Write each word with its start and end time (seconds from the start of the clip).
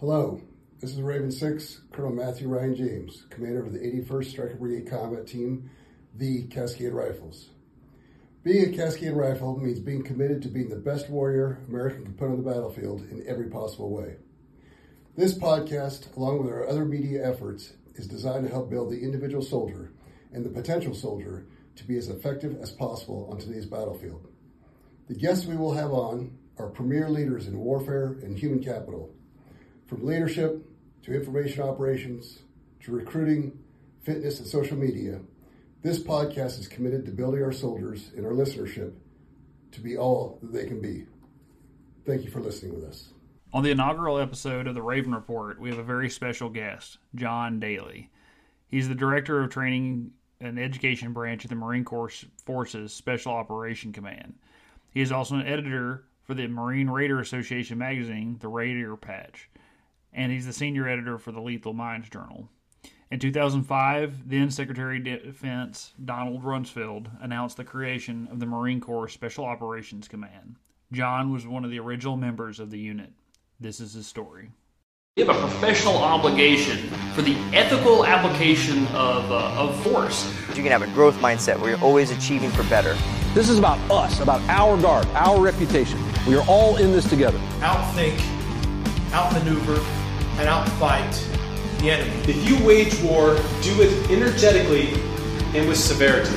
Hello, 0.00 0.40
this 0.80 0.90
is 0.90 1.00
Raven 1.00 1.30
6, 1.30 1.82
Colonel 1.92 2.12
Matthew 2.12 2.48
Ryan 2.48 2.74
James, 2.74 3.26
commander 3.30 3.64
of 3.64 3.72
the 3.72 3.78
81st 3.78 4.24
Stryker 4.24 4.56
Brigade 4.56 4.90
Combat 4.90 5.24
Team, 5.24 5.70
the 6.16 6.48
Cascade 6.48 6.92
Rifles. 6.92 7.50
Being 8.42 8.74
a 8.74 8.76
Cascade 8.76 9.12
Rifle 9.12 9.56
means 9.56 9.78
being 9.78 10.02
committed 10.02 10.42
to 10.42 10.48
being 10.48 10.68
the 10.68 10.74
best 10.74 11.08
warrior 11.08 11.60
American 11.68 12.02
can 12.02 12.14
put 12.14 12.28
on 12.28 12.36
the 12.36 12.50
battlefield 12.50 13.02
in 13.02 13.24
every 13.24 13.48
possible 13.48 13.88
way. 13.88 14.16
This 15.16 15.38
podcast, 15.38 16.14
along 16.16 16.42
with 16.42 16.52
our 16.52 16.68
other 16.68 16.84
media 16.84 17.24
efforts, 17.24 17.74
is 17.94 18.08
designed 18.08 18.44
to 18.46 18.52
help 18.52 18.68
build 18.68 18.90
the 18.90 19.00
individual 19.00 19.44
soldier 19.44 19.92
and 20.32 20.44
the 20.44 20.50
potential 20.50 20.92
soldier 20.92 21.46
to 21.76 21.84
be 21.86 21.96
as 21.96 22.08
effective 22.08 22.58
as 22.60 22.72
possible 22.72 23.28
on 23.30 23.38
today's 23.38 23.66
battlefield. 23.66 24.26
The 25.06 25.14
guests 25.14 25.46
we 25.46 25.56
will 25.56 25.74
have 25.74 25.92
on 25.92 26.36
are 26.58 26.68
premier 26.68 27.08
leaders 27.08 27.46
in 27.46 27.56
warfare 27.56 28.18
and 28.24 28.36
human 28.36 28.62
capital 28.62 29.14
from 29.86 30.04
leadership 30.04 30.64
to 31.02 31.14
information 31.14 31.62
operations 31.62 32.40
to 32.80 32.92
recruiting, 32.92 33.58
fitness, 34.02 34.38
and 34.38 34.48
social 34.48 34.76
media, 34.76 35.20
this 35.82 35.98
podcast 35.98 36.58
is 36.58 36.68
committed 36.68 37.04
to 37.04 37.12
building 37.12 37.42
our 37.42 37.52
soldiers 37.52 38.10
and 38.16 38.24
our 38.24 38.32
listenership 38.32 38.92
to 39.72 39.80
be 39.80 39.96
all 39.96 40.38
that 40.42 40.52
they 40.52 40.66
can 40.66 40.80
be. 40.80 41.06
Thank 42.06 42.24
you 42.24 42.30
for 42.30 42.40
listening 42.40 42.74
with 42.74 42.84
us. 42.84 43.10
On 43.52 43.62
the 43.62 43.70
inaugural 43.70 44.18
episode 44.18 44.66
of 44.66 44.74
the 44.74 44.82
Raven 44.82 45.14
Report, 45.14 45.60
we 45.60 45.70
have 45.70 45.78
a 45.78 45.84
very 45.84 46.10
special 46.10 46.48
guest, 46.48 46.98
John 47.14 47.60
Dailey. 47.60 48.08
He's 48.68 48.88
the 48.88 48.94
Director 48.94 49.40
of 49.40 49.50
Training 49.50 50.10
and 50.40 50.58
Education 50.58 51.12
Branch 51.12 51.42
of 51.44 51.50
the 51.50 51.56
Marine 51.56 51.84
Corps 51.84 52.24
Forces 52.44 52.92
Special 52.92 53.32
Operation 53.32 53.92
Command. 53.92 54.34
He 54.90 55.00
is 55.00 55.12
also 55.12 55.36
an 55.36 55.46
editor 55.46 56.04
for 56.24 56.34
the 56.34 56.48
Marine 56.48 56.90
Raider 56.90 57.20
Association 57.20 57.78
magazine, 57.78 58.38
The 58.40 58.48
Raider 58.48 58.96
Patch 58.96 59.48
and 60.14 60.32
he's 60.32 60.46
the 60.46 60.52
senior 60.52 60.88
editor 60.88 61.18
for 61.18 61.32
the 61.32 61.40
Lethal 61.40 61.72
Minds 61.72 62.08
Journal. 62.08 62.48
In 63.10 63.18
2005, 63.18 64.28
then 64.28 64.50
Secretary 64.50 64.98
of 64.98 65.04
Defense 65.04 65.92
Donald 66.04 66.42
Rumsfeld 66.42 67.08
announced 67.22 67.56
the 67.56 67.64
creation 67.64 68.28
of 68.30 68.40
the 68.40 68.46
Marine 68.46 68.80
Corps 68.80 69.08
Special 69.08 69.44
Operations 69.44 70.08
Command. 70.08 70.56
John 70.92 71.32
was 71.32 71.46
one 71.46 71.64
of 71.64 71.70
the 71.70 71.78
original 71.80 72.16
members 72.16 72.60
of 72.60 72.70
the 72.70 72.78
unit. 72.78 73.12
This 73.60 73.80
is 73.80 73.92
his 73.92 74.06
story. 74.06 74.50
We 75.16 75.24
have 75.24 75.36
a 75.36 75.40
professional 75.40 75.96
obligation 75.98 76.88
for 77.14 77.22
the 77.22 77.36
ethical 77.52 78.04
application 78.04 78.86
of, 78.88 79.30
uh, 79.30 79.54
of 79.56 79.80
force. 79.84 80.28
You 80.48 80.62
can 80.62 80.72
have 80.72 80.82
a 80.82 80.88
growth 80.88 81.14
mindset 81.18 81.60
where 81.60 81.70
you're 81.70 81.84
always 81.84 82.10
achieving 82.10 82.50
for 82.50 82.64
better. 82.64 82.96
This 83.32 83.48
is 83.48 83.58
about 83.58 83.78
us, 83.92 84.18
about 84.18 84.40
our 84.48 84.76
guard, 84.80 85.06
our 85.14 85.40
reputation. 85.40 86.00
We 86.26 86.34
are 86.34 86.44
all 86.48 86.78
in 86.78 86.90
this 86.90 87.08
together. 87.08 87.38
Outthink, 87.60 88.20
outmaneuver, 89.12 89.80
and 90.38 90.48
outfight 90.48 91.12
the 91.78 91.90
enemy. 91.90 92.10
If 92.26 92.48
you 92.48 92.66
wage 92.66 93.00
war, 93.02 93.36
do 93.62 93.82
it 93.82 94.10
energetically 94.10 94.88
and 95.56 95.68
with 95.68 95.78
severity. 95.78 96.34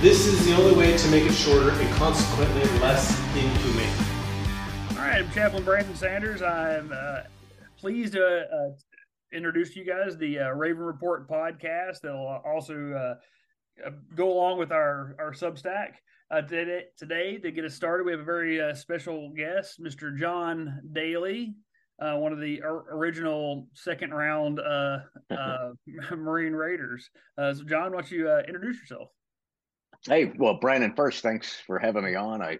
This 0.00 0.26
is 0.26 0.44
the 0.46 0.54
only 0.56 0.74
way 0.74 0.96
to 0.96 1.08
make 1.10 1.24
it 1.24 1.32
shorter 1.32 1.70
and 1.70 1.94
consequently 1.94 2.62
less 2.80 3.16
inhumane. 3.36 4.98
All 4.98 5.06
right, 5.06 5.22
I'm 5.22 5.30
Chaplain 5.30 5.62
Brandon 5.62 5.94
Sanders. 5.94 6.42
I'm 6.42 6.90
uh, 6.92 7.20
pleased 7.78 8.14
to 8.14 8.24
uh, 8.24 8.70
introduce 9.32 9.76
you 9.76 9.84
guys 9.84 10.16
the 10.16 10.40
uh, 10.40 10.50
Raven 10.50 10.82
Report 10.82 11.28
podcast. 11.28 12.00
That'll 12.02 12.42
also 12.44 13.18
uh, 13.86 13.90
go 14.16 14.32
along 14.32 14.58
with 14.58 14.72
our 14.72 15.14
our 15.20 15.32
Substack. 15.32 15.92
Uh, 16.32 16.42
today, 16.42 16.84
today, 16.96 17.38
to 17.38 17.50
get 17.52 17.64
us 17.64 17.74
started, 17.74 18.04
we 18.04 18.12
have 18.12 18.20
a 18.20 18.24
very 18.24 18.60
uh, 18.60 18.74
special 18.74 19.30
guest, 19.30 19.80
Mr. 19.80 20.16
John 20.16 20.80
Dailey 20.92 21.54
uh, 22.00 22.16
one 22.16 22.32
of 22.32 22.40
the 22.40 22.62
original 22.62 23.66
second 23.74 24.12
round 24.12 24.60
uh, 24.60 24.98
uh, 25.30 25.70
Marine 26.16 26.52
Raiders. 26.52 27.10
Uh, 27.36 27.54
so, 27.54 27.64
John, 27.64 27.92
why 27.92 28.00
don't 28.00 28.10
you 28.10 28.28
uh, 28.28 28.42
introduce 28.46 28.80
yourself? 28.80 29.08
Hey, 30.06 30.32
well, 30.38 30.58
Brandon, 30.60 30.94
first, 30.96 31.22
thanks 31.22 31.60
for 31.66 31.78
having 31.78 32.04
me 32.04 32.14
on. 32.14 32.40
I 32.40 32.58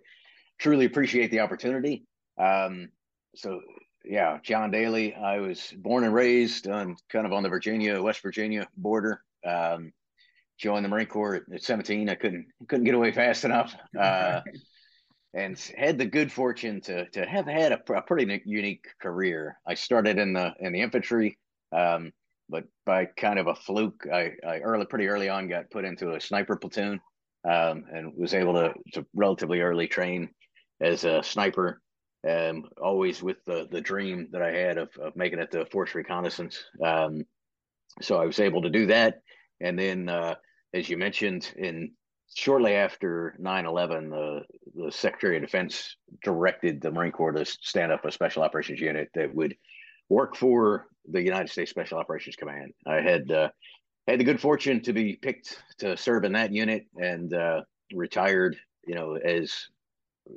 truly 0.59 0.85
appreciate 0.85 1.31
the 1.31 1.41
opportunity. 1.41 2.05
Um, 2.39 2.91
so, 3.35 3.61
yeah, 4.05 4.39
John 4.43 4.71
Dailey. 4.71 5.19
I 5.19 5.41
was 5.41 5.73
born 5.77 6.05
and 6.05 6.13
raised 6.13 6.69
on 6.69 6.97
kind 7.11 7.27
of 7.27 7.33
on 7.33 7.43
the 7.43 7.49
Virginia, 7.49 8.03
West 8.03 8.23
Virginia 8.23 8.67
border. 8.77 9.23
Um, 9.47 9.93
joined 10.59 10.85
the 10.85 10.89
Marine 10.91 11.07
Corps 11.07 11.47
at 11.53 11.63
17. 11.63 12.11
I 12.11 12.15
couldn't 12.15 12.47
couldn't 12.69 12.85
get 12.85 12.95
away 12.95 13.13
fast 13.13 13.45
enough. 13.45 13.75
And 15.33 15.57
had 15.77 15.97
the 15.97 16.07
good 16.07 16.33
fortune 16.33 16.81
to 16.83 17.09
to 17.11 17.25
have 17.25 17.47
had 17.47 17.71
a, 17.71 17.93
a 17.95 18.03
pretty 18.03 18.43
unique 18.47 18.87
career. 19.01 19.59
I 19.67 19.75
started 19.75 20.19
in 20.19 20.33
the 20.33 20.53
in 20.59 20.73
the 20.73 20.81
infantry, 20.81 21.39
um, 21.71 22.13
but 22.49 22.65
by 22.85 23.05
kind 23.05 23.39
of 23.39 23.47
a 23.47 23.55
fluke, 23.55 24.07
I, 24.13 24.33
I 24.45 24.59
early 24.59 24.87
pretty 24.87 25.07
early 25.07 25.29
on 25.29 25.49
got 25.49 25.71
put 25.71 25.85
into 25.85 26.15
a 26.15 26.21
sniper 26.21 26.57
platoon, 26.57 27.01
um, 27.49 27.85
and 27.93 28.13
was 28.17 28.35
able 28.35 28.55
to 28.55 28.75
to 28.95 29.07
relatively 29.15 29.61
early 29.61 29.87
train 29.87 30.31
as 30.81 31.05
a 31.05 31.23
sniper. 31.23 31.81
Um, 32.29 32.65
always 32.83 33.23
with 33.23 33.39
the 33.47 33.69
the 33.71 33.81
dream 33.81 34.29
that 34.33 34.43
I 34.43 34.51
had 34.51 34.79
of 34.79 34.89
of 35.01 35.15
making 35.15 35.39
it 35.39 35.53
to 35.53 35.65
force 35.67 35.95
reconnaissance. 35.95 36.65
Um, 36.85 37.25
so 38.03 38.21
I 38.21 38.27
was 38.27 38.41
able 38.41 38.63
to 38.63 38.71
do 38.71 38.87
that, 38.87 39.21
and 39.61 39.79
then 39.79 40.09
uh, 40.09 40.35
as 40.75 40.89
you 40.89 40.97
mentioned 40.97 41.53
in 41.57 41.93
shortly 42.35 42.75
after 42.75 43.37
9-11 43.41 44.11
the, 44.11 44.43
the 44.75 44.93
secretary 44.93 45.37
of 45.37 45.43
defense 45.43 45.97
directed 46.23 46.81
the 46.81 46.91
marine 46.91 47.13
corps 47.13 47.33
to 47.33 47.45
stand 47.45 47.93
up 47.93 48.05
a 48.05 48.13
special 48.13 48.43
operations 48.43 48.81
unit 48.81 49.09
that 49.15 49.35
would 49.35 49.57
work 50.09 50.37
for 50.37 50.87
the 51.11 51.23
united 51.23 51.51
states 51.51 51.71
special 51.71 51.99
operations 51.99 52.37
command. 52.37 52.73
I 52.87 53.01
had 53.01 53.31
uh, 53.31 53.49
had 54.07 54.21
the 54.21 54.25
good 54.25 54.41
fortune 54.41 54.81
to 54.83 54.93
be 54.93 55.17
picked 55.17 55.63
to 55.79 55.97
serve 55.97 56.25
in 56.25 56.33
that 56.33 56.53
unit 56.53 56.87
and 56.97 57.33
uh, 57.33 57.63
retired 57.93 58.57
you 58.87 58.95
know 58.95 59.15
as 59.17 59.53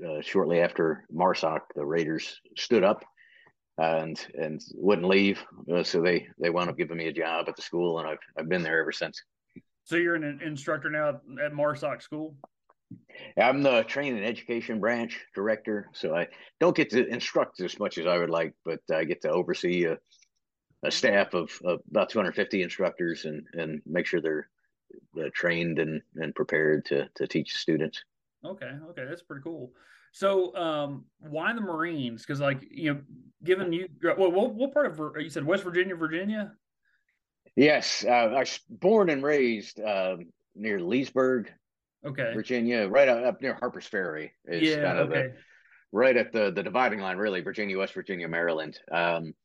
uh, 0.07 0.21
shortly 0.21 0.61
after 0.61 1.05
marsoc 1.13 1.61
the 1.75 1.85
raiders 1.85 2.39
stood 2.57 2.83
up 2.83 3.03
and 3.77 4.25
and 4.35 4.61
wouldn't 4.75 5.07
leave. 5.07 5.43
Uh, 5.71 5.83
so 5.83 6.01
they 6.01 6.27
they 6.39 6.49
wound 6.49 6.69
up 6.69 6.77
giving 6.77 6.97
me 6.97 7.07
a 7.07 7.13
job 7.13 7.47
at 7.47 7.55
the 7.55 7.61
school 7.61 7.99
and 7.99 8.07
i've, 8.07 8.17
I've 8.37 8.49
been 8.49 8.63
there 8.63 8.79
ever 8.79 8.91
since 8.91 9.21
so 9.83 9.95
you're 9.95 10.15
an 10.15 10.39
instructor 10.43 10.89
now 10.89 11.09
at 11.09 11.53
Marsoc 11.53 12.01
School. 12.01 12.35
I'm 13.37 13.63
the 13.63 13.83
training 13.83 14.17
and 14.17 14.25
education 14.25 14.79
branch 14.79 15.19
director, 15.33 15.89
so 15.93 16.15
I 16.15 16.27
don't 16.59 16.75
get 16.75 16.89
to 16.91 17.07
instruct 17.07 17.59
as 17.59 17.79
much 17.79 17.97
as 17.97 18.05
I 18.05 18.17
would 18.17 18.29
like, 18.29 18.53
but 18.63 18.79
I 18.93 19.03
get 19.03 19.21
to 19.23 19.29
oversee 19.29 19.85
a, 19.85 19.97
a 20.83 20.91
staff 20.91 21.33
of, 21.33 21.51
of, 21.63 21.79
about 21.89 22.09
250 22.09 22.61
instructors 22.61 23.25
and 23.25 23.45
and 23.53 23.81
make 23.85 24.05
sure 24.05 24.21
they're, 24.21 24.49
they're 25.13 25.31
trained 25.31 25.79
and 25.79 26.01
and 26.15 26.35
prepared 26.35 26.85
to 26.85 27.09
to 27.15 27.27
teach 27.27 27.55
students. 27.55 28.03
Okay, 28.45 28.71
okay, 28.89 29.05
that's 29.05 29.23
pretty 29.23 29.41
cool. 29.43 29.71
So, 30.11 30.55
um, 30.55 31.05
why 31.17 31.53
the 31.53 31.61
Marines? 31.61 32.21
Because, 32.21 32.39
like, 32.39 32.63
you 32.69 32.93
know, 32.93 33.01
given 33.43 33.73
you, 33.73 33.89
well, 34.03 34.31
what, 34.31 34.53
what 34.53 34.71
part 34.71 34.85
of 34.85 34.99
you 35.17 35.29
said 35.29 35.43
West 35.43 35.63
Virginia, 35.63 35.95
Virginia? 35.95 36.51
Yes, 37.55 38.03
uh, 38.07 38.11
I 38.11 38.39
was 38.39 38.59
born 38.69 39.09
and 39.09 39.23
raised 39.23 39.79
uh, 39.79 40.17
near 40.55 40.79
Leesburg, 40.79 41.51
okay, 42.05 42.31
Virginia, 42.33 42.87
right 42.87 43.07
up 43.07 43.41
near 43.41 43.53
Harper's 43.53 43.85
Ferry. 43.85 44.33
Is 44.45 44.69
yeah, 44.69 44.83
kind 44.83 44.97
of 44.97 45.09
okay. 45.09 45.21
The, 45.21 45.33
right 45.91 46.17
at 46.17 46.31
the 46.31 46.51
the 46.51 46.63
dividing 46.63 46.99
line, 46.99 47.17
really, 47.17 47.41
Virginia, 47.41 47.77
West 47.77 47.93
Virginia, 47.93 48.27
Maryland. 48.27 48.79
Um, 48.91 49.35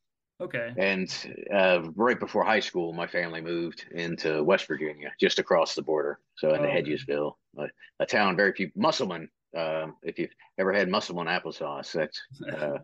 okay. 0.41 0.73
And 0.79 1.15
uh, 1.55 1.83
right 1.95 2.19
before 2.19 2.45
high 2.45 2.61
school, 2.61 2.95
my 2.95 3.07
family 3.07 3.43
moved 3.43 3.85
into 3.91 4.43
West 4.43 4.67
Virginia, 4.67 5.13
just 5.21 5.39
across 5.39 5.75
the 5.75 5.83
border, 5.83 6.19
so 6.37 6.55
in 6.55 6.65
oh, 6.65 6.69
Hedgesville, 6.69 7.33
a, 7.59 7.67
a, 8.01 8.07
town 8.07 8.37
very 8.37 8.53
few 8.53 8.71
Musselman. 8.75 9.29
Um, 9.57 9.97
if 10.03 10.19
you've 10.19 10.35
ever 10.59 10.73
had 10.73 10.89
Musselman 10.89 11.27
applesauce, 11.27 11.93
that's 11.93 12.23
uh, 12.53 12.79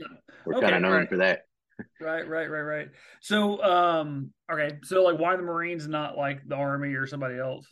we're 0.44 0.56
okay, 0.56 0.66
kind 0.66 0.76
of 0.76 0.82
known 0.82 0.92
right. 0.92 1.08
for 1.08 1.16
that 1.16 1.44
right, 2.00 2.28
right, 2.28 2.50
right, 2.50 2.60
right. 2.60 2.88
So, 3.20 3.62
um, 3.62 4.32
okay, 4.50 4.76
so 4.82 5.02
like, 5.02 5.18
why 5.18 5.36
the 5.36 5.42
Marines, 5.42 5.86
not 5.88 6.16
like 6.16 6.40
the 6.46 6.56
Army 6.56 6.94
or 6.94 7.06
somebody 7.06 7.38
else? 7.38 7.66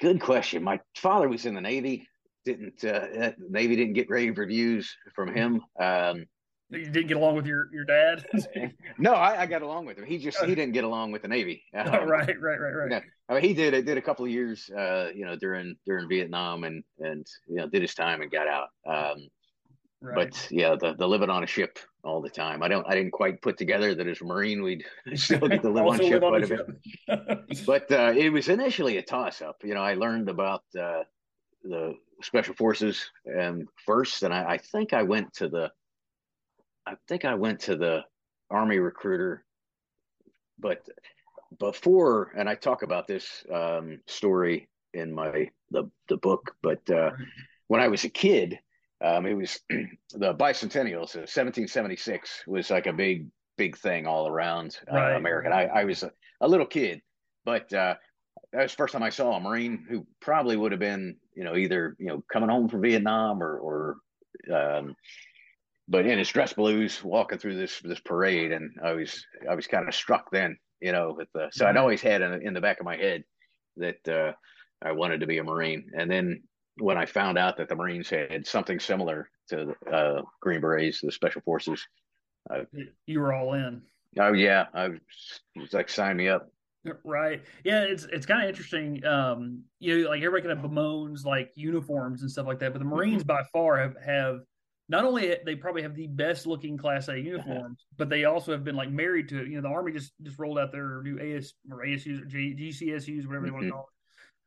Good 0.00 0.20
question. 0.20 0.62
My 0.62 0.80
father 0.96 1.28
was 1.28 1.46
in 1.46 1.54
the 1.54 1.60
Navy. 1.60 2.08
Didn't 2.44 2.84
uh, 2.84 3.32
Navy 3.38 3.74
didn't 3.76 3.94
get 3.94 4.08
rave 4.08 4.38
reviews 4.38 4.94
from 5.14 5.34
him. 5.34 5.62
Um, 5.80 6.26
you 6.70 6.84
didn't 6.84 7.06
get 7.06 7.16
along 7.16 7.36
with 7.36 7.46
your 7.46 7.68
your 7.72 7.84
dad. 7.84 8.24
no, 8.98 9.12
I, 9.12 9.42
I, 9.42 9.46
got 9.46 9.62
along 9.62 9.86
with 9.86 9.98
him. 9.98 10.04
He 10.04 10.18
just 10.18 10.38
he 10.44 10.54
didn't 10.54 10.72
get 10.72 10.84
along 10.84 11.12
with 11.12 11.22
the 11.22 11.28
Navy. 11.28 11.62
Um, 11.76 11.88
oh, 11.92 12.04
right, 12.04 12.26
right, 12.40 12.60
right, 12.60 12.74
right. 12.74 12.84
You 12.84 12.96
know, 12.96 13.00
I 13.28 13.34
mean, 13.34 13.42
he 13.42 13.54
did. 13.54 13.74
It 13.74 13.86
did 13.86 13.98
a 13.98 14.02
couple 14.02 14.24
of 14.24 14.30
years, 14.30 14.68
uh, 14.70 15.08
you 15.14 15.24
know, 15.24 15.36
during 15.36 15.76
during 15.86 16.08
Vietnam, 16.08 16.64
and 16.64 16.82
and 16.98 17.26
you 17.48 17.56
know, 17.56 17.68
did 17.68 17.82
his 17.82 17.94
time 17.94 18.22
and 18.22 18.30
got 18.30 18.48
out. 18.48 18.68
Um, 18.86 19.28
Right. 20.06 20.30
But 20.30 20.48
yeah, 20.52 20.76
the, 20.78 20.94
the 20.94 21.08
living 21.08 21.30
on 21.30 21.42
a 21.42 21.48
ship 21.48 21.80
all 22.04 22.20
the 22.20 22.30
time. 22.30 22.62
I 22.62 22.68
don't 22.68 22.86
I 22.88 22.94
didn't 22.94 23.10
quite 23.10 23.42
put 23.42 23.58
together 23.58 23.92
that 23.94 24.06
as 24.06 24.20
a 24.20 24.24
Marine 24.24 24.62
we'd 24.62 24.84
still 25.14 25.48
get 25.48 25.62
to 25.62 25.70
live 25.70 25.86
on 25.86 25.98
ship 25.98 26.22
quite 26.22 26.44
a 26.44 26.46
bit. 26.46 27.64
but 27.66 27.90
uh, 27.90 28.12
it 28.16 28.30
was 28.30 28.48
initially 28.48 28.98
a 28.98 29.02
toss 29.02 29.42
up. 29.42 29.56
You 29.64 29.74
know, 29.74 29.82
I 29.82 29.94
learned 29.94 30.28
about 30.28 30.62
uh, 30.78 31.02
the 31.64 31.94
special 32.22 32.54
forces 32.54 33.10
and 33.24 33.68
first, 33.84 34.22
and 34.22 34.32
I, 34.32 34.52
I, 34.52 34.58
think 34.58 34.92
I 34.92 35.02
went 35.02 35.34
to 35.34 35.48
the 35.48 35.72
I 36.86 36.94
think 37.08 37.24
I 37.24 37.34
went 37.34 37.58
to 37.62 37.76
the 37.76 38.02
Army 38.48 38.78
recruiter, 38.78 39.44
but 40.60 40.86
before, 41.58 42.30
and 42.36 42.48
I 42.48 42.54
talk 42.54 42.82
about 42.82 43.08
this 43.08 43.44
um, 43.52 43.98
story 44.06 44.68
in 44.94 45.12
my 45.12 45.50
the 45.72 45.90
the 46.06 46.16
book, 46.18 46.54
but 46.62 46.88
uh, 46.90 47.10
when 47.66 47.80
I 47.80 47.88
was 47.88 48.04
a 48.04 48.08
kid, 48.08 48.60
um, 49.04 49.26
it 49.26 49.34
was 49.34 49.60
the 49.70 50.34
bicentennial, 50.34 51.08
so 51.08 51.20
1776 51.20 52.44
was 52.46 52.70
like 52.70 52.86
a 52.86 52.92
big 52.92 53.28
big 53.56 53.76
thing 53.76 54.06
all 54.06 54.28
around 54.28 54.78
uh, 54.90 54.96
right. 54.96 55.16
America. 55.16 55.48
I, 55.48 55.80
I 55.80 55.84
was 55.84 56.02
a, 56.02 56.10
a, 56.42 56.48
little 56.48 56.66
kid, 56.66 57.00
but 57.44 57.72
uh, 57.72 57.94
that 58.52 58.62
was 58.62 58.72
the 58.72 58.76
first 58.76 58.92
time 58.92 59.02
I 59.02 59.10
saw 59.10 59.32
a 59.32 59.40
Marine 59.40 59.86
who 59.88 60.06
probably 60.20 60.56
would 60.56 60.72
have 60.72 60.78
been, 60.78 61.16
you 61.34 61.44
know, 61.44 61.56
either 61.56 61.96
you 61.98 62.06
know 62.06 62.24
coming 62.32 62.48
home 62.48 62.68
from 62.68 62.82
Vietnam 62.82 63.42
or 63.42 63.58
or 63.58 63.96
um, 64.54 64.94
but 65.88 66.06
in 66.06 66.18
his 66.18 66.28
dress 66.28 66.52
blues, 66.52 67.02
walking 67.04 67.38
through 67.38 67.56
this 67.56 67.80
this 67.80 68.00
parade, 68.00 68.52
and 68.52 68.76
I 68.82 68.92
was 68.92 69.24
I 69.48 69.54
was 69.54 69.66
kind 69.66 69.88
of 69.88 69.94
struck 69.94 70.30
then, 70.30 70.58
you 70.80 70.92
know, 70.92 71.14
with 71.16 71.28
the 71.34 71.48
so 71.52 71.66
I'd 71.66 71.76
always 71.76 72.00
had 72.00 72.22
in, 72.22 72.46
in 72.46 72.54
the 72.54 72.60
back 72.60 72.80
of 72.80 72.86
my 72.86 72.96
head 72.96 73.24
that 73.76 74.08
uh, 74.08 74.32
I 74.82 74.92
wanted 74.92 75.20
to 75.20 75.26
be 75.26 75.38
a 75.38 75.44
Marine, 75.44 75.90
and 75.96 76.10
then 76.10 76.42
when 76.78 76.96
I 76.98 77.06
found 77.06 77.38
out 77.38 77.56
that 77.56 77.68
the 77.68 77.74
Marines 77.74 78.10
had 78.10 78.46
something 78.46 78.80
similar 78.80 79.28
to 79.48 79.74
uh, 79.90 80.22
Green 80.40 80.60
Berets, 80.60 81.00
the 81.00 81.12
Special 81.12 81.42
Forces, 81.42 81.86
uh, 82.50 82.62
you 83.06 83.20
were 83.20 83.32
all 83.32 83.54
in. 83.54 83.82
Oh 84.18 84.32
yeah, 84.32 84.66
I 84.72 84.88
was, 84.88 85.00
was 85.56 85.72
like 85.72 85.88
sign 85.88 86.16
me 86.16 86.28
up. 86.28 86.50
Right. 87.04 87.42
Yeah, 87.64 87.82
it's 87.82 88.04
it's 88.04 88.26
kind 88.26 88.42
of 88.42 88.48
interesting. 88.48 89.04
Um, 89.04 89.64
you 89.80 90.02
know, 90.02 90.10
like 90.10 90.22
everybody 90.22 90.54
kind 90.54 90.64
of 90.64 90.70
bemoans 90.70 91.24
like 91.24 91.52
uniforms 91.54 92.22
and 92.22 92.30
stuff 92.30 92.46
like 92.46 92.60
that, 92.60 92.72
but 92.72 92.78
the 92.78 92.84
Marines 92.84 93.24
by 93.24 93.42
far 93.52 93.78
have 93.78 93.96
have 94.04 94.40
not 94.88 95.04
only 95.04 95.34
they 95.44 95.56
probably 95.56 95.82
have 95.82 95.96
the 95.96 96.06
best 96.06 96.46
looking 96.46 96.76
Class 96.76 97.08
A 97.08 97.18
uniforms, 97.18 97.84
but 97.96 98.08
they 98.08 98.24
also 98.24 98.52
have 98.52 98.64
been 98.64 98.76
like 98.76 98.90
married 98.90 99.28
to 99.30 99.40
it. 99.40 99.48
You 99.48 99.56
know, 99.56 99.62
the 99.62 99.74
Army 99.74 99.92
just 99.92 100.12
just 100.22 100.38
rolled 100.38 100.58
out 100.58 100.72
their 100.72 101.02
new 101.02 101.18
AS 101.18 101.54
or 101.70 101.84
ASUs 101.84 102.22
or 102.22 102.26
G, 102.26 102.54
GCSUs, 102.56 103.26
whatever 103.26 103.46
they 103.46 103.50
want 103.50 103.64
to 103.64 103.70
call 103.70 103.88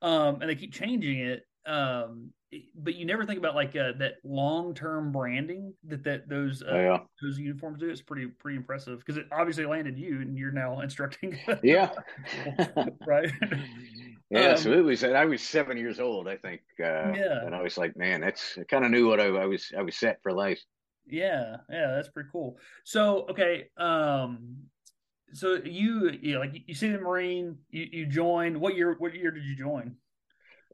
it, 0.01 0.07
um, 0.07 0.41
and 0.41 0.49
they 0.49 0.55
keep 0.55 0.73
changing 0.73 1.19
it. 1.19 1.45
Um, 1.69 2.31
but 2.75 2.95
you 2.95 3.05
never 3.05 3.25
think 3.25 3.37
about 3.37 3.53
like 3.53 3.75
uh, 3.75 3.91
that 3.99 4.13
long 4.23 4.73
term 4.73 5.11
branding 5.11 5.73
that 5.87 6.03
that 6.03 6.27
those 6.27 6.63
uh, 6.63 6.71
oh, 6.71 6.79
yeah. 6.79 6.97
those 7.21 7.37
uniforms 7.37 7.79
do. 7.79 7.89
It's 7.89 8.01
pretty 8.01 8.27
pretty 8.27 8.57
impressive 8.57 8.99
because 8.99 9.17
it 9.17 9.27
obviously 9.31 9.65
landed 9.65 9.97
you, 9.99 10.21
and 10.21 10.37
you're 10.37 10.51
now 10.51 10.79
instructing. 10.81 11.37
yeah, 11.63 11.91
right. 13.07 13.31
Yeah, 14.31 14.49
um, 14.49 14.57
so 14.57 14.71
it 14.73 14.83
was. 14.83 15.03
I 15.03 15.25
was 15.25 15.41
seven 15.41 15.75
years 15.75 15.99
old, 15.99 16.27
I 16.27 16.37
think. 16.37 16.61
Uh, 16.79 17.13
yeah, 17.13 17.43
and 17.43 17.55
I 17.55 17.63
was 17.63 17.79
like, 17.79 17.97
man, 17.97 18.21
that's. 18.21 18.59
I 18.59 18.63
kind 18.63 18.85
of 18.85 18.91
knew 18.91 19.07
what 19.07 19.19
I, 19.19 19.25
I 19.25 19.47
was. 19.47 19.71
I 19.75 19.81
was 19.81 19.97
set 19.97 20.21
for 20.21 20.31
life. 20.31 20.61
Yeah, 21.07 21.57
yeah, 21.67 21.93
that's 21.95 22.09
pretty 22.09 22.29
cool. 22.31 22.59
So, 22.83 23.25
okay, 23.31 23.69
um, 23.77 24.57
so 25.33 25.55
you, 25.65 26.11
you 26.21 26.33
know, 26.35 26.41
like 26.41 26.61
you 26.67 26.75
see 26.75 26.89
the 26.89 26.99
Marine, 26.99 27.57
you 27.71 27.87
you 27.91 28.05
joined. 28.05 28.55
What 28.55 28.75
year? 28.75 28.95
What 28.99 29.15
year 29.15 29.31
did 29.31 29.45
you 29.45 29.55
join? 29.55 29.95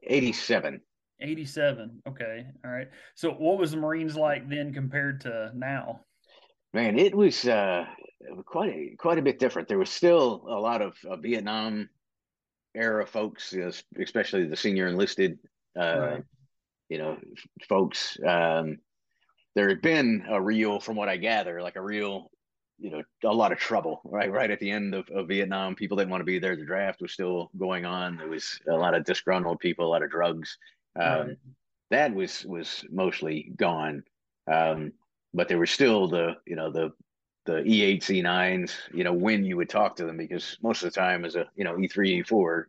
Eighty 0.02 0.32
seven. 0.32 0.82
87. 1.20 2.02
Okay. 2.08 2.46
All 2.64 2.70
right. 2.70 2.88
So 3.14 3.30
what 3.30 3.58
was 3.58 3.70
the 3.70 3.76
Marines 3.76 4.16
like 4.16 4.48
then 4.48 4.72
compared 4.72 5.20
to 5.22 5.50
now? 5.54 6.00
Man, 6.74 6.98
it 6.98 7.14
was 7.14 7.46
uh, 7.46 7.86
quite 8.44 8.70
a, 8.70 8.96
quite 8.98 9.18
a 9.18 9.22
bit 9.22 9.38
different. 9.38 9.68
There 9.68 9.78
was 9.78 9.90
still 9.90 10.44
a 10.46 10.60
lot 10.60 10.82
of 10.82 10.94
uh, 11.08 11.16
Vietnam 11.16 11.88
era 12.74 13.06
folks, 13.06 13.54
especially 13.98 14.46
the 14.46 14.56
senior 14.56 14.86
enlisted, 14.86 15.38
uh, 15.78 15.98
right. 15.98 16.24
you 16.88 16.98
know, 16.98 17.16
folks. 17.68 18.18
Um, 18.26 18.78
there 19.54 19.68
had 19.70 19.80
been 19.80 20.26
a 20.28 20.40
real, 20.40 20.78
from 20.78 20.96
what 20.96 21.08
I 21.08 21.16
gather, 21.16 21.62
like 21.62 21.76
a 21.76 21.82
real, 21.82 22.30
you 22.78 22.90
know, 22.90 23.02
a 23.24 23.32
lot 23.32 23.52
of 23.52 23.58
trouble, 23.58 24.02
right? 24.04 24.30
Right 24.30 24.50
at 24.50 24.60
the 24.60 24.70
end 24.70 24.94
of, 24.94 25.08
of 25.08 25.28
Vietnam, 25.28 25.74
people 25.74 25.96
didn't 25.96 26.10
want 26.10 26.20
to 26.20 26.26
be 26.26 26.38
there. 26.38 26.56
The 26.56 26.66
draft 26.66 27.00
was 27.00 27.12
still 27.12 27.50
going 27.56 27.86
on. 27.86 28.18
There 28.18 28.28
was 28.28 28.60
a 28.68 28.76
lot 28.76 28.94
of 28.94 29.04
disgruntled 29.04 29.60
people, 29.60 29.86
a 29.86 29.88
lot 29.88 30.02
of 30.02 30.10
drugs. 30.10 30.58
Um, 30.98 31.28
right. 31.28 31.36
That 31.90 32.14
was 32.14 32.44
was 32.44 32.84
mostly 32.90 33.52
gone, 33.56 34.02
um, 34.50 34.92
but 35.32 35.48
there 35.48 35.58
were 35.58 35.66
still 35.66 36.08
the 36.08 36.34
you 36.46 36.56
know 36.56 36.70
the 36.70 36.92
the 37.44 37.62
E8 37.62 38.02
E9s. 38.02 38.72
You 38.92 39.04
know 39.04 39.12
when 39.12 39.44
you 39.44 39.56
would 39.56 39.68
talk 39.68 39.96
to 39.96 40.04
them 40.04 40.16
because 40.16 40.58
most 40.62 40.82
of 40.82 40.92
the 40.92 40.98
time 40.98 41.24
as 41.24 41.36
a 41.36 41.46
you 41.54 41.64
know 41.64 41.74
E3 41.74 42.24
E4 42.24 42.64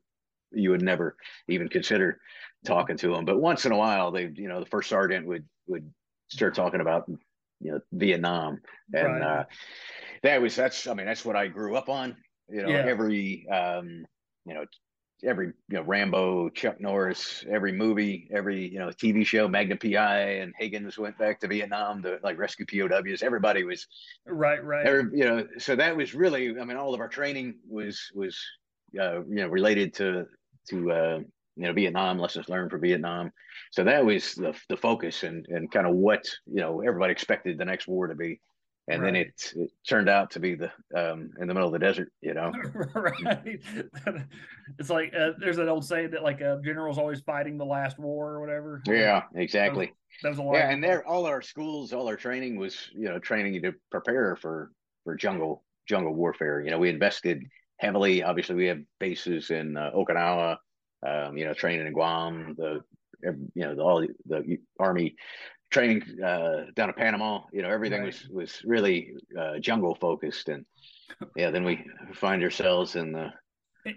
you 0.51 0.69
would 0.69 0.81
never 0.81 1.15
even 1.47 1.67
consider 1.67 2.19
talking 2.65 2.97
to 2.97 3.13
them. 3.13 3.25
But 3.25 3.39
once 3.39 3.65
in 3.65 3.71
a 3.71 3.77
while, 3.77 4.11
they 4.11 4.31
you 4.35 4.47
know 4.47 4.59
the 4.59 4.65
first 4.65 4.89
sergeant 4.89 5.25
would 5.27 5.45
would 5.67 5.91
start 6.29 6.55
talking 6.55 6.81
about 6.81 7.09
you 7.59 7.71
know 7.71 7.79
Vietnam 7.91 8.59
and 8.93 9.19
right. 9.19 9.21
uh, 9.21 9.43
that 10.23 10.41
was 10.41 10.55
that's 10.55 10.87
I 10.87 10.93
mean 10.93 11.05
that's 11.05 11.25
what 11.25 11.35
I 11.35 11.47
grew 11.47 11.75
up 11.75 11.89
on. 11.89 12.15
You 12.49 12.63
know 12.63 12.69
yeah. 12.69 12.85
every 12.85 13.47
um, 13.49 14.05
you 14.45 14.53
know 14.53 14.65
every 15.23 15.47
you 15.47 15.77
know 15.77 15.83
Rambo, 15.83 16.49
Chuck 16.49 16.79
Norris, 16.79 17.43
every 17.49 17.71
movie, 17.71 18.27
every 18.31 18.67
you 18.67 18.79
know 18.79 18.89
TV 18.89 19.25
show, 19.25 19.47
Magnum 19.47 19.77
PI, 19.77 20.19
and 20.39 20.53
Higgins 20.57 20.97
went 20.97 21.17
back 21.17 21.39
to 21.41 21.47
Vietnam 21.47 22.01
to 22.03 22.19
like 22.23 22.37
rescue 22.37 22.65
POWs. 22.65 23.23
Everybody 23.23 23.63
was 23.63 23.87
right, 24.25 24.63
right. 24.63 24.85
Every, 24.85 25.17
you 25.17 25.25
know, 25.25 25.47
so 25.57 25.75
that 25.75 25.95
was 25.95 26.13
really, 26.13 26.59
I 26.59 26.63
mean, 26.63 26.77
all 26.77 26.93
of 26.93 26.99
our 26.99 27.09
training 27.09 27.55
was 27.67 28.11
was 28.13 28.39
uh, 28.99 29.23
you 29.23 29.35
know 29.35 29.47
related 29.47 29.93
to 29.95 30.25
to 30.69 30.91
uh, 30.91 31.19
you 31.55 31.63
know 31.63 31.73
Vietnam 31.73 32.19
lessons 32.19 32.49
learned 32.49 32.71
for 32.71 32.77
Vietnam. 32.77 33.31
So 33.71 33.83
that 33.83 34.05
was 34.05 34.35
the 34.35 34.55
the 34.69 34.77
focus 34.77 35.23
and 35.23 35.45
and 35.49 35.71
kind 35.71 35.87
of 35.87 35.95
what 35.95 36.25
you 36.45 36.61
know 36.61 36.81
everybody 36.81 37.11
expected 37.11 37.57
the 37.57 37.65
next 37.65 37.87
war 37.87 38.07
to 38.07 38.15
be 38.15 38.39
and 38.87 39.01
right. 39.01 39.13
then 39.13 39.15
it, 39.15 39.53
it, 39.55 39.71
turned 39.87 40.09
out 40.09 40.31
to 40.31 40.39
be 40.39 40.55
the 40.55 40.71
um, 40.95 41.31
in 41.39 41.47
the 41.47 41.53
middle 41.53 41.67
of 41.67 41.73
the 41.73 41.79
desert 41.79 42.11
you 42.21 42.33
know? 42.33 42.51
Right. 42.95 43.61
It's 44.79 44.89
like 44.89 45.13
uh, 45.17 45.31
there's 45.39 45.59
an 45.59 45.69
old 45.69 45.85
saying 45.85 46.11
that 46.11 46.23
like 46.23 46.41
a 46.41 46.59
general's 46.63 46.97
always 46.97 47.21
fighting 47.21 47.57
the 47.57 47.65
last 47.65 47.97
war 47.97 48.31
or 48.31 48.41
whatever. 48.41 48.81
Yeah 48.85 49.23
exactly 49.35 49.85
that 49.85 49.91
was, 49.91 50.21
that 50.23 50.29
was 50.29 50.37
a 50.39 50.43
lot. 50.43 50.53
yeah 50.55 50.69
and 50.71 50.83
there 50.83 51.07
all 51.07 51.25
our 51.25 51.41
schools 51.41 51.93
all 51.93 52.07
our 52.07 52.17
training 52.17 52.57
was 52.57 52.89
you 52.93 53.05
know 53.05 53.17
training 53.19 53.53
you 53.53 53.61
to 53.61 53.73
prepare 53.91 54.35
for 54.35 54.71
for 55.03 55.15
jungle 55.15 55.63
jungle 55.87 56.13
warfare. 56.13 56.61
You 56.61 56.71
know 56.71 56.79
we 56.79 56.89
invested 56.89 57.43
heavily. 57.77 58.23
Obviously 58.23 58.55
we 58.55 58.65
have 58.65 58.79
bases 58.99 59.51
in 59.51 59.77
uh, 59.77 59.91
okinawa 59.95 60.57
um, 61.05 61.37
you 61.37 61.45
know 61.45 61.53
training 61.53 61.85
in 61.85 61.93
guam 61.93 62.55
the 62.57 62.81
you 63.23 63.49
know 63.55 63.75
the, 63.75 63.81
all 63.81 64.01
the, 64.01 64.09
the 64.25 64.57
army 64.79 65.15
training 65.69 66.03
uh, 66.23 66.65
down 66.75 66.89
in 66.89 66.95
Panama. 66.95 67.41
You 67.51 67.61
know, 67.61 67.69
everything 67.69 68.01
right. 68.01 68.07
was 68.07 68.29
was 68.29 68.61
really 68.65 69.13
uh, 69.37 69.59
jungle 69.59 69.95
focused, 69.95 70.49
and 70.49 70.65
yeah, 71.35 71.51
then 71.51 71.63
we 71.63 71.85
find 72.13 72.43
ourselves 72.43 72.95
in 72.95 73.11
the 73.11 73.31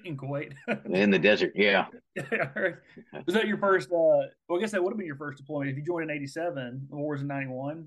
in 0.04 0.16
Kuwait 0.16 0.52
in 0.90 1.10
the 1.10 1.18
desert. 1.18 1.52
Yeah. 1.54 1.86
was 2.16 3.34
that 3.34 3.46
your 3.46 3.58
first? 3.58 3.90
Uh, 3.90 4.26
well, 4.48 4.58
I 4.58 4.60
guess 4.60 4.72
that 4.72 4.82
would 4.82 4.90
have 4.90 4.98
been 4.98 5.06
your 5.06 5.16
first 5.16 5.38
deployment 5.38 5.70
if 5.70 5.76
you 5.76 5.84
joined 5.84 6.10
in 6.10 6.16
'87. 6.16 6.86
The 6.90 6.96
war 6.96 7.12
was 7.12 7.22
in 7.22 7.28
'91. 7.28 7.86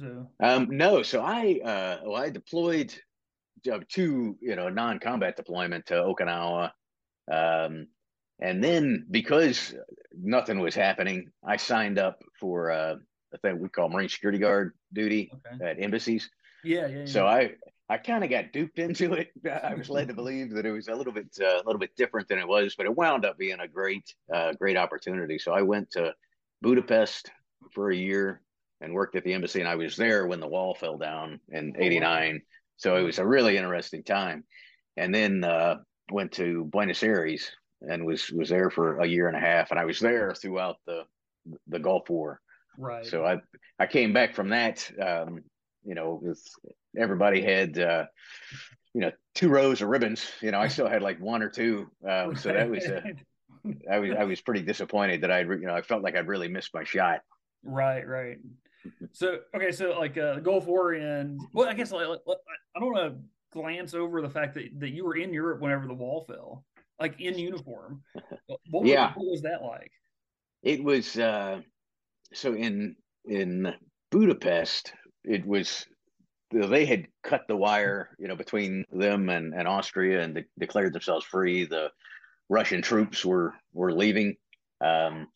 So. 0.00 0.30
Um, 0.40 0.68
no, 0.70 1.02
so 1.02 1.20
I 1.20 1.60
uh, 1.64 1.98
well, 2.04 2.22
I 2.22 2.30
deployed 2.30 2.94
uh, 3.70 3.80
two, 3.88 4.36
you 4.40 4.56
know, 4.56 4.68
non-combat 4.68 5.36
deployment 5.36 5.86
to 5.86 5.94
Okinawa. 5.94 6.70
Um, 7.30 7.88
and 8.40 8.62
then 8.64 9.06
because 9.10 9.74
nothing 10.18 10.60
was 10.60 10.74
happening, 10.74 11.28
I 11.44 11.56
signed 11.56 11.98
up 11.98 12.22
for 12.38 12.70
uh, 12.70 12.94
a 13.32 13.38
thing 13.38 13.58
we 13.58 13.68
call 13.68 13.88
Marine 13.88 14.08
security 14.08 14.38
guard 14.38 14.72
duty 14.92 15.30
okay. 15.46 15.70
at 15.70 15.82
embassies. 15.82 16.30
Yeah, 16.64 16.86
yeah, 16.86 16.98
yeah. 16.98 17.06
So 17.06 17.26
I 17.26 17.52
I 17.88 17.98
kind 17.98 18.22
of 18.22 18.30
got 18.30 18.52
duped 18.52 18.78
into 18.78 19.14
it. 19.14 19.32
I 19.64 19.74
was 19.74 19.90
led 19.90 20.08
to 20.08 20.14
believe 20.14 20.50
that 20.54 20.66
it 20.66 20.72
was 20.72 20.88
a 20.88 20.94
little 20.94 21.12
bit 21.12 21.28
uh, 21.40 21.56
a 21.56 21.64
little 21.66 21.78
bit 21.78 21.96
different 21.96 22.28
than 22.28 22.38
it 22.38 22.46
was, 22.46 22.74
but 22.76 22.86
it 22.86 22.96
wound 22.96 23.24
up 23.24 23.38
being 23.38 23.60
a 23.60 23.68
great 23.68 24.14
uh, 24.32 24.52
great 24.52 24.76
opportunity. 24.76 25.38
So 25.38 25.52
I 25.52 25.62
went 25.62 25.90
to 25.92 26.14
Budapest 26.62 27.30
for 27.72 27.90
a 27.90 27.96
year 27.96 28.42
and 28.80 28.94
worked 28.94 29.16
at 29.16 29.24
the 29.24 29.34
embassy, 29.34 29.60
and 29.60 29.68
I 29.68 29.76
was 29.76 29.96
there 29.96 30.26
when 30.26 30.40
the 30.40 30.48
wall 30.48 30.74
fell 30.74 30.98
down 30.98 31.40
in 31.50 31.74
'89. 31.78 32.42
So 32.76 32.96
it 32.96 33.02
was 33.02 33.18
a 33.18 33.26
really 33.26 33.58
interesting 33.58 34.02
time. 34.02 34.44
And 34.96 35.14
then 35.14 35.44
uh, 35.44 35.76
went 36.10 36.32
to 36.32 36.64
Buenos 36.64 37.02
Aires 37.02 37.50
and 37.82 38.04
was 38.04 38.30
was 38.30 38.48
there 38.48 38.70
for 38.70 38.98
a 38.98 39.06
year 39.06 39.28
and 39.28 39.36
a 39.36 39.40
half, 39.40 39.70
and 39.70 39.80
I 39.80 39.84
was 39.84 40.00
there 40.00 40.34
throughout 40.34 40.76
the 40.86 41.04
the 41.68 41.78
Gulf 41.78 42.08
War. 42.10 42.40
Right. 42.80 43.04
So 43.04 43.24
I 43.24 43.40
I 43.78 43.86
came 43.86 44.12
back 44.12 44.34
from 44.34 44.48
that. 44.48 44.90
Um, 45.00 45.44
you 45.84 45.94
know, 45.94 46.22
everybody 46.98 47.42
had 47.42 47.78
uh, 47.78 48.06
you 48.94 49.02
know 49.02 49.12
two 49.34 49.50
rows 49.50 49.82
of 49.82 49.88
ribbons. 49.88 50.26
You 50.40 50.50
know, 50.50 50.58
I 50.58 50.68
still 50.68 50.88
had 50.88 51.02
like 51.02 51.20
one 51.20 51.42
or 51.42 51.50
two. 51.50 51.90
Um, 52.08 52.34
so 52.34 52.52
that 52.52 52.70
was 52.70 52.84
uh, 52.86 53.02
I 53.90 53.98
was 53.98 54.10
I 54.18 54.24
was 54.24 54.40
pretty 54.40 54.62
disappointed 54.62 55.20
that 55.20 55.30
I 55.30 55.40
you 55.40 55.60
know 55.60 55.74
I 55.74 55.82
felt 55.82 56.02
like 56.02 56.16
I'd 56.16 56.26
really 56.26 56.48
missed 56.48 56.70
my 56.72 56.84
shot. 56.84 57.20
Right. 57.62 58.06
Right. 58.06 58.38
So 59.12 59.40
okay, 59.54 59.72
so 59.72 59.98
like 59.98 60.16
uh, 60.16 60.36
the 60.36 60.40
Gulf 60.40 60.66
War 60.66 60.94
and 60.94 61.38
well, 61.52 61.68
I 61.68 61.74
guess 61.74 61.92
like, 61.92 62.06
I 62.06 62.80
don't 62.80 62.94
want 62.94 63.12
to 63.12 63.20
glance 63.52 63.92
over 63.92 64.22
the 64.22 64.30
fact 64.30 64.54
that 64.54 64.70
that 64.78 64.90
you 64.90 65.04
were 65.04 65.16
in 65.16 65.34
Europe 65.34 65.60
whenever 65.60 65.86
the 65.86 65.92
wall 65.92 66.24
fell, 66.26 66.64
like 66.98 67.20
in 67.20 67.38
uniform. 67.38 68.02
What, 68.70 68.86
yeah. 68.86 69.08
was, 69.08 69.16
what 69.16 69.30
was 69.32 69.42
that 69.42 69.62
like? 69.62 69.92
It 70.62 70.82
was 70.82 71.18
uh, 71.18 71.60
so 72.32 72.54
in 72.54 72.96
in 73.24 73.72
Budapest, 74.10 74.92
it 75.24 75.46
was 75.46 75.86
they 76.52 76.84
had 76.84 77.06
cut 77.22 77.42
the 77.46 77.56
wire, 77.56 78.10
you 78.18 78.26
know, 78.26 78.34
between 78.34 78.84
them 78.92 79.28
and, 79.28 79.54
and 79.54 79.68
Austria 79.68 80.22
and 80.22 80.34
de- 80.34 80.44
declared 80.58 80.92
themselves 80.92 81.24
free. 81.24 81.64
The 81.64 81.90
Russian 82.48 82.82
troops 82.82 83.24
were 83.24 83.54
were 83.72 83.92
leaving. 83.92 84.36
Um, 84.80 85.28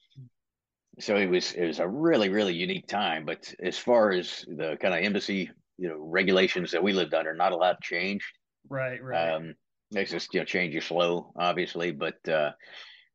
so 0.99 1.17
it 1.17 1.27
was 1.27 1.53
it 1.53 1.67
was 1.67 1.79
a 1.79 1.89
really 1.89 2.29
really 2.29 2.55
unique 2.55 2.87
time. 2.87 3.25
But 3.25 3.53
as 3.63 3.79
far 3.79 4.11
as 4.11 4.45
the 4.49 4.77
kind 4.81 4.95
of 4.95 5.01
embassy, 5.01 5.51
you 5.79 5.89
know, 5.89 5.99
regulations 5.99 6.73
that 6.73 6.83
we 6.83 6.93
lived 6.93 7.15
under, 7.15 7.35
not 7.35 7.53
a 7.53 7.57
lot 7.57 7.81
changed. 7.81 8.27
Right, 8.69 9.03
right. 9.03 9.35
Um, 9.35 9.55
it's 9.93 10.11
just 10.11 10.33
you 10.35 10.41
know 10.41 10.47
change 10.47 10.75
is 10.75 10.85
slow, 10.85 11.33
obviously, 11.37 11.93
but 11.93 12.29
uh, 12.29 12.53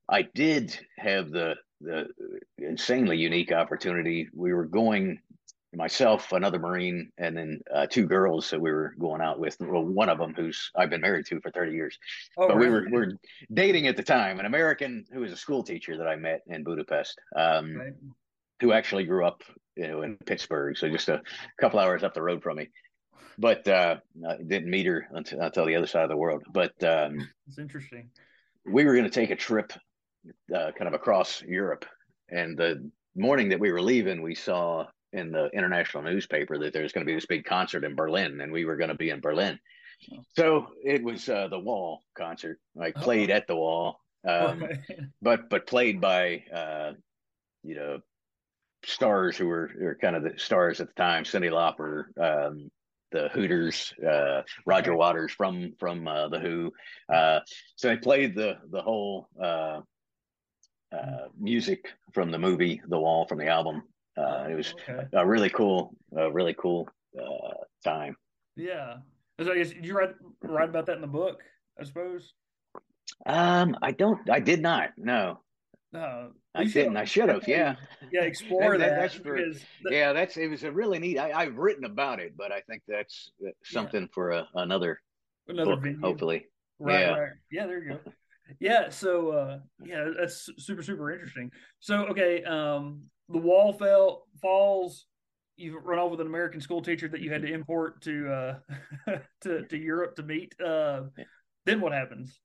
I 0.09 0.21
did 0.21 0.77
have 0.97 1.31
the 1.31 1.55
the 1.81 2.07
insanely 2.57 3.17
unique 3.17 3.51
opportunity. 3.51 4.27
We 4.33 4.53
were 4.53 4.65
going 4.65 5.19
myself, 5.75 6.31
another 6.31 6.57
Marine, 6.57 7.11
and 7.17 7.37
then 7.37 7.61
uh, 7.73 7.85
two 7.85 8.07
girls 8.07 8.49
that 8.49 8.59
we 8.59 8.71
were 8.71 8.95
going 8.99 9.21
out 9.21 9.39
with. 9.39 9.55
Well, 9.59 9.83
one 9.85 10.09
of 10.09 10.17
them 10.17 10.33
who's 10.35 10.71
I've 10.75 10.89
been 10.89 11.01
married 11.01 11.25
to 11.27 11.39
for 11.41 11.51
30 11.51 11.73
years. 11.73 11.97
oh, 12.37 12.47
but 12.47 12.57
really? 12.57 12.69
we 12.69 12.73
were 12.73 12.85
we 12.85 12.91
were 13.07 13.13
dating 13.53 13.87
at 13.87 13.95
the 13.95 14.03
time, 14.03 14.39
an 14.39 14.45
American 14.45 15.05
who 15.13 15.19
was 15.21 15.31
a 15.31 15.37
school 15.37 15.63
teacher 15.63 15.97
that 15.97 16.07
I 16.07 16.15
met 16.15 16.41
in 16.47 16.63
Budapest, 16.63 17.19
um, 17.35 17.75
Right. 17.77 17.93
who 18.61 18.71
actually 18.73 19.05
grew 19.05 19.25
up 19.25 19.43
you 19.75 19.87
know 19.87 20.01
in 20.01 20.17
Pittsburgh, 20.25 20.75
so 20.77 20.89
just 20.89 21.07
a 21.09 21.21
couple 21.61 21.79
hours 21.79 22.03
up 22.03 22.13
the 22.13 22.21
road 22.21 22.41
from 22.41 22.57
me. 22.57 22.69
But 23.37 23.65
uh, 23.67 23.97
I 24.27 24.35
didn't 24.37 24.69
meet 24.69 24.85
her 24.87 25.07
until, 25.11 25.39
until 25.39 25.65
the 25.65 25.75
other 25.75 25.87
side 25.87 26.03
of 26.03 26.09
the 26.09 26.17
world. 26.17 26.43
But 26.51 26.73
um, 26.83 27.29
It's 27.47 27.57
interesting. 27.59 28.09
we 28.65 28.83
were 28.83 28.93
going 28.93 29.05
to 29.05 29.09
take 29.09 29.29
a 29.29 29.35
trip 29.35 29.71
uh, 30.55 30.71
kind 30.77 30.87
of 30.87 30.93
across 30.93 31.41
Europe. 31.41 31.85
And 32.29 32.57
the 32.57 32.89
morning 33.15 33.49
that 33.49 33.59
we 33.59 33.71
were 33.71 33.81
leaving, 33.81 34.21
we 34.21 34.35
saw 34.35 34.85
in 35.13 35.31
the 35.31 35.47
international 35.53 36.03
newspaper 36.03 36.57
that 36.59 36.73
there's 36.73 36.91
going 36.91 37.05
to 37.05 37.09
be 37.09 37.15
this 37.15 37.25
big 37.25 37.45
concert 37.45 37.83
in 37.83 37.95
Berlin, 37.95 38.41
and 38.41 38.51
we 38.51 38.65
were 38.65 38.77
going 38.77 38.89
to 38.89 38.95
be 38.95 39.09
in 39.09 39.19
Berlin. 39.21 39.59
So 40.35 40.67
it 40.83 41.03
was 41.03 41.27
uh, 41.27 41.47
the 41.49 41.59
Wall 41.59 42.03
concert. 42.17 42.59
like 42.75 42.95
played 42.95 43.29
at 43.31 43.47
the 43.47 43.55
Wall, 43.55 43.99
um, 44.27 44.61
Right. 44.61 44.79
but 45.21 45.49
but 45.49 45.67
played 45.67 45.99
by 45.99 46.43
uh, 46.53 46.93
you 47.63 47.75
know 47.75 47.99
stars 48.85 49.35
who 49.35 49.47
were, 49.47 49.69
were 49.79 49.97
kind 49.99 50.15
of 50.15 50.23
the 50.23 50.33
stars 50.37 50.79
at 50.79 50.87
the 50.87 50.93
time: 50.93 51.23
Cyndi 51.25 51.49
Lauper, 51.51 52.05
um, 52.17 52.71
the 53.11 53.27
Hooters, 53.29 53.93
uh, 54.07 54.43
Roger 54.65 54.95
Waters 54.95 55.31
from 55.33 55.73
from 55.79 56.07
uh, 56.07 56.29
the 56.29 56.39
Who. 56.39 56.71
Uh, 57.13 57.39
so 57.75 57.89
they 57.89 57.97
played 57.97 58.35
the 58.35 58.57
the 58.71 58.81
whole 58.81 59.27
uh, 59.41 59.81
music 61.39 61.85
from 62.13 62.31
the 62.31 62.39
movie 62.39 62.81
The 62.87 62.99
Wall 62.99 63.25
from 63.27 63.37
the 63.39 63.47
album. 63.47 63.83
Uh, 64.17 64.47
it 64.49 64.55
was 64.55 64.73
okay. 64.89 65.05
a 65.13 65.25
really 65.25 65.49
cool, 65.49 65.93
a 66.15 66.31
really 66.31 66.53
cool 66.53 66.87
uh, 67.19 67.53
time. 67.83 68.15
Yeah. 68.55 68.97
So 69.41 69.51
I 69.53 69.57
guess 69.57 69.69
did 69.69 69.85
you 69.85 69.95
write 69.97 70.15
write 70.43 70.69
about 70.69 70.85
that 70.87 70.95
in 70.95 71.01
the 71.01 71.07
book? 71.07 71.41
I 71.79 71.83
suppose. 71.85 72.33
Um, 73.25 73.77
I 73.81 73.91
don't, 73.91 74.29
I 74.29 74.39
did 74.39 74.61
not. 74.61 74.89
No, 74.97 75.39
No, 75.93 76.31
I 76.53 76.65
should- 76.65 76.73
didn't. 76.73 76.97
I 76.97 77.05
should 77.05 77.29
have. 77.29 77.47
Yeah, 77.47 77.75
Yeah, 78.11 78.23
explore 78.23 78.77
That- 78.77 78.79
that. 78.79 78.89
that- 78.89 79.01
that's 79.01 79.13
for- 79.15 79.37
that- 79.83 79.91
yeah. 79.93 80.11
That's 80.13 80.35
it 80.37 80.47
was 80.49 80.63
a 80.63 80.71
really 80.71 80.99
neat. 80.99 81.17
I, 81.17 81.31
I've 81.31 81.55
written 81.57 81.85
about 81.85 82.19
it, 82.19 82.35
but 82.35 82.51
I 82.51 82.59
think 82.61 82.83
that's 82.87 83.31
something 83.63 84.09
for 84.13 84.31
a, 84.31 84.47
another 84.55 84.99
another 85.47 85.71
book, 85.75 85.83
venue. 85.83 85.99
hopefully. 86.01 86.45
Right, 86.79 86.99
Yeah. 86.99 87.17
right. 87.17 87.31
Yeah, 87.51 87.65
there 87.67 87.81
you 87.83 87.89
go. 87.89 87.99
Yeah, 88.59 88.89
so 88.89 89.31
uh 89.31 89.59
yeah, 89.83 90.09
that's 90.19 90.49
super 90.57 90.83
super 90.83 91.11
interesting. 91.11 91.51
So 91.79 92.05
okay, 92.07 92.43
um 92.43 93.03
the 93.29 93.37
wall 93.37 93.73
fell 93.73 94.25
falls 94.41 95.05
you've 95.55 95.83
run 95.83 95.99
off 95.99 96.11
with 96.11 96.21
an 96.21 96.27
American 96.27 96.61
school 96.61 96.81
teacher 96.81 97.07
that 97.09 97.21
you 97.21 97.31
had 97.31 97.41
to 97.41 97.51
import 97.51 98.01
to 98.03 98.31
uh 98.31 98.55
to 99.41 99.65
to 99.65 99.77
Europe 99.77 100.15
to 100.15 100.23
meet. 100.23 100.55
Uh 100.59 101.03
then 101.65 101.81
what 101.81 101.91
happens? 101.93 102.39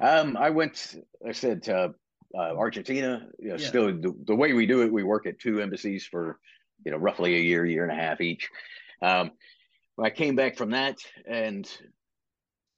Um, 0.00 0.36
I 0.36 0.50
went. 0.50 0.96
I 1.26 1.32
said 1.32 1.62
to 1.64 1.94
uh, 2.36 2.38
Argentina. 2.56 3.26
You 3.38 3.50
know, 3.50 3.56
Yeah. 3.56 3.68
still 3.68 3.86
the, 3.86 4.14
the 4.26 4.34
way 4.36 4.52
we 4.52 4.66
do 4.66 4.82
it, 4.82 4.92
we 4.92 5.02
work 5.02 5.26
at 5.26 5.38
two 5.38 5.60
embassies 5.60 6.06
for 6.06 6.38
you 6.84 6.92
know 6.92 6.98
roughly 6.98 7.34
a 7.34 7.40
year, 7.40 7.64
year 7.64 7.82
and 7.84 7.92
a 7.92 8.00
half 8.00 8.20
each. 8.20 8.48
Um, 9.02 9.32
I 10.00 10.10
came 10.10 10.36
back 10.36 10.56
from 10.56 10.70
that 10.70 10.96
and 11.26 11.68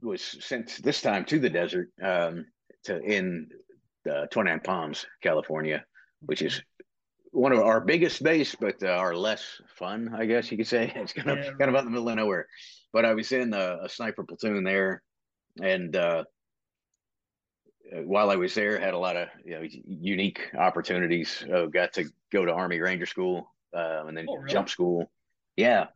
was 0.03 0.23
sent 0.45 0.81
this 0.83 1.03
time 1.03 1.25
to 1.27 1.39
the 1.39 1.51
desert 1.51 1.91
um, 2.03 2.47
to 2.85 3.01
in 3.01 3.49
uh, 4.11 4.27
29 4.27 4.61
Palms, 4.61 5.07
California, 5.23 5.85
which 6.27 6.43
is 6.43 6.63
one 7.33 7.53
of 7.53 7.61
our 7.61 7.81
biggest 7.81 8.23
base, 8.23 8.55
but 8.55 8.83
uh, 8.83 8.89
our 8.89 9.15
less 9.15 9.61
fun, 9.77 10.15
I 10.15 10.27
guess 10.27 10.51
you 10.51 10.57
could 10.59 10.67
say. 10.67 10.93
It's 10.97 11.13
kind 11.13 11.31
of 11.31 11.39
Yeah, 11.39 11.51
kind 11.59 11.71
of 11.71 11.77
out 11.77 11.81
in 11.81 11.87
the 11.87 11.91
middle 11.93 12.09
of 12.09 12.17
nowhere. 12.17 12.47
But 12.93 13.05
I 13.05 13.15
was 13.15 13.33
in 13.33 13.55
a, 13.55 13.79
a 13.85 13.89
sniper 13.89 14.25
platoon 14.25 14.65
there, 14.65 15.03
and 15.63 15.95
uh, 15.97 16.25
uh, 17.95 18.03
while 18.03 18.31
I 18.31 18.37
was 18.37 18.55
there, 18.55 18.79
had 18.79 18.95
a 18.95 18.99
lot 18.99 19.17
of 19.17 19.29
you 19.45 19.53
know 19.59 19.67
unique 19.87 20.51
opportunities. 20.57 21.45
Uh, 21.53 21.67
got 21.67 21.93
to 21.95 22.05
go 22.33 22.45
to 22.45 22.53
Army 22.53 22.81
Ranger 22.81 23.07
School 23.07 23.53
uh, 23.75 24.05
and 24.07 24.17
then 24.17 24.27
Oh, 24.29 24.37
really? 24.37 24.53
jump 24.53 24.69
school. 24.69 25.11
Yeah, 25.57 25.87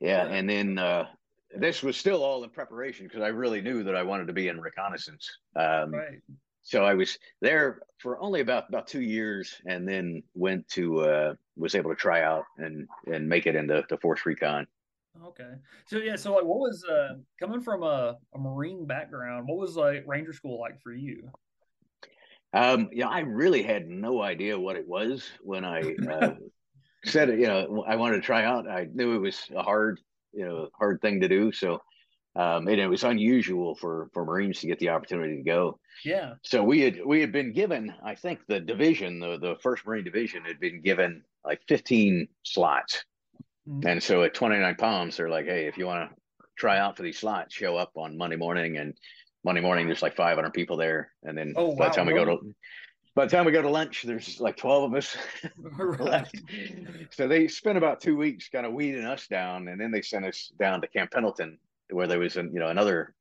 yeah, 0.00 0.24
Yeah. 0.24 0.28
and 0.28 0.48
then 0.48 0.78
uh, 0.78 1.06
this 1.50 1.82
was 1.82 1.96
still 1.96 2.22
all 2.22 2.44
in 2.44 2.50
preparation 2.50 3.06
because 3.06 3.22
I 3.22 3.28
really 3.28 3.60
knew 3.60 3.84
that 3.84 3.96
I 3.96 4.02
wanted 4.02 4.26
to 4.26 4.32
be 4.32 4.48
in 4.48 4.60
reconnaissance. 4.60 5.28
Um, 5.54 5.92
Right. 5.92 6.20
so 6.62 6.84
I 6.84 6.94
was 6.94 7.18
there 7.40 7.80
for 7.98 8.20
only 8.20 8.40
about 8.40 8.68
about 8.68 8.86
two 8.88 9.00
years, 9.02 9.60
and 9.66 9.88
then 9.88 10.22
went 10.34 10.68
to 10.70 11.00
uh, 11.00 11.34
was 11.56 11.74
able 11.74 11.90
to 11.90 11.96
try 11.96 12.22
out 12.22 12.44
and 12.58 12.88
and 13.06 13.28
make 13.28 13.46
it 13.46 13.54
into 13.54 13.84
the 13.88 13.98
Force 13.98 14.26
Recon. 14.26 14.66
Okay. 15.24 15.54
So 15.86 15.98
yeah, 15.98 16.16
so 16.16 16.34
like 16.34 16.44
what 16.44 16.58
was 16.58 16.84
uh 16.84 17.14
coming 17.40 17.60
from 17.60 17.82
a, 17.82 18.18
a 18.34 18.38
marine 18.38 18.86
background, 18.86 19.48
what 19.48 19.58
was 19.58 19.76
like 19.76 20.04
ranger 20.06 20.32
school 20.32 20.60
like 20.60 20.80
for 20.82 20.92
you? 20.92 21.30
Um, 22.52 22.88
yeah, 22.92 23.08
I 23.08 23.20
really 23.20 23.62
had 23.62 23.86
no 23.88 24.22
idea 24.22 24.58
what 24.58 24.76
it 24.76 24.86
was 24.86 25.28
when 25.40 25.64
I 25.64 25.96
uh, 26.08 26.34
said 27.04 27.30
it. 27.30 27.40
You 27.40 27.46
know, 27.48 27.84
I 27.86 27.96
wanted 27.96 28.16
to 28.16 28.22
try 28.22 28.44
out. 28.44 28.68
I 28.68 28.86
knew 28.92 29.14
it 29.14 29.20
was 29.20 29.50
a 29.54 29.62
hard, 29.62 30.00
you 30.36 30.46
know, 30.46 30.68
hard 30.78 31.00
thing 31.02 31.20
to 31.22 31.28
do. 31.28 31.52
So, 31.52 31.80
um, 32.36 32.68
and 32.68 32.80
it 32.80 32.88
was 32.88 33.04
unusual 33.04 33.74
for 33.74 34.10
for 34.14 34.24
Marines 34.24 34.60
to 34.60 34.66
get 34.68 34.78
the 34.78 34.90
opportunity 34.90 35.36
to 35.38 35.42
go. 35.42 35.80
Yeah. 36.04 36.34
So 36.44 36.62
we 36.62 36.80
had 36.82 37.04
we 37.04 37.20
had 37.20 37.32
been 37.32 37.52
given, 37.52 37.94
I 38.04 38.14
think, 38.14 38.40
the 38.48 38.60
division, 38.60 39.20
the 39.20 39.38
the 39.38 39.56
First 39.62 39.86
Marine 39.86 40.04
Division, 40.04 40.44
had 40.44 40.60
been 40.60 40.82
given 40.82 41.24
like 41.44 41.62
15 41.68 42.28
slots. 42.44 43.04
Mhm. 43.68 43.84
And 43.86 44.02
so 44.02 44.22
at 44.24 44.34
29 44.34 44.76
Palms, 44.76 45.16
they're 45.16 45.30
like, 45.30 45.46
hey, 45.46 45.66
if 45.66 45.78
you 45.78 45.86
want 45.86 46.10
to 46.10 46.16
try 46.58 46.78
out 46.78 46.96
for 46.96 47.02
these 47.02 47.18
slots, 47.18 47.54
show 47.54 47.76
up 47.76 47.92
on 47.96 48.16
Monday 48.16 48.36
morning. 48.36 48.76
And 48.78 48.96
Monday 49.44 49.60
morning, 49.60 49.86
there's 49.86 50.02
like 50.02 50.16
500 50.16 50.52
people 50.52 50.76
there. 50.76 51.12
And 51.22 51.36
then 51.38 51.54
Oh, 51.56 51.76
by 51.76 51.86
wow, 51.86 51.88
the 51.88 51.94
time 51.96 52.06
we 52.06 52.14
go 52.14 52.24
to 52.24 52.54
by 53.16 53.24
the 53.24 53.30
time 53.34 53.44
we 53.46 53.50
go 53.50 53.62
to 53.62 53.68
lunch, 53.70 54.02
there's 54.02 54.38
like 54.40 54.56
12 54.56 54.92
of 54.92 54.94
us 54.98 55.16
Right. 55.58 56.00
left. 56.12 56.36
So 57.10 57.26
they 57.26 57.48
spent 57.48 57.76
about 57.78 58.00
two 58.00 58.16
weeks 58.16 58.48
kind 58.48 58.66
of 58.66 58.72
weeding 58.74 59.04
us 59.04 59.26
down, 59.26 59.66
and 59.68 59.80
then 59.80 59.90
they 59.90 60.02
sent 60.02 60.24
us 60.26 60.52
down 60.60 60.80
to 60.82 60.86
Camp 60.86 61.10
Pendleton, 61.10 61.58
where 61.90 62.06
there 62.06 62.18
was, 62.20 62.36
you 62.36 62.50
know, 62.52 62.68
another 62.68 63.14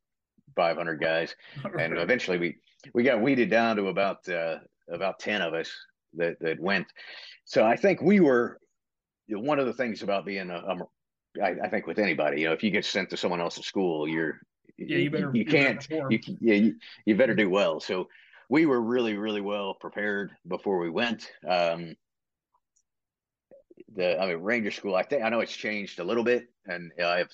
500 0.55 1.01
guys, 1.01 1.35
and 1.79 1.97
eventually 1.97 2.37
we 2.37 2.57
we 2.93 3.01
got 3.03 3.19
weeded 3.21 3.49
down 3.49 3.77
to 3.77 3.87
about 3.87 4.27
uh, 4.29 4.57
about 4.91 5.17
10 5.19 5.41
of 5.41 5.53
us 5.55 5.71
that 6.13 6.37
that 6.41 6.59
went. 6.59 6.85
So 7.45 7.65
I 7.65 7.75
think 7.75 8.01
we 8.01 8.19
were 8.19 8.59
you 9.27 9.37
know, 9.37 9.41
one 9.41 9.59
of 9.59 9.65
the 9.65 9.73
things 9.73 10.03
about 10.03 10.25
being 10.25 10.49
a, 10.51 10.57
a 10.57 10.77
I, 11.43 11.55
I 11.63 11.69
think 11.69 11.87
with 11.87 11.99
anybody, 11.99 12.41
you 12.41 12.47
know, 12.47 12.53
if 12.53 12.63
you 12.63 12.69
get 12.69 12.85
sent 12.85 13.09
to 13.09 13.17
someone 13.17 13.41
else's 13.41 13.65
school, 13.65 14.07
you're 14.07 14.39
Yeah, 14.77 14.97
you 14.97 15.09
better- 15.09 15.31
you, 15.33 15.39
you 15.39 15.45
better 15.45 15.57
can't 15.57 15.79
perform. 15.89 16.11
you 16.11 16.19
yeah 16.41 16.53
you, 16.55 16.75
you 17.05 17.15
better 17.15 17.33
do 17.35 17.49
well. 17.49 17.79
So 17.79 18.07
we 18.49 18.65
were 18.65 18.81
really 18.81 19.15
really 19.17 19.41
well 19.41 19.73
prepared 19.73 20.31
before 20.47 20.79
we 20.79 20.89
went. 20.89 21.29
Um, 21.47 21.95
the 23.95 24.19
I 24.19 24.27
mean 24.27 24.37
Ranger 24.37 24.71
School, 24.71 24.95
I 24.95 25.03
think 25.03 25.23
I 25.23 25.29
know 25.29 25.39
it's 25.39 25.55
changed 25.55 25.99
a 25.99 26.03
little 26.03 26.23
bit, 26.23 26.47
and 26.65 26.91
I 27.03 27.17
have 27.19 27.27
a 27.27 27.31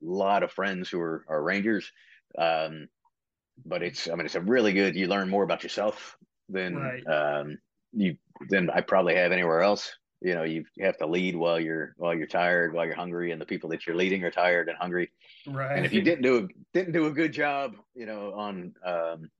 lot 0.00 0.42
of 0.42 0.52
friends 0.52 0.88
who 0.88 1.00
are 1.00 1.24
are 1.28 1.42
Rangers. 1.42 1.90
Um, 2.36 2.88
but 3.64 3.82
it's 3.82 4.08
I 4.08 4.14
mean 4.14 4.26
it's 4.26 4.34
a 4.34 4.40
really 4.40 4.72
good. 4.72 4.96
You 4.96 5.06
learn 5.06 5.28
more 5.30 5.44
about 5.44 5.62
yourself 5.62 6.16
than 6.48 6.74
Right. 6.76 7.06
um, 7.06 7.58
you 7.92 8.16
than 8.50 8.70
I 8.70 8.80
probably 8.80 9.14
have 9.14 9.32
anywhere 9.32 9.62
else. 9.62 9.92
You 10.20 10.34
know, 10.34 10.42
you 10.42 10.64
have 10.80 10.96
to 10.98 11.06
lead 11.06 11.36
while 11.36 11.60
you're 11.60 11.94
while 11.98 12.14
you're 12.14 12.26
tired, 12.26 12.72
while 12.72 12.86
you're 12.86 12.94
hungry, 12.96 13.30
and 13.30 13.40
the 13.40 13.46
people 13.46 13.68
that 13.70 13.86
you're 13.86 13.96
leading 13.96 14.24
are 14.24 14.30
tired 14.30 14.68
and 14.68 14.78
hungry. 14.78 15.10
right. 15.46 15.76
And 15.76 15.84
if 15.86 15.92
you 15.92 16.02
didn't 16.02 16.22
do 16.22 16.38
a, 16.38 16.48
didn't 16.72 16.92
do 16.94 17.06
a 17.06 17.12
good 17.12 17.32
job, 17.32 17.76
you 17.94 18.06
know, 18.06 18.32
on 18.32 18.74
um, 18.84 19.30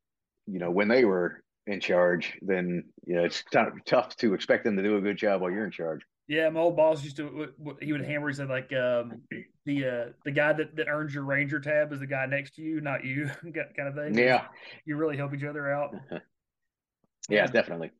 you 0.47 0.59
know 0.59 0.71
when 0.71 0.89
they 0.89 1.05
were 1.05 1.43
in 1.67 1.81
charge, 1.81 2.39
then 2.43 2.85
you 3.07 3.17
know 3.17 3.25
it's 3.25 3.43
kind 3.43 3.69
of 3.69 3.75
tough 3.85 4.17
to 4.17 4.35
expect 4.35 4.65
them 4.65 4.77
to 4.77 4.83
do 4.83 4.97
a 4.97 5.01
good 5.01 5.17
job 5.17 5.41
while 5.41 5.51
you're 5.51 5.65
in 5.65 5.71
charge. 5.71 6.01
Yeah, 6.27 6.49
my 6.49 6.61
old 6.61 6.77
boss 6.77 7.05
used 7.05 7.17
to. 7.19 7.53
He 7.83 7.93
would 7.93 8.05
hammer. 8.05 8.29
He 8.29 8.35
said 8.35 8.49
like, 8.49 8.73
um, 8.73 9.21
the 9.67 9.87
uh, 9.87 10.13
the 10.25 10.31
guy 10.31 10.55
that, 10.55 10.75
that 10.77 10.89
earns 10.89 11.13
your 11.13 11.25
ranger 11.25 11.61
tab 11.61 11.93
is 11.93 12.01
the 12.01 12.07
guy 12.07 12.25
next 12.27 12.55
to 12.55 12.63
you, 12.63 12.81
not 12.81 13.05
you, 13.05 13.27
kind 13.77 13.89
of 13.89 13.95
thing. 13.95 14.17
Yeah, 14.17 14.47
you 14.87 14.97
really 14.97 15.19
help 15.19 15.35
each 15.35 15.45
other 15.45 15.71
out. 15.71 15.95
yeah, 17.29 17.47
definitely. 17.47 17.91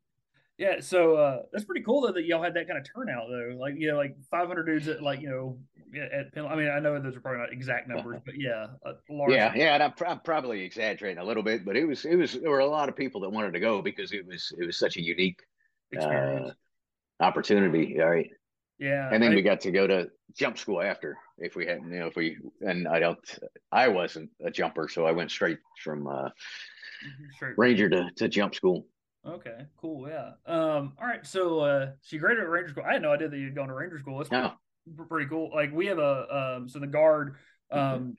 Yeah, 0.57 0.79
so 0.79 1.15
uh, 1.17 1.41
that's 1.51 1.65
pretty 1.65 1.83
cool 1.83 2.01
though 2.01 2.13
that 2.13 2.25
y'all 2.25 2.41
had 2.41 2.53
that 2.53 2.67
kind 2.67 2.79
of 2.79 2.85
turnout 2.95 3.27
though. 3.29 3.57
Like 3.59 3.75
you 3.77 3.89
know, 3.91 3.97
like 3.97 4.15
500 4.31 4.63
dudes 4.63 4.87
at 4.87 5.03
like 5.03 5.21
you 5.21 5.29
know 5.29 5.59
at 5.93 6.33
Penn. 6.33 6.45
I 6.45 6.55
mean, 6.55 6.69
I 6.69 6.79
know 6.79 6.99
those 6.99 7.15
are 7.15 7.19
probably 7.19 7.41
not 7.41 7.51
exact 7.51 7.87
numbers, 7.87 8.21
but 8.25 8.35
yeah, 8.37 8.67
large. 9.09 9.31
Yeah, 9.31 9.53
yeah, 9.55 9.73
and 9.75 9.83
I'm, 9.83 9.93
I'm, 10.07 10.19
probably 10.19 10.61
exaggerating 10.61 11.19
a 11.19 11.23
little 11.23 11.43
bit, 11.43 11.65
but 11.65 11.75
it 11.75 11.85
was 11.85 12.05
it 12.05 12.15
was 12.15 12.33
there 12.33 12.51
were 12.51 12.59
a 12.59 12.65
lot 12.65 12.89
of 12.89 12.95
people 12.95 13.21
that 13.21 13.29
wanted 13.29 13.53
to 13.53 13.59
go 13.59 13.81
because 13.81 14.11
it 14.11 14.25
was 14.25 14.51
it 14.57 14.65
was 14.65 14.77
such 14.77 14.97
a 14.97 15.01
unique 15.01 15.41
uh, 15.99 16.51
opportunity, 17.19 17.97
right? 17.99 18.29
Yeah, 18.77 19.09
and 19.11 19.23
then 19.23 19.31
I, 19.31 19.35
we 19.35 19.41
got 19.41 19.61
to 19.61 19.71
go 19.71 19.87
to 19.87 20.09
jump 20.35 20.57
school 20.57 20.81
after 20.81 21.17
if 21.37 21.55
we 21.55 21.65
hadn't, 21.65 21.91
you 21.91 21.99
know, 21.99 22.07
if 22.07 22.15
we 22.15 22.37
and 22.61 22.87
I 22.87 22.99
don't, 22.99 23.39
I 23.71 23.87
wasn't 23.87 24.29
a 24.43 24.51
jumper, 24.51 24.89
so 24.89 25.05
I 25.05 25.11
went 25.11 25.31
straight 25.31 25.59
from 25.81 26.07
uh, 26.07 26.11
mm-hmm, 26.11 27.25
straight 27.35 27.57
ranger 27.57 27.89
to 27.89 28.09
to 28.17 28.27
jump 28.27 28.55
school. 28.55 28.87
Okay, 29.27 29.65
cool. 29.77 30.07
Yeah. 30.07 30.31
Um. 30.45 30.93
All 30.99 31.07
right. 31.07 31.25
So, 31.25 31.59
uh, 31.59 31.91
so 32.01 32.15
you 32.15 32.19
graduated 32.19 32.49
Ranger 32.49 32.69
School. 32.69 32.83
I 32.87 32.93
had 32.93 33.01
no 33.01 33.11
idea 33.11 33.27
that 33.27 33.37
you'd 33.37 33.55
gone 33.55 33.69
to 33.69 33.73
Ranger 33.73 33.97
School. 33.97 34.19
That's 34.19 34.29
no. 34.29 34.53
Pretty 35.09 35.29
cool. 35.29 35.51
Like 35.53 35.73
we 35.73 35.85
have 35.87 35.99
a 35.99 36.55
um. 36.57 36.69
So 36.69 36.79
the 36.79 36.87
guard 36.87 37.35
um. 37.71 37.79
Mm-hmm. 37.79 38.09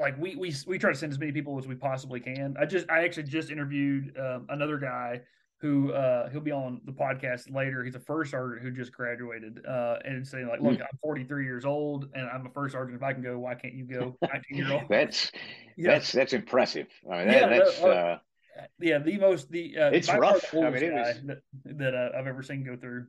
Like 0.00 0.16
we 0.16 0.36
we 0.36 0.54
we 0.66 0.78
try 0.78 0.92
to 0.92 0.96
send 0.96 1.12
as 1.12 1.18
many 1.18 1.32
people 1.32 1.58
as 1.58 1.66
we 1.66 1.74
possibly 1.74 2.20
can. 2.20 2.56
I 2.60 2.66
just 2.66 2.88
I 2.88 3.04
actually 3.04 3.24
just 3.24 3.50
interviewed 3.50 4.16
um, 4.16 4.46
another 4.48 4.78
guy 4.78 5.22
who 5.60 5.92
uh, 5.92 6.28
he'll 6.30 6.40
be 6.40 6.52
on 6.52 6.80
the 6.84 6.92
podcast 6.92 7.52
later. 7.52 7.82
He's 7.82 7.96
a 7.96 8.00
first 8.00 8.30
sergeant 8.30 8.62
who 8.62 8.70
just 8.70 8.92
graduated, 8.92 9.64
uh, 9.66 9.96
and 10.04 10.26
saying 10.26 10.46
like, 10.46 10.60
"Look, 10.60 10.80
I'm 10.80 10.98
43 11.02 11.44
years 11.44 11.64
old, 11.64 12.08
and 12.14 12.28
I'm 12.28 12.46
a 12.46 12.50
first 12.50 12.72
sergeant. 12.72 12.96
If 12.96 13.02
I 13.02 13.12
can 13.12 13.22
go, 13.22 13.38
why 13.38 13.54
can't 13.54 13.74
you 13.74 13.84
go?" 13.84 14.16
19 14.22 14.56
year 14.56 14.72
old. 14.72 14.82
that's 14.88 15.32
yeah. 15.76 15.92
that's 15.92 16.12
that's 16.12 16.32
impressive. 16.32 16.86
I 17.10 17.18
mean, 17.18 17.28
that, 17.28 17.40
yeah, 17.40 17.58
that's. 17.58 17.80
Uh, 17.80 17.86
uh, 17.86 18.18
yeah, 18.80 18.98
the 18.98 19.18
most 19.18 19.50
the 19.50 19.76
uh, 19.76 19.90
it's 19.90 20.12
rough. 20.12 20.54
I 20.54 20.70
mean, 20.70 20.82
it 20.82 20.92
was 20.92 21.16
that, 21.26 21.38
that 21.64 21.94
uh, 21.94 22.10
I've 22.16 22.26
ever 22.26 22.42
seen 22.42 22.64
go 22.64 22.76
through. 22.76 23.06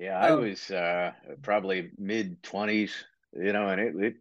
Yeah, 0.00 0.18
I 0.18 0.30
um, 0.30 0.40
was 0.40 0.70
uh, 0.70 1.12
probably 1.42 1.90
mid 1.98 2.42
twenties, 2.42 2.92
you 3.34 3.52
know, 3.52 3.68
and 3.68 3.78
it 3.78 3.94
it 3.96 4.14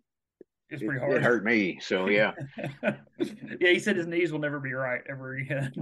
it's 0.70 0.84
pretty 0.84 1.00
hard. 1.00 1.14
It 1.14 1.24
hurt 1.24 1.46
me, 1.46 1.80
so 1.82 2.10
yeah. 2.10 2.34
yeah, 2.84 3.72
he 3.72 3.80
said 3.80 3.96
his 3.96 4.06
knees 4.06 4.34
will 4.34 4.40
never 4.40 4.60
be 4.60 4.74
right 4.74 5.00
ever 5.10 5.36
again. 5.36 5.74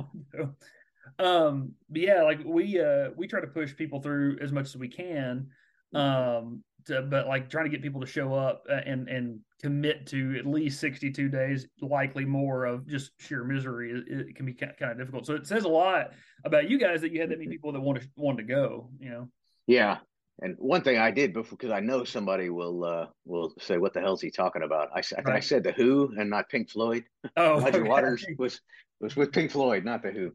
um, 1.20 1.72
but 1.89 2.01
yeah, 2.01 2.22
like 2.22 2.42
we 2.46 2.80
uh 2.80 3.10
we 3.18 3.25
try 3.25 3.42
to 3.42 3.48
push 3.48 3.75
people 3.75 4.00
through 4.00 4.38
as 4.39 4.51
much 4.51 4.68
as 4.68 4.77
we 4.77 4.88
can. 4.88 5.48
Um, 5.96 6.63
to, 6.86 7.01
but 7.01 7.27
like 7.27 7.50
trying 7.50 7.66
to 7.66 7.72
get 7.72 7.82
people 7.82 8.00
to 8.00 8.08
show 8.08 8.36
up 8.36 8.63
uh, 8.70 8.82
and 8.86 9.10
and 9.10 9.39
commit 9.62 10.06
to 10.08 10.38
at 10.38 10.46
least 10.46 10.80
62 10.80 11.27
days 11.27 11.66
likely 11.82 12.24
more 12.24 12.66
of 12.66 12.88
just 12.88 13.12
sheer 13.20 13.44
misery 13.44 13.92
it, 13.92 14.27
it, 14.27 14.36
can 14.36 14.46
be 14.46 14.54
kind 14.54 14.74
of 14.80 14.98
difficult 14.98 15.25
so 15.25 15.34
it 15.34 15.48
says 15.48 15.63
a 15.63 15.68
lot 15.68 16.12
about 16.46 16.70
you 16.70 16.77
guys 16.77 17.01
that 17.01 17.12
you 17.12 17.20
had 17.20 17.30
that 17.30 17.39
many 17.39 17.50
people 17.50 17.72
that 17.72 17.82
wanted 17.82 18.08
wanted 18.16 18.48
to 18.48 18.54
go 18.54 18.89
you 19.00 19.10
know 19.10 19.27
yeah 19.67 19.97
and 20.41 20.55
one 20.59 20.83
thing 20.83 20.97
I 20.97 21.09
did 21.09 21.33
before, 21.33 21.57
because 21.57 21.71
I 21.71 21.79
know 21.79 22.03
somebody 22.03 22.50
will 22.50 22.83
uh, 22.83 23.07
will 23.25 23.53
say, 23.59 23.77
"What 23.77 23.93
the 23.93 24.01
hell 24.01 24.13
is 24.13 24.21
he 24.21 24.29
talking 24.29 24.62
about?" 24.62 24.89
I, 24.93 25.00
I, 25.00 25.21
right. 25.21 25.36
I 25.38 25.39
said 25.39 25.63
the 25.63 25.71
Who 25.71 26.13
and 26.17 26.29
not 26.29 26.50
Pink 26.50 26.69
Floyd. 26.69 27.05
Oh, 27.36 27.59
Roger 27.59 27.79
okay. 27.79 27.89
Waters 27.89 28.25
was 28.38 28.62
was 29.00 29.15
with 29.15 29.31
Pink 29.31 29.51
Floyd, 29.51 29.83
not 29.83 30.03
the 30.03 30.12
Who. 30.12 30.33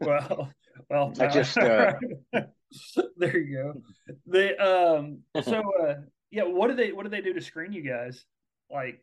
Well, 0.00 0.52
well, 0.88 1.12
I 1.18 1.26
just 1.26 1.58
uh... 1.58 1.94
there 3.16 3.36
you 3.36 3.56
go. 3.56 4.14
The 4.26 4.58
um, 4.64 5.18
so 5.42 5.62
uh, 5.82 5.94
yeah, 6.30 6.44
what 6.44 6.68
did 6.68 6.76
they 6.76 6.92
what 6.92 7.02
did 7.02 7.12
they 7.12 7.20
do 7.20 7.32
to 7.34 7.40
screen 7.40 7.72
you 7.72 7.82
guys? 7.82 8.24
Like, 8.70 9.02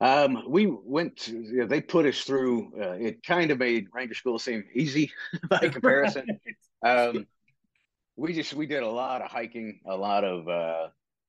um, 0.00 0.44
we 0.48 0.66
went. 0.66 1.18
To, 1.18 1.32
you 1.32 1.56
know, 1.58 1.66
they 1.66 1.82
put 1.82 2.06
us 2.06 2.22
through. 2.22 2.72
Uh, 2.80 2.92
it 2.92 3.22
kind 3.22 3.50
of 3.50 3.58
made 3.58 3.88
Ranger 3.92 4.14
School 4.14 4.38
seem 4.38 4.64
easy 4.74 5.12
by 5.50 5.68
comparison. 5.68 6.40
um, 6.82 7.26
we 8.16 8.32
just 8.32 8.54
we 8.54 8.66
did 8.66 8.82
a 8.82 8.88
lot 8.88 9.22
of 9.22 9.30
hiking, 9.30 9.80
a 9.86 9.96
lot 9.96 10.24
of 10.24 10.48
uh, 10.48 10.88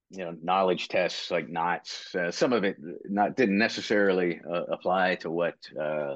you 0.09 0.23
know 0.23 0.35
knowledge 0.41 0.87
tests 0.87 1.29
like 1.29 1.49
knots. 1.49 2.15
Uh, 2.15 2.31
some 2.31 2.53
of 2.53 2.63
it 2.63 2.77
not 3.05 3.35
didn't 3.35 3.57
necessarily 3.57 4.39
uh, 4.49 4.63
apply 4.63 5.15
to 5.15 5.29
what 5.29 5.55
uh, 5.79 6.15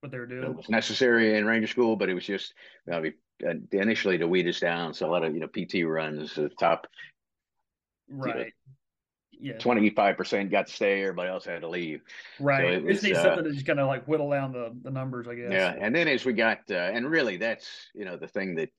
what 0.00 0.10
they 0.10 0.18
were 0.18 0.26
doing 0.26 0.56
was 0.56 0.68
necessary 0.68 1.36
in 1.36 1.44
Ranger 1.44 1.68
School, 1.68 1.96
but 1.96 2.08
it 2.08 2.14
was 2.14 2.24
just 2.24 2.54
you 2.86 2.92
know, 2.92 3.00
we, 3.02 3.12
uh, 3.46 3.54
initially 3.72 4.18
to 4.18 4.26
weed 4.26 4.48
us 4.48 4.60
down. 4.60 4.94
So 4.94 5.08
a 5.08 5.10
lot 5.10 5.24
of 5.24 5.34
you 5.34 5.40
know 5.40 5.48
PT 5.48 5.86
runs, 5.86 6.34
the 6.34 6.48
top 6.48 6.86
right. 8.08 8.36
You 8.36 8.44
know, 8.44 8.50
yeah. 9.38 9.52
25% 9.58 10.50
got 10.50 10.66
to 10.66 10.72
stay, 10.72 11.02
everybody 11.02 11.28
else 11.28 11.44
had 11.44 11.60
to 11.60 11.68
leave. 11.68 12.00
Right. 12.40 12.62
So 12.62 12.68
it 12.68 12.84
was, 12.84 13.04
uh, 13.04 13.22
something 13.22 13.44
to 13.44 13.52
just 13.52 13.66
kind 13.66 13.80
of 13.80 13.86
like 13.86 14.06
whittle 14.06 14.30
down 14.30 14.52
the, 14.52 14.74
the 14.82 14.90
numbers, 14.90 15.26
I 15.28 15.34
guess. 15.34 15.52
Yeah. 15.52 15.74
And 15.78 15.94
then 15.94 16.08
as 16.08 16.24
we 16.24 16.32
got, 16.32 16.60
uh, 16.70 16.74
and 16.74 17.06
really 17.06 17.36
that's, 17.36 17.68
you 17.94 18.06
know, 18.06 18.16
the 18.16 18.28
thing 18.28 18.54
that 18.54 18.70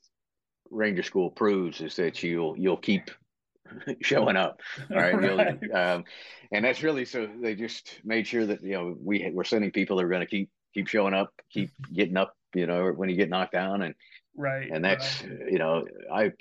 Ranger 0.71 1.03
School 1.03 1.30
proves 1.30 1.82
is 1.82 1.95
that 1.95 2.21
you'll 2.23 2.58
you'll 2.58 2.77
keep 2.77 3.12
showing 4.01 4.38
up. 4.38 4.62
All 4.91 4.97
right. 4.97 5.15
right. 5.15 5.71
Um, 5.71 6.03
and 6.51 6.63
that's 6.63 6.84
really 6.84 7.06
so 7.06 7.27
they 7.41 7.56
just 7.56 7.99
made 8.03 8.27
sure 8.27 8.45
that 8.45 8.63
you 8.63 8.73
know 8.73 8.95
we 9.01 9.30
we're 9.34 9.43
sending 9.43 9.71
people 9.71 9.97
that 9.97 10.06
are 10.06 10.10
going 10.10 10.21
to 10.21 10.27
keep 10.27 10.49
keep 10.73 10.88
showing 10.88 11.13
up, 11.13 11.34
keep 11.51 11.71
getting 11.93 12.17
up. 12.17 12.36
You 12.56 12.65
know, 12.65 12.88
when 12.89 13.10
you 13.10 13.15
get 13.15 13.30
knocked 13.30 13.53
down, 13.53 13.82
and 13.82 13.93
right. 14.36 14.69
And 14.71 14.84
that's 14.84 15.23
right. 15.23 15.51
you 15.51 15.60
know 15.60 15.86
I 16.12 16.32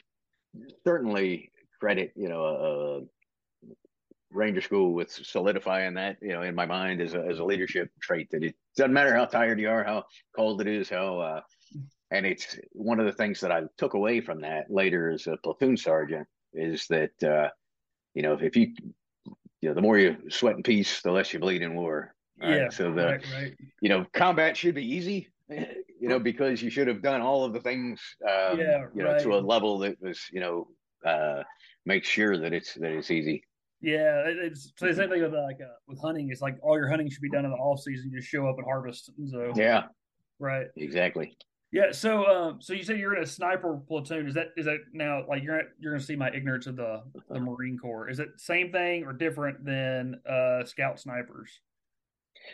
certainly 0.84 1.50
credit 1.80 2.12
you 2.16 2.28
know 2.28 2.44
uh, 2.44 3.00
Ranger 4.30 4.60
School 4.60 4.92
with 4.92 5.10
solidifying 5.10 5.94
that 5.94 6.18
you 6.22 6.32
know 6.32 6.42
in 6.42 6.54
my 6.54 6.66
mind 6.66 7.00
as 7.00 7.14
a 7.14 7.20
as 7.26 7.38
a 7.38 7.44
leadership 7.44 7.90
trait 8.00 8.30
that 8.30 8.44
it 8.44 8.54
doesn't 8.76 8.92
matter 8.92 9.14
how 9.14 9.24
tired 9.24 9.58
you 9.58 9.68
are, 9.68 9.82
how 9.82 10.04
cold 10.34 10.60
it 10.60 10.68
is, 10.68 10.88
how 10.88 11.18
uh, 11.18 11.40
and 12.10 12.26
it's 12.26 12.58
one 12.72 13.00
of 13.00 13.06
the 13.06 13.12
things 13.12 13.40
that 13.40 13.52
I 13.52 13.62
took 13.78 13.94
away 13.94 14.20
from 14.20 14.40
that 14.42 14.70
later 14.70 15.10
as 15.10 15.26
a 15.26 15.36
platoon 15.36 15.76
sergeant 15.76 16.26
is 16.52 16.86
that 16.88 17.22
uh, 17.22 17.48
you 18.14 18.22
know 18.22 18.38
if 18.40 18.56
you 18.56 18.72
you 19.60 19.68
know 19.68 19.74
the 19.74 19.82
more 19.82 19.98
you 19.98 20.16
sweat 20.28 20.56
in 20.56 20.62
peace, 20.62 21.00
the 21.02 21.10
less 21.10 21.32
you 21.32 21.38
bleed 21.38 21.62
in 21.62 21.74
war. 21.74 22.14
Yeah. 22.40 22.48
Right? 22.48 22.72
So 22.72 22.92
the 22.92 23.04
right, 23.04 23.26
right. 23.34 23.54
you 23.80 23.88
know 23.88 24.06
combat 24.12 24.56
should 24.56 24.74
be 24.74 24.94
easy, 24.94 25.28
you 25.48 26.08
know 26.08 26.18
because 26.18 26.62
you 26.62 26.70
should 26.70 26.88
have 26.88 27.02
done 27.02 27.20
all 27.20 27.44
of 27.44 27.52
the 27.52 27.60
things 27.60 28.00
um, 28.22 28.58
yeah, 28.58 28.84
you 28.94 29.02
know 29.02 29.18
to 29.18 29.34
a 29.34 29.40
level 29.40 29.78
that 29.80 30.00
was 30.00 30.20
you 30.32 30.40
know 30.40 30.68
uh, 31.04 31.42
make 31.84 32.04
sure 32.04 32.38
that 32.38 32.52
it's 32.52 32.74
that 32.74 32.92
it's 32.92 33.10
easy. 33.10 33.42
Yeah, 33.80 34.24
it's 34.26 34.72
so 34.76 34.86
the 34.86 34.94
same 34.94 35.10
thing 35.10 35.22
with 35.22 35.34
like 35.34 35.60
uh, 35.60 35.74
with 35.86 36.00
hunting. 36.00 36.28
It's 36.30 36.40
like 36.40 36.56
all 36.62 36.76
your 36.76 36.88
hunting 36.88 37.10
should 37.10 37.22
be 37.22 37.30
done 37.30 37.44
in 37.44 37.50
the 37.50 37.56
off 37.56 37.80
season. 37.80 38.10
You 38.10 38.18
just 38.18 38.30
show 38.30 38.46
up 38.48 38.56
and 38.58 38.66
harvest. 38.66 39.10
So 39.30 39.52
yeah, 39.54 39.84
right, 40.38 40.66
exactly. 40.76 41.36
Yeah. 41.72 41.92
So, 41.92 42.26
um, 42.26 42.60
so 42.60 42.72
you 42.72 42.84
say 42.84 42.98
you're 42.98 43.16
in 43.16 43.22
a 43.22 43.26
sniper 43.26 43.80
platoon. 43.88 44.28
Is 44.28 44.34
that 44.34 44.48
is 44.56 44.66
that 44.66 44.78
now 44.92 45.24
like 45.28 45.42
you're 45.42 45.62
you're 45.78 45.92
going 45.92 46.00
to 46.00 46.06
see 46.06 46.16
my 46.16 46.30
ignorance 46.30 46.66
of 46.66 46.76
the 46.76 47.02
the 47.28 47.40
Marine 47.40 47.78
Corps? 47.78 48.08
Is 48.08 48.20
it 48.20 48.28
same 48.36 48.70
thing 48.70 49.04
or 49.04 49.12
different 49.12 49.64
than 49.64 50.20
uh, 50.28 50.64
scout 50.64 51.00
snipers? 51.00 51.60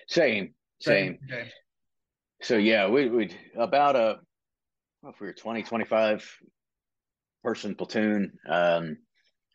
Same, 0.08 0.54
same. 0.80 1.18
same. 1.28 1.38
Okay. 1.38 1.50
So 2.40 2.56
yeah, 2.56 2.88
we 2.88 3.08
would 3.08 3.34
about 3.56 3.96
a 3.96 4.18
if 5.04 5.20
we 5.20 5.26
were 5.26 5.32
20, 5.32 5.64
25 5.64 6.38
person 7.42 7.74
platoon, 7.74 8.32
um, 8.48 8.96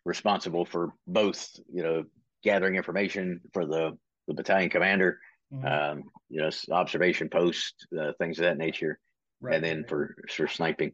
responsible 0.04 0.66
for 0.66 0.92
both, 1.08 1.50
you 1.72 1.84
know, 1.84 2.04
gathering 2.44 2.76
information 2.76 3.40
for 3.54 3.66
the 3.66 3.98
the 4.28 4.34
battalion 4.34 4.70
commander, 4.70 5.20
mm-hmm. 5.54 5.66
um, 5.66 6.04
you 6.30 6.42
know, 6.42 6.50
observation 6.72 7.30
post, 7.30 7.88
uh, 8.00 8.12
things 8.20 8.38
of 8.40 8.44
that 8.44 8.58
nature 8.58 9.00
right. 9.42 9.56
and 9.56 9.64
then 9.64 9.86
for 9.88 10.16
for 10.30 10.48
sniping. 10.48 10.94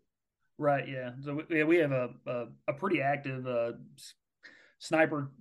Right. 0.57 0.87
Yeah. 0.87 1.11
So 1.21 1.41
we, 1.49 1.63
we 1.63 1.77
have 1.77 1.91
a, 1.91 2.09
a, 2.27 2.45
a 2.67 2.73
pretty 2.73 3.01
active 3.01 3.47
uh, 3.47 3.71
sniper 4.79 5.31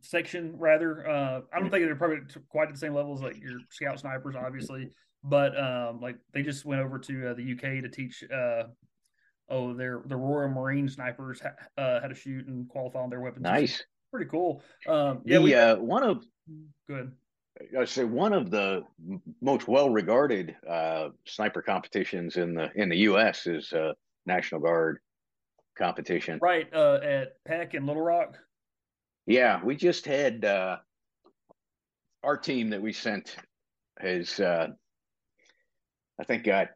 section. 0.00 0.54
Rather, 0.56 1.08
uh, 1.08 1.40
I 1.52 1.60
don't 1.60 1.70
think 1.70 1.84
they're 1.84 1.96
probably 1.96 2.18
quite 2.48 2.68
at 2.68 2.74
the 2.74 2.80
same 2.80 2.94
level 2.94 3.14
as 3.14 3.20
like 3.20 3.40
your 3.40 3.58
scout 3.70 3.98
snipers, 3.98 4.36
obviously, 4.36 4.90
but 5.24 5.58
um, 5.58 6.00
like 6.00 6.16
they 6.32 6.42
just 6.42 6.64
went 6.64 6.82
over 6.82 6.98
to 6.98 7.30
uh, 7.30 7.34
the 7.34 7.52
UK 7.52 7.82
to 7.82 7.88
teach. 7.88 8.22
Uh, 8.32 8.64
oh, 9.48 9.72
their 9.72 10.02
the 10.06 10.16
Royal 10.16 10.48
Marine 10.48 10.88
snipers 10.88 11.40
ha- 11.40 11.82
uh, 11.82 12.00
how 12.00 12.08
to 12.08 12.14
shoot 12.14 12.46
and 12.46 12.68
qualify 12.68 13.00
on 13.00 13.10
their 13.10 13.20
weapons. 13.20 13.42
Nice. 13.42 13.82
Pretty 14.10 14.28
cool. 14.28 14.62
Um, 14.88 15.22
yeah, 15.24 15.38
the, 15.38 15.42
we, 15.42 15.54
uh, 15.54 15.76
one 15.76 16.02
of 16.02 16.24
good. 16.88 17.12
I 17.78 17.84
say 17.84 18.04
one 18.04 18.32
of 18.32 18.50
the 18.50 18.84
most 19.40 19.68
well-regarded 19.68 20.56
uh, 20.68 21.08
sniper 21.26 21.62
competitions 21.62 22.36
in 22.36 22.54
the 22.54 22.70
in 22.74 22.88
the 22.88 22.98
U.S. 22.98 23.46
is 23.46 23.72
uh, 23.72 23.92
National 24.26 24.60
Guard 24.60 24.98
competition. 25.76 26.38
Right 26.40 26.72
uh, 26.72 27.00
at 27.02 27.42
Peck 27.44 27.74
in 27.74 27.86
Little 27.86 28.02
Rock. 28.02 28.38
Yeah, 29.26 29.62
we 29.62 29.76
just 29.76 30.06
had 30.06 30.44
uh, 30.44 30.78
our 32.22 32.36
team 32.36 32.70
that 32.70 32.82
we 32.82 32.92
sent 32.92 33.36
has 33.98 34.40
uh, 34.40 34.68
I 36.18 36.24
think 36.24 36.44
got 36.44 36.68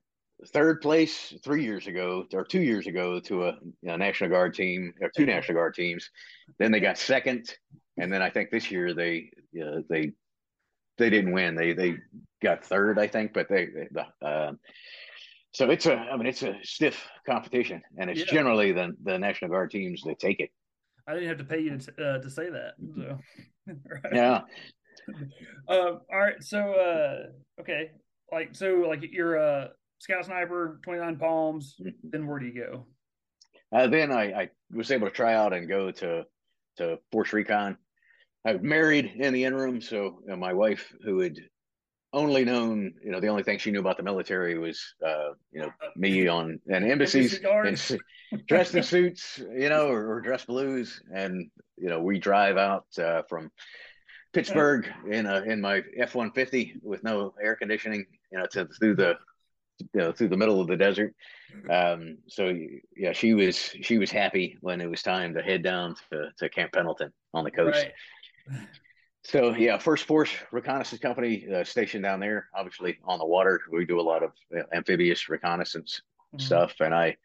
third 0.49 0.81
place 0.81 1.35
three 1.43 1.65
years 1.65 1.87
ago 1.87 2.27
or 2.33 2.45
two 2.45 2.61
years 2.61 2.87
ago 2.87 3.21
to 3.21 3.47
a, 3.47 3.59
a 3.85 3.97
National 3.97 4.31
Guard 4.31 4.55
team 4.55 4.93
or 5.01 5.11
two 5.17 5.27
National 5.27 5.57
Guard 5.57 5.75
teams. 5.75 6.11
Then 6.59 6.73
they 6.73 6.81
got 6.81 6.99
second, 6.99 7.55
and 7.97 8.13
then 8.13 8.21
I 8.21 8.31
think 8.31 8.51
this 8.51 8.71
year 8.71 8.93
they 8.93 9.31
uh, 9.63 9.81
they 9.89 10.13
they 10.99 11.11
didn't 11.11 11.33
win. 11.33 11.55
They 11.55 11.73
they 11.73 11.97
got 12.43 12.65
third, 12.65 12.99
I 12.99 13.07
think, 13.07 13.33
but 13.33 13.49
they, 13.49 13.67
they 13.67 13.89
the, 13.91 14.27
uh, 14.27 14.53
so 15.53 15.71
it's 15.71 15.87
a 15.87 15.95
I 15.95 16.17
mean 16.17 16.27
it's 16.27 16.43
a 16.43 16.57
stiff 16.63 17.07
competition, 17.27 17.83
and 17.99 18.11
it's 18.11 18.21
yeah. 18.21 18.33
generally 18.33 18.73
the 18.73 18.95
the 19.03 19.19
National 19.19 19.51
Guard 19.51 19.71
teams 19.71 20.03
that 20.03 20.19
take 20.19 20.41
it. 20.41 20.51
I 21.07 21.15
didn't 21.15 21.29
have 21.29 21.39
to 21.39 21.45
pay 21.45 21.61
you 21.61 21.77
to, 21.77 21.93
uh, 22.03 22.19
to 22.19 22.31
say 22.31 22.49
that. 22.51 22.75
So, 22.97 23.19
right. 23.69 24.13
yeah. 24.13 24.41
Um, 25.69 26.01
all 26.13 26.19
right. 26.19 26.43
So, 26.43 26.59
uh, 26.59 27.61
okay. 27.61 27.91
Like, 28.33 28.55
so, 28.55 28.85
like, 28.89 29.03
you're 29.03 29.37
a 29.37 29.71
scout 29.99 30.25
sniper, 30.25 30.81
29 30.85 31.17
palms. 31.17 31.77
Mm-hmm. 31.81 32.09
Then 32.11 32.27
where 32.27 32.39
do 32.39 32.47
you 32.47 32.55
go? 32.55 32.87
Uh, 33.77 33.87
then 33.87 34.13
I, 34.13 34.33
I 34.33 34.51
was 34.73 34.91
able 34.91 35.09
to 35.09 35.13
try 35.13 35.35
out 35.35 35.53
and 35.53 35.69
go 35.69 35.91
to 35.91 36.25
to 36.77 36.99
Force 37.13 37.33
Recon. 37.33 37.77
I 38.45 38.53
was 38.53 38.63
married 38.63 39.13
in 39.17 39.33
the 39.33 39.45
interim, 39.45 39.81
so 39.81 40.21
you 40.23 40.29
know, 40.29 40.37
my 40.37 40.53
wife, 40.53 40.93
who 41.05 41.21
had 41.21 41.39
only 42.13 42.45
known, 42.45 42.95
you 43.03 43.11
know, 43.11 43.19
the 43.21 43.29
only 43.29 43.43
thing 43.43 43.59
she 43.59 43.73
knew 43.73 43.81
about 43.81 43.97
the 43.97 44.03
military 44.03 44.59
was, 44.59 44.95
uh, 45.05 45.31
you 45.51 45.61
know, 45.63 45.71
me 45.97 46.29
on 46.29 46.61
and 46.69 46.85
embassies 46.85 47.41
and 47.63 47.81
dressed 48.47 48.75
in 48.75 48.83
suits, 48.83 49.39
you 49.39 49.69
know, 49.69 49.89
or, 49.89 50.15
or 50.15 50.21
dress 50.21 50.45
blues, 50.45 51.03
and 51.13 51.51
you 51.77 51.89
know, 51.89 52.01
we 52.01 52.19
drive 52.19 52.57
out 52.57 52.87
uh, 52.99 53.23
from 53.29 53.51
Pittsburgh 54.33 54.89
in 55.11 55.27
a 55.27 55.43
in 55.43 55.61
my 55.61 55.83
F 55.97 56.15
one 56.15 56.31
fifty 56.33 56.75
with 56.83 57.03
no 57.05 57.35
air 57.43 57.57
conditioning, 57.57 58.05
you 58.31 58.39
know, 58.39 58.47
to 58.53 58.67
through 58.79 58.97
the 58.97 59.15
you 59.81 60.01
know 60.01 60.13
through 60.13 60.29
the 60.29 60.37
middle 60.37 60.61
of 60.61 60.69
the 60.69 60.77
desert. 60.77 61.15
Um, 61.71 62.19
so 62.29 62.53
yeah, 62.97 63.13
she 63.13 63.35
was 63.35 63.57
she 63.57 63.99
was 63.99 64.11
happy 64.11 64.57
when 64.61 64.81
it 64.81 64.91
was 64.91 65.03
time 65.03 65.35
to 65.35 65.43
head 65.43 65.63
down 65.63 65.97
to, 66.13 66.31
to 66.39 66.49
Camp 66.49 66.73
Pendleton 66.73 67.13
on 67.33 67.45
the 67.45 67.51
coast. 67.51 67.83
Right. 67.83 67.93
So 69.25 69.55
yeah, 69.55 69.79
First 69.79 70.05
Force 70.05 70.31
Reconnaissance 70.53 71.01
Company 71.01 71.47
uh, 71.53 71.65
stationed 71.65 72.05
down 72.05 72.21
there, 72.21 72.49
obviously 72.55 72.99
on 73.05 73.19
the 73.19 73.25
water. 73.25 73.63
We 73.73 73.87
do 73.87 73.99
a 73.99 74.03
lot 74.03 74.23
of 74.23 74.33
uh, 74.55 74.63
amphibious 74.75 75.31
reconnaissance 75.31 76.03
mm-hmm. 76.35 76.45
stuff, 76.45 76.75
and 76.81 76.95
I 76.95 77.17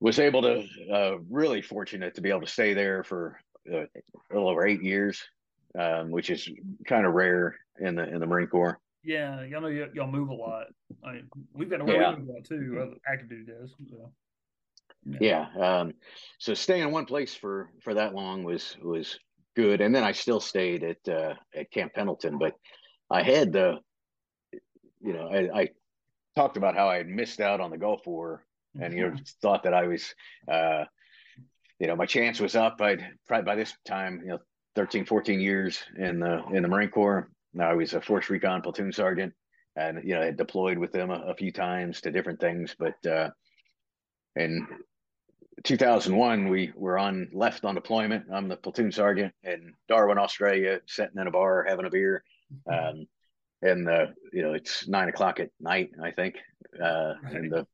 was 0.00 0.18
able 0.18 0.40
to 0.42 0.66
uh, 0.90 1.18
really 1.28 1.60
fortunate 1.60 2.14
to 2.14 2.22
be 2.22 2.30
able 2.30 2.40
to 2.40 2.46
stay 2.46 2.72
there 2.72 3.04
for 3.04 3.38
uh, 3.70 3.80
a 3.82 4.32
little 4.32 4.48
over 4.48 4.66
eight 4.66 4.82
years, 4.82 5.22
um, 5.78 6.10
which 6.10 6.30
is 6.30 6.48
kind 6.86 7.04
of 7.04 7.12
rare 7.12 7.56
in 7.78 7.94
the 7.94 8.08
in 8.08 8.18
the 8.18 8.26
Marine 8.26 8.48
Corps. 8.48 8.80
Yeah, 9.04 9.42
y'all 9.42 9.60
know 9.60 9.68
y- 9.68 9.90
y'all 9.92 10.10
move 10.10 10.30
a 10.30 10.34
lot. 10.34 10.68
I 11.04 11.12
mean, 11.12 11.28
we've 11.52 11.68
got 11.68 11.84
to 11.84 11.92
yeah. 11.92 12.14
move 12.16 12.28
a 12.28 12.32
lot 12.32 12.44
too. 12.44 12.96
active 13.06 13.28
duty 13.28 13.52
does. 13.52 13.74
So. 13.90 14.10
Yeah. 15.04 15.48
yeah 15.56 15.80
um, 15.80 15.94
so 16.38 16.54
staying 16.54 16.82
in 16.82 16.90
one 16.90 17.04
place 17.04 17.34
for 17.34 17.70
for 17.82 17.92
that 17.94 18.14
long 18.14 18.44
was 18.44 18.76
was 18.82 19.18
good, 19.54 19.80
and 19.80 19.94
then 19.94 20.04
I 20.04 20.12
still 20.12 20.40
stayed 20.40 20.82
at 20.82 21.08
uh, 21.08 21.34
at 21.54 21.70
Camp 21.70 21.94
Pendleton, 21.94 22.38
but 22.38 22.54
I 23.10 23.22
had 23.22 23.52
the, 23.52 23.78
you 25.00 25.12
know, 25.12 25.28
I, 25.28 25.60
I 25.60 25.68
talked 26.36 26.56
about 26.56 26.76
how 26.76 26.88
I 26.88 26.96
had 26.96 27.08
missed 27.08 27.40
out 27.40 27.60
on 27.60 27.70
the 27.70 27.78
Gulf 27.78 28.06
War, 28.06 28.44
and 28.80 28.94
you 28.94 29.02
know, 29.02 29.08
mm-hmm. 29.08 29.22
thought 29.40 29.64
that 29.64 29.74
I 29.74 29.86
was, 29.86 30.14
uh, 30.50 30.84
you 31.78 31.86
know, 31.86 31.96
my 31.96 32.06
chance 32.06 32.40
was 32.40 32.56
up. 32.56 32.80
I'd 32.80 33.06
probably 33.26 33.44
by 33.44 33.56
this 33.56 33.74
time, 33.86 34.20
you 34.22 34.30
know, 34.30 34.38
13, 34.76 35.04
14 35.04 35.40
years 35.40 35.78
in 35.98 36.20
the 36.20 36.42
in 36.52 36.62
the 36.62 36.68
Marine 36.68 36.90
Corps. 36.90 37.30
Now 37.54 37.70
I 37.70 37.74
was 37.74 37.92
a 37.94 38.00
Force 38.00 38.30
Recon 38.30 38.62
platoon 38.62 38.92
sergeant, 38.92 39.34
and 39.76 40.00
you 40.04 40.14
know, 40.14 40.22
I 40.22 40.26
had 40.26 40.36
deployed 40.36 40.78
with 40.78 40.92
them 40.92 41.10
a, 41.10 41.20
a 41.28 41.34
few 41.34 41.52
times 41.52 42.00
to 42.00 42.10
different 42.10 42.40
things. 42.40 42.74
But 42.78 43.06
uh, 43.06 43.30
in 44.36 44.66
2001, 45.64 46.48
we 46.48 46.72
were 46.74 46.98
on 46.98 47.28
left 47.32 47.64
on 47.64 47.74
deployment. 47.74 48.26
I'm 48.32 48.48
the 48.48 48.56
platoon 48.56 48.92
sergeant 48.92 49.32
in 49.44 49.74
Darwin, 49.88 50.18
Australia, 50.18 50.80
sitting 50.86 51.20
in 51.20 51.26
a 51.26 51.30
bar 51.30 51.64
having 51.68 51.86
a 51.86 51.90
beer. 51.90 52.24
Mm-hmm. 52.68 53.00
Um, 53.00 53.06
and 53.62 53.86
the 53.86 54.14
you 54.32 54.42
know 54.42 54.54
it's 54.54 54.88
nine 54.88 55.08
o'clock 55.08 55.40
at 55.40 55.50
night, 55.60 55.90
I 56.02 56.10
think, 56.10 56.36
uh, 56.82 57.14
and 57.24 57.50
the 57.50 57.66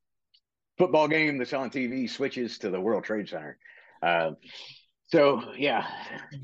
football 0.77 1.09
game 1.09 1.39
that's 1.39 1.53
on 1.53 1.71
TV 1.71 2.09
switches 2.09 2.59
to 2.59 2.71
the 2.71 2.81
World 2.81 3.05
Trade 3.05 3.29
Center. 3.29 3.59
Uh, 4.03 4.33
so 5.07 5.43
yeah, 5.57 5.87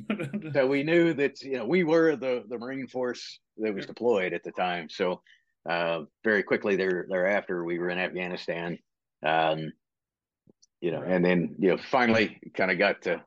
so 0.54 0.66
we 0.66 0.82
knew 0.82 1.12
that 1.14 1.40
you 1.42 1.58
know 1.58 1.66
we 1.66 1.84
were 1.84 2.16
the 2.16 2.44
the 2.48 2.58
Marine 2.58 2.88
Force 2.88 3.38
that 3.58 3.74
was 3.74 3.86
deployed 3.86 4.32
at 4.32 4.42
the 4.42 4.52
time. 4.52 4.88
So 4.88 5.20
uh, 5.68 6.00
very 6.24 6.42
quickly 6.42 6.76
there 6.76 7.06
thereafter, 7.08 7.64
we 7.64 7.78
were 7.78 7.90
in 7.90 7.98
Afghanistan, 7.98 8.78
um, 9.24 9.72
you 10.84 10.90
know, 10.90 11.00
and 11.00 11.24
then 11.24 11.56
you 11.58 11.70
know 11.70 11.78
finally 11.78 12.38
kind 12.54 12.70
of 12.70 12.78
got 12.78 13.00
to 13.02 13.22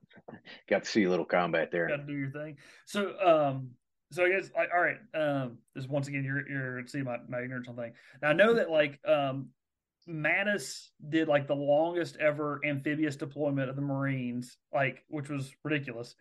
got 0.69 0.83
to 0.83 0.89
see 0.89 1.05
a 1.05 1.09
little 1.09 1.25
combat 1.25 1.69
there. 1.71 1.87
Got 1.87 1.97
to 1.97 2.03
do 2.03 2.13
your 2.13 2.29
thing. 2.29 2.57
So 2.85 3.19
um, 3.19 3.71
so 4.11 4.25
I 4.25 4.29
guess 4.29 4.51
like 4.55 4.69
all 4.71 4.79
right, 4.79 4.97
um, 5.15 5.57
this 5.73 5.87
once 5.87 6.07
again 6.07 6.23
you're 6.23 6.47
you're 6.47 6.87
see 6.87 7.01
my 7.01 7.17
my 7.27 7.41
ignorance 7.41 7.67
on 7.67 7.75
thing. 7.75 7.93
Now 8.21 8.29
I 8.29 8.33
know 8.33 8.53
that 8.53 8.69
like 8.69 8.99
um 9.07 9.49
Mattis 10.07 10.89
did 11.09 11.27
like 11.27 11.47
the 11.47 11.55
longest 11.55 12.17
ever 12.17 12.61
amphibious 12.63 13.15
deployment 13.15 13.71
of 13.71 13.75
the 13.75 13.81
Marines, 13.81 14.57
like 14.71 15.03
which 15.07 15.27
was 15.27 15.51
ridiculous. 15.63 16.13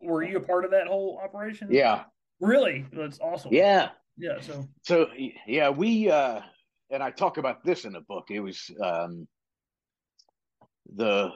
Were 0.00 0.22
you 0.22 0.36
a 0.36 0.40
part 0.40 0.64
of 0.64 0.70
that 0.70 0.86
whole 0.86 1.20
operation? 1.20 1.66
Yeah. 1.68 2.04
Really? 2.40 2.86
That's 2.92 3.18
awesome. 3.18 3.52
Yeah. 3.52 3.88
Yeah. 4.16 4.40
So 4.40 4.68
so 4.82 5.08
yeah, 5.48 5.68
we 5.68 6.12
uh 6.12 6.42
and 6.90 7.02
I 7.02 7.10
talk 7.10 7.38
about 7.38 7.64
this 7.64 7.84
in 7.84 7.92
the 7.92 8.02
book. 8.02 8.26
It 8.30 8.38
was 8.38 8.70
um 8.80 9.26
the 10.94 11.30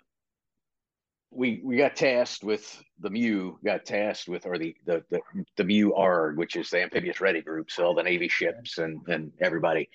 we 1.33 1.61
we 1.65 1.77
got 1.77 1.97
tasked 1.97 2.43
with 2.43 2.83
the 2.99 3.11
MEU 3.11 3.57
got 3.65 3.85
tasked 3.85 4.29
with 4.29 4.47
or 4.47 4.59
the 4.59 4.75
the 4.87 5.03
the, 5.11 5.21
the 5.57 5.65
MEU 5.65 5.93
ARG, 5.95 6.37
which 6.37 6.57
is 6.57 6.71
the 6.71 6.83
amphibious 6.83 7.21
ready 7.21 7.41
group, 7.41 7.71
so 7.71 7.85
all 7.85 7.95
the 7.95 8.03
Navy 8.03 8.29
ships 8.29 8.79
and 8.79 9.01
and 9.09 9.33
everybody. 9.41 9.89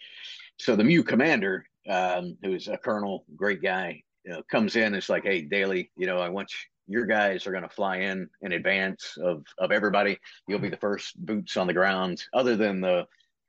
So 0.57 0.75
the 0.75 0.83
MEU 0.83 1.03
commander 1.03 1.65
um, 1.89 2.37
who's 2.41 2.67
a 2.67 2.77
colonel, 2.77 3.25
great 3.35 3.61
guy, 3.61 4.01
you 4.23 4.31
know, 4.31 4.41
comes 4.49 4.75
in. 4.75 4.95
It's 4.95 5.09
like, 5.09 5.23
hey, 5.23 5.45
Dailey, 5.45 5.89
you 5.97 6.07
know, 6.07 6.19
I 6.19 6.29
want 6.29 6.51
you, 6.51 6.97
your 6.97 7.05
guys 7.05 7.45
are 7.45 7.51
going 7.51 7.63
to 7.63 7.69
fly 7.69 7.97
in 7.97 8.29
in 8.41 8.53
advance 8.53 9.17
of 9.21 9.43
of 9.57 9.71
everybody. 9.71 10.17
You'll 10.47 10.59
be 10.59 10.69
the 10.69 10.77
first 10.77 11.15
boots 11.25 11.57
on 11.57 11.67
the 11.67 11.73
ground, 11.73 12.23
other 12.33 12.55
than 12.55 12.81
the 12.81 13.07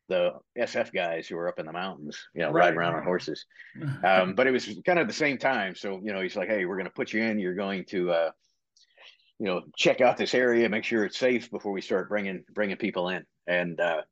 the 0.08 0.32
SF 0.58 0.92
guys 0.92 1.26
who 1.26 1.36
are 1.36 1.48
up 1.48 1.58
in 1.58 1.66
the 1.66 1.72
mountains, 1.72 2.18
you 2.34 2.42
know, 2.42 2.50
right. 2.50 2.66
riding 2.66 2.78
around 2.78 2.94
on 2.94 3.04
horses. 3.04 3.44
Um, 4.04 4.34
but 4.34 4.46
it 4.46 4.52
was 4.52 4.66
kind 4.86 4.98
of 4.98 5.06
the 5.06 5.12
same 5.12 5.36
time. 5.36 5.74
So, 5.74 6.00
you 6.02 6.12
know, 6.12 6.20
he's 6.20 6.36
like, 6.36 6.48
hey, 6.48 6.64
we're 6.64 6.76
going 6.76 6.86
to 6.86 6.92
put 6.92 7.12
you 7.12 7.22
in. 7.22 7.38
You're 7.38 7.54
going 7.54 7.84
to, 7.86 8.10
uh, 8.10 8.30
you 9.38 9.46
know, 9.46 9.62
check 9.76 10.00
out 10.00 10.16
this 10.16 10.34
area, 10.34 10.68
make 10.68 10.84
sure 10.84 11.04
it's 11.04 11.18
safe 11.18 11.50
before 11.50 11.72
we 11.72 11.80
start 11.80 12.08
bringing 12.08 12.44
bringing 12.54 12.76
people 12.76 13.10
in. 13.10 13.24
And 13.46 13.78
uh, 13.80 14.02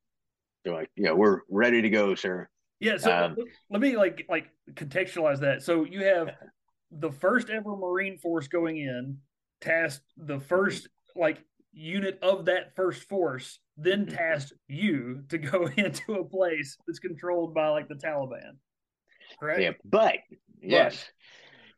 they're 0.65 0.75
like, 0.75 0.91
you 0.97 1.05
know, 1.05 1.15
we're 1.15 1.41
ready 1.49 1.81
to 1.83 1.91
go, 1.91 2.15
sir. 2.15 2.49
Yeah, 2.81 2.99
so 2.99 3.17
um, 3.17 3.37
let 3.71 3.81
me 3.81 3.97
like 3.97 4.27
like 4.29 4.51
contextualize 4.73 5.41
that. 5.41 5.63
So 5.63 5.85
you 5.85 6.05
have 6.05 6.31
the 6.91 7.11
first 7.11 7.49
ever 7.49 7.77
Marine 7.77 8.19
Force 8.19 8.49
going 8.49 8.79
in, 8.79 9.19
tasked 9.61 10.05
the 10.17 10.41
first 10.41 10.89
like 11.17 11.39
unit 11.73 12.19
of 12.23 12.47
that 12.47 12.75
first 12.75 13.05
force, 13.09 13.59
then 13.77 14.07
mm-hmm. 14.07 14.15
tasked 14.15 14.53
you 14.69 15.23
to 15.29 15.39
go 15.39 15.67
into 15.77 16.15
a 16.15 16.25
place 16.25 16.77
that's 16.87 16.99
controlled 16.99 17.55
by 17.55 17.69
like 17.69 17.89
the 17.89 17.95
Taliban. 17.95 18.57
Correct? 19.41 19.61
Yeah, 19.61 19.73
but 19.85 20.17
yes. 20.61 21.05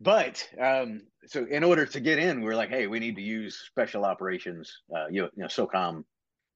But, 0.01 0.47
um 0.61 1.03
so 1.29 1.45
in 1.45 1.65
order 1.65 1.87
to 1.87 1.99
get 1.99 2.21
in, 2.21 2.43
we're 2.43 2.55
like, 2.55 2.69
hey, 2.69 2.87
we 2.87 3.01
need 3.01 3.17
to 3.17 3.23
use 3.23 3.59
special 3.67 4.05
operations, 4.05 4.73
uh, 4.97 5.07
you, 5.11 5.25
you 5.25 5.43
know, 5.43 5.47
SOCOM 5.47 6.05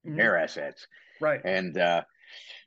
mm-hmm. 0.07 0.19
air 0.19 0.37
assets. 0.37 0.87
Right. 1.19 1.41
And 1.43 1.77
uh 1.77 2.03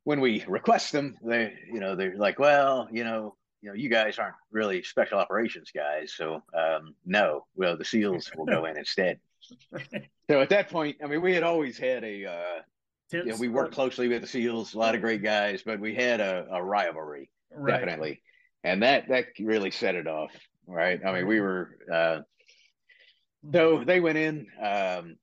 when 0.05 0.21
we 0.21 0.45
request 0.47 0.93
them, 0.93 1.17
they, 1.23 1.55
you 1.73 1.81
know, 1.81 1.97
they're 1.97 2.17
like, 2.17 2.39
well, 2.39 2.89
you 2.93 3.05
know, 3.05 3.37
you 3.63 3.71
know, 3.71 3.75
you 3.75 3.89
guys 3.89 4.19
aren't 4.19 4.37
really 4.53 4.83
special 4.83 5.19
operations 5.19 5.71
guys, 5.75 6.13
so 6.15 6.43
um, 6.55 6.95
no, 7.07 7.47
well, 7.57 7.79
the 7.79 7.85
SEALs 7.93 8.31
will 8.37 8.45
go 8.45 8.67
in 8.67 8.77
instead. 8.77 9.19
so 10.31 10.41
at 10.41 10.49
that 10.51 10.71
point, 10.71 10.97
I 11.03 11.07
mean, 11.07 11.23
we 11.23 11.35
had 11.35 11.43
always 11.43 11.79
had 11.79 12.05
a, 12.05 12.27
uh, 12.27 12.61
you 13.13 13.25
know, 13.25 13.37
we 13.37 13.49
worked 13.49 13.75
closely 13.75 14.09
with 14.09 14.23
the 14.23 14.29
SEALs, 14.29 14.75
a 14.75 14.79
lot 14.79 14.95
of 14.95 15.01
great 15.01 15.23
guys, 15.23 15.63
but 15.65 15.81
we 15.81 15.95
had 15.95 16.21
a, 16.21 16.47
a 16.51 16.63
rivalry, 16.63 17.31
right. 17.53 17.73
definitely, 17.73 18.23
and 18.63 18.83
that 18.83 19.09
that 19.09 19.27
really 19.39 19.71
set 19.71 19.95
it 19.95 20.07
off, 20.07 20.33
right? 20.67 21.01
I 21.05 21.13
mean, 21.13 21.27
we 21.27 21.41
were. 21.41 21.79
Uh, 21.93 22.21
so 23.53 23.85
they 23.85 24.01
went 24.01 24.19
in. 24.19 24.47
Um, 24.61 25.17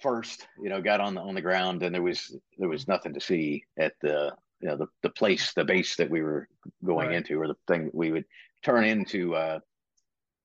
first, 0.00 0.46
you 0.62 0.68
know, 0.68 0.80
got 0.80 1.00
on 1.00 1.14
the 1.14 1.20
on 1.20 1.34
the 1.34 1.40
ground, 1.40 1.82
and 1.82 1.94
there 1.94 2.02
was 2.02 2.36
there 2.58 2.68
was 2.68 2.88
nothing 2.88 3.14
to 3.14 3.20
see 3.20 3.64
at 3.76 3.94
the 4.00 4.32
you 4.60 4.68
know 4.68 4.76
the 4.76 4.86
the 5.02 5.10
place, 5.10 5.52
the 5.54 5.64
base 5.64 5.96
that 5.96 6.10
we 6.10 6.22
were 6.22 6.48
going 6.84 7.08
right. 7.08 7.16
into, 7.16 7.40
or 7.40 7.48
the 7.48 7.56
thing 7.66 7.86
that 7.86 7.94
we 7.94 8.12
would 8.12 8.24
turn 8.62 8.84
into. 8.84 9.34
Uh, 9.34 9.58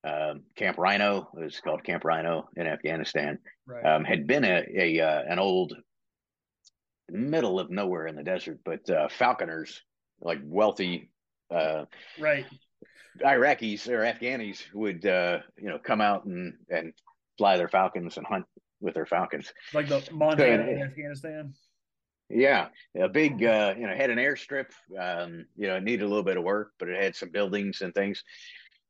um, 0.08 0.42
Camp 0.56 0.78
Rhino 0.78 1.28
it 1.34 1.44
was 1.44 1.60
called 1.60 1.84
Camp 1.84 2.04
Rhino 2.04 2.48
in 2.56 2.66
Afghanistan. 2.66 3.38
Right. 3.66 3.84
Um, 3.84 4.04
had 4.04 4.26
been 4.26 4.44
a, 4.44 4.64
a 4.74 5.00
uh, 5.00 5.22
an 5.28 5.38
old 5.38 5.74
middle 7.10 7.58
of 7.58 7.70
nowhere 7.70 8.06
in 8.06 8.16
the 8.16 8.22
desert, 8.22 8.58
but 8.64 8.88
uh, 8.90 9.08
falconers, 9.08 9.82
like 10.20 10.40
wealthy, 10.44 11.10
uh, 11.50 11.84
right, 12.18 12.46
Iraqis 13.24 13.88
or 13.88 14.00
Afghanis 14.00 14.62
would 14.74 15.04
uh, 15.06 15.38
you 15.56 15.68
know 15.68 15.78
come 15.78 16.00
out 16.00 16.24
and 16.24 16.54
and 16.70 16.92
fly 17.36 17.56
their 17.56 17.68
falcons 17.68 18.16
and 18.16 18.26
hunt 18.26 18.44
with 18.80 18.94
their 18.94 19.06
Falcons. 19.06 19.52
Like 19.74 19.88
the 19.88 20.06
Montana 20.12 20.64
so, 20.64 20.70
in 20.70 20.82
Afghanistan. 20.82 21.54
Yeah, 22.30 22.68
a 23.00 23.08
big, 23.08 23.42
uh, 23.42 23.74
you 23.78 23.86
know, 23.86 23.94
had 23.94 24.10
an 24.10 24.18
airstrip. 24.18 24.66
Um, 24.98 25.46
you 25.56 25.66
know, 25.66 25.76
it 25.76 25.82
needed 25.82 26.04
a 26.04 26.08
little 26.08 26.22
bit 26.22 26.36
of 26.36 26.44
work, 26.44 26.72
but 26.78 26.88
it 26.88 27.02
had 27.02 27.16
some 27.16 27.30
buildings 27.30 27.80
and 27.80 27.94
things. 27.94 28.22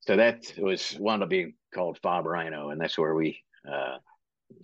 So 0.08 0.16
that 0.16 0.54
was 0.56 0.96
wound 0.98 1.22
up 1.22 1.28
being 1.28 1.52
called 1.74 1.98
Fob 2.02 2.24
Rhino, 2.24 2.70
and 2.70 2.80
that's 2.80 2.96
where 2.96 3.14
we 3.14 3.44
uh, 3.70 3.98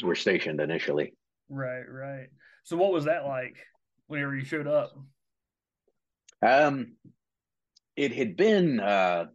were 0.02 0.14
stationed 0.14 0.58
initially. 0.58 1.12
Right, 1.50 1.84
right. 1.86 2.28
So 2.62 2.78
what 2.78 2.94
was 2.94 3.04
that 3.04 3.26
like 3.26 3.54
whenever 4.06 4.34
you 4.34 4.46
showed 4.46 4.66
up? 4.66 4.96
Um, 6.40 6.92
it 7.94 8.12
had 8.12 8.38
been 8.38 8.80
uh, 8.80 9.26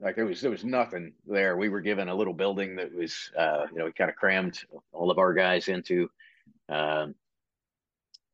like 0.00 0.16
there 0.16 0.24
was 0.24 0.40
there 0.40 0.50
was 0.50 0.64
nothing 0.64 1.12
there. 1.26 1.58
We 1.58 1.68
were 1.68 1.82
given 1.82 2.08
a 2.08 2.14
little 2.14 2.32
building 2.32 2.76
that 2.76 2.94
was 2.94 3.30
uh, 3.38 3.66
you 3.70 3.80
know 3.80 3.84
we 3.84 3.92
kind 3.92 4.08
of 4.08 4.16
crammed 4.16 4.60
all 4.92 5.10
of 5.10 5.18
our 5.18 5.34
guys 5.34 5.68
into. 5.68 6.08
Um, 6.70 7.14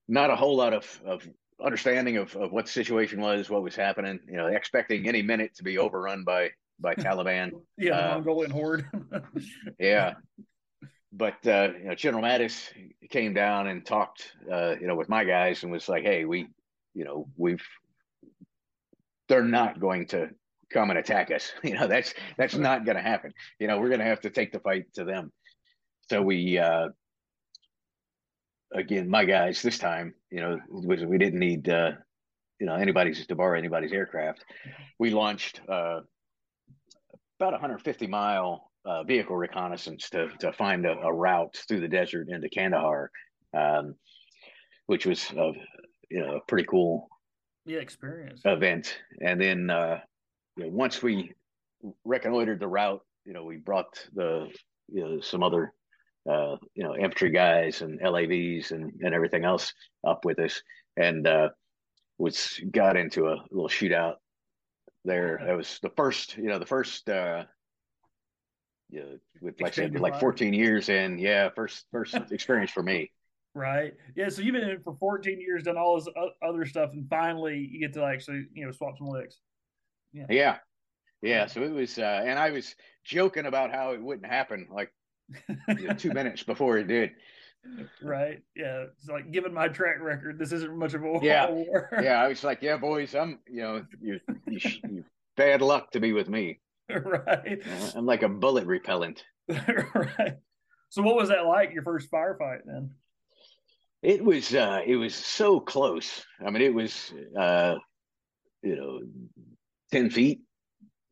not 0.06 0.30
a 0.30 0.36
whole 0.36 0.54
lot 0.54 0.74
of 0.74 1.02
of 1.04 1.28
understanding 1.60 2.18
of, 2.18 2.36
of 2.36 2.52
what 2.52 2.66
the 2.66 2.70
situation 2.70 3.20
was, 3.20 3.50
what 3.50 3.64
was 3.64 3.74
happening. 3.74 4.20
You 4.28 4.36
know, 4.36 4.46
expecting 4.46 5.08
any 5.08 5.22
minute 5.22 5.56
to 5.56 5.64
be 5.64 5.76
overrun 5.76 6.22
by 6.22 6.50
by 6.80 6.94
Taliban. 6.94 7.50
yeah, 7.78 7.98
uh, 7.98 8.14
Mongolian 8.14 8.50
horde. 8.50 8.86
yeah, 9.78 10.14
but 11.12 11.46
uh, 11.46 11.70
you 11.78 11.84
know, 11.84 11.94
General 11.94 12.22
Mattis 12.22 12.68
came 13.10 13.34
down 13.34 13.66
and 13.66 13.84
talked, 13.84 14.32
uh, 14.50 14.74
you 14.80 14.86
know, 14.86 14.94
with 14.94 15.08
my 15.08 15.24
guys 15.24 15.62
and 15.62 15.72
was 15.72 15.88
like, 15.88 16.04
"Hey, 16.04 16.24
we, 16.24 16.48
you 16.94 17.04
know, 17.04 17.28
we've 17.36 17.64
they're 19.28 19.44
not 19.44 19.80
going 19.80 20.06
to 20.08 20.30
come 20.72 20.90
and 20.90 20.98
attack 20.98 21.30
us. 21.30 21.52
You 21.62 21.74
know, 21.74 21.86
that's 21.86 22.14
that's 22.36 22.54
not 22.54 22.84
going 22.84 22.96
to 22.96 23.02
happen. 23.02 23.32
You 23.58 23.66
know, 23.66 23.78
we're 23.78 23.88
going 23.88 24.00
to 24.00 24.06
have 24.06 24.20
to 24.22 24.30
take 24.30 24.52
the 24.52 24.60
fight 24.60 24.84
to 24.94 25.04
them." 25.04 25.32
So 26.10 26.22
we, 26.22 26.58
uh, 26.58 26.88
again, 28.72 29.08
my 29.08 29.24
guys 29.24 29.60
this 29.60 29.78
time, 29.78 30.14
you 30.30 30.40
know, 30.40 30.58
was 30.68 31.04
we 31.04 31.18
didn't 31.18 31.38
need, 31.38 31.68
uh, 31.68 31.92
you 32.58 32.66
know, 32.66 32.74
anybody's 32.74 33.26
to 33.26 33.34
borrow 33.34 33.58
anybody's 33.58 33.92
aircraft. 33.92 34.44
We 34.98 35.10
launched 35.10 35.60
uh, 35.68 36.00
about 37.38 37.52
150 37.52 38.06
mile 38.06 38.70
uh, 38.84 39.02
vehicle 39.04 39.36
reconnaissance 39.36 40.10
to 40.10 40.28
to 40.40 40.52
find 40.52 40.86
a, 40.86 40.92
a, 40.98 41.12
route 41.12 41.56
through 41.68 41.80
the 41.80 41.88
desert 41.88 42.28
into 42.28 42.48
Kandahar, 42.48 43.10
um, 43.56 43.94
which 44.86 45.06
was 45.06 45.30
a 45.32 45.52
you 46.10 46.20
know 46.20 46.36
a 46.36 46.40
pretty 46.48 46.66
cool 46.66 47.08
yeah 47.64 47.78
experience 47.78 48.40
event. 48.44 48.98
And 49.20 49.40
then 49.40 49.70
uh, 49.70 50.00
you 50.56 50.64
know, 50.64 50.70
once 50.70 51.02
we 51.02 51.32
reconnoitered 52.04 52.60
the 52.60 52.68
route, 52.68 53.02
you 53.24 53.32
know 53.32 53.44
we 53.44 53.56
brought 53.56 54.06
the 54.14 54.48
you 54.88 55.04
know 55.04 55.20
some 55.20 55.42
other 55.42 55.72
uh, 56.28 56.56
you 56.74 56.82
know 56.82 56.96
infantry 56.96 57.30
guys 57.30 57.82
and 57.82 58.00
LAVs 58.00 58.72
and 58.72 58.92
and 59.00 59.14
everything 59.14 59.44
else 59.44 59.72
up 60.06 60.24
with 60.24 60.38
us, 60.40 60.60
and 60.96 61.26
uh, 61.26 61.50
was 62.18 62.60
got 62.72 62.96
into 62.96 63.28
a 63.28 63.36
little 63.50 63.68
shootout 63.68 64.14
there. 65.04 65.40
That 65.44 65.56
was 65.56 65.78
the 65.82 65.90
first, 65.90 66.36
you 66.36 66.48
know, 66.48 66.58
the 66.58 66.66
first 66.66 67.08
uh, 67.08 67.44
yeah, 68.90 69.02
with 69.40 69.60
like 69.60 69.74
said, 69.74 69.98
like 69.98 70.18
14 70.18 70.52
years 70.52 70.88
in, 70.88 71.18
yeah, 71.18 71.50
first 71.54 71.86
first 71.90 72.14
experience 72.30 72.70
for 72.70 72.82
me. 72.82 73.10
Right. 73.54 73.94
Yeah. 74.14 74.28
So 74.28 74.42
you've 74.42 74.54
been 74.54 74.62
in 74.62 74.70
it 74.70 74.84
for 74.84 74.96
14 74.98 75.40
years, 75.40 75.64
done 75.64 75.76
all 75.76 75.96
this 75.96 76.08
other 76.42 76.64
stuff, 76.64 76.92
and 76.92 77.08
finally 77.08 77.68
you 77.70 77.80
get 77.80 77.92
to 77.94 78.04
actually, 78.04 78.46
you 78.52 78.64
know, 78.64 78.72
swap 78.72 78.96
some 78.96 79.08
licks. 79.08 79.40
Yeah. 80.12 80.26
Yeah. 80.30 80.56
Yeah. 81.22 81.46
So 81.46 81.62
it 81.62 81.72
was, 81.72 81.98
uh, 81.98 82.22
and 82.24 82.38
I 82.38 82.50
was 82.50 82.74
joking 83.04 83.46
about 83.46 83.72
how 83.72 83.92
it 83.92 84.02
wouldn't 84.02 84.30
happen 84.30 84.68
like 84.70 84.92
you 85.68 85.88
know, 85.88 85.94
two 85.94 86.10
minutes 86.14 86.42
before 86.42 86.78
it 86.78 86.88
did. 86.88 87.10
Right. 88.02 88.40
Yeah. 88.56 88.84
It's 88.96 89.08
like 89.08 89.30
given 89.30 89.52
my 89.52 89.68
track 89.68 90.00
record, 90.00 90.38
this 90.38 90.52
isn't 90.52 90.76
much 90.76 90.94
of 90.94 91.04
a 91.04 91.18
yeah. 91.22 91.50
war. 91.50 91.90
yeah. 92.02 92.22
I 92.22 92.28
was 92.28 92.44
like, 92.44 92.62
yeah, 92.62 92.76
boys, 92.76 93.14
I'm, 93.14 93.40
you 93.46 93.62
know, 93.62 93.84
you, 94.00 94.20
you, 94.46 94.58
you 94.88 95.04
bad 95.36 95.62
luck 95.62 95.90
to 95.92 96.00
be 96.00 96.12
with 96.12 96.28
me. 96.28 96.60
right. 96.88 97.62
I'm 97.94 98.06
like 98.06 98.22
a 98.22 98.28
bullet 98.28 98.66
repellent. 98.66 99.22
right. 99.48 100.36
So 100.90 101.02
what 101.02 101.16
was 101.16 101.28
that 101.28 101.46
like 101.46 101.72
your 101.72 101.82
first 101.82 102.10
firefight 102.10 102.60
then? 102.64 102.90
It 104.02 104.24
was 104.24 104.54
uh 104.54 104.80
it 104.86 104.96
was 104.96 105.14
so 105.14 105.60
close. 105.60 106.24
I 106.44 106.50
mean 106.50 106.62
it 106.62 106.72
was 106.72 107.12
uh 107.38 107.74
you 108.62 108.76
know 108.76 109.00
10 109.92 110.10
feet. 110.10 110.40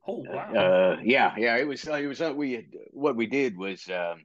Oh 0.07 0.25
wow. 0.27 0.55
Uh 0.55 0.97
yeah, 1.03 1.35
yeah, 1.37 1.57
it 1.57 1.67
was 1.67 1.87
uh, 1.87 1.95
it 1.95 2.07
was 2.07 2.21
uh, 2.23 2.33
we 2.35 2.53
had, 2.53 2.67
what 2.93 3.17
we 3.17 3.27
did 3.27 3.59
was 3.59 3.87
um 3.91 4.25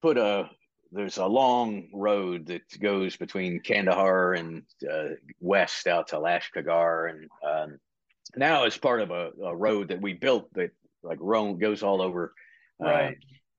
put 0.00 0.16
a 0.16 0.48
there's 0.92 1.16
a 1.18 1.26
long 1.26 1.88
road 1.92 2.46
that 2.46 2.62
goes 2.80 3.16
between 3.16 3.60
Kandahar 3.60 4.34
and 4.34 4.62
uh, 4.90 5.14
west 5.40 5.86
out 5.86 6.08
to 6.08 6.16
Lashkargah 6.16 7.10
and 7.10 7.30
um, 7.44 7.78
now 8.36 8.64
it's 8.64 8.78
part 8.78 9.00
of 9.00 9.10
a, 9.10 9.30
a 9.42 9.56
road 9.56 9.88
that 9.88 10.00
we 10.00 10.14
built 10.14 10.52
that 10.54 10.70
like 11.02 11.18
roam 11.20 11.58
goes 11.58 11.82
all 11.82 12.00
over 12.00 12.32
uh, 12.82 12.88
right. 12.88 13.18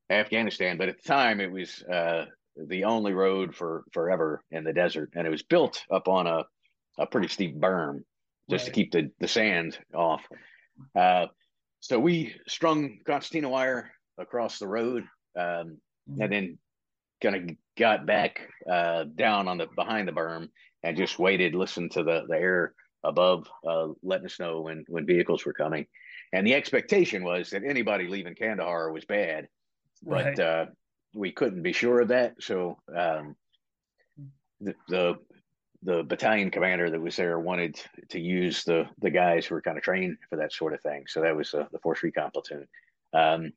Afghanistan. 0.10 0.78
But 0.78 0.90
at 0.90 1.02
the 1.02 1.08
time, 1.08 1.40
it 1.40 1.52
was 1.52 1.84
uh, 1.84 2.26
the 2.56 2.86
only 2.86 3.14
road 3.14 3.56
for 3.56 3.84
forever 3.92 4.42
in 4.52 4.64
the 4.64 4.74
desert, 4.74 5.12
and 5.16 5.28
it 5.28 5.30
was 5.30 5.44
built 5.44 5.84
up 5.92 6.08
on 6.08 6.28
a 6.28 6.46
a 7.00 7.08
pretty 7.08 7.28
steep 7.28 7.60
berm 7.60 8.04
just 8.50 8.66
right. 8.66 8.66
to 8.66 8.72
keep 8.72 8.92
the 8.92 9.12
the 9.20 9.28
sand 9.28 9.78
off. 9.94 10.22
Uh, 10.96 11.28
so 11.80 12.00
we 12.00 12.36
strung 12.48 13.00
concertina 13.06 13.50
wire 13.50 13.92
across 14.18 14.60
the 14.60 14.68
road, 14.68 15.04
um, 15.38 15.78
and 16.20 16.32
then 16.32 16.58
kind 17.24 17.36
of 17.36 17.56
got 17.78 18.06
back 18.06 18.42
uh, 18.70 19.06
down 19.16 19.48
on 19.48 19.58
the 19.58 19.68
behind 19.76 20.08
the 20.08 20.12
berm 20.12 20.50
and 20.84 20.98
just 20.98 21.18
waited, 21.18 21.56
listened 21.56 21.92
to 21.92 22.04
the 22.04 22.26
the 22.28 22.36
air 22.36 22.74
above, 23.04 23.48
uh, 23.68 23.88
letting 24.04 24.26
us 24.26 24.40
know 24.40 24.62
when 24.62 24.86
when 24.88 25.06
vehicles 25.06 25.46
were 25.46 25.54
coming. 25.54 25.88
And 26.34 26.46
the 26.46 26.54
expectation 26.54 27.24
was 27.24 27.52
that 27.52 27.64
anybody 27.64 28.08
leaving 28.08 28.36
Kandahar 28.36 28.92
was 28.92 29.06
bad, 29.06 29.48
but 30.04 30.26
right. 30.26 30.40
uh, 30.40 30.66
we 31.14 31.32
couldn't 31.32 31.62
be 31.64 31.74
sure 31.74 32.02
of 32.02 32.10
that. 32.10 32.36
So 32.42 32.78
um, 32.96 33.36
the, 34.60 34.76
the 34.90 35.16
the 35.84 36.04
battalion 36.04 36.50
commander 36.50 36.90
that 36.90 37.02
was 37.02 37.16
there 37.16 37.40
wanted 37.40 37.80
to 38.10 38.20
use 38.20 38.64
the 38.64 38.88
the 39.00 39.12
guys 39.12 39.46
who 39.46 39.56
were 39.56 39.62
kind 39.62 39.78
of 39.78 39.84
trained 39.84 40.18
for 40.30 40.38
that 40.38 40.54
sort 40.54 40.74
of 40.74 40.82
thing. 40.82 41.06
So 41.08 41.22
that 41.22 41.36
was 41.36 41.54
uh, 41.54 41.66
the 41.72 41.80
force 41.80 42.04
recon 42.04 42.32
platoon. 42.32 42.68
Um, 43.14 43.54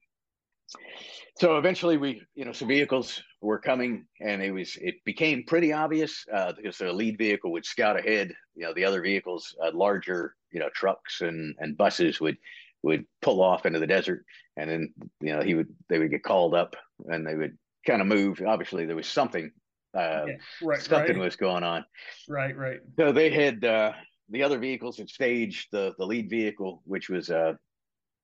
so 1.37 1.59
eventually 1.59 1.96
we 1.96 2.22
you 2.35 2.44
know 2.44 2.52
some 2.52 2.68
vehicles 2.68 3.22
were 3.40 3.59
coming 3.59 4.07
and 4.20 4.42
it 4.42 4.50
was 4.50 4.76
it 4.81 4.96
became 5.05 5.44
pretty 5.44 5.72
obvious 5.72 6.24
uh, 6.33 6.52
because 6.57 6.79
the 6.79 6.92
lead 6.92 7.18
vehicle 7.18 7.52
would 7.52 7.64
scout 7.64 7.98
ahead. 7.98 8.33
You 8.55 8.66
know 8.66 8.74
the 8.74 8.85
other 8.85 9.02
vehicles 9.02 9.55
uh, 9.62 9.70
larger 9.74 10.35
you 10.50 10.61
know 10.61 10.70
trucks 10.74 11.20
and 11.20 11.55
and 11.59 11.76
buses 11.76 12.20
would 12.20 12.38
would 12.83 13.05
pull 13.22 13.42
off 13.42 13.66
into 13.66 13.79
the 13.79 13.87
desert 13.87 14.24
and 14.57 14.70
then 14.70 14.94
you 15.20 15.35
know 15.35 15.42
he 15.42 15.55
would 15.55 15.68
they 15.88 15.98
would 15.98 16.11
get 16.11 16.22
called 16.22 16.55
up 16.55 16.74
and 17.07 17.26
they 17.26 17.35
would 17.35 17.57
kind 17.87 18.00
of 18.00 18.09
move. 18.09 18.40
Obviously 18.46 18.87
there 18.87 18.96
was 18.96 19.07
something 19.07 19.50
uh, 19.96 20.24
yeah, 20.26 20.35
right, 20.62 20.83
something 20.83 21.16
right. 21.16 21.24
was 21.24 21.37
going 21.37 21.64
on. 21.64 21.85
Right 22.29 22.57
right. 22.57 22.81
So 22.98 23.12
they 23.12 23.31
had 23.31 23.64
uh, 23.64 23.92
the 24.31 24.42
other 24.42 24.59
vehicles 24.59 24.96
had 24.96 25.11
staged 25.11 25.68
the 25.70 25.94
the 25.98 26.07
lead 26.07 26.31
vehicle 26.31 26.83
which 26.85 27.09
was 27.11 27.29
a 27.29 27.59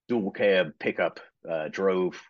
dual 0.09 0.31
cab 0.31 0.72
pickup 0.81 1.20
uh, 1.48 1.68
drove 1.68 2.20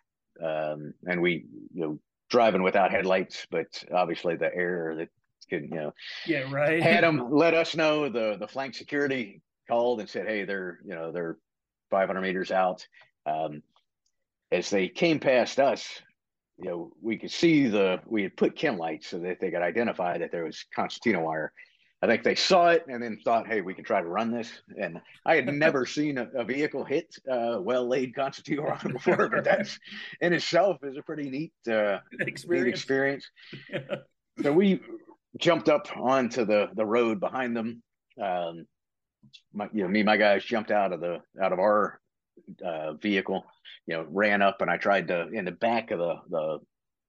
um, 0.41 0.93
and 1.05 1.21
we 1.21 1.45
you 1.73 1.81
know 1.81 1.99
driving 2.29 2.63
without 2.63 2.91
headlights, 2.91 3.45
but 3.51 3.83
obviously 3.93 4.35
the 4.35 4.53
air 4.53 4.95
that 4.97 5.09
could 5.49 5.63
you 5.63 5.75
know 5.75 5.93
yeah 6.25 6.49
right 6.49 6.81
had 6.81 7.03
them 7.03 7.29
let 7.31 7.53
us 7.53 7.75
know 7.75 8.07
the 8.07 8.37
the 8.39 8.47
flank 8.47 8.73
security 8.73 9.41
called 9.67 9.99
and 9.99 10.09
said 10.09 10.25
hey 10.25 10.45
they're 10.45 10.79
you 10.85 10.95
know 10.95 11.11
they're 11.11 11.37
500 11.91 12.21
meters 12.21 12.51
out. 12.51 12.85
Um, 13.25 13.61
as 14.51 14.69
they 14.69 14.87
came 14.87 15.19
past 15.19 15.59
us, 15.59 16.01
you 16.57 16.69
know 16.69 16.91
we 17.01 17.17
could 17.17 17.31
see 17.31 17.67
the 17.67 17.99
we 18.05 18.23
had 18.23 18.37
put 18.37 18.55
chem 18.55 18.77
lights 18.77 19.07
so 19.07 19.19
that 19.19 19.39
they 19.39 19.51
could 19.51 19.61
identify 19.61 20.17
that 20.17 20.31
there 20.31 20.45
was 20.45 20.65
concertina 20.75 21.21
wire 21.21 21.51
I 22.03 22.05
think 22.05 22.23
they 22.23 22.35
saw 22.35 22.67
it 22.67 22.83
and 22.89 23.01
then 23.01 23.17
thought, 23.23 23.47
hey, 23.47 23.61
we 23.61 23.73
can 23.73 23.85
try 23.85 24.01
to 24.01 24.07
run 24.07 24.29
this. 24.29 24.51
And 24.77 24.99
I 25.25 25.35
had 25.35 25.47
never 25.47 25.85
seen 25.85 26.17
a, 26.17 26.27
a, 26.35 26.43
vehicle 26.43 26.83
hit 26.83 27.15
uh, 27.31 27.59
well 27.61 27.87
laid 27.87 28.13
concertina 28.13 28.63
run 28.63 28.77
before, 28.91 29.29
but 29.29 29.45
that's 29.45 29.79
in 30.19 30.33
itself 30.33 30.79
is 30.83 30.97
a 30.97 31.01
pretty 31.01 31.29
neat, 31.29 31.53
uh, 31.73 31.99
experience. 32.19 32.65
Neat 32.65 32.69
experience. 32.69 33.29
So 34.41 34.51
we 34.51 34.81
jumped 35.37 35.69
up 35.69 35.95
onto 35.95 36.43
the, 36.43 36.69
the 36.73 36.83
road 36.83 37.19
behind 37.19 37.55
them. 37.55 37.83
Um, 38.19 38.65
my, 39.53 39.69
you 39.71 39.83
know, 39.83 39.87
me 39.87 39.99
and 39.99 40.07
my 40.07 40.17
guys 40.17 40.43
jumped 40.43 40.71
out 40.71 40.91
of 40.91 41.01
the 41.01 41.21
out 41.39 41.53
of 41.53 41.59
our 41.59 42.01
uh, 42.65 42.93
vehicle, 42.93 43.45
you 43.85 43.95
know, 43.95 44.07
ran 44.09 44.41
up 44.41 44.63
and 44.63 44.71
I 44.71 44.77
tried 44.77 45.09
to 45.09 45.27
in 45.27 45.45
the 45.45 45.51
back 45.51 45.91
of 45.91 45.99
the 45.99 46.15
the 46.31 46.59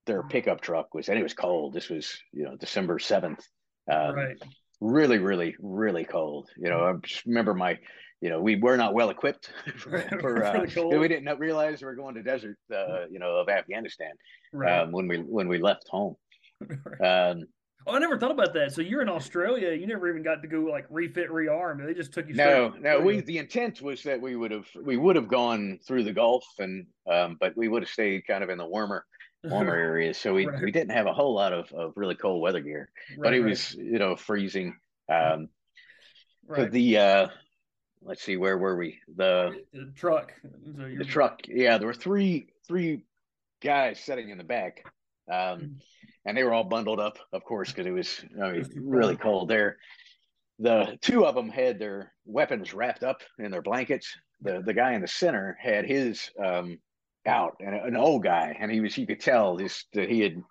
their 0.04 0.22
pickup 0.22 0.60
truck 0.60 0.92
was 0.92 1.08
and 1.08 1.18
it 1.18 1.22
was 1.22 1.32
cold. 1.32 1.72
This 1.72 1.88
was 1.88 2.14
you 2.30 2.44
know 2.44 2.56
December 2.56 2.98
seventh. 2.98 3.42
Um, 3.90 4.14
right 4.14 4.36
really, 4.80 5.18
really, 5.18 5.56
really 5.60 6.04
cold. 6.04 6.48
You 6.56 6.70
know, 6.70 6.84
I 6.84 6.92
just 7.06 7.24
remember 7.26 7.54
my, 7.54 7.78
you 8.20 8.30
know, 8.30 8.40
we 8.40 8.56
were 8.56 8.76
not 8.76 8.94
well 8.94 9.10
equipped 9.10 9.52
for, 9.76 10.00
for 10.20 10.44
uh, 10.44 10.66
we 10.98 11.08
didn't 11.08 11.38
realize 11.38 11.80
we 11.80 11.86
were 11.86 11.94
going 11.94 12.14
to 12.14 12.22
desert, 12.22 12.58
uh, 12.74 13.06
you 13.10 13.18
know, 13.18 13.36
of 13.36 13.48
Afghanistan 13.48 14.12
right. 14.52 14.80
um, 14.80 14.92
when 14.92 15.08
we 15.08 15.18
when 15.18 15.48
we 15.48 15.58
left 15.58 15.88
home. 15.88 16.16
Um, 17.04 17.44
Oh, 17.86 17.94
I 17.94 17.98
never 17.98 18.18
thought 18.18 18.30
about 18.30 18.54
that. 18.54 18.72
So 18.72 18.80
you're 18.80 19.02
in 19.02 19.10
Australia. 19.10 19.72
You 19.72 19.86
never 19.86 20.08
even 20.08 20.22
got 20.22 20.40
to 20.40 20.48
go 20.48 20.60
like 20.60 20.86
refit, 20.88 21.28
rearm. 21.28 21.84
They 21.84 21.92
just 21.92 22.12
took 22.12 22.28
you. 22.28 22.34
No, 22.34 22.72
no. 22.80 22.98
We 22.98 23.20
the 23.20 23.38
intent 23.38 23.82
was 23.82 24.02
that 24.04 24.20
we 24.20 24.36
would 24.36 24.50
have 24.50 24.66
we 24.82 24.96
would 24.96 25.16
have 25.16 25.28
gone 25.28 25.78
through 25.86 26.04
the 26.04 26.12
Gulf 26.12 26.46
and 26.58 26.86
um, 27.10 27.36
but 27.40 27.54
we 27.56 27.68
would 27.68 27.82
have 27.82 27.90
stayed 27.90 28.26
kind 28.26 28.42
of 28.42 28.48
in 28.48 28.56
the 28.56 28.64
warmer 28.64 29.04
warmer 29.44 29.74
areas. 29.76 30.18
So 30.18 30.34
we, 30.34 30.46
right. 30.46 30.62
we 30.62 30.70
didn't 30.70 30.92
have 30.92 31.06
a 31.06 31.12
whole 31.12 31.34
lot 31.34 31.52
of, 31.52 31.72
of 31.72 31.92
really 31.96 32.14
cold 32.14 32.42
weather 32.42 32.60
gear, 32.60 32.90
right, 33.10 33.22
but 33.22 33.34
it 33.34 33.40
right. 33.40 33.50
was 33.50 33.74
you 33.74 33.98
know 33.98 34.16
freezing. 34.16 34.76
Um, 35.08 35.48
right. 36.46 36.70
The 36.70 36.98
uh, 36.98 37.28
let's 38.02 38.22
see, 38.22 38.36
where 38.36 38.58
were 38.58 38.76
we? 38.76 38.98
The, 39.16 39.62
the 39.72 39.92
truck. 39.94 40.32
So 40.42 40.88
the 40.98 41.04
truck. 41.04 41.42
Yeah, 41.46 41.78
there 41.78 41.86
were 41.86 41.94
three 41.94 42.48
three 42.66 43.04
guys 43.62 44.00
sitting 44.00 44.30
in 44.30 44.38
the 44.38 44.44
back. 44.44 44.84
Um, 45.30 45.36
mm-hmm 45.36 45.72
and 46.24 46.36
they 46.36 46.44
were 46.44 46.52
all 46.52 46.64
bundled 46.64 47.00
up, 47.00 47.18
of 47.32 47.44
course, 47.44 47.70
because 47.70 47.86
it 47.86 47.90
was 47.90 48.24
I 48.42 48.52
mean, 48.52 48.70
really 48.76 49.16
cold 49.16 49.48
there. 49.48 49.78
The 50.58 50.98
two 51.00 51.26
of 51.26 51.34
them 51.34 51.48
had 51.48 51.78
their 51.78 52.12
weapons 52.24 52.72
wrapped 52.72 53.02
up 53.02 53.20
in 53.38 53.50
their 53.50 53.62
blankets. 53.62 54.16
The 54.40 54.62
the 54.64 54.74
guy 54.74 54.94
in 54.94 55.00
the 55.00 55.08
center 55.08 55.56
had 55.60 55.84
his 55.84 56.30
um, 56.42 56.78
out, 57.26 57.56
and 57.60 57.74
an 57.74 57.96
old 57.96 58.22
guy, 58.22 58.56
and 58.58 58.70
he 58.70 58.80
was 58.80 58.96
you 58.96 59.06
could 59.06 59.20
tell 59.20 59.56
this 59.56 59.84
that 59.94 60.08
he 60.08 60.20
had 60.20 60.42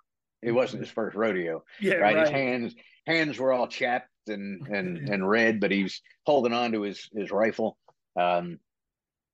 it 0.41 0.51
wasn't 0.51 0.83
his 0.83 0.91
first 0.91 1.15
rodeo. 1.15 1.63
Yeah, 1.79 1.95
right. 1.95 2.15
right. 2.15 2.27
His 2.27 2.29
hands 2.29 2.75
hands 3.05 3.39
were 3.39 3.53
all 3.53 3.67
chapped 3.67 4.09
and 4.27 4.67
and 4.67 4.97
and 5.09 5.27
red, 5.27 5.59
but 5.59 5.71
he 5.71 5.83
was 5.83 6.01
holding 6.25 6.53
on 6.53 6.71
to 6.73 6.81
his 6.81 7.09
his 7.13 7.31
rifle. 7.31 7.77
Um, 8.19 8.59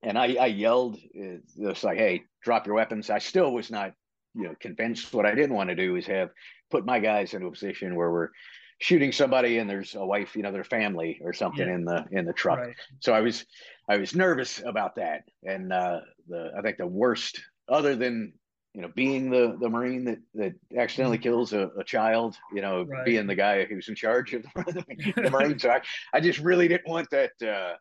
and 0.01 0.17
I, 0.17 0.35
I 0.35 0.45
yelled, 0.45 0.97
it's 1.13 1.83
like, 1.83 1.97
"Hey, 1.97 2.23
drop 2.41 2.65
your 2.65 2.75
weapons!" 2.75 3.09
I 3.09 3.19
still 3.19 3.51
was 3.51 3.69
not 3.69 3.93
you 4.35 4.43
know 4.43 4.55
convinced. 4.59 5.13
What 5.13 5.25
I 5.25 5.35
didn't 5.35 5.55
want 5.55 5.69
to 5.69 5.75
do 5.75 5.95
is 5.95 6.05
have 6.07 6.29
put 6.71 6.85
my 6.85 6.99
guys 6.99 7.33
into 7.33 7.47
a 7.47 7.51
position 7.51 7.95
where 7.95 8.11
we're 8.11 8.29
shooting 8.79 9.11
somebody 9.11 9.57
and 9.57 9.69
there's 9.69 9.95
a 9.95 10.05
wife, 10.05 10.35
you 10.35 10.41
know, 10.41 10.51
their 10.51 10.63
family 10.63 11.19
or 11.23 11.33
something 11.33 11.67
yeah. 11.67 11.75
in 11.75 11.85
the 11.85 12.05
in 12.11 12.25
the 12.25 12.33
truck. 12.33 12.59
Right. 12.59 12.75
So 12.99 13.13
I 13.13 13.21
was 13.21 13.45
I 13.89 13.97
was 13.97 14.15
nervous 14.15 14.61
about 14.65 14.95
that. 14.95 15.23
And 15.43 15.71
uh 15.71 16.01
the 16.27 16.51
I 16.57 16.61
think 16.61 16.77
the 16.77 16.87
worst 16.87 17.41
other 17.67 17.95
than 17.95 18.33
you 18.73 18.81
know 18.81 18.89
being 18.95 19.29
the 19.29 19.57
the 19.59 19.69
marine 19.69 20.05
that 20.05 20.19
that 20.35 20.53
accidentally 20.77 21.17
mm-hmm. 21.17 21.23
kills 21.23 21.53
a, 21.53 21.69
a 21.77 21.83
child 21.83 22.37
you 22.53 22.61
know 22.61 22.83
right. 22.83 23.03
being 23.03 23.25
the 23.25 23.35
guy 23.35 23.65
who's 23.65 23.89
in 23.89 23.95
charge 23.95 24.35
of 24.35 24.43
the, 24.43 24.85
the 25.15 25.29
marine 25.31 25.57
so 25.57 25.71
I, 25.71 25.81
I 26.13 26.19
just 26.19 26.37
really 26.37 26.67
didn't 26.67 26.87
want 26.87 27.09
that 27.09 27.31
uh 27.41 27.73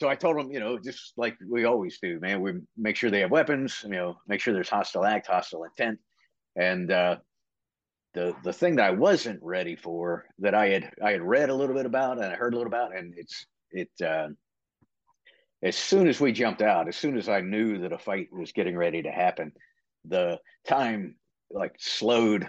so 0.00 0.08
I 0.08 0.14
told 0.14 0.38
them, 0.38 0.50
you 0.52 0.60
know, 0.60 0.78
just 0.78 1.14
like 1.16 1.36
we 1.48 1.64
always 1.64 1.98
do, 2.00 2.20
man, 2.20 2.42
we 2.42 2.52
make 2.76 2.96
sure 2.96 3.10
they 3.10 3.20
have 3.20 3.30
weapons, 3.30 3.80
you 3.82 3.90
know, 3.90 4.18
make 4.28 4.40
sure 4.40 4.52
there's 4.52 4.68
hostile 4.68 5.06
act, 5.06 5.26
hostile 5.26 5.64
intent. 5.64 5.98
And 6.54 6.92
uh, 6.92 7.16
the 8.14 8.34
the 8.44 8.52
thing 8.52 8.76
that 8.76 8.86
I 8.86 8.90
wasn't 8.90 9.42
ready 9.42 9.76
for 9.76 10.26
that 10.38 10.54
I 10.54 10.68
had 10.68 10.90
I 11.02 11.12
had 11.12 11.22
read 11.22 11.50
a 11.50 11.54
little 11.54 11.74
bit 11.74 11.86
about 11.86 12.18
and 12.18 12.26
I 12.26 12.34
heard 12.34 12.54
a 12.54 12.56
little 12.56 12.72
about, 12.72 12.96
and 12.96 13.14
it's 13.16 13.46
it 13.70 13.90
uh, 14.04 14.28
as 15.62 15.76
soon 15.76 16.06
as 16.06 16.20
we 16.20 16.32
jumped 16.32 16.62
out, 16.62 16.88
as 16.88 16.96
soon 16.96 17.16
as 17.16 17.28
I 17.28 17.40
knew 17.40 17.78
that 17.78 17.92
a 17.92 17.98
fight 17.98 18.28
was 18.32 18.52
getting 18.52 18.76
ready 18.76 19.02
to 19.02 19.10
happen, 19.10 19.52
the 20.04 20.38
time 20.66 21.16
like 21.50 21.74
slowed. 21.78 22.48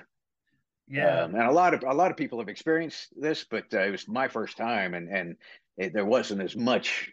Yeah, 0.88 1.24
um, 1.24 1.36
and 1.36 1.44
a 1.44 1.52
lot 1.52 1.74
of 1.74 1.84
a 1.84 1.94
lot 1.94 2.12
of 2.12 2.18
people 2.18 2.40
have 2.40 2.50
experienced 2.50 3.10
this, 3.20 3.46
but 3.50 3.66
uh, 3.74 3.82
it 3.82 3.92
was 3.92 4.08
my 4.08 4.28
first 4.28 4.56
time, 4.58 4.94
and 4.94 5.10
and 5.10 5.36
it, 5.78 5.94
there 5.94 6.06
wasn't 6.06 6.42
as 6.42 6.56
much 6.56 7.12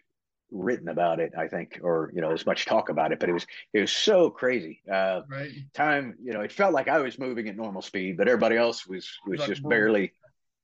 written 0.51 0.89
about 0.89 1.19
it, 1.19 1.33
I 1.37 1.47
think, 1.47 1.79
or 1.81 2.11
you 2.13 2.21
know, 2.21 2.31
as 2.31 2.45
much 2.45 2.65
talk 2.65 2.89
about 2.89 3.11
it. 3.11 3.19
But 3.19 3.29
it 3.29 3.33
was 3.33 3.45
it 3.73 3.81
was 3.81 3.91
so 3.91 4.29
crazy. 4.29 4.81
Uh, 4.91 5.21
right. 5.29 5.51
Time, 5.73 6.15
you 6.23 6.33
know, 6.33 6.41
it 6.41 6.51
felt 6.51 6.73
like 6.73 6.87
I 6.87 6.99
was 6.99 7.19
moving 7.19 7.47
at 7.49 7.55
normal 7.55 7.81
speed, 7.81 8.17
but 8.17 8.27
everybody 8.27 8.57
else 8.57 8.87
was 8.87 9.09
was 9.25 9.45
just 9.45 9.67
barely 9.67 10.13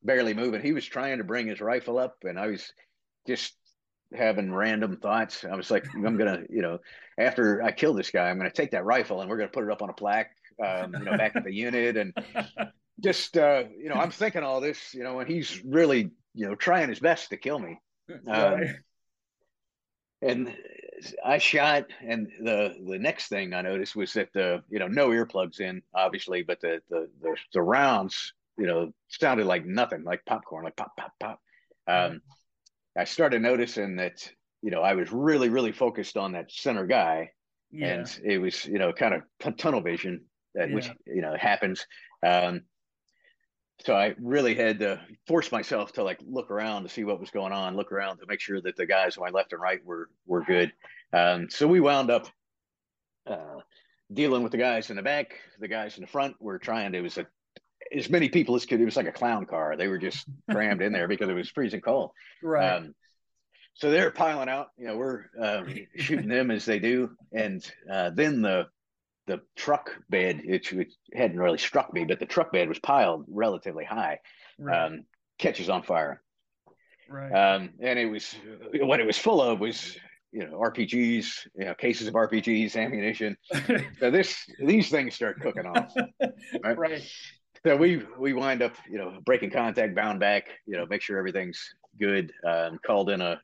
barely 0.04 0.34
moving. 0.34 0.62
He 0.62 0.74
was 0.74 0.86
trying 0.86 1.18
to 1.20 1.24
bring 1.24 1.48
his 1.48 1.62
rifle 1.62 1.98
up, 1.98 2.18
and 2.24 2.40
I 2.40 2.48
was 2.48 2.72
just 3.28 3.54
having 4.14 4.54
random 4.54 4.98
thoughts. 4.98 5.46
I 5.46 5.56
was 5.56 5.72
like, 5.72 5.86
I'm 5.94 6.18
gonna, 6.18 6.44
you 6.50 6.62
know, 6.62 6.80
after 7.18 7.62
I 7.62 7.72
kill 7.72 7.94
this 7.94 8.12
guy, 8.12 8.30
I'm 8.30 8.38
gonna 8.38 8.52
take 8.52 8.72
that 8.72 8.86
rifle 8.86 9.22
and 9.22 9.30
we're 9.30 9.38
gonna 9.38 9.50
put 9.50 9.64
it 9.64 9.72
up 9.72 9.82
on 9.82 9.90
a 9.90 9.94
plaque, 9.94 10.32
um, 10.64 10.94
you 10.94 11.06
know, 11.06 11.18
back 11.18 11.36
at 11.36 11.44
the 11.44 11.54
unit, 11.54 11.98
and 11.98 12.14
just, 13.00 13.38
uh, 13.38 13.64
you 13.78 13.90
know, 13.90 13.96
I'm 13.96 14.12
thinking 14.12 14.44
all 14.44 14.62
this, 14.62 14.94
you 14.94 15.04
know, 15.04 15.20
and 15.20 15.30
he's 15.30 15.64
really, 15.64 16.12
you 16.34 16.48
know, 16.48 16.56
trying 16.56 16.90
his 16.90 17.00
best 17.00 17.30
to 17.30 17.38
kill 17.38 17.60
me. 17.60 17.80
Um, 18.28 18.60
and 20.22 20.56
I 21.26 21.38
shot, 21.38 21.88
and 22.06 22.28
the 22.42 22.76
the 22.88 23.00
next 23.00 23.28
thing 23.28 23.54
I 23.54 23.62
noticed 23.62 23.96
was 23.96 24.14
that 24.14 24.32
the 24.34 24.64
you 24.70 24.80
know 24.80 24.88
no 24.88 25.10
earplugs 25.10 25.60
in 25.60 25.82
obviously, 25.94 26.44
but 26.44 26.62
the 26.62 26.82
the 26.90 27.10
the, 27.22 27.36
the 27.54 27.62
rounds 27.62 28.34
you 28.58 28.68
know 28.68 28.94
sounded 29.08 29.46
like 29.46 29.66
nothing, 29.66 30.04
like 30.04 30.24
popcorn, 30.26 30.66
like 30.66 30.76
pop 30.76 30.96
pop 30.98 31.14
pop. 31.20 31.42
Um, 31.88 32.22
I 32.98 33.06
started 33.06 33.42
noticing 33.42 33.96
that 33.98 34.30
you 34.62 34.72
know 34.72 34.82
I 34.82 34.94
was 34.94 35.12
really 35.12 35.50
really 35.50 35.72
focused 35.72 36.18
on 36.18 36.34
that 36.34 36.52
center 36.52 36.86
guy, 36.86 37.32
yeah. 37.72 37.88
and 37.88 38.20
it 38.24 38.38
was 38.38 38.66
you 38.66 38.78
know 38.78 38.94
kind 38.94 39.16
of 39.16 39.58
tunnel 39.58 39.82
vision 39.82 40.26
that 40.54 40.70
yeah. 40.70 40.76
which 40.76 40.92
you 41.08 41.22
know 41.22 41.36
happens. 41.40 41.86
Um, 42.26 42.62
so 43.86 43.96
I 43.96 44.16
really 44.20 44.56
had 44.56 44.80
to 44.80 45.02
force 45.28 45.52
myself 45.52 45.94
to 45.94 46.04
like 46.04 46.20
look 46.26 46.52
around 46.52 46.84
to 46.84 46.90
see 46.90 47.04
what 47.04 47.20
was 47.20 47.32
going 47.32 47.54
on, 47.54 47.76
look 47.76 47.92
around 47.92 48.18
to 48.18 48.26
make 48.28 48.40
sure 48.40 48.62
that 48.62 48.76
the 48.76 48.86
guys 48.86 49.18
on 49.18 49.24
my 49.24 49.30
left 49.30 49.54
and 49.54 49.62
right 49.62 49.84
were 49.86 50.10
were 50.26 50.44
good. 50.44 50.72
Um, 51.14 51.50
so 51.50 51.68
we 51.68 51.80
wound 51.80 52.12
up 52.12 52.28
uh, 53.28 53.60
dealing 54.14 54.44
with 54.44 54.52
the 54.52 54.58
guys 54.58 54.90
in 54.90 54.96
the 54.96 55.02
back, 55.02 55.40
the 55.60 55.68
guys 55.68 55.98
in 55.98 56.02
the 56.02 56.08
front. 56.08 56.36
were 56.40 56.60
trying 56.60 56.92
to 56.92 57.00
it 57.00 57.02
was 57.02 57.18
a, 57.18 57.26
as 57.96 58.10
many 58.10 58.30
people 58.30 58.56
as 58.56 58.66
could. 58.66 58.82
It 58.82 58.86
was 58.86 58.98
like 58.98 59.08
a 59.08 59.12
clown 59.12 59.46
car. 59.46 59.76
They 59.76 59.88
were 59.88 59.98
just 59.98 60.26
crammed 60.50 60.82
in 60.82 60.94
there 60.94 61.08
because 61.08 61.30
it 61.30 61.34
was 61.34 61.50
freezing 61.50 61.82
cold. 61.82 62.12
Right. 62.44 62.78
Um, 62.78 62.96
so 63.76 63.92
they're 63.92 64.10
piling 64.10 64.50
out. 64.50 64.70
You 64.78 64.88
know, 64.88 64.98
we're 64.98 65.26
uh, 65.40 65.64
shooting 65.96 66.28
them 66.28 66.50
as 66.50 66.66
they 66.66 66.80
do, 66.80 67.12
and 67.32 67.64
uh, 67.92 68.10
then 68.10 68.42
the 68.42 68.68
the 69.32 69.42
truck 69.56 69.96
bed, 70.10 70.42
which, 70.46 70.74
it, 70.74 70.92
hadn't 71.14 71.40
really 71.40 71.58
struck 71.58 71.94
me, 71.94 72.04
but 72.04 72.20
the 72.20 72.26
truck 72.26 72.52
bed 72.52 72.68
was 72.68 72.80
piled 72.80 73.24
relatively 73.30 73.86
high, 73.86 74.20
right. 74.60 74.88
um, 74.88 75.06
catches 75.40 75.70
on 75.70 75.84
fire. 75.84 76.22
Right. 77.10 77.32
Um, 77.32 77.70
and 77.82 77.98
it 77.98 78.08
was 78.08 78.36
what 78.74 79.00
it 79.00 79.06
was 79.06 79.18
full 79.18 79.42
of 79.42 79.60
was 79.60 79.98
you 80.32 80.46
know 80.46 80.58
RPGs, 80.60 81.26
you 81.56 81.66
know 81.66 81.74
cases 81.74 82.08
of 82.08 82.14
RPGs, 82.14 82.76
ammunition. 82.76 83.38
so 84.00 84.12
this 84.12 84.36
these 84.60 84.90
things 84.90 85.16
start 85.16 85.40
cooking 85.42 85.66
off. 85.66 85.94
Right? 86.64 86.78
right. 86.78 87.12
So 87.66 87.76
we 87.78 88.04
we 88.18 88.34
wind 88.34 88.62
up 88.62 88.76
you 88.90 88.98
know 88.98 89.20
breaking 89.26 89.52
contact, 89.52 89.96
bound 89.96 90.20
back, 90.20 90.48
you 90.66 90.78
know 90.78 90.86
make 90.86 91.02
sure 91.02 91.18
everything's 91.18 91.60
good. 92.00 92.32
Um, 92.46 92.80
called 92.86 93.10
in 93.10 93.22
a 93.22 93.42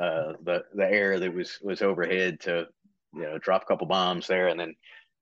uh, 0.00 0.32
the 0.42 0.64
the 0.74 0.88
air 0.88 1.18
that 1.20 1.32
was 1.32 1.58
was 1.62 1.82
overhead 1.82 2.40
to 2.40 2.66
you 3.14 3.22
know 3.22 3.38
drop 3.38 3.62
a 3.62 3.66
couple 3.66 3.86
bombs 3.86 4.26
there, 4.26 4.48
and 4.48 4.58
then 4.58 4.74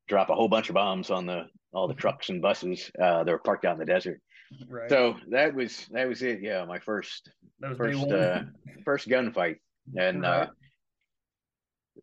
drop 0.08 0.30
a 0.30 0.34
whole 0.34 0.48
bunch 0.48 0.68
of 0.68 0.74
bombs 0.74 1.10
on 1.10 1.26
the 1.26 1.46
all 1.72 1.88
the 1.88 1.94
trucks 1.94 2.28
and 2.28 2.40
buses 2.40 2.90
uh, 3.00 3.24
that 3.24 3.30
were 3.30 3.38
parked 3.38 3.64
out 3.64 3.74
in 3.74 3.78
the 3.78 3.84
desert. 3.84 4.20
Right. 4.68 4.88
So 4.88 5.16
that 5.30 5.54
was 5.54 5.86
that 5.90 6.08
was 6.08 6.22
it. 6.22 6.40
Yeah, 6.40 6.64
my 6.64 6.78
first 6.78 7.30
first 7.76 8.10
uh, 8.10 8.42
first 8.84 9.08
gunfight, 9.08 9.56
and 9.96 10.22
right. 10.22 10.42
uh, 10.42 10.46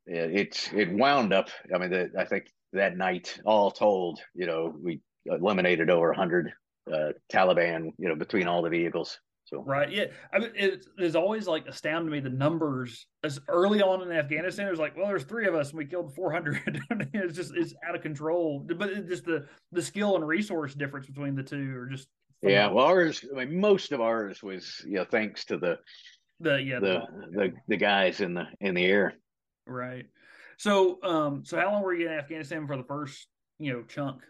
it 0.05 0.69
it 0.73 0.91
wound 0.91 1.33
up. 1.33 1.49
I 1.73 1.77
mean, 1.77 1.91
the, 1.91 2.11
I 2.17 2.25
think 2.25 2.47
that 2.73 2.97
night, 2.97 3.39
all 3.45 3.71
told, 3.71 4.21
you 4.33 4.45
know, 4.45 4.73
we 4.81 5.01
eliminated 5.25 5.89
over 5.89 6.11
a 6.11 6.15
hundred 6.15 6.51
uh, 6.91 7.11
Taliban, 7.31 7.91
you 7.97 8.09
know, 8.09 8.15
between 8.15 8.47
all 8.47 8.61
the 8.61 8.69
vehicles. 8.69 9.19
So 9.51 9.63
right, 9.63 9.91
yeah, 9.91 10.05
I 10.33 10.39
mean, 10.39 10.51
it, 10.55 10.85
it's 10.97 11.15
always 11.15 11.45
like 11.45 11.67
astounded 11.67 12.09
me 12.09 12.21
the 12.21 12.29
numbers 12.29 13.05
as 13.21 13.39
early 13.49 13.81
on 13.81 14.01
in 14.01 14.11
Afghanistan. 14.11 14.67
It 14.67 14.71
was 14.71 14.79
like, 14.79 14.95
well, 14.95 15.07
there's 15.07 15.25
three 15.25 15.45
of 15.45 15.55
us 15.55 15.69
and 15.69 15.77
we 15.77 15.85
killed 15.85 16.15
400. 16.15 16.81
it's 17.13 17.35
just 17.35 17.51
it's 17.55 17.73
out 17.85 17.95
of 17.95 18.01
control. 18.01 18.65
But 18.65 18.89
it, 18.89 19.07
just 19.09 19.25
the 19.25 19.45
the 19.73 19.81
skill 19.81 20.15
and 20.15 20.25
resource 20.25 20.73
difference 20.73 21.07
between 21.07 21.35
the 21.35 21.43
two 21.43 21.75
are 21.75 21.87
just 21.87 22.07
yeah. 22.41 22.67
Well, 22.67 22.85
ours, 22.85 23.25
I 23.35 23.45
mean, 23.45 23.59
most 23.59 23.91
of 23.91 23.99
ours 23.99 24.41
was 24.41 24.81
you 24.85 24.93
know 24.93 25.05
thanks 25.05 25.43
to 25.45 25.57
the 25.57 25.77
the 26.39 26.61
yeah 26.61 26.79
the 26.79 27.01
the, 27.31 27.37
the, 27.37 27.53
the 27.67 27.77
guys 27.77 28.21
in 28.21 28.33
the 28.33 28.45
in 28.61 28.73
the 28.73 28.85
air. 28.85 29.15
Right. 29.67 30.05
So 30.57 31.03
um 31.03 31.43
so 31.43 31.59
how 31.59 31.73
long 31.73 31.83
were 31.83 31.93
you 31.93 32.07
in 32.07 32.13
Afghanistan 32.13 32.67
for 32.67 32.77
the 32.77 32.83
first 32.83 33.27
you 33.59 33.73
know 33.73 33.83
chunk? 33.83 34.21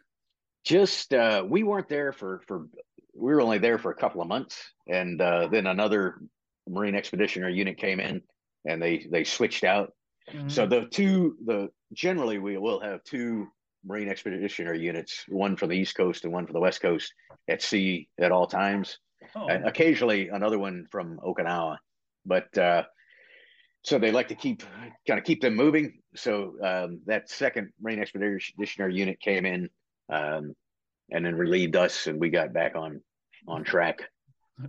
Just 0.66 1.14
uh 1.14 1.46
we 1.48 1.62
weren't 1.62 1.90
there 1.90 2.12
for 2.12 2.42
for 2.48 2.68
we 3.14 3.34
were 3.34 3.42
only 3.42 3.58
there 3.58 3.78
for 3.78 3.92
a 3.92 3.96
couple 3.96 4.22
of 4.22 4.28
months, 4.28 4.58
and 4.88 5.22
uh, 5.22 5.48
then 5.48 5.68
another 5.68 6.22
Marine 6.68 6.96
Expeditionary 6.96 7.54
unit 7.54 7.78
came 7.78 8.00
in, 8.00 8.22
and 8.66 8.82
they 8.82 9.06
they 9.12 9.24
switched 9.24 9.64
out. 9.64 9.94
Mm-hmm. 10.32 10.50
So 10.50 10.66
the 10.66 10.86
two 10.86 11.36
the 11.46 11.70
generally 11.94 12.38
we 12.38 12.58
will 12.58 12.80
have 12.80 13.04
two 13.04 13.48
Marine 13.86 14.10
Expeditionary 14.10 14.80
units, 14.80 15.26
one 15.28 15.56
for 15.56 15.68
the 15.68 15.74
East 15.74 15.96
Coast 15.96 16.24
and 16.24 16.34
one 16.34 16.48
for 16.48 16.54
the 16.54 16.60
West 16.60 16.82
Coast, 16.82 17.14
at 17.48 17.62
sea 17.62 18.08
at 18.20 18.32
all 18.32 18.48
times. 18.48 19.00
Oh. 19.36 19.48
And 19.48 19.68
occasionally 19.68 20.30
another 20.30 20.58
one 20.58 20.88
from 20.92 21.20
Okinawa, 21.20 21.78
but 22.26 22.58
uh, 22.58 22.84
so 23.84 23.98
they 23.98 24.12
like 24.12 24.28
to 24.30 24.36
keep 24.36 24.64
kind 25.08 25.20
of 25.20 25.26
keep 25.26 25.42
them 25.42 25.56
moving. 25.56 26.00
So 26.16 26.56
um, 26.64 27.02
that 27.06 27.30
second 27.30 27.72
Marine 27.82 28.00
Expeditionary 28.00 28.96
unit 28.96 29.20
came 29.20 29.46
in 29.46 29.70
um, 30.10 30.56
and 31.12 31.26
then 31.26 31.36
relieved 31.36 31.76
us, 31.76 32.08
and 32.08 32.20
we 32.20 32.30
got 32.30 32.54
back 32.54 32.76
on 32.76 33.02
on 33.48 33.64
track. 33.64 34.00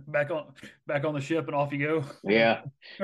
Back 0.07 0.31
on 0.31 0.53
back 0.87 1.05
on 1.05 1.13
the 1.13 1.21
ship 1.21 1.47
and 1.47 1.55
off 1.55 1.71
you 1.71 1.85
go. 1.85 2.05
Yeah, 2.23 2.61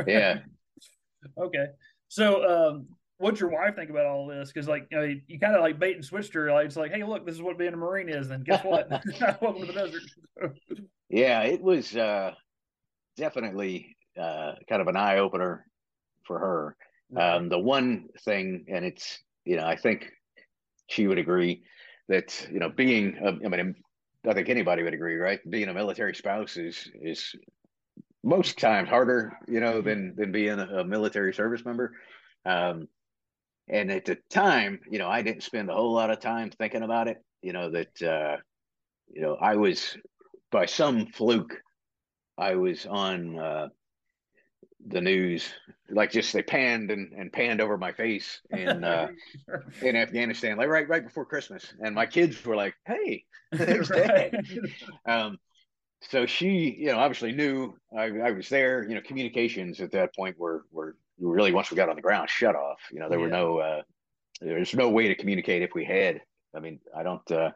yeah. 0.07 0.39
okay, 1.37 1.65
so 2.07 2.69
um, 2.69 2.87
what's 3.17 3.39
your 3.39 3.49
wife 3.49 3.75
think 3.75 3.89
about 3.89 4.05
all 4.05 4.27
this? 4.27 4.51
Because 4.51 4.67
like 4.67 4.87
you, 4.91 4.97
know, 4.97 5.03
you, 5.03 5.21
you 5.27 5.39
kind 5.39 5.55
of 5.55 5.61
like 5.61 5.79
bait 5.79 5.95
and 5.95 6.03
switched 6.03 6.33
her. 6.33 6.51
Like 6.51 6.65
it's 6.65 6.75
like, 6.75 6.91
hey, 6.91 7.03
look, 7.03 7.25
this 7.25 7.35
is 7.35 7.41
what 7.41 7.57
being 7.57 7.73
a 7.73 7.77
marine 7.77 8.09
is. 8.09 8.29
Then 8.29 8.43
guess 8.43 8.63
what? 8.63 8.89
Welcome 9.41 9.61
to 9.61 9.67
the 9.67 9.73
desert. 9.73 10.01
yeah, 11.09 11.43
it 11.43 11.61
was 11.61 11.95
uh, 11.95 12.33
definitely 13.17 13.95
uh, 14.19 14.53
kind 14.67 14.81
of 14.81 14.87
an 14.87 14.95
eye 14.95 15.19
opener 15.19 15.65
for 16.25 16.39
her. 16.39 16.75
Um, 17.15 17.49
the 17.49 17.59
one 17.59 18.07
thing, 18.23 18.65
and 18.67 18.85
it's 18.85 19.19
you 19.45 19.57
know, 19.57 19.65
I 19.65 19.75
think 19.75 20.07
she 20.87 21.07
would 21.07 21.19
agree 21.19 21.63
that 22.09 22.47
you 22.51 22.59
know, 22.59 22.69
being 22.69 23.17
a, 23.23 23.29
I 23.45 23.47
mean, 23.47 23.75
I 24.27 24.33
think 24.33 24.49
anybody 24.49 24.83
would 24.83 24.93
agree, 24.93 25.15
right? 25.15 25.39
Being 25.49 25.69
a 25.69 25.73
military 25.73 26.13
spouse 26.13 26.57
is 26.57 26.91
is 27.01 27.33
most 28.23 28.59
times 28.59 28.89
harder, 28.89 29.37
you 29.47 29.61
know, 29.61 29.81
than 29.81 30.15
than 30.17 30.31
being 30.31 30.59
a, 30.59 30.79
a 30.79 30.83
military 30.83 31.33
service 31.33 31.63
member. 31.63 31.93
Um, 32.45 32.87
and 33.69 33.91
at 33.91 34.05
the 34.05 34.17
time, 34.29 34.79
you 34.89 34.99
know, 34.99 35.07
I 35.07 35.21
didn't 35.21 35.43
spend 35.43 35.69
a 35.69 35.75
whole 35.75 35.93
lot 35.93 36.09
of 36.09 36.19
time 36.19 36.49
thinking 36.49 36.83
about 36.83 37.07
it. 37.07 37.23
You 37.41 37.53
know 37.53 37.69
that 37.71 38.01
uh, 38.01 38.37
you 39.07 39.21
know 39.21 39.35
I 39.35 39.55
was 39.55 39.97
by 40.51 40.65
some 40.65 41.05
fluke, 41.07 41.61
I 42.37 42.55
was 42.55 42.85
on 42.85 43.39
uh, 43.39 43.67
the 44.87 45.01
news 45.01 45.49
like 45.89 46.11
just 46.11 46.31
they 46.31 46.41
panned 46.41 46.89
and, 46.89 47.11
and 47.13 47.33
panned 47.33 47.59
over 47.59 47.77
my 47.77 47.91
face 47.91 48.39
in 48.51 48.83
uh 48.83 49.07
in 49.81 49.95
afghanistan 49.95 50.57
like 50.57 50.69
right 50.69 50.87
right 50.87 51.03
before 51.03 51.25
christmas. 51.25 51.73
And 51.81 51.93
my 51.93 52.05
kids 52.05 52.43
were 52.45 52.55
like 52.55 52.75
hey 52.85 53.25
there's 53.51 53.89
right. 53.89 54.33
um 55.05 55.37
so 56.01 56.25
she 56.25 56.77
you 56.79 56.87
know 56.87 56.97
obviously 56.97 57.33
knew 57.33 57.77
I, 57.95 58.05
I 58.05 58.31
was 58.31 58.47
there. 58.47 58.87
You 58.87 58.95
know 58.95 59.01
communications 59.01 59.81
at 59.81 59.91
that 59.91 60.15
point 60.15 60.39
were 60.39 60.65
were 60.71 60.95
really 61.19 61.51
once 61.51 61.69
we 61.69 61.75
got 61.75 61.89
on 61.89 61.97
the 61.97 62.01
ground 62.01 62.29
shut 62.29 62.55
off. 62.55 62.79
You 62.91 62.99
know 62.99 63.09
there 63.09 63.19
yeah. 63.19 63.25
were 63.25 63.31
no 63.31 63.57
uh 63.57 63.81
there's 64.39 64.73
no 64.73 64.89
way 64.89 65.09
to 65.09 65.15
communicate 65.15 65.61
if 65.61 65.71
we 65.75 65.83
had. 65.83 66.21
I 66.55 66.59
mean 66.59 66.79
i 66.95 67.03
don't 67.03 67.29
uh 67.31 67.51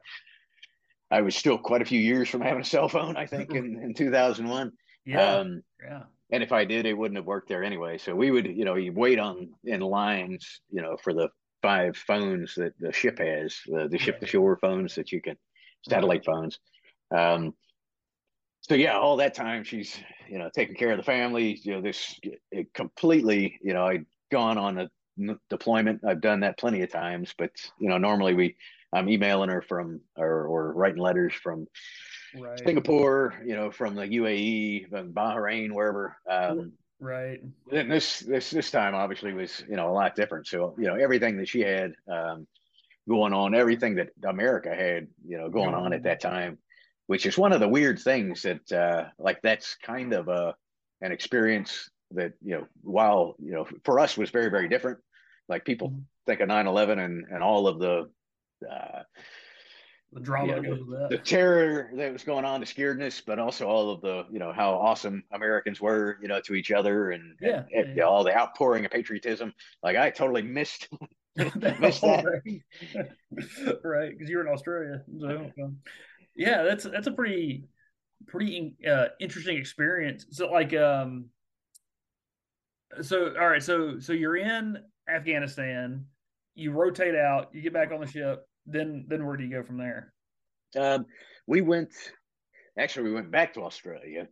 i 1.10 1.22
was 1.22 1.36
still 1.36 1.58
quite 1.58 1.82
a 1.82 1.86
few 1.86 2.00
years 2.00 2.30
from 2.30 2.42
having 2.42 2.62
a 2.62 2.66
cell 2.66 2.88
phone 2.88 3.18
i 3.18 3.26
think 3.26 3.52
in 3.52 3.82
in 3.82 3.94
2001 3.94 4.72
yeah. 5.06 5.36
Um 5.36 5.64
yeah 5.84 6.04
and 6.34 6.42
if 6.42 6.52
I 6.52 6.66
did, 6.66 6.88
it 6.88 6.98
wouldn't 6.98 7.18
have 7.18 7.28
worked 7.28 7.48
there 7.48 7.64
anyway. 7.64 8.00
So 8.00 8.16
we 8.16 8.32
would, 8.32 8.48
you 8.48 8.66
know, 8.66 8.74
you 8.74 8.92
wait 8.92 9.20
on 9.20 9.50
in 9.66 9.82
lines, 9.82 10.62
you 10.72 10.82
know, 10.82 10.98
for 10.98 11.14
the 11.14 11.30
five 11.62 11.96
phones 11.96 12.56
that 12.56 12.74
the 12.80 12.92
ship 12.92 13.20
has, 13.20 13.56
the, 13.68 13.88
the 13.88 14.00
ship 14.00 14.20
to 14.20 14.26
shore 14.26 14.58
phones 14.60 14.96
that 14.96 15.12
you 15.12 15.22
can, 15.22 15.38
satellite 15.88 16.26
phones. 16.26 16.58
Um, 17.16 17.54
so 18.62 18.74
yeah, 18.74 18.98
all 18.98 19.18
that 19.18 19.36
time 19.36 19.64
she's, 19.64 19.96
you 20.28 20.40
know, 20.40 20.50
taking 20.56 20.76
care 20.76 20.90
of 20.90 20.98
the 20.98 21.04
family. 21.04 21.60
You 21.62 21.74
know, 21.76 21.82
this 21.82 22.20
completely, 22.74 23.60
you 23.62 23.74
know, 23.74 23.86
I'd 23.86 24.06
gone 24.32 24.58
on 24.58 24.80
a 24.80 24.90
deployment. 25.52 26.02
I've 26.04 26.22
done 26.22 26.40
that 26.40 26.58
plenty 26.58 26.82
of 26.82 26.92
times, 26.92 27.32
but 27.38 27.52
you 27.80 27.90
know, 27.90 28.00
normally 28.00 28.34
we, 28.34 28.56
I'm 28.92 29.08
emailing 29.08 29.50
her 29.50 29.62
from 29.62 30.02
or, 30.18 30.48
or 30.48 30.74
writing 30.74 31.02
letters 31.02 31.34
from 31.34 31.68
right. 32.38 32.60
Singapore, 32.60 33.34
you 33.46 33.56
know, 33.56 33.72
from 33.72 33.96
the 33.96 34.08
UAE, 34.08 34.90
from 34.90 35.14
Bahrain, 35.14 35.72
wherever. 35.72 36.18
Um, 36.30 36.74
right. 37.00 37.40
And 37.72 37.92
this 37.92 38.20
this 38.20 38.50
this 38.50 38.72
time 38.72 38.96
obviously 38.96 39.34
was 39.34 39.64
you 39.70 39.76
know 39.76 39.90
a 39.90 39.94
lot 39.94 40.16
different. 40.16 40.48
So 40.48 40.76
you 40.78 40.86
know 40.86 40.96
everything 40.96 41.38
that 41.38 41.48
she 41.48 41.62
had 41.62 41.94
um, 42.12 42.48
going 43.08 43.34
on, 43.34 43.56
everything 43.56 43.96
that 43.96 44.10
America 44.26 44.74
had 44.74 45.08
you 45.26 45.38
know 45.38 45.50
going 45.50 45.74
on 45.74 45.94
at 45.94 46.04
that 46.04 46.22
time, 46.22 46.58
which 47.08 47.26
is 47.26 47.38
one 47.38 47.54
of 47.54 47.60
the 47.60 47.68
weird 47.68 48.00
things 48.00 48.44
that 48.44 48.72
uh, 48.72 49.06
like 49.18 49.42
that's 49.42 49.76
kind 49.84 50.14
of 50.14 50.28
a 50.28 50.56
an 51.02 51.12
experience 51.12 51.90
that 52.12 52.34
you 52.42 52.56
know 52.56 52.68
while 52.82 53.36
you 53.40 53.52
know 53.52 53.68
for 53.84 54.00
us 54.00 54.18
was 54.18 54.30
very 54.30 54.50
very 54.50 54.70
different. 54.70 55.00
Like 55.50 55.66
people 55.66 55.90
mm-hmm. 55.90 56.00
think 56.26 56.40
of 56.40 56.48
9-11 56.48 57.04
and 57.04 57.26
and 57.30 57.44
all 57.44 57.68
of 57.68 57.80
the 57.80 58.10
uh, 58.70 59.04
the 60.14 60.20
drama 60.20 60.54
yeah, 60.54 60.60
the, 60.60 61.08
the, 61.10 61.18
terror 61.18 61.90
that 61.96 62.14
was 62.14 62.24
going 62.24 62.46
on, 62.46 62.60
the 62.60 62.66
scaredness, 62.66 63.22
but 63.26 63.40
also 63.40 63.68
all 63.68 63.92
of 63.92 64.02
the, 64.02 64.26
you 64.32 64.40
know, 64.40 64.54
how 64.54 64.74
awesome 64.74 65.24
Americans 65.32 65.82
were, 65.82 66.18
you 66.22 66.28
know, 66.28 66.40
to 66.42 66.54
each 66.54 66.72
other 66.72 67.12
and, 67.12 67.36
yeah, 67.42 67.58
and, 67.58 67.68
yeah. 67.72 67.82
You 67.82 67.96
know, 67.96 68.10
all 68.10 68.24
the 68.24 68.36
outpouring 68.36 68.86
of 68.86 68.92
patriotism. 68.92 69.54
Like 69.82 69.98
I 69.98 70.10
totally 70.12 70.44
missed, 70.44 70.88
missed 71.36 72.02
that. 72.02 72.26
right. 73.84 74.12
Because 74.12 74.30
you 74.30 74.38
were 74.38 74.48
in 74.48 74.54
Australia. 74.54 75.02
So, 75.20 75.52
um, 75.64 75.78
yeah, 76.36 76.64
that's, 76.64 76.84
that's 76.84 77.08
a 77.08 77.12
pretty, 77.12 77.66
pretty 78.28 78.76
uh, 78.90 79.08
interesting 79.20 79.58
experience. 79.58 80.26
So 80.30 80.52
like, 80.52 80.74
um, 80.76 81.26
so, 83.02 83.34
all 83.40 83.50
right. 83.50 83.64
So, 83.64 84.00
so 84.00 84.14
you're 84.14 84.38
in 84.38 84.78
Afghanistan, 85.10 86.06
you 86.54 86.72
rotate 86.72 87.16
out, 87.16 87.50
you 87.54 87.62
get 87.62 87.74
back 87.74 87.92
on 87.92 88.00
the 88.00 88.08
ship 88.08 88.46
then 88.66 89.06
then 89.08 89.26
where 89.26 89.38
do 89.38 89.44
you 89.44 89.52
go 89.52 89.64
from 89.64 89.78
there? 89.78 90.14
Um, 90.78 91.06
we 91.48 91.62
went 91.62 91.94
actually 92.78 93.10
we 93.10 93.14
went 93.14 93.32
back 93.32 93.54
to 93.54 93.62
Australia, 93.62 94.28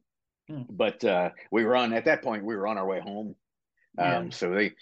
hmm. 0.50 0.64
but 0.70 1.04
uh, 1.04 1.30
we 1.52 1.64
were 1.64 1.76
on 1.76 1.94
at 1.94 2.06
that 2.06 2.24
point 2.24 2.46
we 2.46 2.56
were 2.56 2.68
on 2.68 2.78
our 2.78 2.88
way 2.88 3.00
home. 3.00 3.36
Um, 3.98 4.26
yeah. 4.26 4.30
so 4.32 4.52
they 4.52 4.74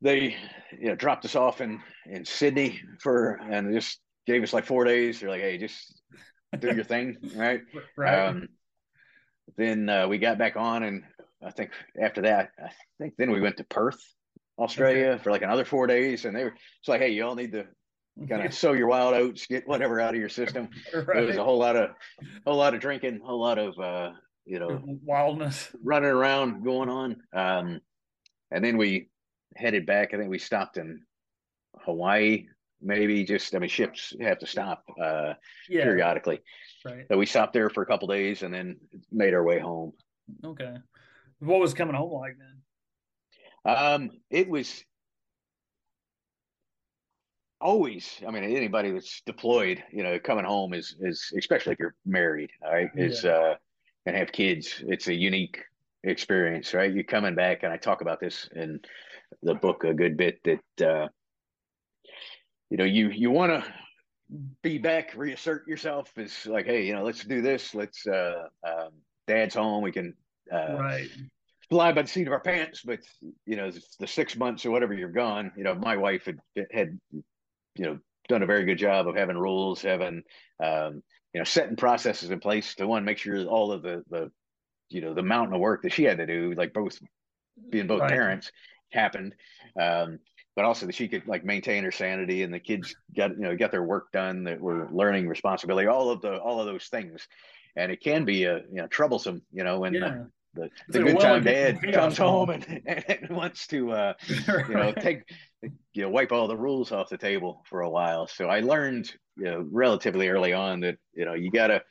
they 0.00 0.36
you 0.78 0.88
know 0.88 0.94
dropped 0.94 1.24
us 1.24 1.36
off 1.36 1.60
in 1.60 1.80
in 2.06 2.24
Sydney 2.24 2.80
for 3.00 3.40
and 3.50 3.74
just 3.74 4.00
gave 4.26 4.42
us 4.42 4.52
like 4.52 4.66
four 4.66 4.84
days. 4.84 5.20
They're 5.20 5.30
like, 5.30 5.40
hey, 5.40 5.58
just 5.58 6.00
do 6.58 6.74
your 6.74 6.84
thing, 6.84 7.16
right? 7.36 7.60
Right. 7.96 8.26
Um, 8.26 8.48
then 9.56 9.88
uh, 9.88 10.08
we 10.08 10.18
got 10.18 10.38
back 10.38 10.56
on, 10.56 10.82
and 10.82 11.02
I 11.44 11.50
think 11.50 11.70
after 12.00 12.22
that, 12.22 12.50
I 12.62 12.70
think 12.98 13.14
then 13.18 13.30
we 13.32 13.40
went 13.40 13.56
to 13.56 13.64
Perth, 13.64 14.00
Australia, 14.58 15.08
okay. 15.08 15.22
for 15.22 15.30
like 15.30 15.42
another 15.42 15.64
four 15.64 15.86
days, 15.86 16.24
and 16.24 16.36
they 16.36 16.44
were 16.44 16.54
it's 16.80 16.88
like, 16.88 17.00
hey, 17.00 17.10
you 17.10 17.24
all 17.24 17.34
need 17.34 17.52
to 17.52 17.66
kind 18.28 18.44
of 18.44 18.54
sow 18.54 18.72
your 18.72 18.86
wild 18.86 19.14
oats, 19.14 19.46
get 19.46 19.66
whatever 19.66 20.00
out 20.00 20.14
of 20.14 20.20
your 20.20 20.28
system. 20.28 20.68
right. 20.94 21.06
There 21.06 21.26
was 21.26 21.36
a 21.36 21.44
whole 21.44 21.58
lot 21.58 21.76
of, 21.76 21.90
whole 22.46 22.56
lot 22.56 22.74
of 22.74 22.80
drinking, 22.80 23.20
a 23.22 23.26
whole 23.26 23.40
lot 23.40 23.58
of, 23.58 23.78
uh, 23.78 24.12
you 24.44 24.58
know, 24.58 24.82
wildness 25.04 25.68
running 25.82 26.10
around 26.10 26.64
going 26.64 26.88
on. 26.88 27.22
Um, 27.32 27.80
and 28.50 28.64
then 28.64 28.76
we 28.76 29.08
headed 29.56 29.86
back. 29.86 30.12
I 30.12 30.18
think 30.18 30.30
we 30.30 30.38
stopped 30.38 30.76
in 30.76 31.02
Hawaii, 31.84 32.46
maybe 32.80 33.24
just, 33.24 33.54
I 33.54 33.58
mean, 33.58 33.70
ships 33.70 34.14
have 34.20 34.38
to 34.40 34.46
stop, 34.46 34.84
uh, 35.00 35.34
yeah. 35.68 35.84
periodically. 35.84 36.40
Right. 36.84 37.06
So 37.10 37.16
we 37.16 37.26
stopped 37.26 37.52
there 37.52 37.70
for 37.70 37.82
a 37.82 37.86
couple 37.86 38.08
days 38.08 38.42
and 38.42 38.52
then 38.52 38.76
made 39.10 39.34
our 39.34 39.44
way 39.44 39.58
home. 39.58 39.92
Okay. 40.44 40.74
What 41.38 41.60
was 41.60 41.74
coming 41.74 41.94
home 41.94 42.12
like 42.12 42.36
then? 42.38 42.62
Um, 43.64 44.10
it 44.30 44.48
was 44.48 44.84
always 47.62 48.20
i 48.26 48.30
mean 48.30 48.42
anybody 48.42 48.90
that's 48.90 49.22
deployed 49.24 49.82
you 49.92 50.02
know 50.02 50.18
coming 50.18 50.44
home 50.44 50.74
is 50.74 50.96
is 51.00 51.32
especially 51.38 51.72
if 51.72 51.78
you're 51.78 51.94
married 52.04 52.50
right 52.62 52.90
yeah. 52.94 53.04
is 53.04 53.24
uh 53.24 53.54
and 54.04 54.16
have 54.16 54.32
kids 54.32 54.82
it's 54.88 55.06
a 55.06 55.14
unique 55.14 55.58
experience 56.04 56.74
right 56.74 56.92
you're 56.92 57.04
coming 57.04 57.34
back 57.34 57.62
and 57.62 57.72
i 57.72 57.76
talk 57.76 58.00
about 58.00 58.18
this 58.20 58.48
in 58.56 58.80
the 59.42 59.54
book 59.54 59.84
a 59.84 59.94
good 59.94 60.16
bit 60.16 60.40
that 60.44 60.86
uh 60.86 61.08
you 62.68 62.76
know 62.76 62.84
you 62.84 63.10
you 63.10 63.30
want 63.30 63.52
to 63.52 63.72
be 64.62 64.78
back 64.78 65.14
reassert 65.14 65.66
yourself 65.68 66.10
is 66.16 66.46
like 66.46 66.66
hey 66.66 66.84
you 66.84 66.94
know 66.94 67.04
let's 67.04 67.22
do 67.22 67.42
this 67.42 67.74
let's 67.74 68.06
uh 68.06 68.44
um, 68.66 68.90
dad's 69.28 69.54
home 69.54 69.82
we 69.82 69.92
can 69.92 70.14
uh 70.52 70.76
right 70.78 71.08
fly 71.68 71.92
by 71.92 72.02
the 72.02 72.08
seat 72.08 72.26
of 72.26 72.32
our 72.32 72.40
pants 72.40 72.82
but 72.84 72.98
you 73.46 73.56
know 73.56 73.70
the 74.00 74.06
six 74.06 74.36
months 74.36 74.66
or 74.66 74.70
whatever 74.70 74.94
you're 74.94 75.10
gone 75.10 75.52
you 75.56 75.62
know 75.62 75.74
my 75.74 75.96
wife 75.96 76.24
had 76.24 76.38
had 76.72 76.98
you 77.76 77.84
know 77.84 77.98
done 78.28 78.42
a 78.42 78.46
very 78.46 78.64
good 78.64 78.78
job 78.78 79.08
of 79.08 79.16
having 79.16 79.36
rules, 79.36 79.82
having 79.82 80.22
um, 80.62 81.02
you 81.32 81.40
know 81.40 81.44
setting 81.44 81.76
processes 81.76 82.30
in 82.30 82.40
place 82.40 82.74
to 82.76 82.86
one 82.86 83.04
make 83.04 83.18
sure 83.18 83.44
all 83.46 83.72
of 83.72 83.82
the 83.82 84.02
the 84.10 84.30
you 84.88 85.00
know 85.00 85.14
the 85.14 85.22
mountain 85.22 85.54
of 85.54 85.60
work 85.60 85.82
that 85.82 85.92
she 85.92 86.04
had 86.04 86.18
to 86.18 86.26
do, 86.26 86.54
like 86.56 86.72
both 86.72 86.98
being 87.70 87.86
both 87.86 88.00
right. 88.00 88.10
parents, 88.10 88.50
happened. 88.92 89.34
Um, 89.80 90.18
but 90.54 90.64
also 90.66 90.86
that 90.86 90.94
she 90.94 91.08
could 91.08 91.26
like 91.26 91.44
maintain 91.44 91.82
her 91.84 91.90
sanity 91.90 92.42
and 92.42 92.52
the 92.52 92.60
kids 92.60 92.94
got 93.16 93.30
you 93.30 93.42
know 93.42 93.56
got 93.56 93.70
their 93.70 93.82
work 93.82 94.12
done 94.12 94.44
that 94.44 94.60
were 94.60 94.88
learning 94.92 95.28
responsibility 95.28 95.88
all 95.88 96.10
of 96.10 96.20
the 96.20 96.36
all 96.36 96.60
of 96.60 96.66
those 96.66 96.86
things 96.88 97.26
and 97.76 97.90
it 97.90 98.02
can 98.02 98.26
be 98.26 98.44
a 98.44 98.58
you 98.58 98.74
know 98.74 98.86
troublesome 98.86 99.40
you 99.50 99.64
know 99.64 99.78
when 99.80 99.94
yeah 99.94 100.24
the, 100.54 100.68
the 100.88 101.02
good 101.02 101.18
time 101.18 101.42
dad 101.42 101.78
comes 101.94 102.18
home 102.18 102.50
and, 102.50 102.82
and, 102.86 103.30
wants 103.30 103.66
to 103.68 103.90
uh, 103.92 104.12
you 104.68 104.74
know 104.74 104.92
take 104.92 105.22
you 105.62 106.02
know 106.02 106.08
wipe 106.08 106.32
all 106.32 106.48
the 106.48 106.56
rules 106.56 106.92
off 106.92 107.08
the 107.08 107.18
table 107.18 107.62
for 107.68 107.82
a 107.82 107.90
while 107.90 108.26
so 108.26 108.46
i 108.46 108.60
learned 108.60 109.12
you 109.36 109.44
know 109.44 109.66
relatively 109.70 110.28
early 110.28 110.52
on 110.52 110.80
that 110.80 110.96
you 111.14 111.24
know 111.24 111.34
you 111.34 111.50
gotta 111.50 111.82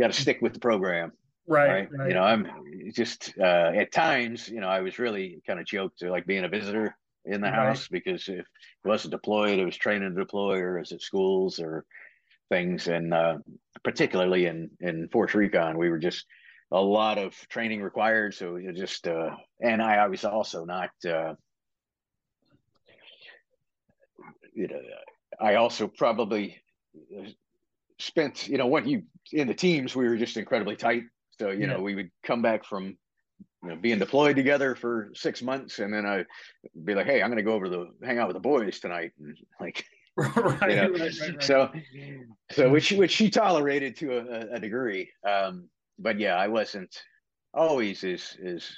gotta 0.00 0.12
stick 0.12 0.38
with 0.40 0.52
the 0.52 0.60
program 0.60 1.12
right, 1.46 1.68
right? 1.68 1.88
right. 1.92 2.08
you 2.08 2.14
know 2.14 2.22
i'm 2.22 2.46
just 2.94 3.34
uh, 3.38 3.72
at 3.74 3.92
times 3.92 4.48
you 4.48 4.60
know 4.60 4.68
i 4.68 4.80
was 4.80 4.98
really 4.98 5.40
kind 5.46 5.60
of 5.60 5.66
joked 5.66 5.98
to 5.98 6.10
like 6.10 6.26
being 6.26 6.44
a 6.44 6.48
visitor 6.48 6.96
in 7.24 7.40
the 7.40 7.50
house 7.50 7.88
because 7.88 8.26
if 8.28 8.38
it 8.38 8.46
wasn't 8.88 9.10
deployed 9.10 9.58
it 9.58 9.64
was 9.64 9.76
training 9.76 10.14
to 10.14 10.20
deploy 10.20 10.56
or 10.58 10.80
is 10.80 10.92
at 10.92 11.02
schools 11.02 11.60
or 11.60 11.84
things, 12.48 12.88
and 12.88 13.12
uh, 13.12 13.38
particularly 13.84 14.46
in 14.46 14.70
in 14.80 15.08
Force 15.08 15.34
Recon, 15.34 15.78
we 15.78 15.90
were 15.90 15.98
just 15.98 16.26
a 16.70 16.80
lot 16.80 17.18
of 17.18 17.34
training 17.48 17.82
required. 17.82 18.34
So 18.34 18.56
you 18.56 18.72
just 18.72 19.06
uh, 19.06 19.30
and 19.60 19.82
I 19.82 20.06
was 20.08 20.24
also 20.24 20.64
not. 20.64 20.90
Uh, 21.06 21.34
you 24.58 24.66
know, 24.66 24.80
I 25.40 25.54
also 25.54 25.86
probably 25.86 26.60
spent, 27.98 28.48
you 28.48 28.58
know, 28.58 28.66
when 28.66 28.88
you 28.88 29.04
in 29.32 29.46
the 29.46 29.54
teams, 29.54 29.94
we 29.94 30.08
were 30.08 30.16
just 30.16 30.36
incredibly 30.36 30.74
tight. 30.74 31.04
So, 31.38 31.50
you 31.50 31.60
yeah. 31.60 31.66
know, 31.66 31.80
we 31.80 31.94
would 31.94 32.10
come 32.24 32.42
back 32.42 32.64
from 32.64 32.96
you 33.62 33.68
know, 33.68 33.76
being 33.76 33.98
deployed 33.98 34.34
together 34.34 34.74
for 34.74 35.10
six 35.14 35.42
months, 35.42 35.78
and 35.78 35.94
then 35.94 36.06
I'd 36.06 36.26
be 36.84 36.94
like, 36.94 37.06
"Hey, 37.06 37.22
I'm 37.22 37.28
going 37.28 37.38
to 37.38 37.42
go 37.44 37.52
over 37.52 37.66
to 37.66 37.88
hang 38.02 38.18
out 38.18 38.26
with 38.26 38.34
the 38.34 38.40
boys 38.40 38.80
tonight," 38.80 39.12
and 39.20 39.36
like, 39.60 39.84
right, 40.16 40.70
you 40.70 40.76
know, 40.76 40.90
right, 40.90 41.12
right, 41.20 41.42
so, 41.42 41.70
so 42.50 42.70
which 42.70 42.92
which 42.92 43.12
she 43.12 43.30
tolerated 43.30 43.96
to 43.96 44.18
a, 44.18 44.56
a 44.56 44.60
degree, 44.60 45.10
um, 45.28 45.68
but 45.98 46.18
yeah, 46.18 46.34
I 46.36 46.48
wasn't 46.48 47.02
always 47.54 48.02
as 48.04 48.36
as 48.44 48.68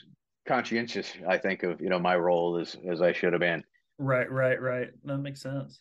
conscientious. 0.47 1.13
I 1.29 1.39
think 1.39 1.63
of 1.63 1.81
you 1.81 1.89
know 1.89 1.99
my 1.99 2.17
role 2.17 2.59
as 2.59 2.77
as 2.91 3.01
I 3.03 3.13
should 3.13 3.33
have 3.33 3.41
been. 3.41 3.65
Right, 4.01 4.33
right, 4.33 4.61
right. 4.61 4.89
That 5.05 5.19
makes 5.19 5.43
sense. 5.43 5.79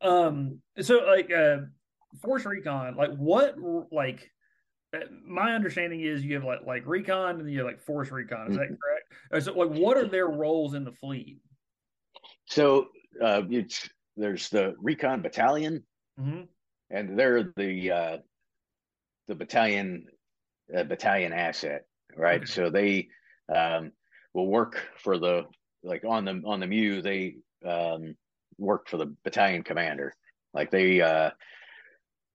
Um, 0.00 0.60
so 0.80 0.96
like 1.06 1.30
uh, 1.32 1.58
Force 2.20 2.44
Recon, 2.44 2.96
like 2.96 3.14
what 3.14 3.54
like 3.92 4.28
uh, 4.92 4.98
my 5.24 5.54
understanding 5.54 6.00
is 6.00 6.24
you 6.24 6.34
have 6.34 6.42
like 6.42 6.66
like 6.66 6.82
recon 6.84 7.38
and 7.38 7.50
you 7.50 7.58
have 7.58 7.66
like 7.68 7.80
force 7.80 8.10
recon. 8.10 8.50
Is 8.50 8.56
that 8.56 8.64
mm-hmm. 8.64 8.74
correct? 8.74 9.12
Uh, 9.32 9.40
so 9.40 9.52
like 9.56 9.70
what 9.70 9.96
are 9.96 10.08
their 10.08 10.26
roles 10.26 10.74
in 10.74 10.84
the 10.84 10.90
fleet? 10.90 11.38
So 12.46 12.88
uh, 13.22 13.42
it's 13.48 13.88
there's 14.16 14.48
the 14.48 14.74
recon 14.82 15.22
battalion, 15.22 15.84
mm-hmm. 16.20 16.42
and 16.90 17.16
they're 17.16 17.52
the 17.56 17.90
uh, 17.92 18.16
the 19.28 19.36
battalion 19.36 20.06
uh, 20.76 20.82
battalion 20.82 21.32
asset, 21.32 21.82
right? 22.16 22.42
Okay. 22.42 22.46
So 22.46 22.68
they 22.68 23.08
um, 23.54 23.92
will 24.32 24.48
work 24.48 24.82
for 24.98 25.18
the 25.18 25.44
like 25.84 26.04
on 26.04 26.24
the 26.24 26.42
on 26.44 26.60
the 26.60 26.66
MEU. 26.66 27.02
They 27.02 27.36
um, 27.64 28.16
work 28.58 28.88
for 28.88 28.96
the 28.96 29.14
battalion 29.22 29.62
commander. 29.62 30.14
Like 30.52 30.70
they 30.70 31.00
uh, 31.00 31.30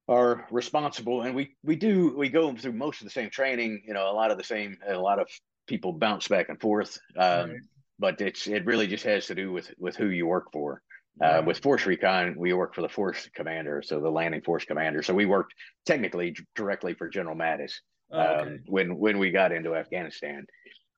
are 0.09 0.47
responsible 0.49 1.21
and 1.21 1.35
we 1.35 1.55
we 1.63 1.75
do 1.75 2.15
we 2.17 2.29
go 2.29 2.53
through 2.55 2.73
most 2.73 2.99
of 2.99 3.05
the 3.05 3.11
same 3.11 3.29
training 3.29 3.83
you 3.85 3.93
know 3.93 4.09
a 4.09 4.11
lot 4.11 4.31
of 4.31 4.39
the 4.39 4.43
same 4.43 4.75
a 4.87 4.97
lot 4.97 5.19
of 5.19 5.27
people 5.67 5.93
bounce 5.93 6.27
back 6.27 6.49
and 6.49 6.59
forth 6.59 6.97
um, 7.15 7.51
right. 7.51 7.59
but 7.99 8.19
it's 8.19 8.47
it 8.47 8.65
really 8.65 8.87
just 8.87 9.03
has 9.03 9.27
to 9.27 9.35
do 9.35 9.51
with 9.51 9.71
with 9.77 9.95
who 9.95 10.07
you 10.07 10.25
work 10.25 10.51
for 10.51 10.81
uh, 11.23 11.43
with 11.45 11.59
force 11.59 11.85
recon 11.85 12.33
we 12.39 12.53
work 12.53 12.73
for 12.73 12.81
the 12.81 12.89
force 12.89 13.29
commander 13.35 13.83
so 13.83 13.99
the 13.99 14.09
landing 14.09 14.41
force 14.41 14.65
commander 14.65 15.03
so 15.03 15.13
we 15.13 15.27
worked 15.27 15.53
technically 15.85 16.35
directly 16.55 16.95
for 16.95 17.07
general 17.07 17.35
mattis 17.35 17.73
oh, 18.11 18.19
okay. 18.19 18.49
um, 18.49 18.59
when 18.65 18.97
when 18.97 19.19
we 19.19 19.29
got 19.29 19.51
into 19.51 19.75
afghanistan 19.75 20.43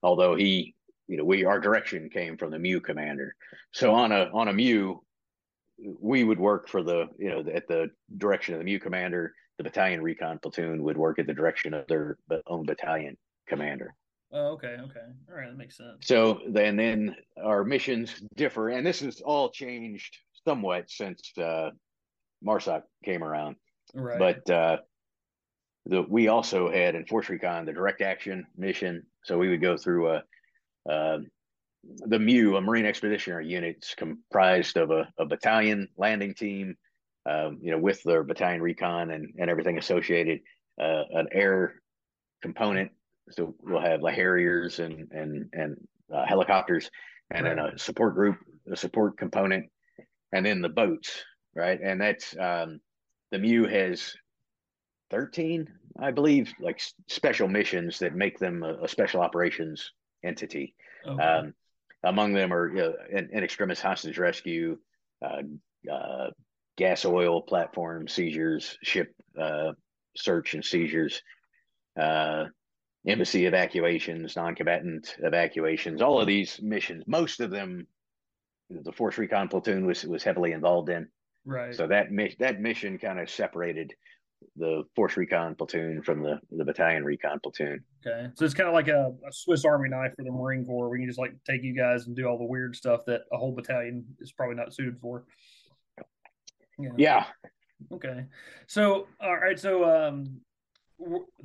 although 0.03 0.35
he 0.35 0.73
you 1.11 1.17
know 1.17 1.25
we 1.25 1.45
our 1.45 1.59
direction 1.59 2.09
came 2.09 2.37
from 2.37 2.49
the 2.51 2.57
MEU 2.57 2.79
commander 2.79 3.35
so 3.71 3.93
on 3.93 4.11
a 4.11 4.29
on 4.33 4.47
a 4.47 4.53
MEU 4.53 4.99
we 5.99 6.23
would 6.23 6.39
work 6.39 6.67
for 6.67 6.83
the 6.83 7.07
you 7.17 7.29
know 7.29 7.43
at 7.53 7.67
the 7.67 7.89
direction 8.17 8.53
of 8.53 8.59
the 8.59 8.65
MEU 8.65 8.79
commander. 8.79 9.33
The 9.57 9.63
battalion 9.63 10.01
recon 10.01 10.39
platoon 10.39 10.83
would 10.83 10.97
work 10.97 11.19
at 11.19 11.27
the 11.27 11.33
direction 11.33 11.73
of 11.73 11.85
their 11.87 12.17
own 12.47 12.65
battalion 12.65 13.17
commander. 13.47 13.93
Oh, 14.31 14.53
okay, 14.53 14.77
okay, 14.79 15.05
all 15.29 15.35
right, 15.35 15.49
that 15.49 15.57
makes 15.57 15.77
sense. 15.77 15.97
So 16.07 16.39
then, 16.47 16.77
then 16.77 17.15
our 17.43 17.65
missions 17.65 18.23
differ, 18.35 18.69
and 18.69 18.87
this 18.87 19.01
has 19.01 19.19
all 19.19 19.49
changed 19.49 20.17
somewhat 20.47 20.89
since 20.89 21.31
uh, 21.37 21.71
MARSOC 22.43 22.83
came 23.03 23.23
around. 23.23 23.57
Right. 23.93 24.17
But 24.17 24.49
uh, 24.49 24.77
the 25.85 26.03
we 26.03 26.29
also 26.29 26.71
had 26.71 26.95
in 26.95 27.05
Force 27.05 27.29
Recon 27.29 27.65
the 27.65 27.73
direct 27.73 28.01
action 28.01 28.47
mission, 28.57 29.03
so 29.25 29.37
we 29.37 29.49
would 29.49 29.61
go 29.61 29.75
through 29.75 30.11
a, 30.11 30.23
a 30.87 31.19
the 31.83 32.19
MEU, 32.19 32.55
a 32.55 32.61
Marine 32.61 32.85
Expeditionary 32.85 33.47
Unit, 33.47 33.77
is 33.81 33.95
comprised 33.95 34.77
of 34.77 34.91
a, 34.91 35.07
a 35.17 35.25
battalion 35.25 35.87
landing 35.97 36.33
team, 36.33 36.75
um, 37.25 37.59
you 37.61 37.71
know, 37.71 37.77
with 37.77 38.03
their 38.03 38.23
battalion 38.23 38.61
recon 38.61 39.11
and, 39.11 39.33
and 39.39 39.49
everything 39.49 39.77
associated, 39.77 40.39
uh, 40.79 41.03
an 41.11 41.27
air 41.31 41.81
component. 42.41 42.91
So 43.31 43.55
we'll 43.61 43.81
have 43.81 44.01
like 44.01 44.15
Harriers 44.15 44.79
and 44.79 45.11
and 45.11 45.49
and 45.53 45.75
uh, 46.13 46.25
helicopters, 46.25 46.89
and 47.29 47.45
right. 47.45 47.55
then 47.55 47.65
a 47.65 47.79
support 47.79 48.15
group, 48.15 48.37
a 48.71 48.75
support 48.75 49.17
component, 49.17 49.67
and 50.33 50.45
then 50.45 50.61
the 50.61 50.69
boats, 50.69 51.23
right? 51.55 51.79
And 51.81 52.01
that's 52.01 52.35
um, 52.37 52.79
the 53.31 53.39
MEU 53.39 53.65
has 53.65 54.13
thirteen, 55.09 55.67
I 55.99 56.11
believe, 56.11 56.53
like 56.59 56.81
special 57.07 57.47
missions 57.47 57.99
that 57.99 58.15
make 58.15 58.37
them 58.37 58.63
a, 58.63 58.83
a 58.83 58.87
special 58.87 59.21
operations 59.21 59.91
entity. 60.23 60.75
Okay. 61.07 61.21
Um, 61.21 61.53
among 62.03 62.33
them 62.33 62.51
are 62.53 62.69
you 62.69 62.81
know, 62.81 62.93
in, 63.11 63.29
in 63.31 63.43
extremis 63.43 63.81
hostage 63.81 64.17
rescue, 64.17 64.77
uh, 65.23 65.43
uh, 65.91 66.31
gas 66.77 67.05
oil 67.05 67.41
platform 67.41 68.07
seizures, 68.07 68.77
ship 68.83 69.13
uh, 69.39 69.73
search 70.15 70.53
and 70.53 70.65
seizures, 70.65 71.21
uh, 71.99 72.45
embassy 73.05 73.45
evacuations, 73.45 74.35
non-combatant 74.35 75.15
evacuations. 75.19 76.01
All 76.01 76.19
of 76.19 76.27
these 76.27 76.59
missions, 76.61 77.03
most 77.07 77.39
of 77.39 77.51
them, 77.51 77.87
the 78.69 78.91
Force 78.91 79.17
Recon 79.17 79.47
platoon 79.47 79.85
was 79.85 80.05
was 80.05 80.23
heavily 80.23 80.53
involved 80.53 80.89
in. 80.89 81.07
Right. 81.45 81.75
So 81.75 81.87
that 81.87 82.07
that 82.39 82.61
mission 82.61 82.97
kind 82.97 83.19
of 83.19 83.29
separated 83.29 83.93
the 84.55 84.83
force 84.95 85.17
recon 85.17 85.55
platoon 85.55 86.01
from 86.01 86.21
the 86.21 86.39
the 86.51 86.65
battalion 86.65 87.03
recon 87.03 87.39
platoon. 87.41 87.83
Okay, 88.05 88.27
so 88.35 88.45
it's 88.45 88.53
kind 88.53 88.67
of 88.67 88.73
like 88.73 88.87
a, 88.87 89.13
a, 89.27 89.31
Swiss 89.31 89.65
Army 89.65 89.89
knife 89.89 90.11
for 90.15 90.23
the 90.23 90.31
Marine 90.31 90.65
Corps. 90.65 90.89
We 90.89 90.99
can 90.99 91.07
just 91.07 91.19
like 91.19 91.33
take 91.45 91.63
you 91.63 91.75
guys 91.75 92.07
and 92.07 92.15
do 92.15 92.25
all 92.25 92.37
the 92.37 92.45
weird 92.45 92.75
stuff 92.75 93.01
that 93.05 93.21
a 93.31 93.37
whole 93.37 93.53
battalion 93.53 94.05
is 94.19 94.31
probably 94.31 94.55
not 94.55 94.73
suited 94.73 94.99
for. 94.99 95.25
Yeah. 96.79 96.89
yeah. 96.97 97.25
Okay. 97.93 98.25
So 98.67 99.07
all 99.19 99.37
right. 99.37 99.59
So 99.59 99.85
um, 99.85 100.41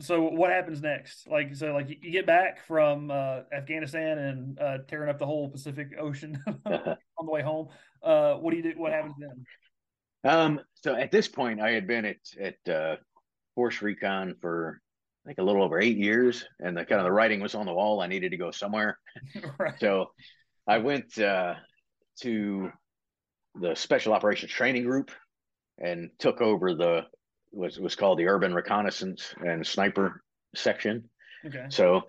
so 0.00 0.22
what 0.22 0.50
happens 0.50 0.82
next? 0.82 1.28
Like 1.28 1.54
so, 1.54 1.72
like 1.72 1.88
you 1.88 2.10
get 2.10 2.26
back 2.26 2.64
from 2.66 3.10
uh, 3.10 3.40
Afghanistan 3.52 4.18
and 4.18 4.58
uh, 4.58 4.78
tearing 4.88 5.10
up 5.10 5.18
the 5.18 5.26
whole 5.26 5.48
Pacific 5.48 5.92
Ocean 5.98 6.42
on 6.66 7.26
the 7.26 7.30
way 7.30 7.42
home. 7.42 7.68
Uh, 8.02 8.34
what 8.34 8.50
do 8.50 8.56
you 8.56 8.62
do? 8.62 8.72
What 8.76 8.92
happens 8.92 9.14
then? 9.18 9.44
Um, 10.24 10.60
so 10.74 10.94
at 10.94 11.10
this 11.10 11.28
point, 11.28 11.60
I 11.60 11.70
had 11.70 11.86
been 11.86 12.04
at 12.04 12.16
at 12.40 12.74
uh, 12.74 12.96
Force 13.54 13.82
Recon 13.82 14.34
for 14.40 14.80
like 15.26 15.38
a 15.38 15.42
little 15.42 15.62
over 15.62 15.80
eight 15.80 15.96
years, 15.96 16.44
and 16.60 16.76
the 16.76 16.84
kind 16.84 17.00
of 17.00 17.04
the 17.04 17.12
writing 17.12 17.40
was 17.40 17.54
on 17.54 17.66
the 17.66 17.74
wall. 17.74 18.00
I 18.00 18.06
needed 18.06 18.30
to 18.30 18.36
go 18.36 18.50
somewhere, 18.50 18.98
right. 19.58 19.74
so 19.80 20.10
I 20.66 20.78
went 20.78 21.18
uh, 21.18 21.54
to 22.22 22.70
the 23.60 23.74
Special 23.74 24.12
Operations 24.12 24.52
Training 24.52 24.84
Group 24.84 25.10
and 25.78 26.10
took 26.18 26.40
over 26.40 26.74
the 26.74 27.02
was 27.52 27.78
was 27.78 27.94
called 27.94 28.18
the 28.18 28.28
Urban 28.28 28.54
Reconnaissance 28.54 29.34
and 29.44 29.66
Sniper 29.66 30.22
section. 30.54 31.08
Okay. 31.46 31.66
So 31.70 32.02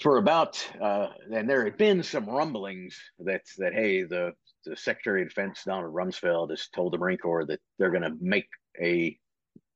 for 0.00 0.18
about 0.18 0.64
uh, 0.80 1.08
and 1.32 1.48
there 1.48 1.64
had 1.64 1.76
been 1.76 2.02
some 2.02 2.26
rumblings 2.28 2.98
that 3.20 3.42
that 3.58 3.74
hey 3.74 4.02
the 4.02 4.32
the 4.64 4.76
Secretary 4.76 5.22
of 5.22 5.28
Defense 5.28 5.62
Donald 5.64 5.94
Rumsfeld 5.94 6.50
has 6.50 6.68
told 6.74 6.92
the 6.92 6.98
Marine 6.98 7.18
Corps 7.18 7.44
that 7.46 7.60
they're 7.78 7.90
going 7.90 8.02
to 8.02 8.16
make 8.20 8.46
a 8.80 9.16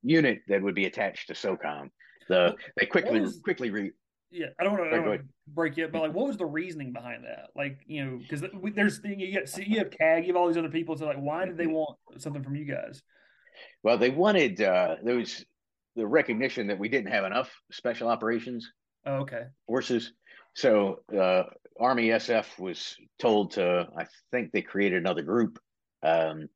unit 0.02 0.40
that 0.48 0.62
would 0.62 0.74
be 0.74 0.86
attached 0.86 1.28
to 1.28 1.34
SOCOM. 1.34 1.90
The 2.28 2.54
they 2.76 2.86
quickly 2.86 3.20
was, 3.20 3.40
quickly 3.42 3.70
re. 3.70 3.92
Yeah, 4.30 4.48
I 4.60 4.64
don't 4.64 4.78
want 4.78 4.90
to 4.90 5.20
break 5.46 5.78
you, 5.78 5.88
but 5.88 6.02
like, 6.02 6.12
what 6.12 6.26
was 6.26 6.36
the 6.36 6.44
reasoning 6.44 6.92
behind 6.92 7.24
that? 7.24 7.48
Like, 7.56 7.78
you 7.86 8.04
know, 8.04 8.18
because 8.18 8.44
there's 8.74 9.00
you 9.02 9.32
get 9.32 9.66
you 9.66 9.78
have 9.78 9.90
CAG, 9.90 10.26
you 10.26 10.34
have 10.34 10.36
all 10.36 10.48
these 10.48 10.58
other 10.58 10.68
people. 10.68 10.96
So 10.96 11.06
like, 11.06 11.16
why 11.16 11.46
did 11.46 11.56
they 11.56 11.66
want 11.66 11.96
something 12.18 12.42
from 12.42 12.54
you 12.54 12.66
guys? 12.66 13.02
Well, 13.82 13.96
they 13.96 14.10
wanted 14.10 14.60
uh, 14.60 14.96
there 15.02 15.16
was 15.16 15.44
the 15.96 16.06
recognition 16.06 16.66
that 16.68 16.78
we 16.78 16.88
didn't 16.88 17.10
have 17.10 17.24
enough 17.24 17.50
special 17.72 18.08
operations 18.08 18.70
oh, 19.06 19.14
okay 19.14 19.44
forces. 19.66 20.12
So 20.54 21.00
uh, 21.18 21.44
Army 21.78 22.08
SF 22.08 22.58
was 22.58 22.96
told 23.18 23.52
to, 23.52 23.88
I 23.96 24.06
think 24.30 24.52
they 24.52 24.62
created 24.62 24.98
another 24.98 25.22
group. 25.22 25.58
Um, 26.02 26.48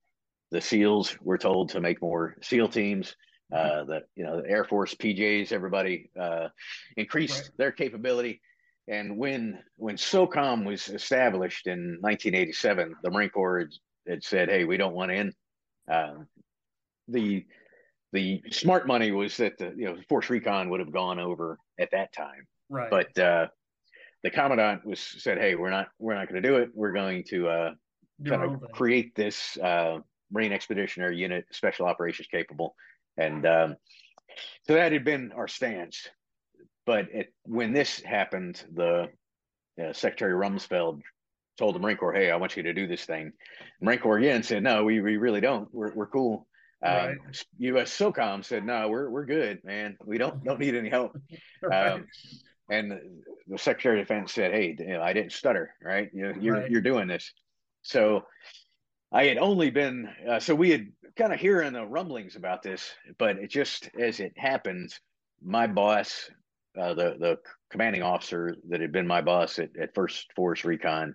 the 0.50 0.60
SEALs 0.60 1.16
were 1.20 1.38
told 1.38 1.70
to 1.70 1.80
make 1.80 2.02
more 2.02 2.36
SEAL 2.42 2.68
teams. 2.68 3.16
Uh, 3.52 3.84
the 3.84 4.00
you 4.14 4.24
know 4.24 4.40
the 4.40 4.48
Air 4.48 4.64
Force 4.64 4.94
PJs, 4.94 5.52
everybody 5.52 6.10
uh, 6.18 6.48
increased 6.96 7.42
right. 7.42 7.50
their 7.58 7.72
capability. 7.72 8.40
And 8.88 9.18
when 9.18 9.58
when 9.76 9.96
SOCOM 9.96 10.64
was 10.64 10.88
established 10.88 11.66
in 11.66 11.98
1987, 12.00 12.94
the 13.02 13.10
Marine 13.10 13.28
Corps 13.28 13.60
had, 13.60 13.68
had 14.08 14.24
said, 14.24 14.48
"Hey, 14.48 14.64
we 14.64 14.78
don't 14.78 14.94
want 14.94 15.12
in." 15.12 15.32
Um, 15.90 16.26
the 17.08 17.44
the 18.12 18.42
smart 18.50 18.86
money 18.86 19.12
was 19.12 19.36
that 19.36 19.58
the 19.58 19.74
you 19.76 19.84
know 19.84 19.96
Force 20.08 20.30
Recon 20.30 20.70
would 20.70 20.80
have 20.80 20.92
gone 20.92 21.18
over 21.18 21.58
at 21.78 21.90
that 21.92 22.12
time, 22.12 22.46
right? 22.70 22.90
But 22.90 23.18
uh, 23.18 23.46
the 24.22 24.30
commandant 24.30 24.84
was 24.86 25.00
said, 25.00 25.38
"Hey, 25.38 25.54
we're 25.54 25.70
not 25.70 25.88
we're 25.98 26.14
not 26.14 26.28
going 26.28 26.42
to 26.42 26.48
do 26.48 26.56
it. 26.56 26.70
We're 26.74 26.92
going 26.92 27.24
to 27.24 27.48
uh, 27.48 27.70
kind 28.26 28.42
of 28.42 28.70
create 28.72 29.14
this 29.14 29.58
uh, 29.58 29.98
Marine 30.30 30.52
Expeditionary 30.52 31.16
Unit, 31.16 31.44
special 31.50 31.86
operations 31.86 32.28
capable, 32.28 32.74
and 33.16 33.46
um, 33.46 33.76
so 34.66 34.74
that 34.74 34.92
had 34.92 35.04
been 35.04 35.32
our 35.32 35.48
stance. 35.48 36.08
But 36.86 37.06
it, 37.12 37.32
when 37.44 37.72
this 37.72 38.00
happened, 38.00 38.64
the 38.72 39.08
uh, 39.82 39.92
Secretary 39.92 40.34
Rumsfeld 40.34 41.00
told 41.58 41.74
the 41.74 41.80
Marine 41.80 41.96
Corps, 41.96 42.12
"Hey, 42.12 42.30
I 42.30 42.36
want 42.36 42.56
you 42.56 42.62
to 42.62 42.72
do 42.72 42.86
this 42.86 43.04
thing." 43.04 43.32
The 43.80 43.86
Marine 43.86 43.98
Corps 43.98 44.18
again 44.18 44.42
said, 44.42 44.62
"No, 44.62 44.84
we, 44.84 45.00
we 45.00 45.16
really 45.16 45.40
don't. 45.40 45.68
We're 45.72 45.92
we're 45.94 46.06
cool." 46.06 46.46
Right. 46.82 47.10
Um, 47.10 47.18
U.S. 47.58 47.96
SOCOM 47.96 48.44
said, 48.44 48.64
"No, 48.64 48.88
we're 48.88 49.08
we're 49.10 49.24
good, 49.24 49.62
man. 49.64 49.96
We 50.04 50.18
don't 50.18 50.42
don't 50.44 50.60
need 50.60 50.76
any 50.76 50.90
help." 50.90 51.16
Right. 51.62 51.92
Um, 51.92 52.06
and 52.72 53.24
the 53.46 53.58
Secretary 53.58 54.00
of 54.00 54.06
Defense 54.06 54.32
said, 54.32 54.52
"Hey, 54.52 54.74
you 54.78 54.86
know, 54.86 55.02
I 55.02 55.12
didn't 55.12 55.32
stutter, 55.32 55.74
right? 55.82 56.10
You 56.12 56.22
know, 56.28 56.34
you're 56.40 56.54
Right. 56.60 56.70
you're 56.70 56.80
doing 56.80 57.06
this." 57.08 57.32
So 57.82 58.26
I 59.10 59.24
had 59.26 59.38
only 59.38 59.70
been 59.70 60.08
uh, 60.28 60.40
so 60.40 60.54
we 60.54 60.70
had 60.70 60.92
kind 61.16 61.32
of 61.32 61.40
hearing 61.40 61.72
the 61.72 61.86
rumblings 61.86 62.36
about 62.36 62.62
this, 62.62 62.94
but 63.18 63.36
it 63.36 63.48
just 63.50 63.90
as 63.98 64.20
it 64.20 64.32
happened, 64.38 64.98
my 65.42 65.66
boss, 65.66 66.30
uh, 66.78 66.94
the 66.94 67.16
the 67.18 67.38
commanding 67.70 68.02
officer 68.02 68.56
that 68.68 68.80
had 68.80 68.92
been 68.92 69.06
my 69.06 69.20
boss 69.20 69.58
at, 69.58 69.76
at 69.76 69.94
First 69.94 70.32
Force 70.34 70.64
Recon, 70.64 71.14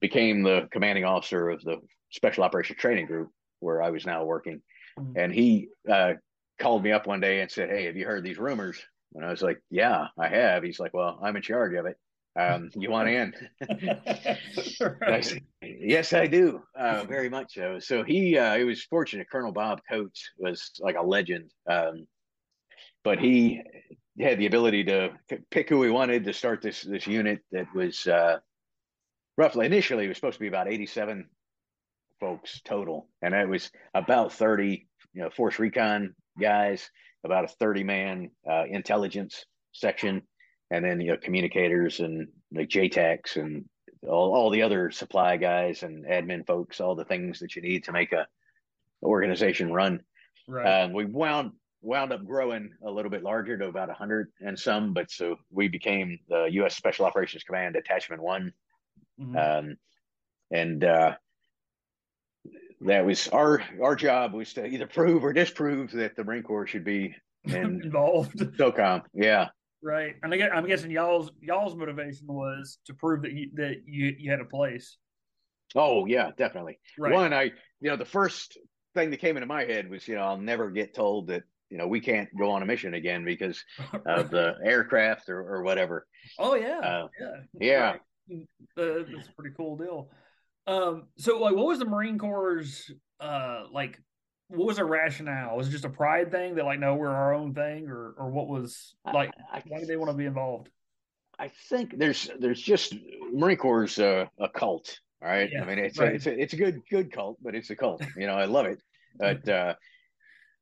became 0.00 0.42
the 0.42 0.68
commanding 0.70 1.04
officer 1.04 1.48
of 1.48 1.62
the 1.64 1.80
Special 2.10 2.44
Operations 2.44 2.78
Training 2.78 3.06
Group 3.06 3.30
where 3.60 3.82
I 3.82 3.90
was 3.90 4.06
now 4.06 4.24
working, 4.24 4.62
Mhm. 4.98 5.16
and 5.16 5.32
he 5.32 5.68
uh, 5.88 6.14
called 6.58 6.84
me 6.84 6.92
up 6.92 7.06
one 7.06 7.20
day 7.20 7.40
and 7.40 7.50
said, 7.50 7.70
"Hey, 7.70 7.86
have 7.86 7.96
you 7.96 8.06
heard 8.06 8.22
these 8.22 8.38
rumors?" 8.38 8.86
And 9.14 9.24
I 9.24 9.30
was 9.30 9.42
like, 9.42 9.60
"Yeah, 9.70 10.08
I 10.18 10.28
have." 10.28 10.62
He's 10.62 10.80
like, 10.80 10.94
"Well, 10.94 11.18
I'm 11.22 11.36
in 11.36 11.42
charge 11.42 11.74
of 11.74 11.86
it. 11.86 11.96
Um, 12.38 12.70
you 12.76 12.90
want 12.90 13.08
in?" 13.08 13.32
I 15.02 15.20
said, 15.20 15.42
yes, 15.62 16.12
I 16.12 16.26
do. 16.26 16.62
Uh, 16.78 17.04
very 17.08 17.28
much 17.28 17.54
so. 17.54 17.78
So 17.78 18.02
he, 18.02 18.36
uh, 18.38 18.56
he 18.56 18.64
was 18.64 18.82
fortunate. 18.84 19.30
Colonel 19.30 19.52
Bob 19.52 19.80
Coates 19.88 20.30
was 20.38 20.72
like 20.80 20.96
a 20.96 21.02
legend. 21.02 21.50
Um, 21.68 22.06
but 23.04 23.18
he 23.18 23.62
had 24.20 24.38
the 24.38 24.46
ability 24.46 24.84
to 24.84 25.10
pick 25.50 25.68
who 25.68 25.82
he 25.82 25.90
wanted 25.90 26.24
to 26.24 26.32
start 26.32 26.60
this, 26.60 26.82
this 26.82 27.06
unit 27.06 27.40
that 27.52 27.66
was, 27.74 28.06
uh, 28.06 28.38
roughly 29.38 29.66
initially 29.66 30.06
it 30.06 30.08
was 30.08 30.16
supposed 30.16 30.38
to 30.38 30.40
be 30.40 30.48
about 30.48 30.68
87 30.68 31.28
folks 32.18 32.60
total. 32.64 33.08
And 33.22 33.34
it 33.34 33.48
was 33.48 33.70
about 33.94 34.32
30, 34.32 34.86
you 35.12 35.22
know, 35.22 35.30
force 35.30 35.58
recon 35.58 36.14
guys, 36.40 36.90
about 37.24 37.44
a 37.44 37.48
30 37.48 37.84
man, 37.84 38.30
uh, 38.48 38.64
intelligence 38.68 39.44
section. 39.72 40.22
And 40.70 40.84
then, 40.84 41.00
you 41.00 41.12
know, 41.12 41.16
communicators 41.16 42.00
and 42.00 42.28
like 42.52 42.68
JTACs 42.68 43.36
and 43.36 43.64
all, 44.06 44.34
all 44.34 44.50
the 44.50 44.62
other 44.62 44.90
supply 44.90 45.36
guys 45.36 45.82
and 45.82 46.04
admin 46.06 46.46
folks, 46.46 46.80
all 46.80 46.94
the 46.96 47.04
things 47.04 47.38
that 47.40 47.54
you 47.56 47.62
need 47.62 47.84
to 47.84 47.92
make 47.92 48.12
a 48.12 48.26
organization 49.02 49.72
run. 49.72 50.00
right. 50.48 50.82
Um, 50.84 50.92
we 50.92 51.04
wound 51.04 51.52
wound 51.82 52.12
up 52.12 52.24
growing 52.24 52.70
a 52.84 52.90
little 52.90 53.10
bit 53.10 53.22
larger 53.22 53.56
to 53.56 53.68
about 53.68 53.88
100 53.88 54.32
and 54.40 54.58
some, 54.58 54.92
but 54.92 55.10
so 55.10 55.36
we 55.50 55.68
became 55.68 56.18
the 56.28 56.46
U.S. 56.52 56.74
Special 56.74 57.04
Operations 57.04 57.44
Command 57.44 57.76
Attachment 57.76 58.20
One, 58.22 58.52
Mhm. 59.20 59.36
um, 59.60 59.76
and 60.50 60.82
uh, 60.82 61.16
that 62.82 63.04
was 63.04 63.28
our 63.28 63.62
our 63.82 63.96
job 63.96 64.34
was 64.34 64.52
to 64.54 64.66
either 64.66 64.86
prove 64.86 65.24
or 65.24 65.32
disprove 65.32 65.92
that 65.92 66.16
the 66.16 66.24
Marine 66.24 66.42
Corps 66.42 66.66
should 66.66 66.84
be 66.84 67.14
in 67.44 67.80
involved. 67.82 68.38
SOCOM. 68.38 69.02
Yeah, 69.14 69.48
Right. 69.86 70.16
And 70.22 70.34
I 70.34 70.36
guess, 70.36 70.50
I'm 70.52 70.66
guessing 70.66 70.90
y'all's 70.90 71.30
y'all's 71.40 71.76
motivation 71.76 72.26
was 72.26 72.78
to 72.86 72.94
prove 72.94 73.22
that 73.22 73.32
you 73.32 73.50
that 73.54 73.82
you, 73.86 74.16
you 74.18 74.30
had 74.32 74.40
a 74.40 74.44
place. 74.44 74.96
oh 75.76 76.06
yeah, 76.06 76.30
definitely. 76.36 76.80
Right. 76.98 77.12
One, 77.12 77.32
I 77.32 77.52
you 77.80 77.90
know 77.90 77.96
the 77.96 78.04
first 78.04 78.58
thing 78.94 79.10
that 79.10 79.18
came 79.18 79.36
into 79.36 79.46
my 79.46 79.64
head 79.64 79.88
was 79.88 80.08
you 80.08 80.16
know 80.16 80.22
I'll 80.22 80.38
never 80.38 80.70
get 80.70 80.92
told 80.92 81.28
that 81.28 81.44
you 81.70 81.78
know 81.78 81.86
we 81.86 82.00
can't 82.00 82.28
go 82.36 82.50
on 82.50 82.62
a 82.62 82.66
mission 82.66 82.94
again 82.94 83.24
because 83.24 83.62
of 84.06 84.30
the 84.30 84.56
aircraft 84.64 85.28
or, 85.28 85.40
or 85.40 85.62
whatever. 85.62 86.06
oh 86.38 86.54
yeah. 86.54 86.78
uh, 86.80 87.08
yeah. 87.20 87.36
Yeah. 87.60 87.90
Right. 87.90 88.00
Uh, 88.76 89.04
that's 89.14 89.28
a 89.28 89.32
pretty 89.36 89.54
cool 89.56 89.76
deal. 89.76 90.08
Um 90.66 91.04
so 91.16 91.38
like 91.38 91.54
what 91.54 91.66
was 91.66 91.78
the 91.78 91.84
Marine 91.84 92.18
Corps' 92.18 92.64
uh 93.20 93.64
like 93.72 94.00
what 94.48 94.66
was 94.66 94.76
their 94.76 94.86
rationale? 94.86 95.56
Was 95.56 95.68
it 95.68 95.72
just 95.72 95.84
a 95.84 95.90
pride 95.90 96.30
thing 96.30 96.54
that 96.54 96.64
like 96.64 96.78
no 96.78 96.94
we're 96.94 97.08
our 97.08 97.34
own 97.34 97.54
thing 97.54 97.88
or 97.88 98.14
or 98.18 98.30
what 98.30 98.48
was 98.48 98.94
like 99.12 99.30
I, 99.52 99.62
why 99.66 99.78
did 99.80 99.88
they 99.88 99.96
want 99.96 100.10
to 100.10 100.16
be 100.16 100.26
involved? 100.26 100.70
I 101.38 101.48
think 101.68 101.98
there's 101.98 102.30
there's 102.38 102.60
just 102.60 102.94
Marine 103.32 103.56
Corps 103.58 103.84
is 103.84 103.98
a, 103.98 104.30
a 104.38 104.48
cult. 104.48 104.98
All 105.22 105.28
right. 105.28 105.50
Yeah, 105.52 105.62
I 105.62 105.66
mean, 105.66 105.78
it's 105.78 105.98
right. 105.98 106.12
a, 106.12 106.14
it's 106.14 106.26
a, 106.26 106.40
it's 106.40 106.52
a 106.52 106.56
good 106.56 106.82
good 106.90 107.12
cult, 107.12 107.38
but 107.42 107.54
it's 107.54 107.70
a 107.70 107.76
cult. 107.76 108.02
You 108.16 108.26
know, 108.26 108.34
I 108.34 108.46
love 108.46 108.66
it. 108.66 108.80
But 109.18 109.48
uh, 109.48 109.74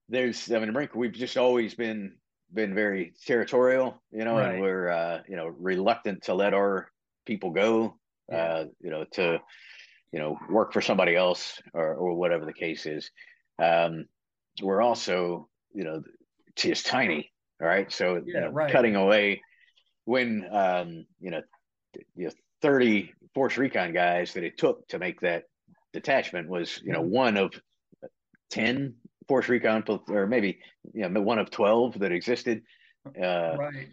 there's 0.09 0.49
I 0.51 0.59
mean, 0.59 0.67
the 0.67 0.73
Marine 0.73 0.87
Corps, 0.89 1.01
we've 1.01 1.13
just 1.13 1.37
always 1.37 1.75
been 1.75 2.15
been 2.53 2.73
very 2.73 3.15
territorial. 3.27 4.01
You 4.13 4.25
know, 4.25 4.37
Right. 4.37 4.53
and 4.53 4.61
we're 4.63 4.89
uh, 4.89 5.23
you 5.29 5.37
know 5.37 5.49
reluctant 5.49 6.23
to 6.25 6.35
let 6.35 6.55
our 6.55 6.89
people 7.27 7.51
go. 7.51 7.99
Yeah. 8.31 8.37
Uh, 8.37 8.65
you 8.81 8.91
know, 8.91 9.05
to 9.15 9.41
you 10.15 10.21
know 10.21 10.39
work 10.51 10.73
for 10.73 10.83
somebody 10.83 11.17
else 11.17 11.61
or 11.75 11.95
or 11.95 12.15
whatever 12.15 12.47
the 12.47 12.55
case 12.55 12.87
is. 12.87 13.11
Um, 13.59 14.07
we're 14.63 14.83
also 14.83 15.49
you 15.75 15.85
know 15.85 16.03
just 16.57 16.87
tiny. 16.87 17.33
All 17.61 17.69
right. 17.69 17.91
So 17.93 18.17
you 18.17 18.25
Yeah, 18.27 18.41
know, 18.43 18.51
right. 18.51 18.73
cutting 18.73 18.97
away 18.97 19.43
when 20.07 20.47
um, 20.53 21.07
you 21.21 21.31
know, 21.31 21.43
you 22.17 22.27
know, 22.27 22.33
30 22.63 23.13
Force 23.35 23.57
Recon 23.59 23.93
guys 23.93 24.35
that 24.35 24.45
it 24.45 24.59
took 24.59 24.87
to 24.89 24.99
make 24.99 25.21
that 25.21 25.45
detachment 25.93 26.49
was, 26.49 26.81
you 26.85 26.93
know, 26.93 27.03
Mm-hmm. 27.03 27.11
one 27.11 27.37
of 27.37 27.53
10 28.51 28.95
Force 29.29 29.49
Recon, 29.49 29.85
or 30.09 30.27
maybe, 30.27 30.59
you 30.93 31.09
know, 31.09 31.21
one 31.23 31.39
of 31.39 31.51
12 31.51 31.99
that 32.01 32.13
existed 32.13 32.63
uh, 33.23 33.59
right. 33.59 33.89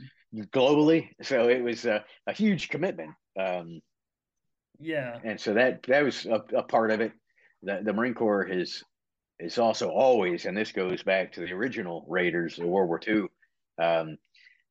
globally. 0.53 1.09
So 1.21 1.49
it 1.49 1.63
was 1.63 1.85
a, 1.85 2.03
a 2.27 2.33
huge 2.33 2.69
commitment. 2.69 3.11
Um, 3.39 3.81
Yeah. 4.81 5.17
and 5.23 5.39
so 5.39 5.53
that, 5.53 5.83
that 5.83 6.03
was 6.03 6.25
a, 6.25 6.43
a 6.55 6.63
part 6.63 6.91
of 6.91 7.01
it. 7.01 7.11
The, 7.63 7.81
the 7.83 7.93
Marine 7.93 8.13
Corps 8.13 8.45
has, 8.45 8.83
is 9.39 9.57
also 9.57 9.89
always, 9.89 10.45
and 10.45 10.57
this 10.57 10.71
goes 10.71 11.03
back 11.03 11.33
to 11.33 11.41
the 11.41 11.53
original 11.53 12.05
Raiders 12.07 12.57
of 12.59 12.65
World 12.65 12.89
War 12.89 12.99
II, 13.05 13.25
um, 13.81 14.17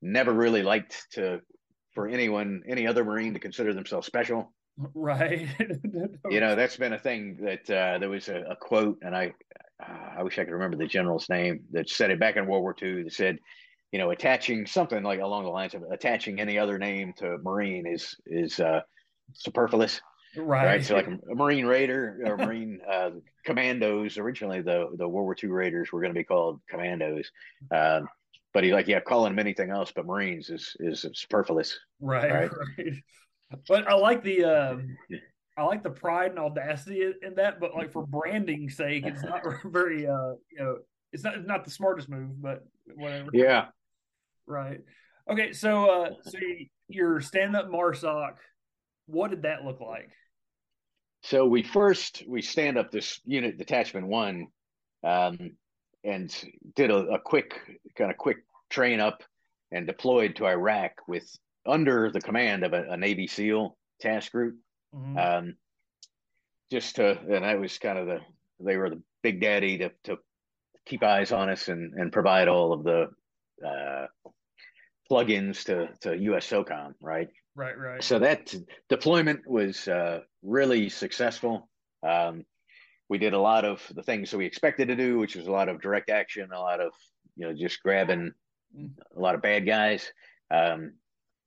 never 0.03 0.33
really 0.33 0.63
liked 0.63 1.07
to 1.13 1.41
for 1.95 2.09
anyone 2.09 2.63
any 2.69 2.87
other 2.87 3.05
marine 3.05 3.35
to 3.35 3.41
consider 3.41 3.75
themselves 3.75 4.07
special 4.07 4.53
Right. 4.95 5.47
you 6.31 6.41
know 6.41 6.55
that's 6.55 6.77
been 6.77 6.95
a 6.95 6.99
thing 6.99 7.37
that 7.43 7.69
uh, 7.71 7.99
there 7.99 8.09
was 8.09 8.29
a, 8.29 8.41
a 8.51 8.57
quote 8.57 8.99
and 9.03 9.15
i 9.15 9.33
uh, 9.83 10.19
i 10.19 10.23
wish 10.23 10.39
i 10.39 10.45
could 10.45 10.53
remember 10.55 10.77
the 10.77 10.87
general's 10.87 11.29
name 11.29 11.65
that 11.73 11.91
said 11.91 12.11
it 12.11 12.21
back 12.21 12.37
in 12.37 12.47
world 12.47 12.63
war 12.63 12.75
ii 12.83 13.03
that 13.03 13.13
said 13.13 13.39
you 13.93 13.99
know 13.99 14.11
attaching 14.11 14.65
something 14.65 15.03
like 15.03 15.21
along 15.21 15.45
the 15.45 15.51
lines 15.51 15.75
of 15.75 15.83
attaching 15.91 16.41
any 16.41 16.59
other 16.59 16.79
name 16.79 17.13
to 17.19 17.37
marine 17.43 17.87
is 17.87 18.17
is 18.27 18.59
uh 18.61 18.81
superfluous 19.35 20.01
right. 20.37 20.65
right, 20.67 20.85
so 20.85 20.95
like 20.95 21.07
a, 21.07 21.19
marine 21.35 21.67
raider 21.67 22.21
or 22.27 22.37
marine 22.47 22.81
uh 22.91 23.11
commandos 23.45 24.19
originally 24.19 24.61
the 24.61 24.89
the 24.97 25.07
world 25.09 25.25
war 25.27 25.37
ii 25.43 25.51
raiders 25.51 25.93
were 25.93 26.01
going 26.01 26.13
to 26.13 26.19
be 26.19 26.25
called 26.25 26.61
commandos 26.69 27.31
um 27.71 28.09
but 28.53 28.65
he 28.65 28.73
like 28.73 28.87
yeah 28.89 29.01
calling 29.01 29.33
them 29.33 29.39
anything 29.39 29.71
else 29.71 29.93
but 29.95 30.07
marines 30.07 30.51
is 30.51 30.77
is 30.81 31.07
superfluous 31.15 31.79
Right, 32.01 32.31
Right. 32.33 32.51
right. 32.79 32.95
But 33.69 33.89
I 33.89 33.95
like 33.95 34.23
the 34.23 34.45
um 34.45 34.97
I 35.59 35.65
like 35.65 35.83
the 35.83 35.91
pride 35.91 36.31
and 36.31 36.39
audacity 36.39 37.03
in- 37.21 37.35
that, 37.35 37.61
but 37.61 37.75
like 37.75 37.91
for 37.91 38.07
branding 38.07 38.71
sake, 38.71 39.05
it's 39.05 39.23
not 39.25 39.43
very 39.65 40.07
uh 40.07 40.35
you 40.51 40.59
know 40.59 40.77
it's 41.13 41.25
not 41.25 41.45
not 41.47 41.65
the 41.65 41.71
smartest 41.71 42.09
move, 42.09 42.41
but 42.41 42.65
whatever. 42.95 43.29
yeah 43.33 43.67
Right. 44.47 44.81
Okay, 45.31 45.53
so 45.53 45.91
uh 45.91 46.11
so 46.23 46.39
you- 46.39 46.67
your 46.89 47.21
stand 47.21 47.55
up 47.57 47.69
Marsoc, 47.69 48.35
what 49.11 49.31
did 49.31 49.43
that 49.43 49.65
look 49.65 49.81
like? 49.81 50.11
So 51.23 51.47
we 51.47 51.63
first 51.63 52.23
we 52.27 52.43
stand 52.43 52.79
up 52.79 52.91
this 52.91 53.21
unit 53.25 53.59
detachment 53.59 54.07
one, 54.07 54.49
um, 55.05 55.53
and 56.05 56.35
did 56.77 56.91
a, 56.91 56.97
a 56.97 57.19
quick 57.19 57.61
kind 57.97 58.11
of 58.11 58.17
quick 58.17 58.39
train 58.71 59.01
up 59.01 59.23
and 59.71 59.87
deployed 59.87 60.37
to 60.37 60.47
Iraq 60.47 60.93
with 61.07 61.31
under 61.67 62.11
the 62.11 62.21
command 62.21 62.65
of 62.65 62.73
a, 62.73 62.85
a 62.91 62.97
Navy 62.97 63.27
SEAL 63.27 63.77
task 64.01 64.33
group. 64.33 64.57
Mhm. 64.95 65.19
Um, 65.19 65.55
just 66.71 66.97
to 66.97 67.19
and 67.19 67.45
I 67.45 67.57
was 67.57 67.79
kind 67.79 67.99
of 67.99 68.07
the 68.07 68.21
they 68.61 68.77
were 68.77 68.91
the 68.91 69.03
big 69.23 69.41
daddy 69.41 69.79
to 69.79 69.91
to 70.05 70.19
keep 70.87 71.03
eyes 71.03 71.33
on 71.33 71.51
us 71.51 71.69
and 71.69 71.95
and 71.95 72.13
provide 72.13 72.49
all 72.49 72.73
of 72.73 72.85
the 72.85 73.11
uh, 73.67 74.07
plugins 75.11 75.65
to 75.65 75.89
to 76.01 76.17
US 76.33 76.49
SOCOM, 76.49 76.95
right? 77.01 77.29
Right, 77.61 77.79
right. 77.79 78.03
so 78.03 78.19
that 78.19 78.55
deployment 78.89 79.47
was 79.47 79.87
uh, 79.89 80.21
really 80.43 80.89
successful. 80.89 81.69
Um, 82.03 82.45
we 83.09 83.19
did 83.19 83.35
a 83.35 83.41
lot 83.41 83.65
of 83.65 83.83
the 83.95 84.03
things 84.03 84.31
that 84.31 84.39
we 84.39 84.47
expected 84.47 84.89
to 84.89 84.97
do, 84.97 85.19
which 85.19 85.37
was 85.37 85.47
a 85.47 85.53
lot 85.53 85.69
of 85.69 85.81
direct 85.81 86.11
action, 86.11 86.51
a 86.53 86.61
lot 86.61 86.81
of 86.81 86.93
you 87.37 87.47
know 87.47 87.55
just 87.55 87.83
grabbing 87.83 88.33
a 89.17 89.21
lot 89.21 89.35
of 89.35 89.43
bad 89.43 89.67
guys. 89.67 90.11
Um, 90.51 90.95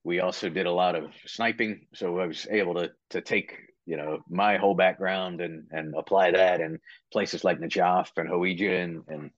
we 0.04 0.20
also 0.20 0.50
did 0.50 0.66
a 0.66 0.72
lot 0.72 0.96
of 0.96 1.12
sniping, 1.26 1.88
so 1.94 2.20
I 2.20 2.28
was 2.28 2.48
able 2.50 2.76
to 2.76 2.92
to 3.12 3.22
take 3.22 3.56
you 3.86 3.98
know 3.98 4.20
my 4.30 4.58
whole 4.58 4.76
background 4.76 5.42
and 5.42 5.68
and 5.72 5.96
apply 5.98 6.32
that 6.32 6.62
in 6.62 6.80
places 7.12 7.44
like 7.44 7.60
Najaf 7.60 8.10
and 8.18 8.30
Hawija 8.30 8.84
and 8.84 9.04
and 9.08 9.32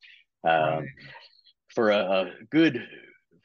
Um, 0.45 0.51
right. 0.51 0.89
For 1.69 1.91
a, 1.91 1.97
a, 1.97 2.31
good 2.51 2.87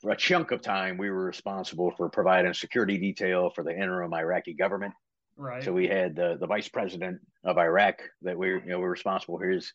for 0.00 0.10
a 0.10 0.16
chunk 0.16 0.50
of 0.50 0.62
time, 0.62 0.96
we 0.96 1.10
were 1.10 1.24
responsible 1.24 1.92
for 1.96 2.08
providing 2.08 2.54
security 2.54 2.98
detail 2.98 3.50
for 3.50 3.62
the 3.62 3.72
interim 3.72 4.12
Iraqi 4.14 4.54
government. 4.54 4.94
Right. 5.36 5.62
So 5.62 5.72
we 5.72 5.88
had 5.88 6.16
the 6.16 6.36
the 6.38 6.46
vice 6.46 6.68
president 6.68 7.18
of 7.44 7.56
Iraq 7.56 8.02
that 8.20 8.36
we 8.36 8.48
you 8.48 8.60
know 8.66 8.76
we 8.76 8.84
were 8.84 8.90
responsible 8.90 9.38
for 9.38 9.48
his, 9.48 9.72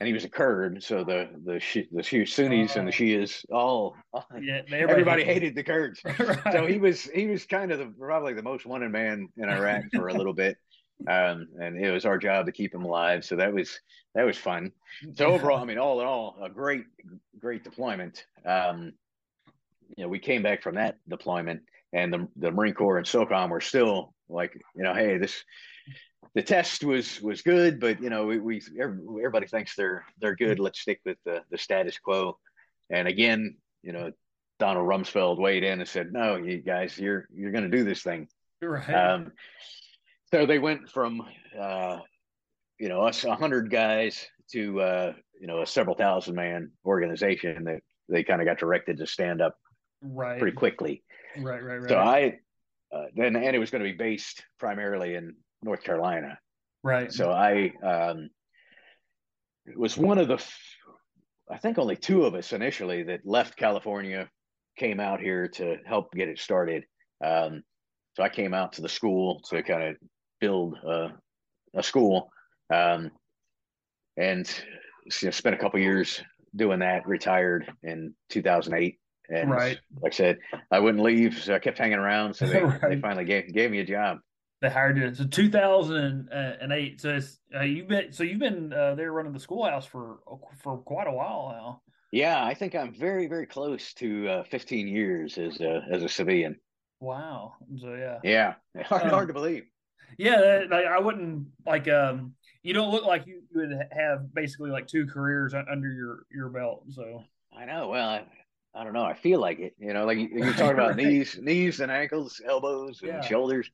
and 0.00 0.06
he 0.06 0.12
was 0.14 0.24
a 0.24 0.28
Kurd. 0.28 0.82
So 0.82 1.04
the 1.04 1.28
the 1.44 1.60
the 1.92 2.24
Sunnis 2.24 2.76
and 2.76 2.88
the 2.88 2.92
oh. 2.92 2.94
Shias 2.94 3.44
all, 3.52 3.96
yeah, 4.40 4.62
everybody, 4.72 4.82
everybody 4.82 5.24
hated 5.32 5.54
the 5.54 5.64
Kurds. 5.64 6.00
right. 6.18 6.38
So 6.52 6.66
he 6.66 6.78
was 6.78 7.02
he 7.02 7.26
was 7.26 7.44
kind 7.44 7.72
of 7.72 7.78
the, 7.78 7.92
probably 7.98 8.32
the 8.32 8.42
most 8.42 8.64
wanted 8.64 8.90
man 8.90 9.28
in 9.36 9.50
Iraq 9.50 9.84
for 9.94 10.08
a 10.08 10.14
little 10.14 10.32
bit. 10.32 10.56
Um, 11.08 11.48
and 11.60 11.76
it 11.76 11.90
was 11.90 12.06
our 12.06 12.16
job 12.16 12.46
to 12.46 12.52
keep 12.52 12.74
him 12.74 12.84
alive. 12.84 13.24
So 13.24 13.36
that 13.36 13.52
was 13.52 13.78
that 14.14 14.24
was 14.24 14.38
fun. 14.38 14.72
So 15.14 15.26
overall, 15.26 15.58
I 15.58 15.64
mean, 15.64 15.78
all 15.78 16.00
in 16.00 16.06
all, 16.06 16.38
a 16.42 16.48
great 16.48 16.84
great 17.38 17.64
deployment. 17.64 18.24
Um, 18.46 18.92
you 19.96 20.04
know, 20.04 20.08
we 20.08 20.18
came 20.18 20.42
back 20.42 20.62
from 20.62 20.76
that 20.76 20.96
deployment, 21.08 21.62
and 21.92 22.12
the 22.12 22.28
the 22.36 22.50
Marine 22.50 22.74
Corps 22.74 22.98
and 22.98 23.06
SOCOM 23.06 23.50
were 23.50 23.60
still 23.60 24.14
like, 24.28 24.54
you 24.74 24.82
know, 24.82 24.94
hey, 24.94 25.18
this 25.18 25.44
the 26.34 26.42
test 26.42 26.84
was 26.84 27.20
was 27.20 27.42
good, 27.42 27.80
but 27.80 28.00
you 28.00 28.10
know, 28.10 28.26
we, 28.26 28.38
we 28.38 28.62
everybody 28.80 29.46
thinks 29.46 29.74
they're 29.74 30.04
they're 30.20 30.36
good. 30.36 30.58
Let's 30.58 30.80
stick 30.80 31.00
with 31.04 31.18
the 31.24 31.42
the 31.50 31.58
status 31.58 31.98
quo. 31.98 32.38
And 32.90 33.06
again, 33.08 33.56
you 33.82 33.92
know, 33.92 34.12
Donald 34.58 34.86
Rumsfeld 34.86 35.38
weighed 35.38 35.64
in 35.64 35.80
and 35.80 35.88
said, 35.88 36.12
"No, 36.12 36.36
you 36.36 36.58
guys, 36.58 36.98
you're 36.98 37.26
you're 37.34 37.52
going 37.52 37.70
to 37.70 37.76
do 37.76 37.84
this 37.84 38.02
thing." 38.02 38.28
Right. 38.62 38.88
Um, 38.88 39.32
so 40.32 40.46
they 40.46 40.58
went 40.58 40.88
from 40.88 41.22
uh, 41.58 41.98
you 42.78 42.88
know 42.88 43.02
us 43.02 43.24
a 43.24 43.34
hundred 43.34 43.70
guys 43.70 44.26
to 44.52 44.80
uh, 44.80 45.12
you 45.38 45.46
know 45.46 45.62
a 45.62 45.66
several 45.66 45.96
thousand 45.96 46.34
man 46.34 46.70
organization 46.86 47.64
that 47.64 47.80
they 48.08 48.24
kind 48.24 48.40
of 48.40 48.46
got 48.46 48.58
directed 48.58 48.98
to 48.98 49.06
stand 49.06 49.42
up 49.42 49.56
right 50.02 50.38
pretty 50.38 50.56
quickly. 50.56 51.02
Right, 51.36 51.62
right, 51.62 51.80
right. 51.80 51.88
So 51.88 51.98
I 51.98 52.38
uh, 52.94 53.06
then 53.14 53.36
and 53.36 53.56
it 53.56 53.58
was 53.58 53.70
going 53.70 53.82
to 53.82 53.90
be 53.90 53.96
based 53.96 54.44
primarily 54.58 55.14
in 55.14 55.34
North 55.62 55.82
Carolina. 55.82 56.38
Right. 56.82 57.12
So 57.12 57.30
I 57.30 57.72
um, 57.82 58.28
it 59.66 59.78
was 59.78 59.96
one 59.96 60.18
of 60.18 60.28
the 60.28 60.42
I 61.50 61.58
think 61.58 61.78
only 61.78 61.96
two 61.96 62.24
of 62.24 62.34
us 62.34 62.52
initially 62.52 63.02
that 63.04 63.20
left 63.24 63.56
California 63.56 64.28
came 64.76 65.00
out 65.00 65.20
here 65.20 65.48
to 65.48 65.76
help 65.84 66.12
get 66.12 66.28
it 66.28 66.38
started. 66.38 66.84
Um, 67.24 67.62
so 68.14 68.22
I 68.22 68.28
came 68.28 68.54
out 68.54 68.72
to 68.74 68.82
the 68.82 68.88
school 68.88 69.40
to 69.50 69.62
kind 69.62 69.82
of 69.82 69.96
build 70.40 70.76
a, 70.76 71.12
a 71.74 71.82
school, 71.82 72.30
um, 72.72 73.10
and 74.16 74.48
you 75.06 75.26
know, 75.26 75.30
spent 75.30 75.54
a 75.54 75.58
couple 75.58 75.80
years 75.80 76.22
doing 76.54 76.80
that. 76.80 77.06
Retired 77.06 77.70
in 77.82 78.14
2008, 78.30 78.98
and 79.28 79.50
right. 79.50 79.78
like 80.00 80.12
I 80.12 80.16
said, 80.16 80.38
I 80.70 80.80
wouldn't 80.80 81.02
leave, 81.02 81.42
so 81.42 81.54
I 81.54 81.58
kept 81.58 81.78
hanging 81.78 81.98
around. 81.98 82.34
So 82.34 82.46
they, 82.46 82.62
right. 82.62 82.80
they 82.80 83.00
finally 83.00 83.24
gave 83.24 83.52
gave 83.52 83.70
me 83.70 83.80
a 83.80 83.84
job. 83.84 84.18
They 84.60 84.70
hired 84.70 84.96
you. 84.96 85.12
So 85.12 85.24
2008. 85.24 87.00
So 87.00 87.08
it's, 87.10 87.40
uh, 87.54 87.62
you've 87.62 87.88
been 87.88 88.12
so 88.12 88.22
you've 88.22 88.38
been 88.38 88.72
uh, 88.72 88.94
there 88.94 89.12
running 89.12 89.32
the 89.32 89.40
schoolhouse 89.40 89.86
for 89.86 90.20
for 90.62 90.78
quite 90.78 91.08
a 91.08 91.12
while 91.12 91.50
now. 91.52 91.82
Yeah, 92.12 92.44
I 92.44 92.54
think 92.54 92.74
I'm 92.74 92.94
very 92.94 93.26
very 93.26 93.46
close 93.46 93.92
to 93.94 94.28
uh, 94.28 94.44
15 94.44 94.86
years 94.86 95.38
as 95.38 95.60
a 95.60 95.82
as 95.90 96.02
a 96.02 96.08
civilian. 96.08 96.56
Wow. 97.00 97.54
So 97.80 97.94
yeah. 97.94 98.18
Yeah, 98.22 98.54
hard, 98.84 99.02
um, 99.02 99.10
hard 99.10 99.28
to 99.28 99.34
believe. 99.34 99.64
Yeah, 100.18 100.64
like, 100.70 100.86
I 100.86 101.00
wouldn't 101.00 101.48
like. 101.66 101.88
um 101.88 102.34
You 102.62 102.74
don't 102.74 102.92
look 102.92 103.04
like 103.04 103.26
you, 103.26 103.42
you 103.50 103.60
would 103.60 103.76
have 103.90 104.32
basically 104.32 104.70
like 104.70 104.86
two 104.86 105.06
careers 105.06 105.54
under 105.54 105.90
your 105.90 106.26
your 106.30 106.50
belt. 106.50 106.84
So 106.90 107.24
I 107.56 107.64
know. 107.64 107.88
Well, 107.88 108.08
I, 108.08 108.24
I 108.74 108.84
don't 108.84 108.92
know. 108.92 109.04
I 109.04 109.14
feel 109.14 109.40
like 109.40 109.58
it. 109.58 109.74
You 109.78 109.92
know, 109.92 110.06
like 110.06 110.18
you, 110.18 110.42
are 110.42 110.52
talking 110.52 110.72
about 110.72 110.88
right. 110.96 110.96
knees, 110.96 111.38
knees 111.40 111.80
and 111.80 111.92
ankles, 111.92 112.40
elbows 112.46 113.00
and 113.02 113.10
yeah. 113.10 113.20
shoulders. 113.20 113.70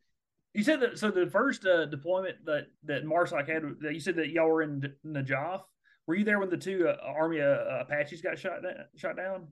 You 0.55 0.65
said 0.65 0.81
that. 0.81 0.99
So 0.99 1.11
the 1.11 1.27
first 1.27 1.67
uh, 1.67 1.87
deployment 1.87 2.45
that 2.47 2.67
that 2.85 3.05
Marsoc 3.05 3.49
had, 3.49 3.63
that 3.81 3.95
you 3.95 4.01
said 4.01 4.17
that 4.17 4.31
y'all 4.31 4.49
were 4.49 4.63
in 4.63 4.83
Najaf. 5.07 5.63
Were 6.07 6.15
you 6.15 6.25
there 6.25 6.39
when 6.39 6.51
the 6.51 6.57
two 6.57 6.89
uh, 6.89 6.97
Army 7.03 7.41
uh, 7.41 7.81
Apaches 7.81 8.23
got 8.23 8.39
shot 8.39 8.61
shot 8.97 9.17
down? 9.17 9.49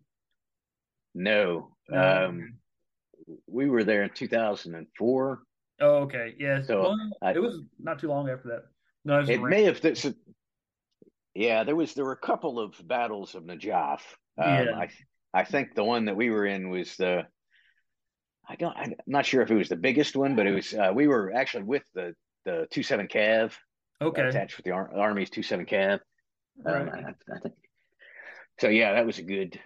No, 1.15 1.71
um, 1.93 2.55
we 3.47 3.69
were 3.69 3.85
there 3.85 4.03
in 4.03 4.11
2004. 4.15 5.43
Oh, 5.81 5.87
okay, 5.99 6.35
yeah. 6.39 6.63
So 6.63 6.81
well, 6.81 6.97
I, 7.23 7.33
it 7.33 7.43
was 7.43 7.61
not 7.79 7.99
too 7.99 8.09
long 8.09 8.29
after 8.29 8.49
that. 8.49 8.63
No, 9.05 9.21
it, 9.21 9.29
it 9.29 9.43
may 9.43 9.65
have. 9.65 9.81
yeah, 11.35 11.65
there 11.65 11.77
was 11.77 11.95
there 11.95 12.05
were 12.05 12.13
a 12.13 12.17
couple 12.17 12.59
of 12.59 12.75
battles 12.87 13.35
of 13.35 13.45
Najaf. 13.45 14.01
Um, 14.39 14.67
yeah. 14.67 14.77
I 14.77 14.89
I 15.37 15.45
think 15.45 15.75
the 15.75 15.85
one 15.85 16.07
that 16.07 16.17
we 16.17 16.31
were 16.31 16.47
in 16.47 16.71
was 16.71 16.97
the. 16.97 17.27
I 18.49 18.57
don't. 18.57 18.75
I'm 18.75 18.95
not 19.07 19.27
sure 19.27 19.43
if 19.43 19.51
it 19.51 19.55
was 19.55 19.69
the 19.69 19.77
biggest 19.77 20.17
one, 20.17 20.35
but 20.35 20.47
it 20.47 20.53
was. 20.53 20.73
Uh, 20.73 20.93
we 20.95 21.07
were 21.07 21.31
actually 21.35 21.65
with 21.65 21.83
the 21.95 22.15
the 22.47 22.67
two 22.71 22.83
seven 22.83 23.07
Cav. 23.07 23.53
Okay. 24.01 24.23
Uh, 24.23 24.29
attached 24.29 24.57
with 24.57 24.65
the 24.65 24.71
Ar- 24.71 24.97
Army's 24.97 25.29
two 25.29 25.43
seven 25.43 25.67
Cav. 25.67 26.01
Um, 26.65 26.73
right. 26.73 26.89
I, 26.89 27.35
I, 27.35 27.39
think. 27.41 27.55
So 28.61 28.69
yeah, 28.69 28.95
that 28.95 29.05
was 29.05 29.19
a 29.19 29.23
good, 29.23 29.61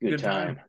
good, 0.00 0.12
good 0.12 0.18
time. 0.18 0.60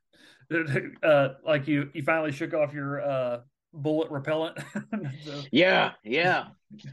time. 0.51 0.97
Uh, 1.01 1.29
like 1.45 1.67
you, 1.67 1.89
you 1.93 2.03
finally 2.03 2.33
shook 2.33 2.53
off 2.53 2.73
your 2.73 3.01
uh, 3.01 3.39
bullet 3.73 4.11
repellent. 4.11 4.57
so. 5.23 5.41
Yeah, 5.53 5.91
yeah, 6.03 6.47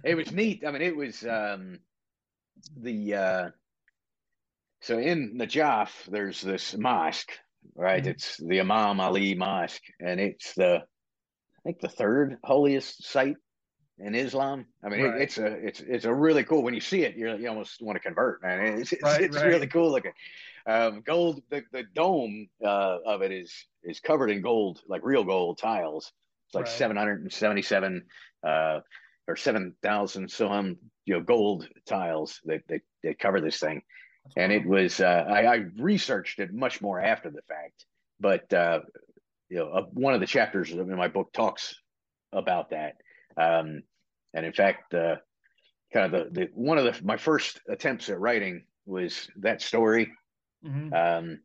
it 0.05 0.14
was 0.14 0.30
neat. 0.30 0.62
I 0.64 0.70
mean, 0.70 0.82
it 0.82 0.96
was 0.96 1.24
um, 1.24 1.80
the 2.76 3.14
uh, 3.14 3.48
so 4.85 4.99
in 4.99 5.39
Najaf, 5.39 5.89
there's 6.09 6.43
this 6.43 6.76
mosque, 6.76 7.32
right? 7.74 8.03
Mm-hmm. 8.03 8.11
It's 8.11 8.37
the 8.37 8.61
Imam 8.61 9.01
Ali 9.01 9.35
Mosque, 9.35 9.82
and 9.99 10.20
it's 10.20 10.53
the, 10.55 10.82
I 10.82 11.62
think 11.64 11.80
the 11.80 11.89
third 11.89 12.37
holiest 12.45 13.03
site 13.03 13.37
in 13.99 14.14
Islam. 14.14 14.66
I 14.85 14.91
mean, 14.91 15.03
right. 15.05 15.14
it, 15.14 15.22
it's 15.22 15.39
a 15.39 15.47
it's 15.47 15.80
it's 15.80 16.05
a 16.05 16.12
really 16.12 16.45
cool. 16.45 16.62
When 16.62 16.74
you 16.74 16.82
see 16.82 17.03
it, 17.03 17.16
you 17.16 17.35
you 17.35 17.49
almost 17.49 17.80
want 17.80 17.97
to 17.97 18.01
convert, 18.01 18.43
man. 18.43 18.78
It's 18.78 18.93
it's, 18.93 19.03
right, 19.03 19.22
it's 19.22 19.37
right. 19.37 19.47
really 19.47 19.68
cool 19.68 19.91
looking. 19.91 20.12
Um, 20.66 21.01
gold, 21.01 21.43
the, 21.49 21.62
the 21.72 21.85
dome 21.95 22.49
uh, 22.62 22.99
of 23.07 23.22
it 23.22 23.32
is 23.32 23.55
is 23.85 24.01
covered 24.01 24.30
in 24.30 24.43
gold, 24.43 24.82
like 24.87 25.01
real 25.03 25.24
gold 25.24 25.57
tiles. 25.57 26.12
It's 26.49 26.55
like 26.55 26.66
seven 26.66 26.99
hundred 26.99 27.22
and 27.22 27.32
seventy 27.32 27.62
seven 27.62 28.05
uh, 28.47 28.80
or 29.26 29.37
seven 29.37 29.76
thousand 29.82 30.30
some 30.30 30.76
you 31.07 31.14
know 31.14 31.22
gold 31.22 31.66
tiles 31.87 32.43
that 32.45 32.61
that, 32.68 32.82
that 33.03 33.18
cover 33.18 33.41
this 33.41 33.59
thing 33.59 33.80
and 34.37 34.53
it 34.53 34.66
was 34.66 35.01
uh, 35.01 35.25
I, 35.29 35.47
I, 35.47 35.64
researched 35.79 36.39
it 36.39 36.53
much 36.53 36.81
more 36.81 37.01
after 37.01 37.31
the 37.31 37.43
fact, 37.49 37.85
but 38.20 38.53
uh, 38.53 38.81
you 39.49 39.59
know, 39.59 39.68
uh, 39.68 39.83
one 39.93 40.14
of 40.14 40.20
the 40.20 40.27
chapters 40.27 40.70
in 40.70 40.97
my 40.97 41.09
book 41.09 41.33
talks 41.33 41.75
about 42.33 42.70
that, 42.70 42.95
um, 43.37 43.83
and 44.33 44.47
in 44.47 44.53
fact, 44.53 44.95
uh, 44.95 45.16
kind 45.93 46.12
of 46.12 46.33
the, 46.33 46.41
the 46.41 46.49
one 46.55 46.79
of 46.79 46.85
the 46.85 47.05
my 47.05 47.16
first 47.16 47.61
attempts 47.68 48.09
at 48.09 48.18
writing 48.18 48.64
was 48.87 49.29
that 49.37 49.62
story 49.62 50.12
mm-hmm. 50.64 50.93
um, 50.93 51.39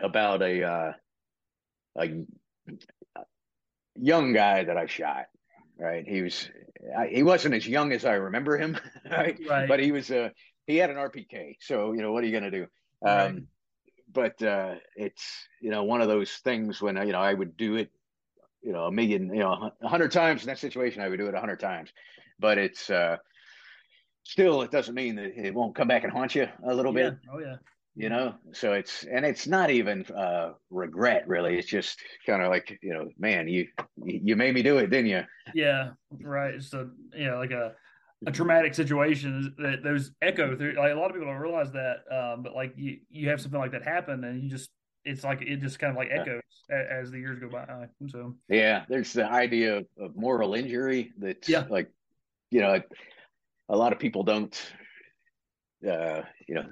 about 0.00 0.42
a 0.42 0.64
uh, 0.64 0.92
a 1.98 2.24
young 3.96 4.32
guy 4.32 4.64
that 4.64 4.76
I 4.76 4.86
shot. 4.86 5.26
Right, 5.80 6.04
he 6.08 6.22
was 6.22 6.50
he 7.08 7.22
wasn't 7.22 7.54
as 7.54 7.68
young 7.68 7.92
as 7.92 8.04
I 8.04 8.14
remember 8.14 8.58
him, 8.58 8.76
right? 9.10 9.38
right. 9.48 9.68
But 9.68 9.78
he 9.78 9.92
was 9.92 10.10
a 10.10 10.32
he 10.68 10.76
had 10.76 10.90
an 10.90 10.96
RPK. 10.96 11.56
So, 11.60 11.92
you 11.92 12.02
know, 12.02 12.12
what 12.12 12.22
are 12.22 12.26
you 12.26 12.32
going 12.32 12.44
to 12.44 12.50
do? 12.50 12.66
Right. 13.02 13.26
Um, 13.26 13.48
but 14.12 14.40
uh, 14.42 14.74
it's, 14.94 15.24
you 15.60 15.70
know, 15.70 15.82
one 15.82 16.00
of 16.00 16.08
those 16.08 16.30
things 16.44 16.80
when, 16.80 16.96
you 16.98 17.12
know, 17.12 17.20
I 17.20 17.34
would 17.34 17.56
do 17.56 17.76
it, 17.76 17.90
you 18.62 18.72
know, 18.72 18.84
a 18.84 18.92
million, 18.92 19.32
you 19.34 19.40
know, 19.40 19.72
a 19.82 19.88
hundred 19.88 20.12
times 20.12 20.42
in 20.42 20.46
that 20.48 20.58
situation, 20.58 21.02
I 21.02 21.08
would 21.08 21.18
do 21.18 21.26
it 21.26 21.34
a 21.34 21.40
hundred 21.40 21.58
times. 21.58 21.90
But 22.38 22.58
it's 22.58 22.90
uh, 22.90 23.16
still, 24.24 24.62
it 24.62 24.70
doesn't 24.70 24.94
mean 24.94 25.16
that 25.16 25.36
it 25.36 25.54
won't 25.54 25.74
come 25.74 25.88
back 25.88 26.04
and 26.04 26.12
haunt 26.12 26.34
you 26.34 26.46
a 26.64 26.74
little 26.74 26.96
yeah. 26.96 27.10
bit. 27.10 27.18
Oh, 27.32 27.38
yeah. 27.38 27.56
You 27.96 28.10
know, 28.10 28.34
so 28.52 28.74
it's, 28.74 29.04
and 29.04 29.24
it's 29.24 29.48
not 29.48 29.70
even 29.70 30.04
uh, 30.06 30.52
regret 30.70 31.26
really. 31.26 31.58
It's 31.58 31.66
just 31.66 31.98
kind 32.26 32.42
of 32.42 32.50
like, 32.50 32.78
you 32.80 32.92
know, 32.92 33.08
man, 33.18 33.48
you, 33.48 33.66
you 34.04 34.36
made 34.36 34.54
me 34.54 34.62
do 34.62 34.78
it, 34.78 34.90
didn't 34.90 35.10
you? 35.10 35.22
Yeah. 35.52 35.90
Right. 36.20 36.62
So, 36.62 36.90
yeah, 37.16 37.34
like 37.36 37.50
a, 37.50 37.74
a 38.26 38.32
traumatic 38.32 38.74
situation 38.74 39.54
that 39.58 39.82
those 39.82 40.10
echo 40.22 40.56
through 40.56 40.72
like 40.72 40.92
a 40.92 40.94
lot 40.94 41.06
of 41.06 41.12
people 41.12 41.28
don't 41.28 41.40
realize 41.40 41.70
that 41.70 41.98
um, 42.10 42.42
but 42.42 42.54
like 42.54 42.72
you 42.76 42.98
you 43.10 43.28
have 43.28 43.40
something 43.40 43.60
like 43.60 43.70
that 43.72 43.84
happen 43.84 44.24
and 44.24 44.42
you 44.42 44.50
just 44.50 44.70
it's 45.04 45.22
like 45.22 45.40
it 45.42 45.60
just 45.60 45.78
kind 45.78 45.90
of 45.90 45.96
like 45.96 46.08
echoes 46.10 46.42
yeah. 46.68 46.82
as 46.90 47.10
the 47.10 47.18
years 47.18 47.38
go 47.38 47.48
by 47.48 47.64
so 48.08 48.34
yeah 48.48 48.84
there's 48.88 49.12
the 49.12 49.24
idea 49.24 49.78
of, 49.78 49.86
of 50.00 50.16
moral 50.16 50.54
injury 50.54 51.12
that 51.18 51.48
yeah 51.48 51.64
like 51.70 51.88
you 52.50 52.60
know 52.60 52.80
a 53.68 53.76
lot 53.76 53.92
of 53.92 53.98
people 53.98 54.24
don't 54.24 54.72
uh 55.88 56.22
you 56.48 56.56
know 56.56 56.66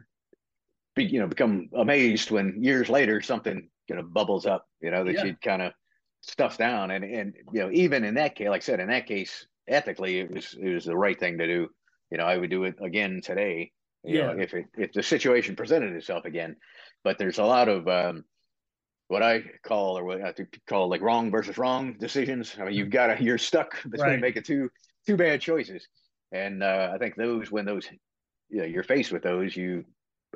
be, 0.96 1.04
you 1.04 1.20
know 1.20 1.28
become 1.28 1.68
amazed 1.76 2.32
when 2.32 2.62
years 2.62 2.88
later 2.88 3.22
something 3.22 3.68
you 3.88 3.94
know 3.94 4.02
bubbles 4.02 4.46
up 4.46 4.66
you 4.80 4.90
know 4.90 5.04
that 5.04 5.14
yeah. 5.14 5.24
you 5.24 5.36
kind 5.42 5.62
of 5.62 5.72
stuff 6.22 6.58
down 6.58 6.90
and 6.90 7.04
and 7.04 7.34
you 7.52 7.60
know 7.60 7.70
even 7.70 8.02
in 8.02 8.14
that 8.14 8.34
case 8.34 8.48
like 8.48 8.62
i 8.62 8.64
said 8.64 8.80
in 8.80 8.88
that 8.88 9.06
case 9.06 9.46
ethically 9.68 10.20
it 10.20 10.30
was 10.30 10.54
it 10.54 10.74
was 10.74 10.84
the 10.84 10.96
right 10.96 11.18
thing 11.18 11.38
to 11.38 11.46
do. 11.46 11.68
You 12.10 12.18
know, 12.18 12.24
I 12.24 12.36
would 12.36 12.50
do 12.50 12.64
it 12.64 12.76
again 12.80 13.20
today 13.22 13.72
you 14.04 14.14
Yeah. 14.14 14.26
know, 14.34 14.38
if 14.38 14.54
it, 14.54 14.66
if 14.76 14.92
the 14.92 15.02
situation 15.02 15.56
presented 15.56 15.92
itself 15.94 16.24
again. 16.26 16.56
But 17.02 17.18
there's 17.18 17.38
a 17.38 17.44
lot 17.44 17.68
of 17.68 17.88
um, 17.88 18.24
what 19.08 19.22
I 19.22 19.42
call 19.64 19.98
or 19.98 20.04
what 20.04 20.22
I 20.22 20.34
call 20.68 20.88
like 20.88 21.00
wrong 21.02 21.30
versus 21.30 21.58
wrong 21.58 21.96
decisions. 21.98 22.56
I 22.58 22.64
mean, 22.64 22.74
you've 22.74 22.90
got 22.90 23.08
to 23.18 23.22
you're 23.24 23.38
stuck 23.38 23.82
between 23.90 24.20
Right. 24.20 24.20
making 24.20 24.42
two 24.44 24.70
two 25.06 25.16
bad 25.16 25.40
choices, 25.40 25.86
and 26.32 26.62
uh, 26.62 26.90
I 26.94 26.98
think 26.98 27.16
those 27.16 27.50
when 27.50 27.64
those 27.64 27.88
you 28.48 28.58
know, 28.58 28.64
you're 28.64 28.82
faced 28.82 29.12
with 29.12 29.22
those, 29.22 29.56
you 29.56 29.84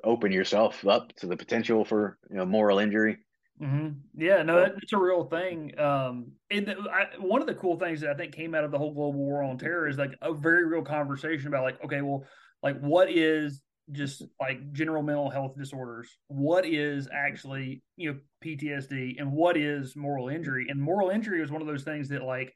open 0.04 0.32
yourself 0.32 0.86
up 0.86 1.14
to 1.16 1.26
the 1.26 1.36
potential 1.36 1.84
for 1.84 2.18
you 2.30 2.36
know 2.36 2.46
moral 2.46 2.78
injury. 2.78 3.18
Hmm 3.60 3.88
Yeah, 4.16 4.42
no, 4.42 4.60
that, 4.60 4.74
it's 4.82 4.92
a 4.92 4.98
real 4.98 5.24
thing. 5.24 5.78
Um, 5.78 6.32
and 6.50 6.66
the, 6.66 6.76
I, 6.90 7.18
one 7.18 7.40
of 7.40 7.46
the 7.46 7.54
cool 7.54 7.78
things 7.78 8.00
that 8.00 8.10
I 8.10 8.14
think 8.14 8.34
came 8.34 8.54
out 8.54 8.64
of 8.64 8.70
the 8.70 8.78
whole 8.78 8.92
global 8.92 9.20
war 9.20 9.42
on 9.42 9.58
terror 9.58 9.86
is 9.86 9.98
like 9.98 10.12
a 10.22 10.32
very 10.32 10.64
real 10.66 10.82
conversation 10.82 11.48
about 11.48 11.64
like, 11.64 11.84
okay, 11.84 12.00
well, 12.00 12.24
like 12.62 12.78
what 12.80 13.10
is 13.10 13.62
just 13.92 14.22
like 14.40 14.72
general 14.72 15.02
mental 15.02 15.30
health 15.30 15.56
disorders? 15.56 16.16
What 16.28 16.64
is 16.64 17.08
actually 17.12 17.82
you 17.96 18.12
know 18.12 18.18
PTSD, 18.42 19.16
and 19.18 19.32
what 19.32 19.56
is 19.56 19.94
moral 19.94 20.28
injury? 20.28 20.66
And 20.68 20.80
moral 20.80 21.10
injury 21.10 21.40
was 21.40 21.50
one 21.50 21.60
of 21.60 21.68
those 21.68 21.84
things 21.84 22.08
that 22.08 22.22
like 22.22 22.54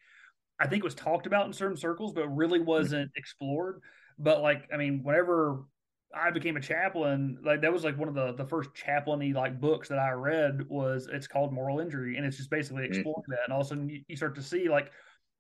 I 0.61 0.67
think 0.67 0.85
was 0.85 0.95
talked 0.95 1.27
about 1.27 1.47
in 1.47 1.53
certain 1.53 1.77
circles, 1.77 2.13
but 2.13 2.29
really 2.29 2.61
wasn't 2.61 3.11
explored. 3.17 3.81
But 4.19 4.41
like, 4.41 4.69
I 4.73 4.77
mean, 4.77 5.03
whenever 5.03 5.65
I 6.15 6.31
became 6.31 6.57
a 6.57 6.61
chaplain, 6.61 7.39
like 7.43 7.61
that 7.63 7.73
was 7.73 7.85
like 7.85 7.99
one 7.99 8.09
of 8.09 8.15
the 8.15 8.33
the 8.33 8.47
first 8.47 8.71
chaplainy 8.75 9.35
like 9.35 9.61
books 9.61 9.89
that 9.89 9.99
I 9.99 10.11
read 10.13 10.69
was 10.69 11.09
it's 11.13 11.27
called 11.27 11.53
Moral 11.53 11.81
Injury, 11.81 12.17
and 12.17 12.27
it's 12.27 12.37
just 12.37 12.51
basically 12.51 12.85
exploring 12.85 13.25
that. 13.29 13.41
And 13.45 13.53
all 13.53 13.61
of 13.61 13.67
a 13.67 13.69
sudden, 13.69 13.89
you, 13.89 14.03
you 14.09 14.17
start 14.17 14.35
to 14.37 14.43
see 14.43 14.69
like 14.69 14.93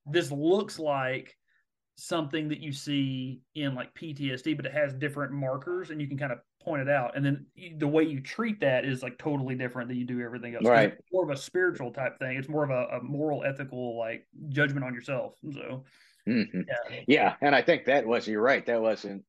this 0.07 0.31
looks 0.31 0.79
like 0.79 1.37
something 1.97 2.49
that 2.49 2.61
you 2.61 2.73
see 2.73 3.41
in 3.55 3.75
like 3.75 3.95
PTSD, 3.95 4.57
but 4.57 4.67
it 4.67 4.73
has 4.73 4.93
different 4.95 5.33
markers, 5.33 5.91
and 5.91 6.01
you 6.01 6.09
can 6.09 6.19
kind 6.19 6.33
of 6.33 6.39
point 6.63 6.83
it 6.83 6.89
out. 6.89 7.17
And 7.17 7.25
then 7.25 7.47
you, 7.55 7.77
the 7.79 7.89
way 7.89 8.03
you 8.03 8.21
treat 8.21 8.61
that 8.61 8.85
is 8.85 9.03
like 9.03 9.19
totally 9.19 9.55
different 9.55 9.89
than 9.89 9.99
you 9.99 10.05
do 10.05 10.21
everything 10.21 10.55
else. 10.55 10.65
Right. 10.65 10.93
It's 10.93 11.13
more 11.13 11.25
of 11.25 11.31
a 11.31 11.37
spiritual 11.37 11.93
type 11.93 12.19
thing. 12.19 12.37
It's 12.37 12.49
more 12.49 12.65
of 12.65 12.71
a, 12.71 12.97
a 12.97 13.03
moral, 13.03 13.45
ethical 13.45 13.99
like 13.99 14.27
judgment 14.49 14.85
on 14.85 14.95
yourself. 14.95 15.35
So 15.53 15.85
Mhm. 16.27 16.67
yeah, 16.67 17.03
Yeah, 17.07 17.35
and 17.41 17.55
I 17.55 17.63
think 17.63 17.85
that 17.85 18.07
was 18.07 18.27
you're 18.27 18.43
right. 18.43 18.65
That 18.67 18.81
wasn't. 18.81 19.25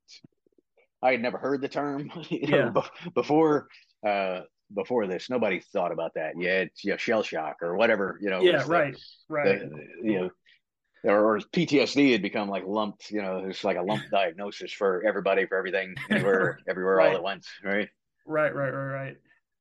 I 1.05 1.11
had 1.11 1.21
never 1.21 1.37
heard 1.37 1.61
the 1.61 1.67
term 1.69 2.09
you 2.29 2.47
know, 2.47 2.57
Yeah. 2.57 2.69
bef- 2.71 3.13
before. 3.13 3.67
Uh, 4.05 4.41
before 4.73 5.05
this, 5.05 5.29
nobody 5.29 5.59
thought 5.71 5.91
about 5.91 6.11
that. 6.15 6.33
Yeah, 6.37 6.61
it's 6.61 6.83
you 6.83 6.89
know, 6.91 6.97
shell 6.97 7.21
shock 7.21 7.57
or 7.61 7.75
whatever. 7.77 8.17
You 8.19 8.31
know. 8.31 8.41
yeah, 8.41 8.57
was 8.57 8.65
the- 8.65 8.71
right, 8.71 8.95
right. 9.29 9.59
the- 9.59 9.87
you 10.03 10.19
know, 10.19 11.11
or, 11.13 11.39
PTSD 11.53 12.11
had 12.13 12.23
become 12.23 12.49
like 12.49 12.63
lumped. 12.65 13.11
You 13.11 13.21
know, 13.21 13.45
it's 13.47 13.63
like 13.63 13.77
a 13.77 13.81
lump 13.83 14.01
diagnosis 14.11 14.71
for 14.73 15.03
everybody 15.07 15.45
for 15.45 15.55
everything, 15.55 15.93
everywhere, 16.09 16.59
everywhere, 16.67 16.99
all 16.99 17.05
Right. 17.07 17.15
at 17.15 17.21
once. 17.23 17.47
Right. 17.63 17.89
Right, 18.25 18.55
right, 18.55 18.71
right, 18.71 18.93
right. 19.03 19.15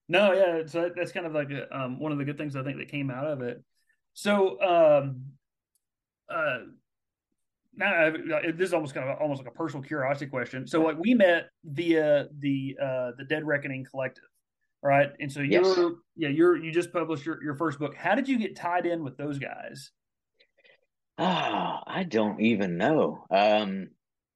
No, 0.09 0.33
yeah, 0.33 0.63
so 0.67 0.91
that's 0.97 1.13
kind 1.13 1.27
of 1.27 1.35
like 1.35 1.51
a, 1.51 1.75
um, 1.79 1.99
one 2.01 2.13
of 2.13 2.17
the 2.19 2.25
good 2.25 2.39
things 2.39 2.57
I 2.57 2.63
think 2.63 2.79
that 2.79 2.89
came 2.89 3.11
out 3.11 3.27
of 3.27 3.43
it. 3.43 3.63
So, 4.15 4.59
um, 4.63 5.23
uh, 6.31 6.61
now 7.77 8.11
this 8.57 8.69
is 8.69 8.75
almost 8.75 8.95
kind 8.95 9.09
of 9.09 9.19
almost 9.21 9.41
like 9.43 9.49
a 9.49 9.57
personal 9.57 9.83
curiosity 9.83 10.27
question. 10.27 10.67
So, 10.67 10.81
like, 10.83 10.97
we 10.99 11.15
met 11.15 11.51
via 11.65 12.29
the 12.39 12.77
uh, 12.81 13.11
the 13.17 13.25
Dead 13.29 13.45
Reckoning 13.45 13.85
Collective, 13.91 14.25
right? 14.83 15.11
And 15.21 15.31
so 15.31 15.41
you're, 15.41 15.97
yeah, 16.17 16.29
you're 16.29 16.57
you 16.57 16.73
just 16.73 16.93
published 16.93 17.27
your, 17.27 17.43
your 17.43 17.55
first 17.57 17.79
book. 17.79 17.95
How 17.95 18.15
did 18.15 18.29
you 18.29 18.39
get 18.39 18.57
tied 18.57 18.87
in 18.87 19.03
with 19.05 19.17
those 19.17 19.39
guys? 19.39 19.91
Ah, 21.19 21.83
I 21.87 22.05
don't 22.05 22.41
even 22.41 22.77
know. 22.77 23.25
Um, 23.31 23.91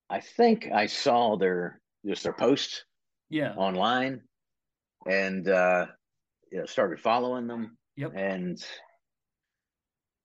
I 0.09 0.20
think 0.20 0.68
I 0.72 0.86
saw 0.86 1.36
their 1.36 1.80
just 2.07 2.22
their 2.22 2.32
posts 2.32 2.84
Yeah, 3.28 3.53
online 3.55 4.22
and 5.07 5.47
uh 5.49 5.86
you 6.51 6.59
know 6.59 6.66
started 6.66 7.01
following 7.01 7.47
them 7.47 7.76
Yep. 7.97 8.12
and 8.14 8.64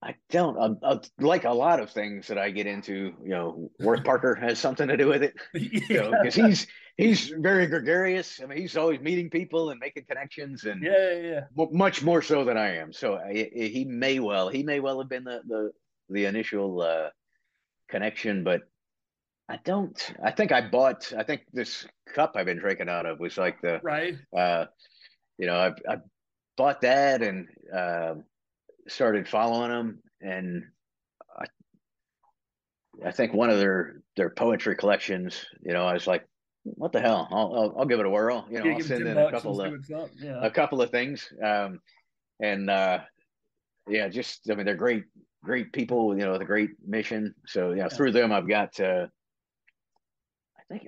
i 0.04 0.16
don't 0.30 0.58
uh, 0.58 0.74
uh, 0.86 1.00
like 1.20 1.46
a 1.46 1.52
lot 1.52 1.80
of 1.80 1.90
things 1.90 2.28
that 2.28 2.38
i 2.38 2.50
get 2.50 2.68
into 2.68 3.14
you 3.24 3.30
know 3.30 3.70
worth 3.80 4.04
parker 4.12 4.36
has 4.36 4.60
something 4.60 4.88
to 4.88 4.98
do 4.98 5.08
with 5.08 5.24
it 5.24 5.34
yeah, 5.90 6.10
because 6.10 6.36
he's 6.36 6.68
he's 6.98 7.30
very 7.40 7.68
gregarious 7.68 8.40
i 8.42 8.46
mean 8.46 8.58
he's 8.58 8.78
always 8.78 9.00
meeting 9.00 9.30
people 9.30 9.70
and 9.72 9.80
making 9.80 10.04
connections 10.06 10.66
and 10.66 10.84
yeah, 10.84 11.14
yeah, 11.14 11.22
yeah. 11.22 11.40
mu- 11.56 11.72
much 11.72 12.04
more 12.04 12.22
so 12.22 12.44
than 12.44 12.58
i 12.58 12.76
am 12.76 12.92
so 12.94 13.16
I, 13.16 13.30
I- 13.56 13.68
he 13.68 13.86
may 13.86 14.20
well 14.20 14.50
he 14.50 14.64
may 14.64 14.80
well 14.80 15.00
have 15.00 15.10
been 15.10 15.24
the 15.24 15.42
the, 15.48 15.72
the 16.10 16.26
initial 16.26 16.82
uh 16.82 17.10
connection 17.90 18.44
but 18.44 18.62
i 19.50 19.58
don't 19.64 20.14
i 20.24 20.32
think 20.32 20.52
i 20.52 20.62
bought 20.62 21.12
i 21.18 21.24
think 21.24 21.42
this 21.52 21.86
cup 22.14 22.34
i've 22.36 22.46
been 22.46 22.60
drinking 22.60 22.90
out 22.90 23.06
of 23.06 23.20
was 23.20 23.38
like 23.38 23.62
the 23.62 23.80
right. 23.84 24.16
uh, 24.36 24.66
you 25.38 25.48
know, 25.48 25.56
I, 25.56 25.94
I 25.94 25.98
bought 26.58 26.82
that 26.82 27.22
and 27.24 27.48
uh, 27.76 28.16
started 28.88 29.28
following 29.28 29.70
them, 29.70 30.04
and 30.22 30.64
I, 31.38 31.46
I 33.08 33.12
think 33.12 33.34
one 33.34 33.50
of 33.50 33.60
their 33.60 34.02
their 34.16 34.30
poetry 34.30 34.76
collections, 34.76 35.46
you 35.62 35.74
know, 35.74 35.86
I 35.86 35.94
was 35.94 36.08
like, 36.08 36.28
what 36.64 36.92
the 36.92 37.02
hell? 37.02 37.28
I'll 37.32 37.54
I'll, 37.56 37.76
I'll 37.80 37.86
give 37.86 38.00
it 38.00 38.06
a 38.06 38.10
whirl. 38.10 38.46
You 38.50 38.60
know, 38.60 38.66
Yeah, 38.66 38.76
I'll 38.76 38.82
send 38.82 39.08
in 39.08 39.18
a 39.18 39.32
couple 39.32 39.60
of 39.62 39.68
see 39.68 39.72
what's 39.72 39.92
up. 39.92 40.10
Yeah, 40.22 40.46
a 40.46 40.52
couple 40.52 40.82
of 40.82 40.90
things, 40.92 41.32
um, 41.44 41.80
and 42.40 42.70
uh, 42.70 43.00
yeah, 43.88 44.08
just 44.08 44.50
I 44.50 44.56
mean, 44.56 44.66
they're 44.66 44.76
great 44.76 45.06
great 45.44 45.74
people. 45.74 46.18
You 46.18 46.26
know, 46.26 46.34
with 46.34 46.42
a 46.42 46.46
great 46.46 46.72
mission. 46.86 47.36
So 47.46 47.74
yeah, 47.74 47.90
through 47.90 48.12
them, 48.12 48.32
I've 48.32 48.48
got 48.48 48.80
uh, 48.80 49.08
I 50.58 50.64
think 50.70 50.88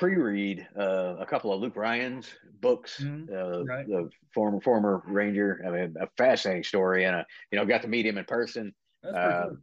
pre-read 0.00 0.66
uh, 0.78 1.16
a 1.20 1.26
couple 1.26 1.52
of 1.52 1.60
Luke 1.60 1.76
Ryan's 1.76 2.26
books, 2.60 3.00
Mhm. 3.04 3.30
uh, 3.30 3.64
Right. 3.64 3.86
the 3.86 4.10
former 4.32 4.58
former 4.60 5.02
Ranger. 5.06 5.62
I 5.66 5.70
mean, 5.70 5.94
a 6.00 6.08
fascinating 6.16 6.64
story, 6.64 7.04
and 7.04 7.16
a, 7.16 7.26
you 7.52 7.58
know, 7.58 7.66
got 7.66 7.82
to 7.82 7.88
meet 7.88 8.06
him 8.06 8.16
in 8.16 8.24
person 8.24 8.74
uh, 9.04 9.48
cool. 9.48 9.58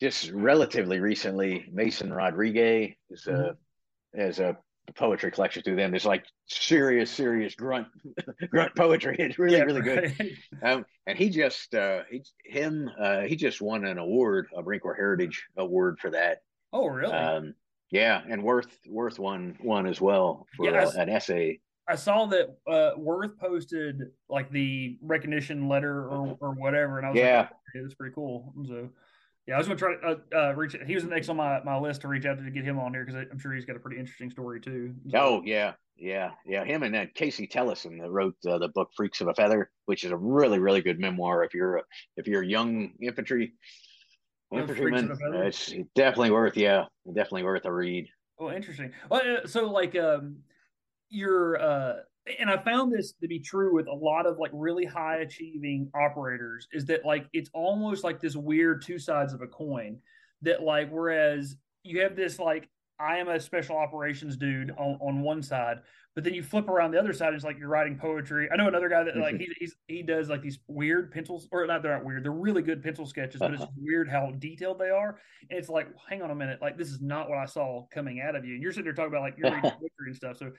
just 0.00 0.30
relatively 0.32 0.98
recently. 0.98 1.64
Mason 1.72 2.12
Rodriguez 2.12 2.94
is 3.08 3.28
a 3.28 3.56
has 4.14 4.40
a 4.40 4.58
poetry 4.96 5.30
collection 5.30 5.62
through 5.62 5.76
them. 5.76 5.92
There's 5.92 6.04
like 6.04 6.26
serious, 6.46 7.08
serious 7.10 7.54
grunt 7.54 7.86
grunt 8.50 8.74
poetry. 8.74 9.16
It's 9.18 9.38
really, 9.38 9.58
Yeah, 9.58 9.64
really 9.64 9.80
good. 9.80 10.12
Um, 10.62 10.84
and 11.06 11.18
he 11.18 11.30
just 11.30 11.74
uh, 11.74 12.02
he 12.10 12.22
him 12.44 12.90
uh, 12.98 13.22
he 13.22 13.36
just 13.36 13.60
won 13.60 13.84
an 13.84 13.98
award, 13.98 14.48
a 14.56 14.62
Corps 14.62 14.94
Heritage 14.94 15.46
Award 15.56 15.98
for 16.00 16.10
that. 16.10 16.38
Oh, 16.72 16.86
really? 16.86 17.12
Um, 17.12 17.54
yeah, 17.92 18.22
and 18.28 18.42
Worth 18.42 18.76
Worth 18.88 19.18
won 19.20 19.56
one 19.60 19.86
as 19.86 20.00
well 20.00 20.46
for 20.56 20.66
Yeah, 20.66 20.84
uh, 20.84 20.90
an 20.96 21.08
essay. 21.08 21.60
I 21.88 21.94
saw 21.96 22.26
that 22.26 22.56
uh, 22.66 22.92
Worth 22.96 23.36
posted 23.38 24.00
like 24.28 24.50
the 24.50 24.98
recognition 25.02 25.68
letter 25.68 26.06
or, 26.08 26.36
or 26.40 26.50
whatever, 26.54 26.98
and 26.98 27.06
I 27.06 27.10
was 27.10 27.18
Yeah. 27.18 27.38
like, 27.40 27.50
"Okay, 27.74 27.82
that's 27.82 27.94
pretty 27.94 28.14
cool." 28.14 28.54
So, 28.66 28.88
yeah, 29.46 29.56
I 29.56 29.58
was 29.58 29.66
gonna 29.66 29.78
try 29.78 29.96
to 29.96 30.06
uh, 30.06 30.16
uh, 30.50 30.54
reach. 30.54 30.74
He 30.86 30.94
was 30.94 31.04
next 31.04 31.28
on 31.28 31.36
my, 31.36 31.62
my 31.64 31.78
list 31.78 32.00
to 32.02 32.08
reach 32.08 32.24
out 32.24 32.38
to, 32.38 32.44
to 32.44 32.50
get 32.50 32.64
him 32.64 32.78
on 32.78 32.94
here 32.94 33.04
because 33.04 33.26
I'm 33.30 33.38
sure 33.38 33.52
he's 33.52 33.66
got 33.66 33.76
a 33.76 33.80
pretty 33.80 33.98
interesting 34.00 34.30
story 34.30 34.60
too. 34.60 34.94
So- 35.10 35.18
Oh 35.18 35.42
yeah, 35.44 35.72
yeah, 35.96 36.30
yeah. 36.46 36.64
Him 36.64 36.84
and 36.84 36.94
that 36.94 37.14
Casey 37.14 37.46
Tellison 37.46 37.98
that 37.98 38.10
wrote 38.10 38.36
uh, 38.48 38.56
the 38.58 38.68
book 38.68 38.90
Freaks 38.96 39.20
of 39.20 39.28
a 39.28 39.34
Feather, 39.34 39.70
which 39.84 40.04
is 40.04 40.12
a 40.12 40.16
really, 40.16 40.60
really 40.60 40.80
good 40.80 40.98
memoir. 40.98 41.44
If 41.44 41.52
you're 41.52 41.76
a, 41.76 41.82
if 42.16 42.26
you're 42.26 42.42
a 42.42 42.46
young 42.46 42.92
infantry 43.02 43.52
infantryman, 44.52 45.10
it's 45.44 45.72
definitely 45.94 46.30
worth 46.30 46.56
yeah, 46.56 46.84
definitely 47.06 47.44
worth 47.44 47.64
a 47.64 47.72
read. 47.72 48.08
Oh, 48.38 48.50
interesting. 48.50 48.92
Well, 49.10 49.20
uh, 49.20 49.46
so 49.46 49.70
like 49.70 49.96
um, 49.96 50.36
you're 51.08 51.60
uh, 51.60 51.94
and 52.38 52.50
I 52.50 52.56
found 52.58 52.92
this 52.92 53.12
to 53.20 53.28
be 53.28 53.40
true 53.40 53.74
with 53.74 53.86
a 53.88 53.94
lot 53.94 54.26
of 54.26 54.38
like 54.38 54.50
really 54.54 54.84
high 54.84 55.18
achieving 55.18 55.90
operators 55.94 56.68
is 56.72 56.84
that 56.86 57.04
like 57.04 57.26
it's 57.32 57.50
almost 57.52 58.04
like 58.04 58.20
this 58.20 58.36
weird 58.36 58.82
two 58.82 58.98
sides 58.98 59.32
of 59.32 59.42
a 59.42 59.46
coin 59.46 59.98
that 60.42 60.62
like 60.62 60.90
whereas 60.90 61.56
you 61.82 62.00
have 62.00 62.14
this 62.14 62.38
like 62.38 62.68
I 63.02 63.18
am 63.18 63.28
a 63.28 63.40
special 63.40 63.76
operations 63.76 64.36
dude 64.36 64.70
on, 64.72 64.96
on 65.00 65.20
one 65.22 65.42
side, 65.42 65.78
but 66.14 66.22
then 66.24 66.34
you 66.34 66.42
flip 66.42 66.68
around 66.68 66.92
the 66.92 66.98
other 66.98 67.12
side, 67.12 67.28
and 67.28 67.36
it's 67.36 67.44
like 67.44 67.58
you're 67.58 67.68
writing 67.68 67.98
poetry. 67.98 68.48
I 68.52 68.56
know 68.56 68.68
another 68.68 68.88
guy 68.88 69.02
that 69.02 69.16
like 69.16 69.38
he 69.38 69.48
he's, 69.58 69.74
he 69.88 70.02
does 70.02 70.28
like 70.28 70.42
these 70.42 70.58
weird 70.68 71.10
pencils, 71.10 71.48
or 71.50 71.66
not 71.66 71.82
they're 71.82 71.94
not 71.96 72.04
weird, 72.04 72.24
they're 72.24 72.32
really 72.32 72.62
good 72.62 72.82
pencil 72.82 73.06
sketches, 73.06 73.40
but 73.40 73.52
it's 73.52 73.62
Uh-huh. 73.62 73.72
weird 73.76 74.08
how 74.08 74.30
detailed 74.38 74.78
they 74.78 74.90
are. 74.90 75.18
And 75.50 75.58
it's 75.58 75.68
like, 75.68 75.88
hang 76.08 76.22
on 76.22 76.30
a 76.30 76.34
minute, 76.34 76.60
like 76.62 76.78
this 76.78 76.88
is 76.90 77.00
not 77.00 77.28
what 77.28 77.38
I 77.38 77.46
saw 77.46 77.86
coming 77.92 78.20
out 78.20 78.36
of 78.36 78.44
you. 78.44 78.54
And 78.54 78.62
you're 78.62 78.72
sitting 78.72 78.84
there 78.84 78.92
talking 78.94 79.12
about 79.12 79.22
like 79.22 79.36
you're 79.36 79.50
reading 79.50 79.70
poetry 79.80 80.06
and 80.06 80.16
stuff. 80.16 80.36
So 80.36 80.52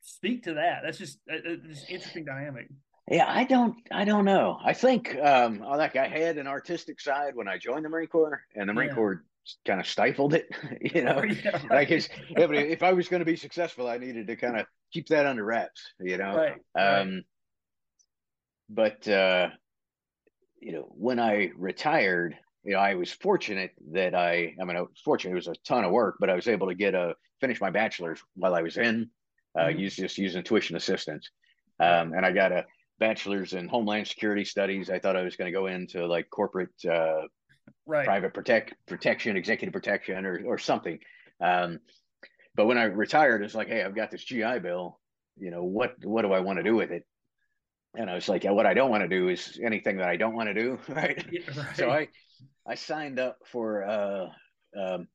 speak 0.00 0.44
to 0.44 0.54
that. 0.54 0.82
That's 0.84 0.98
just 0.98 1.18
uh, 1.30 1.36
uh, 1.36 1.56
just 1.66 1.90
interesting 1.90 2.24
dynamic. 2.24 2.68
Yeah, 3.10 3.24
I 3.26 3.44
don't, 3.44 3.74
I 3.90 4.04
don't 4.04 4.26
know. 4.26 4.58
I 4.62 4.74
think, 4.74 5.16
um, 5.16 5.60
like 5.60 5.96
I 5.96 6.06
had 6.08 6.36
an 6.36 6.46
artistic 6.46 7.00
side 7.00 7.34
when 7.34 7.48
I 7.48 7.56
joined 7.56 7.86
the 7.86 7.88
Marine 7.88 8.06
Corps, 8.08 8.42
and 8.54 8.68
the 8.68 8.74
Marine 8.74 8.90
Yeah. 8.90 8.94
Corps 8.94 9.24
kind 9.66 9.80
of 9.80 9.86
stifled 9.86 10.34
it. 10.34 10.48
you 10.94 11.02
know, 11.02 11.22
Yeah, 11.44 11.60
like 11.70 11.90
it's, 11.90 12.08
if, 12.30 12.50
if 12.50 12.82
I 12.82 12.92
was 12.92 13.08
going 13.08 13.20
to 13.20 13.26
be 13.26 13.36
successful, 13.36 13.88
I 13.88 13.98
needed 13.98 14.26
to 14.26 14.36
kind 14.36 14.58
of 14.58 14.66
keep 14.92 15.08
that 15.08 15.26
under 15.26 15.44
wraps. 15.44 15.92
You 16.00 16.18
know, 16.18 16.36
Right, 16.36 16.54
right. 16.76 17.00
um, 17.00 17.22
but 18.68 19.06
uh, 19.08 19.48
you 20.60 20.72
know, 20.72 20.88
when 20.90 21.18
I 21.18 21.50
retired, 21.56 22.36
you 22.64 22.74
know, 22.74 22.80
I 22.80 22.94
was 22.94 23.12
fortunate 23.12 23.72
that 23.92 24.14
I, 24.14 24.54
I 24.60 24.64
mean, 24.64 24.76
I 24.76 24.82
was 24.82 25.00
fortunate. 25.04 25.32
It 25.32 25.36
was 25.36 25.48
a 25.48 25.54
ton 25.66 25.84
of 25.84 25.92
work, 25.92 26.16
but 26.20 26.30
I 26.30 26.34
was 26.34 26.48
able 26.48 26.68
to 26.68 26.74
get 26.74 26.94
a 26.94 27.14
finish 27.40 27.60
my 27.60 27.70
bachelor's 27.70 28.20
while 28.34 28.54
I 28.54 28.62
was 28.62 28.76
in 28.76 29.10
uh, 29.56 29.64
mm-hmm. 29.64 29.78
use 29.78 29.96
just 29.96 30.18
using 30.18 30.42
tuition 30.42 30.76
assistance. 30.76 31.30
Um, 31.80 32.12
and 32.12 32.24
I 32.26 32.32
got 32.32 32.52
a 32.52 32.64
bachelor's 32.98 33.52
in 33.52 33.68
Homeland 33.68 34.08
Security 34.08 34.44
Studies. 34.44 34.90
I 34.90 34.98
thought 34.98 35.16
I 35.16 35.22
was 35.22 35.36
going 35.36 35.52
to 35.52 35.56
go 35.56 35.66
into 35.66 36.06
like 36.06 36.28
corporate, 36.30 36.74
uh, 36.90 37.22
right. 37.88 38.04
private 38.04 38.34
protect 38.34 38.74
protection, 38.86 39.36
executive 39.36 39.72
protection, 39.72 40.24
or 40.24 40.42
or 40.46 40.58
something. 40.58 40.98
Um, 41.40 41.80
but 42.54 42.66
when 42.66 42.78
I 42.78 42.84
retired, 42.84 43.42
it's 43.42 43.54
like, 43.54 43.68
hey, 43.68 43.82
I've 43.82 43.96
got 43.96 44.10
this 44.10 44.22
GI 44.22 44.60
Bill. 44.60 45.00
You 45.36 45.50
know 45.50 45.64
what? 45.64 45.94
What 46.04 46.22
do 46.22 46.32
I 46.32 46.40
want 46.40 46.58
to 46.58 46.62
do 46.62 46.76
with 46.76 46.90
it? 46.90 47.04
And 47.94 48.10
I 48.10 48.14
was 48.14 48.28
like, 48.28 48.44
yeah, 48.44 48.50
what 48.50 48.66
I 48.66 48.74
don't 48.74 48.90
want 48.90 49.02
to 49.02 49.08
do 49.08 49.28
is 49.28 49.58
anything 49.62 49.96
that 49.96 50.08
I 50.08 50.16
don't 50.16 50.34
want 50.34 50.48
to 50.48 50.54
do, 50.54 50.78
right? 50.88 51.24
Yeah, 51.30 51.40
right. 51.56 51.76
So 51.76 51.90
I 51.90 52.08
I 52.66 52.74
signed 52.74 53.18
up 53.18 53.38
for 53.50 53.84
uh, 53.84 54.26
um, 54.78 55.08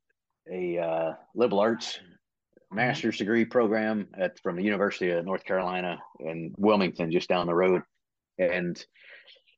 a 0.52 0.80
uh, 0.80 1.12
liberal 1.36 1.62
arts 1.62 1.98
mm-hmm. 1.98 2.76
master's 2.76 3.18
degree 3.18 3.46
program 3.46 4.08
at 4.18 4.40
from 4.40 4.56
the 4.56 4.64
University 4.64 5.12
of 5.12 5.24
North 5.24 5.44
Carolina 5.44 6.00
in 6.20 6.54
Wilmington, 6.58 7.12
just 7.12 7.30
down 7.30 7.48
the 7.48 7.54
road, 7.54 7.84
and 8.40 8.84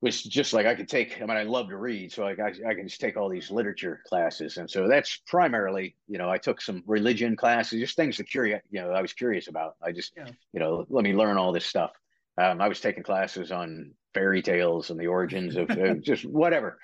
was 0.06 0.22
just 0.22 0.54
like 0.54 0.68
I 0.68 0.76
could 0.76 0.88
take. 0.88 1.20
I 1.20 1.26
mean, 1.26 1.36
I 1.36 1.44
love 1.44 1.70
to 1.70 1.78
read, 1.78 2.12
so 2.12 2.24
like 2.24 2.40
I, 2.40 2.50
I 2.70 2.76
can 2.76 2.88
just 2.88 3.02
take 3.02 3.18
all 3.18 3.28
these 3.28 3.50
literature 3.50 4.02
classes, 4.08 4.58
and 4.58 4.70
so 4.70 4.88
that's 4.88 5.18
primarily, 5.26 5.96
you 6.08 6.20
know, 6.20 6.30
I 6.30 6.38
took 6.38 6.62
some 6.62 6.84
religion 6.86 7.36
classes, 7.36 7.80
just 7.80 7.96
things 7.96 8.18
that 8.18 8.30
curious, 8.30 8.62
you 8.70 8.82
know, 8.82 8.92
I 8.92 9.02
was 9.02 9.14
curious 9.14 9.48
about. 9.48 9.78
I 9.82 9.92
just, 9.92 10.14
yeah. 10.16 10.28
you 10.54 10.60
know, 10.60 10.86
let 10.90 11.04
me 11.04 11.14
learn 11.14 11.38
all 11.38 11.52
this 11.52 11.66
stuff. 11.66 11.92
Um, 12.38 12.62
I 12.62 12.68
was 12.68 12.80
taking 12.80 13.02
classes 13.02 13.52
on 13.52 13.94
fairy 14.14 14.44
tales 14.44 14.92
and 14.92 15.00
the 15.00 15.08
origins 15.08 15.56
of 15.56 15.72
uh, 15.72 15.96
just 16.02 16.24
whatever. 16.24 16.78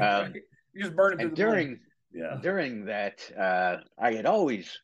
Um, 0.00 0.34
you 0.72 0.84
just 0.84 0.94
burn 0.94 1.14
it. 1.14 1.24
And 1.24 1.34
during 1.34 1.80
yeah. 2.12 2.38
during 2.40 2.84
that, 2.84 3.28
uh, 3.36 3.78
I 3.98 4.12
had 4.12 4.24
always 4.24 4.78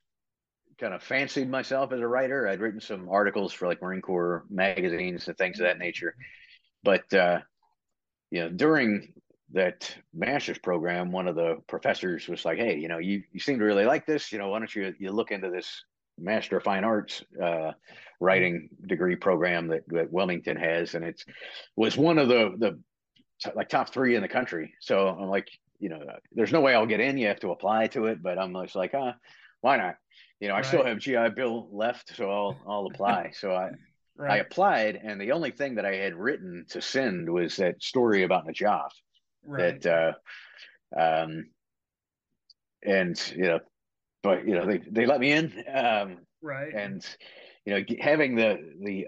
kind 0.80 0.95
of 0.95 1.03
fancied 1.05 1.49
myself 1.49 1.92
as 1.92 2.01
a 2.01 2.09
writer. 2.09 2.49
I'd 2.49 2.61
written 2.61 2.80
some 2.80 3.09
articles 3.09 3.53
for 3.53 3.68
like 3.68 3.80
Marine 3.80 4.03
Corps 4.03 4.45
magazines 4.51 5.28
and 5.28 5.38
things 5.38 5.61
of 5.61 5.66
that 5.66 5.78
nature. 5.78 6.16
But 6.82 7.14
uh, 7.14 7.38
you 8.35 8.41
know, 8.41 8.49
during 8.49 9.12
that 9.53 9.95
master's 10.12 10.59
program, 10.59 11.12
one 11.12 11.28
of 11.28 11.37
the 11.37 11.59
professors 11.68 12.26
was 12.26 12.45
like, 12.45 12.59
"Hey, 12.59 12.76
you 12.76 12.89
know, 12.89 12.99
you 12.99 13.22
you 13.32 13.39
seem 13.39 13.61
to 13.61 13.64
really 13.64 13.85
like 13.85 14.07
this. 14.07 14.32
You 14.32 14.39
know, 14.39 14.49
why 14.49 14.59
don't 14.59 14.74
you 14.74 14.93
you 14.99 15.12
look 15.12 15.30
into 15.30 15.51
this 15.51 15.85
Master 16.18 16.57
of 16.57 16.64
Fine 16.64 16.82
Arts 16.82 17.22
uh, 17.41 17.70
writing 18.18 18.70
degree 18.89 19.14
program 19.14 19.68
that, 19.68 19.85
that 19.87 20.12
Wilmington 20.12 20.57
has?" 20.57 20.97
And 20.97 21.05
it 21.05 21.22
was 21.76 21.97
one 21.97 22.18
of 22.18 22.26
the 22.26 22.57
the 22.59 23.53
like 23.55 23.68
top 23.68 23.91
three 23.91 24.16
in 24.16 24.22
the 24.22 24.28
country. 24.28 24.74
So 24.80 25.07
I'm 25.07 25.28
like, 25.28 25.49
you 25.78 25.89
know, 25.89 26.01
there's 26.32 26.53
no 26.53 26.61
way 26.61 26.74
I'll 26.74 26.87
get 26.87 26.99
in. 26.99 27.16
You 27.16 27.28
have 27.28 27.41
to 27.41 27.53
apply 27.53 27.87
to 27.89 28.07
it, 28.07 28.20
but 28.20 28.37
I'm 28.37 28.53
just 28.64 28.74
like, 28.74 28.95
ah, 28.95 29.14
why 29.61 29.76
not? 29.76 29.95
You 30.41 30.49
know, 30.49 30.57
I 30.57 30.62
still 30.62 30.85
have 30.85 30.99
GI 30.99 31.28
Bill 31.37 31.68
left, 31.70 32.16
so 32.16 32.28
I'll 32.28 32.57
I'll 32.66 32.87
apply. 32.87 33.30
so 33.32 33.53
I 33.55 33.70
right. 34.16 34.32
I 34.32 34.36
applied, 34.38 35.00
and 35.02 35.20
the 35.20 35.32
only 35.32 35.50
thing 35.50 35.76
that 35.76 35.86
I 35.86 35.94
had 35.96 36.14
written 36.14 36.66
to 36.70 36.80
send 36.80 37.28
was 37.28 37.56
that 37.56 37.82
story 37.82 38.22
about 38.22 38.46
Najaf. 38.46 38.90
Right. 39.46 39.80
That, 39.82 40.16
uh, 40.96 41.00
um, 41.00 41.50
and 42.82 43.32
you 43.36 43.44
know, 43.44 43.60
but 44.22 44.46
you 44.46 44.54
know, 44.54 44.66
they 44.66 44.78
they 44.78 45.06
let 45.06 45.20
me 45.20 45.32
in. 45.32 45.64
Um, 45.72 46.18
right. 46.42 46.72
And 46.74 47.04
you 47.64 47.74
know, 47.74 47.84
having 48.00 48.36
the 48.36 48.58
the 48.82 49.06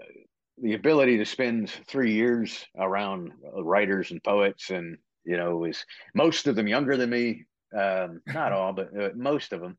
the 0.59 0.73
ability 0.73 1.17
to 1.17 1.25
spend 1.25 1.69
three 1.87 2.13
years 2.13 2.65
around 2.77 3.31
writers 3.53 4.11
and 4.11 4.23
poets 4.23 4.71
and 4.71 4.97
you 5.27 5.35
know, 5.35 5.57
was 5.57 5.85
most 6.15 6.47
of 6.47 6.55
them 6.55 6.67
younger 6.67 6.97
than 6.97 7.09
me. 7.09 7.45
Um, 7.77 8.21
not 8.27 8.53
all, 8.53 8.73
but 8.73 8.89
uh, 8.97 9.09
most 9.15 9.53
of 9.53 9.59
them, 9.59 9.77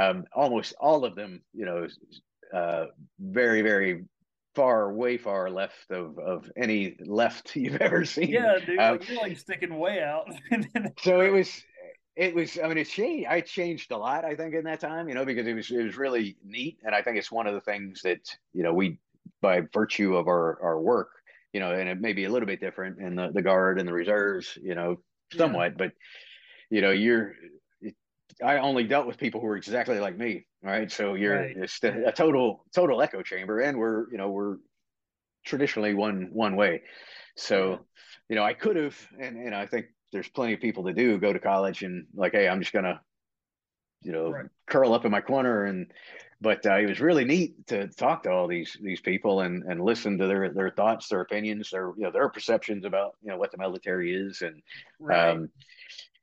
um, 0.00 0.24
almost 0.32 0.74
all 0.80 1.04
of 1.04 1.16
them, 1.16 1.42
you 1.52 1.66
know, 1.66 1.88
uh, 2.56 2.86
very, 3.18 3.60
very 3.60 4.04
far, 4.54 4.92
way 4.92 5.16
far 5.16 5.50
left 5.50 5.90
of, 5.90 6.18
of 6.18 6.50
any 6.56 6.96
left 7.00 7.56
you've 7.56 7.76
ever 7.76 8.04
seen. 8.04 8.28
Yeah, 8.28 8.58
dude, 8.64 8.78
um, 8.78 8.98
you're 9.08 9.20
like 9.20 9.38
sticking 9.38 9.78
way 9.78 10.02
out. 10.02 10.28
so 11.02 11.20
it 11.20 11.32
was, 11.32 11.62
it 12.16 12.34
was, 12.34 12.58
I 12.62 12.68
mean, 12.68 12.78
it 12.78 12.88
changed. 12.88 13.26
I 13.28 13.40
changed 13.40 13.90
a 13.90 13.96
lot, 13.96 14.24
I 14.24 14.36
think, 14.36 14.54
in 14.54 14.64
that 14.64 14.80
time, 14.80 15.08
you 15.08 15.14
know, 15.14 15.24
because 15.24 15.46
it 15.46 15.54
was, 15.54 15.70
it 15.70 15.82
was 15.82 15.96
really 15.96 16.36
neat. 16.44 16.78
And 16.84 16.94
I 16.94 17.02
think 17.02 17.16
it's 17.16 17.32
one 17.32 17.46
of 17.46 17.54
the 17.54 17.60
things 17.60 18.02
that, 18.02 18.20
you 18.52 18.62
know, 18.62 18.72
we, 18.72 18.98
by 19.40 19.62
virtue 19.72 20.16
of 20.16 20.28
our, 20.28 20.58
our 20.62 20.80
work, 20.80 21.10
you 21.52 21.60
know, 21.60 21.72
and 21.72 21.88
it 21.88 22.00
may 22.00 22.12
be 22.12 22.24
a 22.24 22.30
little 22.30 22.46
bit 22.46 22.60
different 22.60 22.98
in 23.00 23.16
the, 23.16 23.30
the 23.32 23.42
guard 23.42 23.78
and 23.78 23.88
the 23.88 23.92
reserves, 23.92 24.56
you 24.62 24.74
know, 24.74 24.96
somewhat, 25.32 25.72
yeah. 25.72 25.76
but 25.78 25.92
you 26.70 26.80
know, 26.80 26.90
you're, 26.90 27.34
I 28.42 28.58
only 28.58 28.84
dealt 28.84 29.06
with 29.06 29.18
people 29.18 29.40
who 29.40 29.46
were 29.46 29.56
exactly 29.56 29.98
like 30.00 30.16
me. 30.16 30.46
Right. 30.62 30.90
So 30.90 31.14
you're 31.14 31.40
right. 31.40 31.56
it's 31.56 31.82
a 31.82 32.12
total, 32.12 32.64
total 32.74 33.02
echo 33.02 33.22
chamber. 33.22 33.60
And 33.60 33.78
we're, 33.78 34.10
you 34.10 34.18
know, 34.18 34.30
we're 34.30 34.56
traditionally 35.44 35.94
one, 35.94 36.30
one 36.32 36.56
way. 36.56 36.82
So, 37.36 37.80
you 38.28 38.36
know, 38.36 38.44
I 38.44 38.54
could 38.54 38.76
have, 38.76 38.96
and, 39.20 39.36
and 39.36 39.54
I 39.54 39.66
think 39.66 39.86
there's 40.12 40.28
plenty 40.28 40.54
of 40.54 40.60
people 40.60 40.84
to 40.84 40.92
do 40.92 41.18
go 41.18 41.32
to 41.32 41.38
college 41.38 41.82
and 41.82 42.06
like, 42.14 42.32
Hey, 42.32 42.48
I'm 42.48 42.60
just 42.60 42.72
going 42.72 42.84
to, 42.84 43.00
you 44.02 44.12
know, 44.12 44.30
right. 44.30 44.46
curl 44.66 44.92
up 44.92 45.04
in 45.04 45.10
my 45.10 45.20
corner 45.20 45.64
and 45.64 45.86
but 46.44 46.64
uh, 46.66 46.76
it 46.76 46.86
was 46.86 47.00
really 47.00 47.24
neat 47.24 47.66
to 47.68 47.88
talk 47.88 48.22
to 48.22 48.30
all 48.30 48.46
these 48.46 48.76
these 48.82 49.00
people 49.00 49.40
and 49.40 49.64
and 49.64 49.80
listen 49.80 50.18
to 50.18 50.26
their 50.26 50.50
their 50.50 50.70
thoughts, 50.70 51.08
their 51.08 51.22
opinions, 51.22 51.70
their 51.70 51.92
you 51.96 52.04
know 52.04 52.10
their 52.10 52.28
perceptions 52.28 52.84
about 52.84 53.16
you 53.22 53.30
know 53.30 53.38
what 53.38 53.50
the 53.50 53.58
military 53.58 54.14
is, 54.14 54.42
and 54.42 54.62
right. 55.00 55.30
um, 55.30 55.48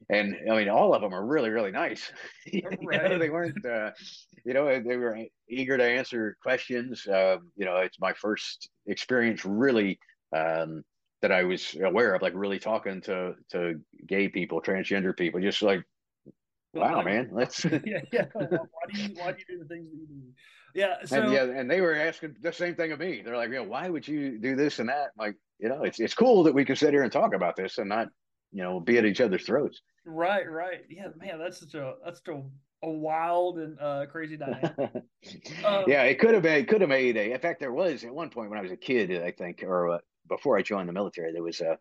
and 0.10 0.36
I 0.50 0.56
mean 0.56 0.70
all 0.70 0.94
of 0.94 1.02
them 1.02 1.14
are 1.14 1.26
really 1.26 1.50
really 1.50 1.72
nice. 1.72 2.12
you 2.46 2.64
right. 2.84 3.10
know, 3.10 3.18
they 3.18 3.30
weren't 3.30 3.66
uh, 3.66 3.92
you 4.46 4.54
know 4.54 4.66
they 4.82 4.98
were 4.98 5.18
eager 5.50 5.78
to 5.78 5.84
answer 5.84 6.38
questions. 6.42 7.06
Uh, 7.08 7.38
you 7.56 7.66
know, 7.66 7.78
it's 7.78 8.00
my 8.00 8.14
first 8.14 8.70
experience 8.88 9.46
really. 9.46 10.00
Um, 10.36 10.84
that 11.22 11.32
I 11.32 11.44
was 11.44 11.76
aware 11.80 12.16
of, 12.16 12.24
like 12.24 12.34
really 12.36 12.58
talking 12.58 13.00
to 13.02 13.36
to 13.52 13.80
gay 14.08 14.28
people, 14.28 14.60
transgender 14.60 15.16
people, 15.16 15.40
just 15.40 15.62
like 15.62 15.84
wow, 16.74 17.02
man, 17.02 17.30
let's 17.32 17.64
yeah, 17.86 18.02
yeah. 18.12 18.26
Why 18.34 18.58
do 18.92 19.02
you 19.02 19.10
why 19.16 19.32
do 19.32 19.40
you 19.40 19.46
do 19.48 19.60
the 19.60 19.66
things 19.66 19.90
that 19.90 19.98
you 19.98 20.08
do? 20.08 20.22
Yeah, 20.74 20.96
so 21.06 21.24
and, 21.24 21.34
yeah, 21.34 21.44
and 21.44 21.70
they 21.70 21.82
were 21.82 21.96
asking 21.96 22.36
the 22.42 22.54
same 22.54 22.76
thing 22.76 22.94
of 22.94 23.00
me. 23.00 23.22
They're 23.24 23.36
like, 23.36 23.50
you 23.50 23.56
know, 23.56 23.64
why 23.64 23.90
would 23.90 24.08
you 24.08 24.40
do 24.40 24.56
this 24.56 24.80
and 24.80 24.88
that? 24.88 25.10
like, 25.18 25.36
you 25.60 25.68
know, 25.68 25.84
it's 25.84 26.00
it's 26.00 26.14
cool 26.14 26.44
that 26.44 26.54
we 26.54 26.64
can 26.64 26.76
sit 26.76 26.92
here 26.92 27.04
and 27.04 27.12
talk 27.12 27.34
about 27.34 27.56
this 27.58 27.78
and 27.78 27.90
not, 27.90 28.08
you 28.52 28.64
know, 28.64 28.80
be 28.80 28.98
at 28.98 29.06
each 29.06 29.22
other's 29.22 29.46
throats. 29.46 29.82
Right, 30.06 30.50
right. 30.50 30.82
Yeah, 30.90 31.08
man, 31.18 31.40
that's 31.40 31.60
such 31.60 31.74
a 31.76 31.96
that's 32.04 32.22
such 32.26 32.36
a, 32.36 32.42
a 32.86 32.90
wild 32.90 33.60
and 33.60 33.78
uh, 33.80 34.06
crazy 34.12 34.38
dynamic. 34.38 34.74
um, 35.66 35.86
yeah, 35.88 36.04
it 36.04 36.20
could 36.20 36.34
have 36.34 36.44
been. 36.44 36.60
It 36.60 36.68
could 36.68 36.82
have 36.82 36.90
made 36.90 37.18
a. 37.18 37.34
In 37.34 37.40
fact, 37.40 37.60
there 37.60 37.74
was 37.74 38.04
at 38.04 38.14
one 38.14 38.30
point 38.30 38.50
when 38.50 38.60
I 38.60 38.64
was 38.64 38.72
a 38.72 38.78
kid, 38.78 39.12
I 39.24 39.32
think, 39.32 39.64
or 39.64 39.90
uh, 39.90 39.98
before 40.28 40.58
I 40.58 40.62
joined 40.62 40.90
the 40.90 40.94
military, 40.94 41.32
there 41.32 41.44
was 41.44 41.62
a 41.62 41.78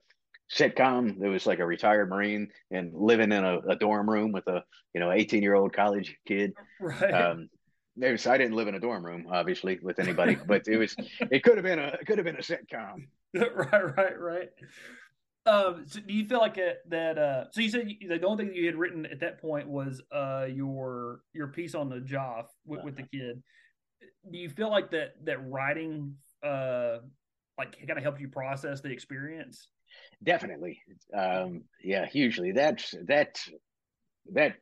sitcom. 0.55 1.19
There 1.19 1.31
was 1.31 1.47
like 1.47 1.61
a 1.61 1.67
retired 1.67 2.11
Marine 2.11 2.49
and 2.71 2.93
living 2.95 3.33
in 3.33 3.45
a, 3.45 3.59
a 3.61 3.77
dorm 3.77 4.09
room 4.09 4.33
with 4.33 4.47
a 4.49 4.65
you 4.95 5.01
know 5.01 5.13
18 5.13 5.43
year 5.43 5.55
old 5.55 5.73
college 5.73 6.17
kid. 6.27 6.53
Right. 6.83 7.13
Um, 7.13 7.51
was, 7.97 8.27
I 8.27 8.39
didn't 8.39 8.57
live 8.57 8.69
in 8.69 8.75
a 8.75 8.81
dorm 8.81 9.05
room, 9.05 9.27
obviously, 9.31 9.79
with 9.83 9.99
anybody, 9.99 10.35
but 10.47 10.63
it 10.67 10.79
was 10.79 10.97
it 11.31 11.43
could 11.43 11.57
have 11.57 11.65
been 11.65 11.79
a 11.79 11.89
it 12.01 12.07
could 12.07 12.17
have 12.17 12.25
been 12.25 12.37
a 12.37 12.39
sitcom. 12.39 13.07
right, 13.35 13.97
right, 13.97 14.19
right. 14.19 14.49
Um, 15.47 15.85
so 15.87 16.01
do 16.01 16.13
you 16.13 16.27
feel 16.27 16.39
like 16.39 16.59
a, 16.59 16.75
that? 16.89 17.19
Uh, 17.19 17.45
so 17.51 17.61
you 17.61 17.71
said 17.71 17.89
you, 17.89 18.09
the 18.09 18.27
only 18.27 18.45
thing 18.45 18.55
you 18.55 18.67
had 18.67 18.77
written 18.77 19.07
at 19.07 19.21
that 19.21 19.41
point 19.41 19.69
was 19.69 20.03
uh, 20.13 20.47
your 20.49 21.21
your 21.33 21.49
piece 21.49 21.75
on 21.75 21.91
Najaf 21.91 22.47
with, 22.67 22.85
with 22.85 22.97
the 22.97 23.03
kid. 23.05 23.43
Do 24.31 24.39
you 24.39 24.51
feel 24.51 24.71
like 24.71 24.91
that 24.91 25.15
that 25.25 25.39
writing 25.49 26.15
uh, 26.45 26.99
like 27.57 27.77
kind 27.87 27.99
of 27.99 28.03
helped 28.03 28.21
you 28.21 28.29
process 28.29 28.81
the 28.81 28.91
experience? 28.91 29.69
definitely 30.23 30.81
um, 31.17 31.63
yeah 31.83 32.07
hugely 32.07 32.53
that's 32.53 32.95
that 33.07 33.41
that 34.33 34.57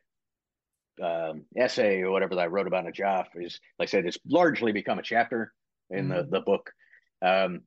um, 1.02 1.44
essay 1.56 2.00
or 2.02 2.10
whatever 2.10 2.34
that 2.34 2.42
i 2.42 2.46
wrote 2.46 2.66
about 2.66 2.84
Najaf 2.84 3.26
is 3.36 3.60
like 3.78 3.88
i 3.88 3.90
said 3.90 4.06
it's 4.06 4.18
largely 4.26 4.72
become 4.72 4.98
a 4.98 5.02
chapter 5.02 5.52
in 5.90 6.08
mm-hmm. 6.08 6.30
the, 6.30 6.38
the 6.38 6.40
book 6.40 6.70
um, 7.22 7.60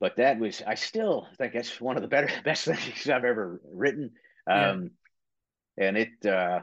but 0.00 0.16
that 0.16 0.38
was 0.38 0.62
i 0.66 0.74
still 0.74 1.26
think 1.38 1.52
that's 1.52 1.80
one 1.80 1.96
of 1.96 2.02
the 2.02 2.08
better 2.08 2.30
best 2.44 2.64
things 2.64 3.08
i've 3.08 3.24
ever 3.24 3.60
written 3.72 4.10
um, 4.46 4.90
yeah. 5.76 5.88
and 5.88 5.96
it 5.96 6.26
uh, 6.26 6.60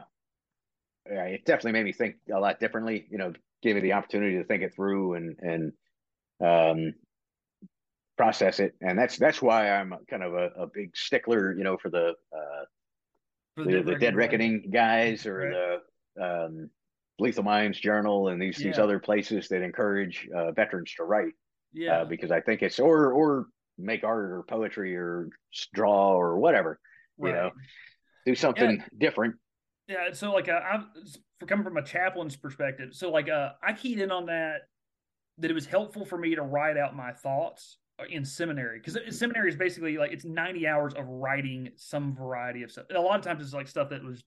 it 1.06 1.44
definitely 1.44 1.72
made 1.72 1.84
me 1.84 1.92
think 1.92 2.16
a 2.32 2.38
lot 2.38 2.60
differently 2.60 3.06
you 3.10 3.18
know 3.18 3.32
gave 3.62 3.74
me 3.74 3.80
the 3.80 3.92
opportunity 3.92 4.36
to 4.36 4.44
think 4.44 4.62
it 4.62 4.74
through 4.74 5.14
and 5.14 5.36
and 5.40 5.72
um, 6.44 6.94
process 8.16 8.60
it, 8.60 8.74
and 8.80 8.98
that's 8.98 9.16
that's 9.16 9.40
why 9.40 9.70
I'm 9.70 9.94
kind 10.08 10.22
of 10.22 10.34
a, 10.34 10.50
a 10.56 10.66
big 10.66 10.96
stickler, 10.96 11.54
you 11.56 11.64
know, 11.64 11.76
for 11.76 11.90
the 11.90 12.14
uh, 12.32 12.64
for 13.56 13.64
the, 13.64 13.82
the, 13.82 13.96
Dead 13.96 14.16
Reckoning 14.16 14.70
guys 14.72 15.26
or 15.26 15.36
right. 15.36 15.80
the 16.16 16.44
um, 16.44 16.70
Lethal 17.18 17.44
Minds 17.44 17.78
Journal 17.80 18.28
and 18.28 18.40
these 18.40 18.60
yeah. 18.60 18.68
these 18.68 18.78
other 18.78 18.98
places 18.98 19.48
that 19.48 19.62
encourage 19.62 20.28
uh, 20.34 20.52
veterans 20.52 20.92
to 20.96 21.04
write. 21.04 21.34
Yeah, 21.72 22.00
uh, 22.00 22.04
because 22.04 22.30
I 22.30 22.40
think 22.40 22.62
it's 22.62 22.78
or 22.78 23.12
or 23.12 23.46
make 23.78 24.04
art 24.04 24.30
or 24.30 24.44
poetry 24.48 24.96
or 24.96 25.28
draw 25.74 26.12
or 26.12 26.38
whatever, 26.38 26.78
right. 27.18 27.30
you 27.30 27.34
know, 27.34 27.50
do 28.26 28.34
something 28.34 28.76
yeah. 28.78 28.84
different. 28.98 29.36
Yeah, 29.88 30.12
so 30.12 30.32
like 30.32 30.48
uh, 30.48 30.60
I'm 30.60 30.86
for 31.40 31.46
coming 31.46 31.64
from 31.64 31.76
a 31.76 31.82
chaplain's 31.82 32.36
perspective. 32.36 32.90
So 32.92 33.10
like 33.10 33.28
uh, 33.28 33.50
I 33.62 33.72
keyed 33.72 34.00
in 34.00 34.10
on 34.10 34.26
that 34.26 34.62
that 35.38 35.50
it 35.50 35.54
was 35.54 35.66
helpful 35.66 36.04
for 36.04 36.18
me 36.18 36.34
to 36.34 36.42
write 36.42 36.76
out 36.76 36.94
my 36.94 37.12
thoughts 37.12 37.78
in 38.10 38.24
seminary 38.24 38.80
because 38.82 38.98
seminary 39.16 39.48
is 39.48 39.56
basically 39.56 39.96
like 39.98 40.12
it's 40.12 40.24
90 40.24 40.66
hours 40.66 40.94
of 40.94 41.06
writing 41.06 41.70
some 41.76 42.14
variety 42.14 42.62
of 42.62 42.70
stuff. 42.70 42.86
A 42.94 43.00
lot 43.00 43.18
of 43.18 43.24
times 43.24 43.42
it's 43.42 43.52
like 43.52 43.68
stuff 43.68 43.88
that 43.90 44.02
was 44.02 44.24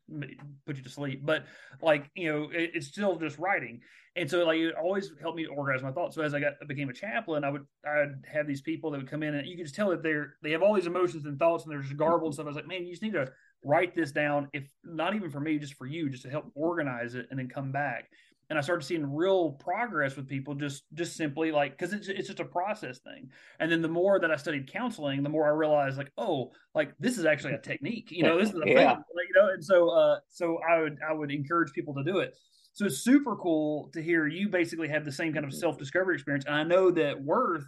put 0.65 0.77
you 0.77 0.83
to 0.83 0.89
sleep 0.89 1.25
but 1.25 1.45
like 1.81 2.09
you 2.15 2.31
know 2.31 2.49
it, 2.51 2.71
it's 2.73 2.87
still 2.87 3.17
just 3.17 3.37
writing. 3.37 3.81
And 4.17 4.29
so 4.29 4.45
like 4.45 4.59
it 4.59 4.75
always 4.75 5.11
helped 5.21 5.37
me 5.37 5.45
organize 5.45 5.83
my 5.83 5.91
thoughts. 5.91 6.15
So 6.15 6.21
as 6.21 6.33
i 6.33 6.39
got 6.39 6.53
became 6.67 6.89
a 6.89 6.93
chaplain 6.93 7.43
i 7.43 7.49
would 7.49 7.65
i'd 7.85 8.23
have 8.31 8.47
these 8.47 8.61
people 8.61 8.91
that 8.91 8.97
would 8.97 9.09
come 9.09 9.23
in 9.23 9.35
and 9.35 9.47
you 9.47 9.57
could 9.57 9.65
just 9.65 9.75
tell 9.75 9.89
that 9.89 10.03
they're 10.03 10.35
they 10.41 10.51
have 10.51 10.61
all 10.61 10.73
these 10.73 10.87
emotions 10.87 11.25
and 11.25 11.37
thoughts 11.37 11.63
and 11.63 11.71
they're 11.71 11.81
just 11.81 11.97
garbled 11.97 12.29
and 12.29 12.33
stuff. 12.33 12.45
I 12.45 12.49
was 12.49 12.55
like 12.55 12.67
man 12.67 12.85
you 12.85 12.91
just 12.91 13.03
need 13.03 13.13
to 13.13 13.31
write 13.63 13.95
this 13.95 14.11
down 14.11 14.47
if 14.53 14.63
not 14.83 15.15
even 15.15 15.29
for 15.29 15.39
me 15.39 15.57
just 15.57 15.73
for 15.73 15.87
you 15.87 16.09
just 16.09 16.23
to 16.23 16.29
help 16.29 16.51
organize 16.55 17.15
it 17.15 17.27
and 17.29 17.39
then 17.39 17.49
come 17.49 17.71
back 17.71 18.09
and 18.49 18.59
I 18.59 18.61
started 18.61 18.85
seeing 18.85 19.13
real 19.13 19.51
progress 19.51 20.15
with 20.15 20.27
people 20.27 20.53
just 20.53 20.83
just 20.93 21.15
simply 21.15 21.51
like 21.51 21.77
because 21.77 21.93
it's 21.93 22.07
it's 22.07 22.27
just 22.27 22.39
a 22.39 22.45
process 22.45 22.99
thing. 22.99 23.29
And 23.59 23.71
then 23.71 23.81
the 23.81 23.87
more 23.87 24.19
that 24.19 24.31
I 24.31 24.35
studied 24.35 24.71
counseling, 24.71 25.23
the 25.23 25.29
more 25.29 25.45
I 25.45 25.49
realized 25.49 25.97
like 25.97 26.11
oh 26.17 26.51
like 26.73 26.93
this 26.99 27.17
is 27.17 27.25
actually 27.25 27.53
a 27.53 27.59
technique. 27.59 28.11
You 28.11 28.23
know 28.23 28.39
this 28.39 28.49
is 28.49 28.55
a 28.55 28.59
yeah. 28.65 28.75
thing. 28.75 29.03
Like, 29.15 29.27
you 29.29 29.41
know, 29.41 29.49
and 29.53 29.63
so 29.63 29.89
uh 29.89 30.19
so 30.29 30.59
I 30.67 30.81
would 30.81 30.97
I 31.07 31.13
would 31.13 31.31
encourage 31.31 31.71
people 31.73 31.95
to 31.95 32.03
do 32.03 32.19
it. 32.19 32.35
So 32.73 32.85
it's 32.85 32.99
super 32.99 33.35
cool 33.37 33.89
to 33.93 34.01
hear 34.01 34.27
you 34.27 34.49
basically 34.49 34.89
have 34.89 35.05
the 35.05 35.11
same 35.11 35.33
kind 35.33 35.45
of 35.45 35.53
self 35.53 35.77
discovery 35.77 36.15
experience. 36.15 36.45
And 36.45 36.55
I 36.55 36.63
know 36.63 36.91
that 36.91 37.21
Worth 37.21 37.65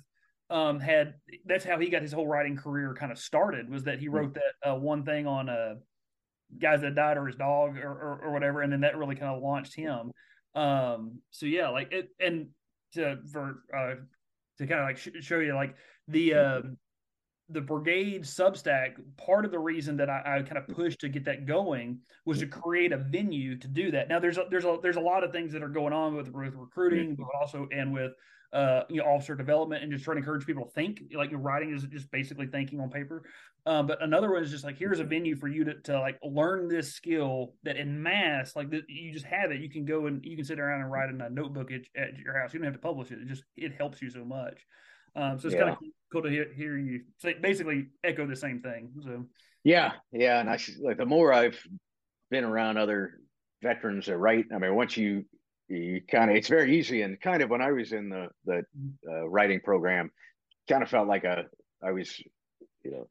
um 0.49 0.79
had 0.79 1.15
that's 1.45 1.65
how 1.65 1.79
he 1.79 1.89
got 1.89 2.03
his 2.03 2.13
whole 2.13 2.27
writing 2.27 2.55
career 2.55 2.95
kind 2.97 3.11
of 3.11 3.17
started 3.17 3.69
was 3.69 3.83
that 3.83 3.99
he 3.99 4.07
wrote 4.07 4.35
that 4.35 4.71
uh, 4.71 4.75
one 4.75 5.03
thing 5.03 5.27
on 5.27 5.49
uh 5.49 5.73
guys 6.57 6.79
that 6.79 6.95
died 6.95 7.17
or 7.17 7.25
his 7.25 7.35
dog 7.35 7.77
or, 7.77 7.91
or, 7.91 8.21
or 8.23 8.31
whatever 8.31 8.61
and 8.61 8.71
then 8.71 8.79
that 8.79 8.97
really 8.97 9.15
kind 9.15 9.35
of 9.35 9.43
launched 9.43 9.75
him 9.75 10.09
um, 10.55 11.19
so 11.29 11.45
yeah, 11.45 11.69
like 11.69 11.91
it, 11.91 12.09
and 12.19 12.47
to 12.93 13.17
for 13.31 13.63
uh, 13.75 13.95
to 14.57 14.67
kind 14.67 14.79
of 14.79 14.85
like 14.85 14.97
sh- 14.97 15.09
show 15.21 15.39
you 15.39 15.53
like 15.53 15.75
the 16.07 16.33
uh, 16.33 16.61
the 17.49 17.61
brigade 17.61 18.23
Substack. 18.23 18.95
Part 19.17 19.45
of 19.45 19.51
the 19.51 19.59
reason 19.59 19.97
that 19.97 20.09
I, 20.09 20.37
I 20.37 20.41
kind 20.41 20.57
of 20.57 20.67
pushed 20.67 20.99
to 21.01 21.09
get 21.09 21.25
that 21.25 21.45
going 21.45 21.99
was 22.25 22.39
to 22.39 22.47
create 22.47 22.91
a 22.91 22.97
venue 22.97 23.57
to 23.57 23.67
do 23.67 23.91
that. 23.91 24.09
Now 24.09 24.19
there's 24.19 24.37
a, 24.37 24.45
there's 24.49 24.65
a 24.65 24.77
there's 24.81 24.95
a 24.97 25.01
lot 25.01 25.23
of 25.23 25.31
things 25.31 25.53
that 25.53 25.63
are 25.63 25.69
going 25.69 25.93
on 25.93 26.15
with 26.15 26.29
with 26.29 26.53
recruiting, 26.55 27.15
but 27.15 27.27
also 27.39 27.67
and 27.71 27.93
with 27.93 28.11
uh, 28.53 28.83
you 28.89 28.97
know, 28.97 29.05
officer 29.05 29.35
development 29.35 29.83
and 29.83 29.91
just 29.91 30.03
trying 30.03 30.15
to 30.15 30.19
encourage 30.19 30.45
people 30.45 30.65
to 30.65 30.71
think. 30.71 31.01
Like 31.13 31.31
your 31.31 31.39
writing 31.39 31.73
is 31.73 31.83
just 31.83 32.09
basically 32.11 32.47
thinking 32.47 32.79
on 32.79 32.89
paper. 32.89 33.23
Um, 33.65 33.85
but 33.85 34.01
another 34.01 34.31
one 34.31 34.43
is 34.43 34.49
just 34.49 34.63
like 34.63 34.77
here's 34.77 34.99
a 34.99 35.03
venue 35.03 35.35
for 35.35 35.49
you 35.49 35.65
to, 35.65 35.73
to 35.81 35.99
like 35.99 36.17
learn 36.23 36.69
this 36.69 36.93
skill 36.93 37.53
that 37.63 37.75
in 37.75 38.01
mass, 38.01 38.55
like 38.55 38.69
the, 38.69 38.81
you 38.87 39.11
just 39.11 39.25
have 39.25 39.51
it. 39.51 39.59
You 39.59 39.69
can 39.69 39.83
go 39.83 40.07
and 40.07 40.23
you 40.23 40.37
can 40.37 40.45
sit 40.45 40.59
around 40.59 40.81
and 40.81 40.91
write 40.91 41.09
in 41.09 41.19
a 41.19 41.29
notebook 41.29 41.71
at, 41.71 41.81
at 42.01 42.17
your 42.17 42.37
house. 42.39 42.53
You 42.53 42.59
don't 42.59 42.65
have 42.65 42.75
to 42.75 42.79
publish 42.79 43.11
it. 43.11 43.19
It 43.19 43.27
just 43.27 43.43
it 43.57 43.73
helps 43.77 44.01
you 44.01 44.09
so 44.09 44.23
much. 44.23 44.65
Um, 45.15 45.39
so 45.39 45.47
it's 45.47 45.55
yeah. 45.55 45.63
kind 45.63 45.71
of 45.71 45.77
cool 46.11 46.21
to 46.21 46.29
hear, 46.29 46.47
hear 46.55 46.77
you 46.77 47.01
say 47.17 47.35
basically 47.41 47.87
echo 48.03 48.25
the 48.25 48.35
same 48.35 48.61
thing. 48.61 48.91
So 49.03 49.25
yeah, 49.63 49.93
yeah, 50.13 50.39
and 50.39 50.49
I 50.49 50.57
like 50.81 50.97
the 50.97 51.05
more 51.05 51.33
I've 51.33 51.59
been 52.29 52.45
around 52.45 52.77
other 52.77 53.19
veterans 53.61 54.05
that 54.05 54.17
write. 54.17 54.45
I 54.53 54.59
mean, 54.59 54.75
once 54.75 54.95
you 54.95 55.25
you 55.69 56.01
kind 56.09 56.29
of 56.29 56.37
it's 56.37 56.47
very 56.47 56.77
easy 56.77 57.01
and 57.01 57.19
kind 57.19 57.41
of 57.41 57.49
when 57.49 57.61
I 57.61 57.71
was 57.71 57.91
in 57.91 58.09
the 58.09 58.29
the 58.45 58.63
uh, 59.09 59.27
writing 59.27 59.59
program, 59.59 60.11
kind 60.69 60.83
of 60.83 60.89
felt 60.89 61.07
like 61.07 61.23
a 61.23 61.45
I 61.83 61.91
was 61.91 62.19
you 62.83 62.91
know 62.91 63.07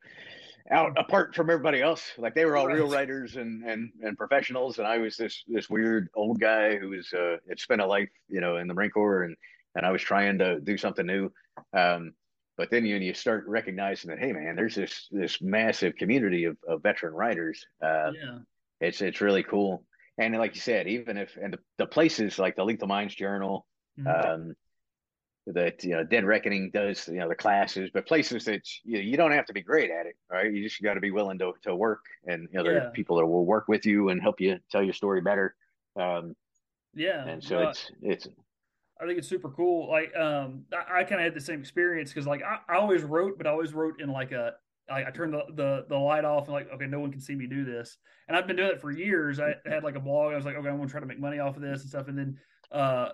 out 0.70 0.96
apart 0.98 1.34
from 1.34 1.50
everybody 1.50 1.80
else. 1.80 2.12
Like 2.18 2.34
they 2.34 2.44
were 2.44 2.56
all 2.56 2.66
right. 2.66 2.76
real 2.76 2.90
writers 2.90 3.36
and 3.36 3.62
and 3.64 3.90
and 4.02 4.16
professionals, 4.16 4.78
and 4.78 4.86
I 4.86 4.98
was 4.98 5.16
this 5.16 5.44
this 5.46 5.68
weird 5.68 6.08
old 6.14 6.40
guy 6.40 6.76
who 6.76 6.90
was 6.90 7.12
uh 7.12 7.36
had 7.48 7.60
spent 7.60 7.80
a 7.80 7.86
life 7.86 8.08
you 8.28 8.40
know 8.40 8.56
in 8.56 8.68
the 8.68 8.74
Marine 8.74 8.90
Corps, 8.90 9.24
and 9.24 9.36
and 9.74 9.84
I 9.84 9.90
was 9.90 10.02
trying 10.02 10.38
to 10.38 10.60
do 10.60 10.76
something 10.76 11.06
new. 11.06 11.30
Um, 11.76 12.14
but 12.56 12.70
then 12.70 12.86
you 12.86 12.96
you 12.96 13.12
start 13.12 13.44
recognizing 13.46 14.08
that 14.10 14.18
hey 14.18 14.32
man, 14.32 14.56
there's 14.56 14.74
this 14.74 15.08
this 15.10 15.42
massive 15.42 15.94
community 15.96 16.44
of, 16.44 16.56
of 16.66 16.82
veteran 16.82 17.14
writers. 17.14 17.64
Uh, 17.82 18.12
yeah. 18.12 18.38
It's 18.80 19.02
it's 19.02 19.20
really 19.20 19.42
cool 19.42 19.84
and 20.18 20.36
like 20.38 20.54
you 20.54 20.60
said, 20.60 20.86
even 20.88 21.16
if 21.16 21.36
and 21.36 21.52
the, 21.54 21.58
the 21.78 21.86
places 21.86 22.38
like 22.38 22.56
the 22.56 22.64
Lethal 22.64 22.88
Minds 22.88 23.14
Journal, 23.14 23.66
mm-hmm. 23.98 24.30
um, 24.30 24.54
that 25.46 25.84
you 25.84 25.90
know 25.90 26.04
Dead 26.04 26.24
Reckoning 26.24 26.70
does 26.72 27.06
you 27.08 27.16
know 27.16 27.28
the 27.28 27.34
classes, 27.34 27.90
but 27.92 28.06
places 28.06 28.44
that 28.46 28.62
you, 28.84 28.94
know, 28.94 29.00
you 29.00 29.16
don't 29.16 29.32
have 29.32 29.46
to 29.46 29.52
be 29.52 29.62
great 29.62 29.90
at 29.90 30.06
it, 30.06 30.16
right? 30.30 30.52
You 30.52 30.62
just 30.62 30.82
got 30.82 30.94
to 30.94 31.00
be 31.00 31.10
willing 31.10 31.38
to 31.38 31.52
to 31.62 31.74
work, 31.74 32.04
and 32.26 32.48
you 32.50 32.58
know 32.58 32.64
there 32.64 32.74
yeah. 32.74 32.86
are 32.86 32.90
people 32.90 33.18
that 33.18 33.26
will 33.26 33.44
work 33.44 33.68
with 33.68 33.84
you 33.86 34.08
and 34.08 34.20
help 34.20 34.40
you 34.40 34.58
tell 34.70 34.82
your 34.82 34.94
story 34.94 35.20
better. 35.20 35.54
Um, 35.98 36.34
yeah, 36.94 37.26
and 37.26 37.42
so 37.42 37.68
it's 37.68 37.90
it's. 38.02 38.28
I 38.98 39.04
think 39.04 39.18
it's 39.18 39.28
super 39.28 39.50
cool. 39.50 39.90
Like, 39.90 40.16
um, 40.16 40.64
I, 40.72 41.00
I 41.00 41.04
kind 41.04 41.20
of 41.20 41.24
had 41.24 41.34
the 41.34 41.40
same 41.40 41.60
experience 41.60 42.08
because, 42.08 42.26
like, 42.26 42.42
I, 42.42 42.60
I 42.66 42.78
always 42.78 43.02
wrote, 43.02 43.36
but 43.36 43.46
I 43.46 43.50
always 43.50 43.74
wrote 43.74 44.00
in 44.00 44.08
like 44.08 44.32
a 44.32 44.54
I, 44.88 45.04
I 45.04 45.10
turned 45.10 45.34
the, 45.34 45.44
the, 45.54 45.84
the 45.88 45.96
light 45.96 46.24
off 46.24 46.44
and 46.44 46.52
like, 46.52 46.70
okay, 46.72 46.86
no 46.86 47.00
one 47.00 47.10
can 47.10 47.20
see 47.20 47.34
me 47.34 47.46
do 47.46 47.64
this. 47.64 47.96
And 48.28 48.36
I've 48.36 48.46
been 48.46 48.56
doing 48.56 48.70
it 48.70 48.80
for 48.80 48.90
years. 48.90 49.40
I 49.40 49.54
had 49.64 49.84
like 49.84 49.96
a 49.96 50.00
blog. 50.00 50.32
I 50.32 50.36
was 50.36 50.44
like, 50.44 50.56
okay, 50.56 50.68
I'm 50.68 50.76
gonna 50.76 50.88
try 50.88 51.00
to 51.00 51.06
make 51.06 51.20
money 51.20 51.38
off 51.38 51.56
of 51.56 51.62
this 51.62 51.80
and 51.80 51.88
stuff. 51.88 52.08
And 52.08 52.18
then 52.18 52.38
uh, 52.72 53.10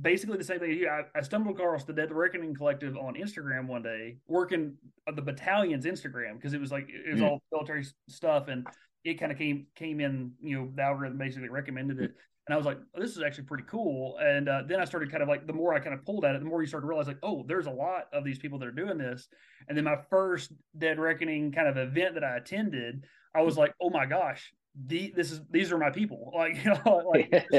basically 0.00 0.38
the 0.38 0.44
same 0.44 0.60
thing. 0.60 0.84
I, 0.88 1.02
I 1.16 1.22
stumbled 1.22 1.56
across 1.56 1.84
the 1.84 1.92
Dead 1.92 2.12
Reckoning 2.12 2.54
Collective 2.54 2.96
on 2.96 3.14
Instagram 3.14 3.66
one 3.66 3.82
day, 3.82 4.18
working 4.26 4.76
the 5.12 5.22
battalion's 5.22 5.84
Instagram 5.84 6.34
because 6.36 6.54
it 6.54 6.60
was 6.60 6.70
like 6.70 6.88
it 6.88 7.12
was 7.12 7.20
mm. 7.20 7.28
all 7.28 7.42
military 7.50 7.84
stuff, 8.08 8.48
and 8.48 8.66
it 9.04 9.14
kind 9.18 9.32
of 9.32 9.38
came 9.38 9.66
came 9.74 10.00
in. 10.00 10.32
You 10.40 10.56
know, 10.56 10.70
the 10.74 10.82
algorithm 10.82 11.18
basically 11.18 11.48
recommended 11.48 12.00
it, 12.00 12.14
and 12.46 12.54
I 12.54 12.56
was 12.56 12.66
like, 12.66 12.78
oh, 12.94 13.00
this 13.00 13.16
is 13.16 13.22
actually 13.22 13.44
pretty 13.44 13.64
cool. 13.68 14.18
And 14.20 14.48
uh, 14.48 14.62
then 14.66 14.80
I 14.80 14.84
started 14.84 15.10
kind 15.10 15.22
of 15.22 15.28
like, 15.28 15.46
the 15.46 15.52
more 15.52 15.74
I 15.74 15.78
kind 15.78 15.94
of 15.94 16.04
pulled 16.04 16.24
at 16.24 16.34
it, 16.34 16.40
the 16.40 16.44
more 16.44 16.60
you 16.60 16.66
start 16.66 16.82
to 16.82 16.88
realize, 16.88 17.06
like, 17.06 17.18
oh, 17.22 17.44
there's 17.46 17.66
a 17.66 17.70
lot 17.70 18.08
of 18.12 18.24
these 18.24 18.38
people 18.38 18.58
that 18.58 18.66
are 18.66 18.72
doing 18.72 18.98
this. 18.98 19.28
And 19.68 19.76
then 19.76 19.84
my 19.84 19.96
first 20.10 20.52
Dead 20.76 20.98
Reckoning 20.98 21.52
kind 21.52 21.68
of 21.68 21.76
event 21.76 22.14
that 22.14 22.24
I 22.24 22.36
attended, 22.36 23.04
I 23.34 23.42
was 23.42 23.56
like, 23.56 23.74
oh 23.80 23.90
my 23.90 24.06
gosh, 24.06 24.52
the, 24.86 25.12
this 25.14 25.30
is 25.30 25.40
these 25.50 25.70
are 25.70 25.78
my 25.78 25.90
people. 25.90 26.32
Like, 26.36 26.64
you 26.64 26.70
know, 26.70 27.10
like, 27.14 27.30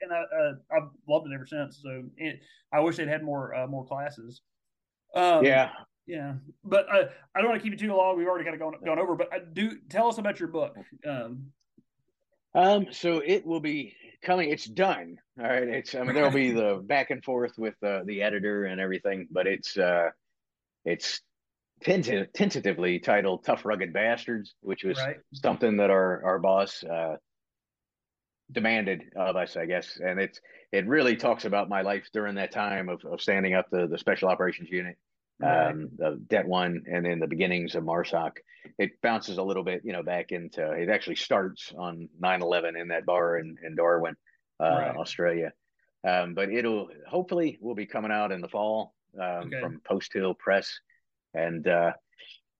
and 0.00 0.12
I, 0.12 0.22
uh, 0.22 0.52
I've 0.72 0.88
loved 1.08 1.28
it 1.28 1.34
ever 1.34 1.46
since. 1.46 1.80
So 1.82 2.02
it, 2.16 2.40
I 2.72 2.80
wish 2.80 2.96
they'd 2.96 3.08
had 3.08 3.22
more 3.22 3.54
uh, 3.54 3.66
more 3.68 3.86
classes. 3.86 4.42
Um, 5.14 5.44
yeah, 5.44 5.70
yeah, 6.06 6.34
but 6.64 6.86
uh, 6.92 7.04
I 7.34 7.40
don't 7.40 7.50
want 7.50 7.62
to 7.62 7.64
keep 7.64 7.72
it 7.72 7.78
too 7.78 7.94
long. 7.94 8.18
We've 8.18 8.26
already 8.26 8.44
kind 8.44 8.54
of 8.54 8.60
gone 8.60 8.74
gone 8.84 8.98
over. 8.98 9.14
But 9.14 9.32
I 9.32 9.36
uh, 9.36 9.40
do 9.52 9.78
tell 9.88 10.08
us 10.08 10.18
about 10.18 10.40
your 10.40 10.48
book. 10.48 10.74
Um, 11.08 11.52
um, 12.56 12.86
so 12.90 13.22
it 13.24 13.46
will 13.46 13.60
be 13.60 13.94
coming. 14.22 14.50
It's 14.50 14.64
done. 14.64 15.18
All 15.38 15.46
right. 15.46 15.68
It's. 15.68 15.94
I 15.94 16.02
mean, 16.02 16.14
there'll 16.14 16.30
be 16.30 16.52
the 16.52 16.82
back 16.84 17.10
and 17.10 17.22
forth 17.22 17.52
with 17.56 17.74
uh, 17.82 18.00
the 18.04 18.22
editor 18.22 18.64
and 18.64 18.80
everything, 18.80 19.28
but 19.30 19.46
it's. 19.46 19.76
uh 19.76 20.10
It's 20.84 21.20
tenta- 21.84 22.32
tentatively 22.32 22.98
titled 22.98 23.44
"Tough 23.44 23.64
Rugged 23.64 23.92
Bastards," 23.92 24.54
which 24.60 24.84
was 24.84 24.98
right. 24.98 25.16
something 25.32 25.76
that 25.78 25.90
our 25.90 26.24
our 26.24 26.38
boss 26.38 26.82
uh, 26.84 27.16
demanded 28.50 29.02
of 29.16 29.36
us, 29.36 29.56
I 29.56 29.66
guess. 29.66 29.98
And 30.02 30.20
it's 30.20 30.40
it 30.72 30.86
really 30.86 31.16
talks 31.16 31.44
about 31.44 31.68
my 31.68 31.82
life 31.82 32.08
during 32.12 32.36
that 32.36 32.52
time 32.52 32.88
of, 32.88 33.04
of 33.04 33.20
standing 33.20 33.54
up 33.54 33.66
the 33.70 33.86
the 33.86 33.98
special 33.98 34.28
operations 34.28 34.70
unit. 34.70 34.96
Um, 35.42 35.90
of 36.00 36.26
Det 36.28 36.46
One, 36.46 36.84
and 36.90 37.04
then 37.04 37.18
the 37.18 37.26
beginnings 37.26 37.74
of 37.74 37.84
MARSOC. 37.84 38.38
It 38.78 38.92
bounces 39.02 39.36
a 39.36 39.42
little 39.42 39.64
bit, 39.64 39.82
you 39.84 39.92
know, 39.92 40.02
back 40.02 40.32
into. 40.32 40.72
It 40.72 40.88
actually 40.88 41.16
starts 41.16 41.74
on 41.76 42.08
9/11 42.22 42.80
in 42.80 42.88
that 42.88 43.04
bar 43.04 43.36
in, 43.36 43.58
in 43.62 43.74
Darwin, 43.74 44.16
uh, 44.58 44.64
right. 44.64 44.96
Australia. 44.96 45.52
Um, 46.06 46.32
but 46.34 46.50
it'll 46.50 46.88
hopefully 47.06 47.58
will 47.60 47.74
be 47.74 47.84
coming 47.84 48.12
out 48.12 48.32
in 48.32 48.40
the 48.40 48.48
fall 48.48 48.94
um, 49.20 49.48
okay. 49.48 49.60
from 49.60 49.82
Post 49.84 50.14
Hill 50.14 50.32
Press, 50.34 50.80
and 51.34 51.68
uh, 51.68 51.92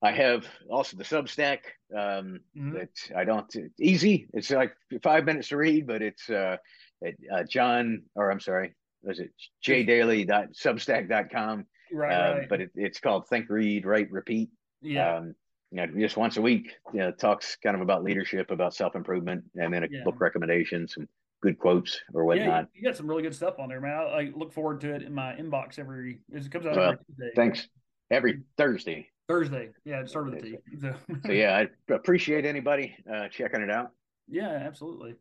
I 0.03 0.13
have 0.13 0.47
also 0.71 0.97
the 0.97 1.05
Substack 1.05 1.59
um, 1.95 2.41
mm-hmm. 2.57 2.73
that 2.75 2.91
I 3.17 3.25
don't 3.25 3.53
it's 3.55 3.81
easy. 3.81 4.29
It's 4.35 4.51
like 4.51 4.75
five 5.03 5.25
minutes 5.25 5.49
to 5.49 5.57
read, 5.57 5.87
but 5.87 6.03
it's 6.03 6.29
uh, 6.29 6.59
at, 7.05 7.15
uh, 7.33 7.45
John 7.45 8.03
or 8.15 8.31
I'm 8.31 8.41
sorry, 8.41 8.75
was 9.03 9.21
it 9.21 9.31
jdailey.substack.com 9.67 11.67
Right, 11.93 12.13
um, 12.13 12.39
right. 12.39 12.49
But 12.49 12.61
it, 12.61 12.71
it's 12.75 13.01
called 13.01 13.29
Think, 13.29 13.49
Read, 13.49 13.87
Write, 13.87 14.11
Repeat. 14.11 14.51
Yeah. 14.83 15.17
Um, 15.17 15.35
you 15.71 15.79
know, 15.79 15.87
just 15.99 16.17
once 16.17 16.37
a 16.37 16.43
week, 16.43 16.75
you 16.93 17.01
know, 17.01 17.11
talks 17.11 17.57
kind 17.57 17.75
of 17.75 17.83
about 17.83 18.05
leadership, 18.05 18.51
about 18.51 18.75
self 18.75 18.95
improvement, 18.95 19.45
and 19.57 19.73
then 19.73 19.83
a 19.83 19.89
yeah. 19.91 20.05
book 20.05 20.21
recommendation, 20.21 20.87
some 20.87 21.09
good 21.43 21.59
quotes 21.59 22.01
or 22.15 22.25
whatnot. 22.25 22.47
Yeah, 22.47 22.65
you, 22.75 22.83
got 22.85 22.97
some 22.97 23.07
really 23.07 23.23
good 23.23 23.35
stuff 23.35 23.59
on 23.59 23.69
there, 23.69 23.81
man. 23.81 23.93
I, 23.93 24.03
I, 24.03 24.33
look 24.35 24.53
forward 24.53 24.81
to 24.83 24.95
it 24.95 25.03
in 25.03 25.13
my 25.13 25.35
inbox 25.35 25.79
every. 25.79 26.21
It 26.33 26.51
comes 26.51 26.67
out 26.67 26.77
well, 26.77 26.93
every 26.93 26.99
Tuesday. 27.07 27.31
Thanks. 27.35 27.69
Every 28.11 28.43
Thursday. 28.57 29.09
Thursday, 29.29 29.71
yeah, 29.85 30.01
it 30.01 30.09
started 30.09 30.35
with 30.35 30.45
a 30.45 30.47
T. 30.47 30.57
So. 30.81 30.95
so 31.27 31.33
yeah, 31.33 31.57
I 31.57 31.93
appreciate 31.93 32.45
anybody 32.45 32.95
uh, 33.13 33.27
checking 33.29 33.61
it 33.61 33.71
out. 33.71 33.91
Yeah, 34.29 34.51
absolutely. 34.51 35.17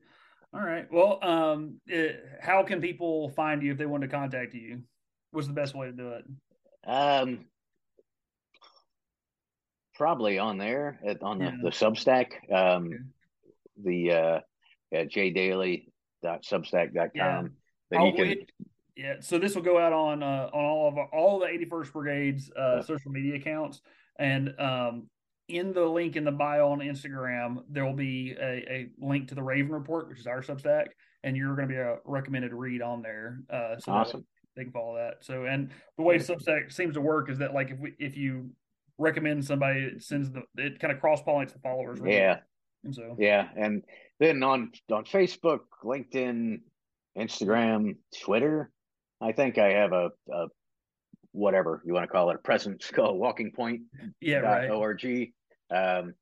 All 0.54 0.62
right. 0.62 0.86
Well, 0.92 1.20
um, 1.24 1.80
it, 1.88 2.24
how 2.40 2.64
can 2.64 2.82
people 2.82 3.30
find 3.30 3.64
you 3.64 3.72
if 3.72 3.78
they 3.78 3.88
want 3.88 4.04
to 4.04 4.08
contact 4.08 4.54
you? 4.54 4.84
What's 5.32 5.48
the 5.48 5.54
best 5.54 5.76
way 5.76 5.88
to 5.88 5.92
do 5.92 6.10
it? 6.10 6.26
Um, 6.86 7.46
probably 9.96 10.38
on 10.40 10.58
there 10.58 11.00
at, 11.06 11.24
on 11.24 11.40
the, 11.40 11.46
yeah. 11.46 11.56
the 11.64 11.70
Substack. 11.70 12.54
Um, 12.54 13.12
the 13.84 14.12
uh, 14.12 14.40
at 14.94 15.12
jdailey.substack.com. 15.12 17.12
Yeah. 17.14 17.44
I'll, 17.98 18.08
you 18.08 18.14
can. 18.14 18.36
Yeah, 18.96 19.16
so 19.20 19.38
this 19.38 19.56
will 19.56 19.62
go 19.62 19.78
out 19.78 19.92
on 19.92 20.24
uh, 20.24 20.50
on 20.54 20.66
all 20.66 20.88
of 20.88 20.98
our, 20.98 21.10
all 21.14 21.40
the 21.40 21.48
81st 21.48 21.92
Brigade's 21.92 22.50
uh, 22.52 22.82
social 22.82 23.12
media 23.12 23.36
accounts, 23.36 23.82
and 24.18 24.54
um, 24.58 25.10
in 25.50 25.74
the 25.74 25.84
link 25.84 26.16
in 26.16 26.24
the 26.24 26.32
bio 26.32 26.70
on 26.70 26.80
Instagram, 26.80 27.58
there 27.70 27.86
will 27.86 27.94
be 27.94 28.36
a, 28.40 28.72
a 28.72 28.88
link 28.98 29.28
to 29.30 29.36
the 29.36 29.44
Raven 29.44 29.72
Report, 29.72 30.08
which 30.08 30.20
is 30.20 30.28
our 30.28 30.42
Substack, 30.42 30.86
and 31.24 31.36
you're 31.36 31.56
going 31.56 31.68
to 31.68 31.74
be 31.74 31.80
a 31.80 31.98
recommended 32.06 32.54
read 32.54 32.82
on 32.82 33.02
there. 33.02 33.42
Uh, 33.50 33.78
so 33.78 33.92
awesome. 33.92 34.26
They 34.56 34.64
can 34.64 34.72
follow 34.72 34.96
that. 34.96 35.18
So, 35.22 35.46
and 35.46 35.70
the 35.98 36.04
way 36.04 36.18
Substack 36.18 36.72
seems 36.72 36.94
to 36.96 37.02
work 37.02 37.30
is 37.30 37.38
that 37.40 37.54
like 37.54 37.72
if 37.72 37.80
we 37.80 37.94
if 38.00 38.16
you 38.16 38.52
recommend 38.98 39.44
somebody, 39.44 39.82
it 39.82 40.04
sends 40.04 40.32
the 40.32 40.44
it 40.56 40.80
kind 40.80 40.94
of 40.94 41.00
cross 41.00 41.22
pollinates 41.22 41.54
the 41.54 41.60
followers. 41.60 42.00
Really. 42.00 42.18
Yeah. 42.18 42.40
And 42.84 42.94
so 42.94 43.16
yeah, 43.20 43.48
and 43.58 43.84
then 44.20 44.44
on 44.44 44.72
on 44.92 45.06
Facebook, 45.06 45.62
LinkedIn, 45.84 46.60
Instagram, 47.18 47.96
Twitter, 48.22 48.72
I 49.20 49.32
think 49.32 49.58
I 49.58 49.74
have 49.74 49.92
a, 49.92 50.12
a 50.32 50.48
whatever 51.32 51.82
you 51.86 51.94
want 51.94 52.04
to 52.04 52.12
call 52.12 52.30
it, 52.30 52.36
a 52.36 52.40
presence 52.40 52.90
called 52.94 53.20
Walking 53.20 53.52
Point. 53.52 53.82
Yeah, 54.22 54.38
right. 54.38 54.70
Org. 54.70 55.04
Um, 55.72 56.14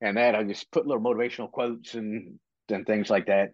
and 0.00 0.16
that 0.16 0.34
I 0.34 0.42
just 0.42 0.70
put 0.70 0.86
little 0.86 1.02
motivational 1.02 1.50
quotes 1.50 1.94
and 1.94 2.38
and 2.68 2.86
things 2.86 3.10
like 3.10 3.26
that 3.26 3.50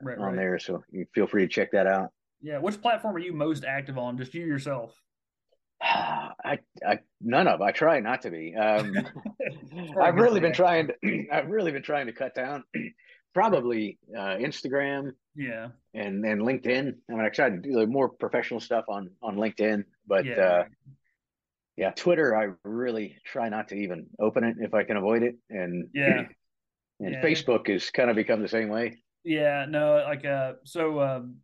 right, 0.00 0.18
on 0.18 0.24
right. 0.24 0.36
there. 0.36 0.58
So 0.58 0.82
you 0.90 1.06
feel 1.14 1.26
free 1.26 1.42
to 1.42 1.48
check 1.48 1.72
that 1.72 1.86
out. 1.86 2.10
Yeah. 2.44 2.58
Which 2.58 2.80
platform 2.82 3.16
are 3.16 3.20
you 3.20 3.32
most 3.32 3.64
active 3.64 3.96
on? 3.96 4.18
Just 4.18 4.34
you 4.34 4.44
yourself? 4.44 4.94
I, 5.82 6.58
I, 6.86 6.98
none 7.22 7.48
of. 7.48 7.62
I 7.62 7.72
try 7.72 8.00
not 8.00 8.20
to 8.22 8.30
be. 8.30 8.54
Um, 8.54 8.94
I've 10.00 10.16
really 10.16 10.40
been 10.40 10.52
trying 10.52 10.88
to. 10.88 11.26
I've 11.32 11.48
really 11.48 11.72
been 11.72 11.82
trying 11.82 12.06
to 12.06 12.12
cut 12.12 12.34
down. 12.34 12.62
Probably 13.34 13.98
uh, 14.16 14.36
Instagram. 14.36 15.12
Yeah. 15.34 15.68
And 15.94 16.24
and 16.24 16.42
LinkedIn. 16.42 16.92
I 17.10 17.12
mean, 17.12 17.24
I 17.24 17.30
try 17.30 17.48
to 17.48 17.56
do 17.56 17.86
more 17.86 18.10
professional 18.10 18.60
stuff 18.60 18.84
on 18.88 19.10
on 19.22 19.36
LinkedIn, 19.36 19.84
but 20.06 20.26
yeah. 20.26 20.34
uh, 20.34 20.64
yeah, 21.78 21.90
Twitter. 21.92 22.36
I 22.36 22.50
really 22.62 23.16
try 23.24 23.48
not 23.48 23.68
to 23.68 23.74
even 23.74 24.06
open 24.20 24.44
it 24.44 24.56
if 24.60 24.74
I 24.74 24.84
can 24.84 24.98
avoid 24.98 25.22
it. 25.22 25.36
And 25.48 25.88
yeah. 25.94 26.26
And 27.00 27.14
yeah. 27.14 27.22
Facebook 27.22 27.68
has 27.70 27.90
kind 27.90 28.10
of 28.10 28.16
become 28.16 28.42
the 28.42 28.48
same 28.48 28.68
way. 28.68 28.98
Yeah, 29.24 29.64
no, 29.66 30.04
like 30.06 30.24
uh, 30.24 30.52
so 30.64 31.00
um, 31.00 31.36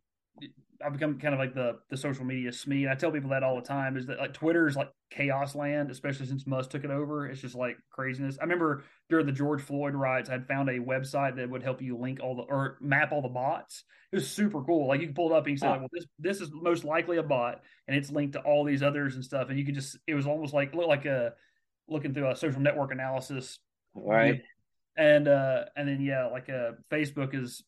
I've 0.83 0.93
become 0.93 1.17
kind 1.19 1.33
of 1.33 1.39
like 1.39 1.53
the 1.53 1.79
the 1.89 1.97
social 1.97 2.25
media 2.25 2.51
SME. 2.51 2.83
And 2.83 2.89
I 2.89 2.95
tell 2.95 3.11
people 3.11 3.29
that 3.31 3.43
all 3.43 3.55
the 3.55 3.61
time 3.61 3.97
is 3.97 4.05
that 4.07 4.19
like 4.19 4.33
Twitter 4.33 4.67
is 4.67 4.75
like 4.75 4.91
chaos 5.09 5.55
land, 5.55 5.91
especially 5.91 6.25
since 6.25 6.47
Musk 6.47 6.69
took 6.69 6.83
it 6.83 6.91
over. 6.91 7.27
It's 7.27 7.41
just 7.41 7.55
like 7.55 7.77
craziness. 7.89 8.37
I 8.39 8.43
remember 8.43 8.83
during 9.09 9.25
the 9.25 9.31
George 9.31 9.61
Floyd 9.61 9.93
riots, 9.93 10.29
I'd 10.29 10.47
found 10.47 10.69
a 10.69 10.79
website 10.79 11.35
that 11.35 11.49
would 11.49 11.63
help 11.63 11.81
you 11.81 11.97
link 11.97 12.19
all 12.21 12.35
the 12.35 12.43
or 12.43 12.77
map 12.81 13.11
all 13.11 13.21
the 13.21 13.29
bots. 13.29 13.83
It 14.11 14.15
was 14.17 14.29
super 14.29 14.61
cool. 14.63 14.87
Like 14.87 15.01
you 15.01 15.07
can 15.07 15.15
pull 15.15 15.31
it 15.31 15.35
up 15.35 15.45
and 15.45 15.51
you 15.51 15.57
say, 15.57 15.67
oh. 15.67 15.79
well, 15.79 15.89
this 15.91 16.05
this 16.19 16.41
is 16.41 16.49
most 16.53 16.83
likely 16.83 17.17
a 17.17 17.23
bot, 17.23 17.61
and 17.87 17.95
it's 17.95 18.11
linked 18.11 18.33
to 18.33 18.41
all 18.41 18.63
these 18.63 18.83
others 18.83 19.15
and 19.15 19.23
stuff. 19.23 19.49
And 19.49 19.57
you 19.57 19.65
could 19.65 19.75
just 19.75 19.97
it 20.07 20.15
was 20.15 20.27
almost 20.27 20.53
like 20.53 20.73
look 20.73 20.87
like 20.87 21.05
a 21.05 21.33
looking 21.87 22.13
through 22.13 22.29
a 22.29 22.35
social 22.35 22.61
network 22.61 22.91
analysis. 22.91 23.59
Right. 23.93 24.41
And 24.97 25.27
uh 25.27 25.65
and 25.75 25.87
then 25.87 26.01
yeah, 26.01 26.27
like 26.27 26.49
uh 26.49 26.71
Facebook 26.91 27.33
is 27.33 27.63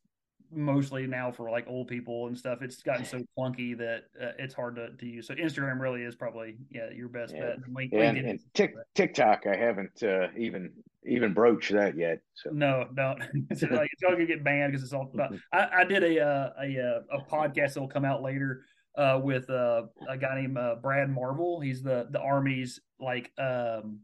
mostly 0.53 1.07
now 1.07 1.31
for 1.31 1.49
like 1.49 1.65
old 1.67 1.87
people 1.87 2.27
and 2.27 2.37
stuff. 2.37 2.61
It's 2.61 2.81
gotten 2.81 3.05
so 3.05 3.21
clunky 3.37 3.77
that 3.77 4.05
uh, 4.21 4.31
it's 4.37 4.53
hard 4.53 4.75
to, 4.75 4.91
to 4.91 5.05
use. 5.05 5.27
So 5.27 5.35
Instagram 5.35 5.79
really 5.79 6.03
is 6.03 6.15
probably 6.15 6.57
yeah 6.69 6.89
your 6.91 7.09
best 7.09 7.33
yeah. 7.35 7.41
bet. 7.41 7.57
Link, 7.71 7.91
yeah, 7.93 8.09
and, 8.09 8.17
and 8.17 8.39
tick, 8.53 8.75
TikTok, 8.95 9.45
I 9.51 9.55
haven't 9.55 10.03
uh, 10.03 10.27
even 10.37 10.71
even 11.05 11.33
broached 11.33 11.71
that 11.73 11.97
yet. 11.97 12.21
So 12.33 12.49
no, 12.51 12.87
no, 12.93 13.15
it's 13.49 13.61
like 13.63 13.89
it's 13.91 14.03
all 14.03 14.11
gonna 14.11 14.25
get 14.25 14.43
banned 14.43 14.71
because 14.71 14.83
it's 14.83 14.93
all. 14.93 15.09
About, 15.13 15.33
I, 15.53 15.81
I 15.81 15.83
did 15.83 16.03
a 16.03 16.21
uh, 16.21 16.49
a 16.61 16.79
uh, 16.79 17.17
a 17.17 17.21
podcast 17.29 17.73
that 17.73 17.81
will 17.81 17.87
come 17.87 18.05
out 18.05 18.21
later 18.21 18.65
uh, 18.97 19.19
with 19.21 19.49
uh, 19.49 19.83
a 20.07 20.17
guy 20.17 20.41
named 20.41 20.57
uh, 20.57 20.75
Brad 20.81 21.09
Marvel. 21.09 21.59
He's 21.59 21.83
the 21.83 22.07
the 22.11 22.19
Army's 22.19 22.79
like 22.99 23.31
um, 23.37 23.99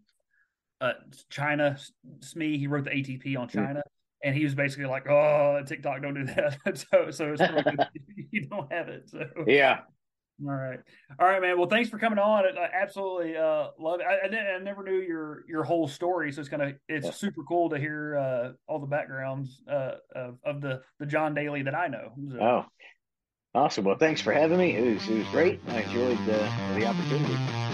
uh, 0.81 0.93
China 1.29 1.77
SME. 2.19 2.57
He 2.57 2.67
wrote 2.67 2.85
the 2.85 2.91
ATP 2.91 3.37
on 3.37 3.47
China 3.47 3.83
and 4.23 4.35
he 4.35 4.43
was 4.43 4.55
basically 4.55 4.85
like, 4.85 5.07
"Oh, 5.07 5.61
TikTok, 5.65 6.01
don't 6.01 6.13
do 6.13 6.25
that." 6.25 6.57
so, 6.91 7.11
so 7.11 7.33
it's 7.33 7.41
really 7.41 7.77
you 8.31 8.45
don't 8.47 8.71
have 8.71 8.89
it. 8.89 9.09
So 9.09 9.25
yeah. 9.47 9.79
All 10.41 10.53
right, 10.53 10.79
all 11.19 11.27
right, 11.27 11.41
man. 11.41 11.57
Well, 11.57 11.67
thanks 11.67 11.89
for 11.89 11.99
coming 11.99 12.17
on. 12.17 12.45
I 12.45 12.69
absolutely 12.73 13.35
uh, 13.35 13.67
love 13.77 13.99
it. 13.99 14.05
I, 14.05 14.25
I, 14.25 14.55
I, 14.55 14.59
never 14.59 14.83
knew 14.83 15.01
your 15.01 15.43
your 15.49 15.65
whole 15.65 15.85
story, 15.85 16.31
so 16.31 16.39
it's 16.39 16.49
kind 16.49 16.61
of 16.61 16.75
it's 16.87 17.07
yeah. 17.07 17.11
super 17.11 17.43
cool 17.43 17.69
to 17.69 17.77
hear 17.77 18.17
uh, 18.17 18.51
all 18.65 18.79
the 18.79 18.87
backgrounds 18.87 19.61
uh, 19.69 19.95
of, 20.15 20.37
of 20.45 20.61
the 20.61 20.81
the 20.99 21.05
John 21.05 21.35
Dailey 21.35 21.65
that 21.65 21.75
I 21.75 21.87
know. 21.87 22.13
So. 22.31 22.39
Oh, 22.39 22.65
awesome. 23.53 23.83
Well, 23.83 23.97
thanks 23.97 24.21
for 24.21 24.31
having 24.31 24.59
me. 24.59 24.77
It 24.77 24.93
was 24.93 25.09
it 25.09 25.17
was 25.17 25.27
great. 25.27 25.59
I 25.67 25.81
enjoyed 25.81 26.17
the 26.19 26.49
the 26.75 26.85
opportunity. 26.85 27.68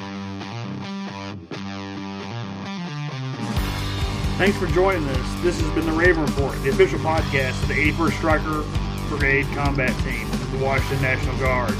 Thanks 4.37 4.57
for 4.57 4.67
joining 4.67 5.07
us. 5.07 5.41
This 5.41 5.61
has 5.61 5.69
been 5.73 5.85
the 5.85 5.93
Raven 5.93 6.25
Report, 6.25 6.61
the 6.61 6.69
official 6.69 6.99
podcast 6.99 7.61
of 7.61 7.69
the 7.69 7.91
81st 7.91 8.17
Stryker 8.17 8.65
Brigade 9.07 9.45
Combat 9.55 9.97
Team 10.03 10.29
of 10.29 10.51
the 10.51 10.57
Washington 10.57 11.01
National 11.01 11.37
Guard. 11.37 11.71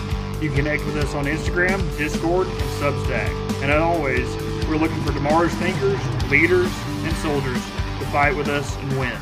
You 0.42 0.48
can 0.50 0.60
connect 0.60 0.86
with 0.86 0.96
us 0.96 1.14
on 1.16 1.26
Instagram, 1.26 1.80
Discord, 1.98 2.48
and 2.48 2.58
Substack. 2.80 3.30
And 3.62 3.70
as 3.70 3.82
always, 3.82 4.26
we're 4.68 4.78
looking 4.78 5.04
for 5.04 5.12
tomorrow's 5.12 5.54
thinkers, 5.56 6.00
leaders, 6.32 6.72
and 7.04 7.14
soldiers 7.18 7.56
to 7.56 8.06
fight 8.14 8.34
with 8.34 8.48
us 8.48 8.74
and 8.78 9.00
win. 9.00 9.18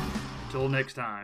Until 0.46 0.68
next 0.68 0.94
time. 0.94 1.22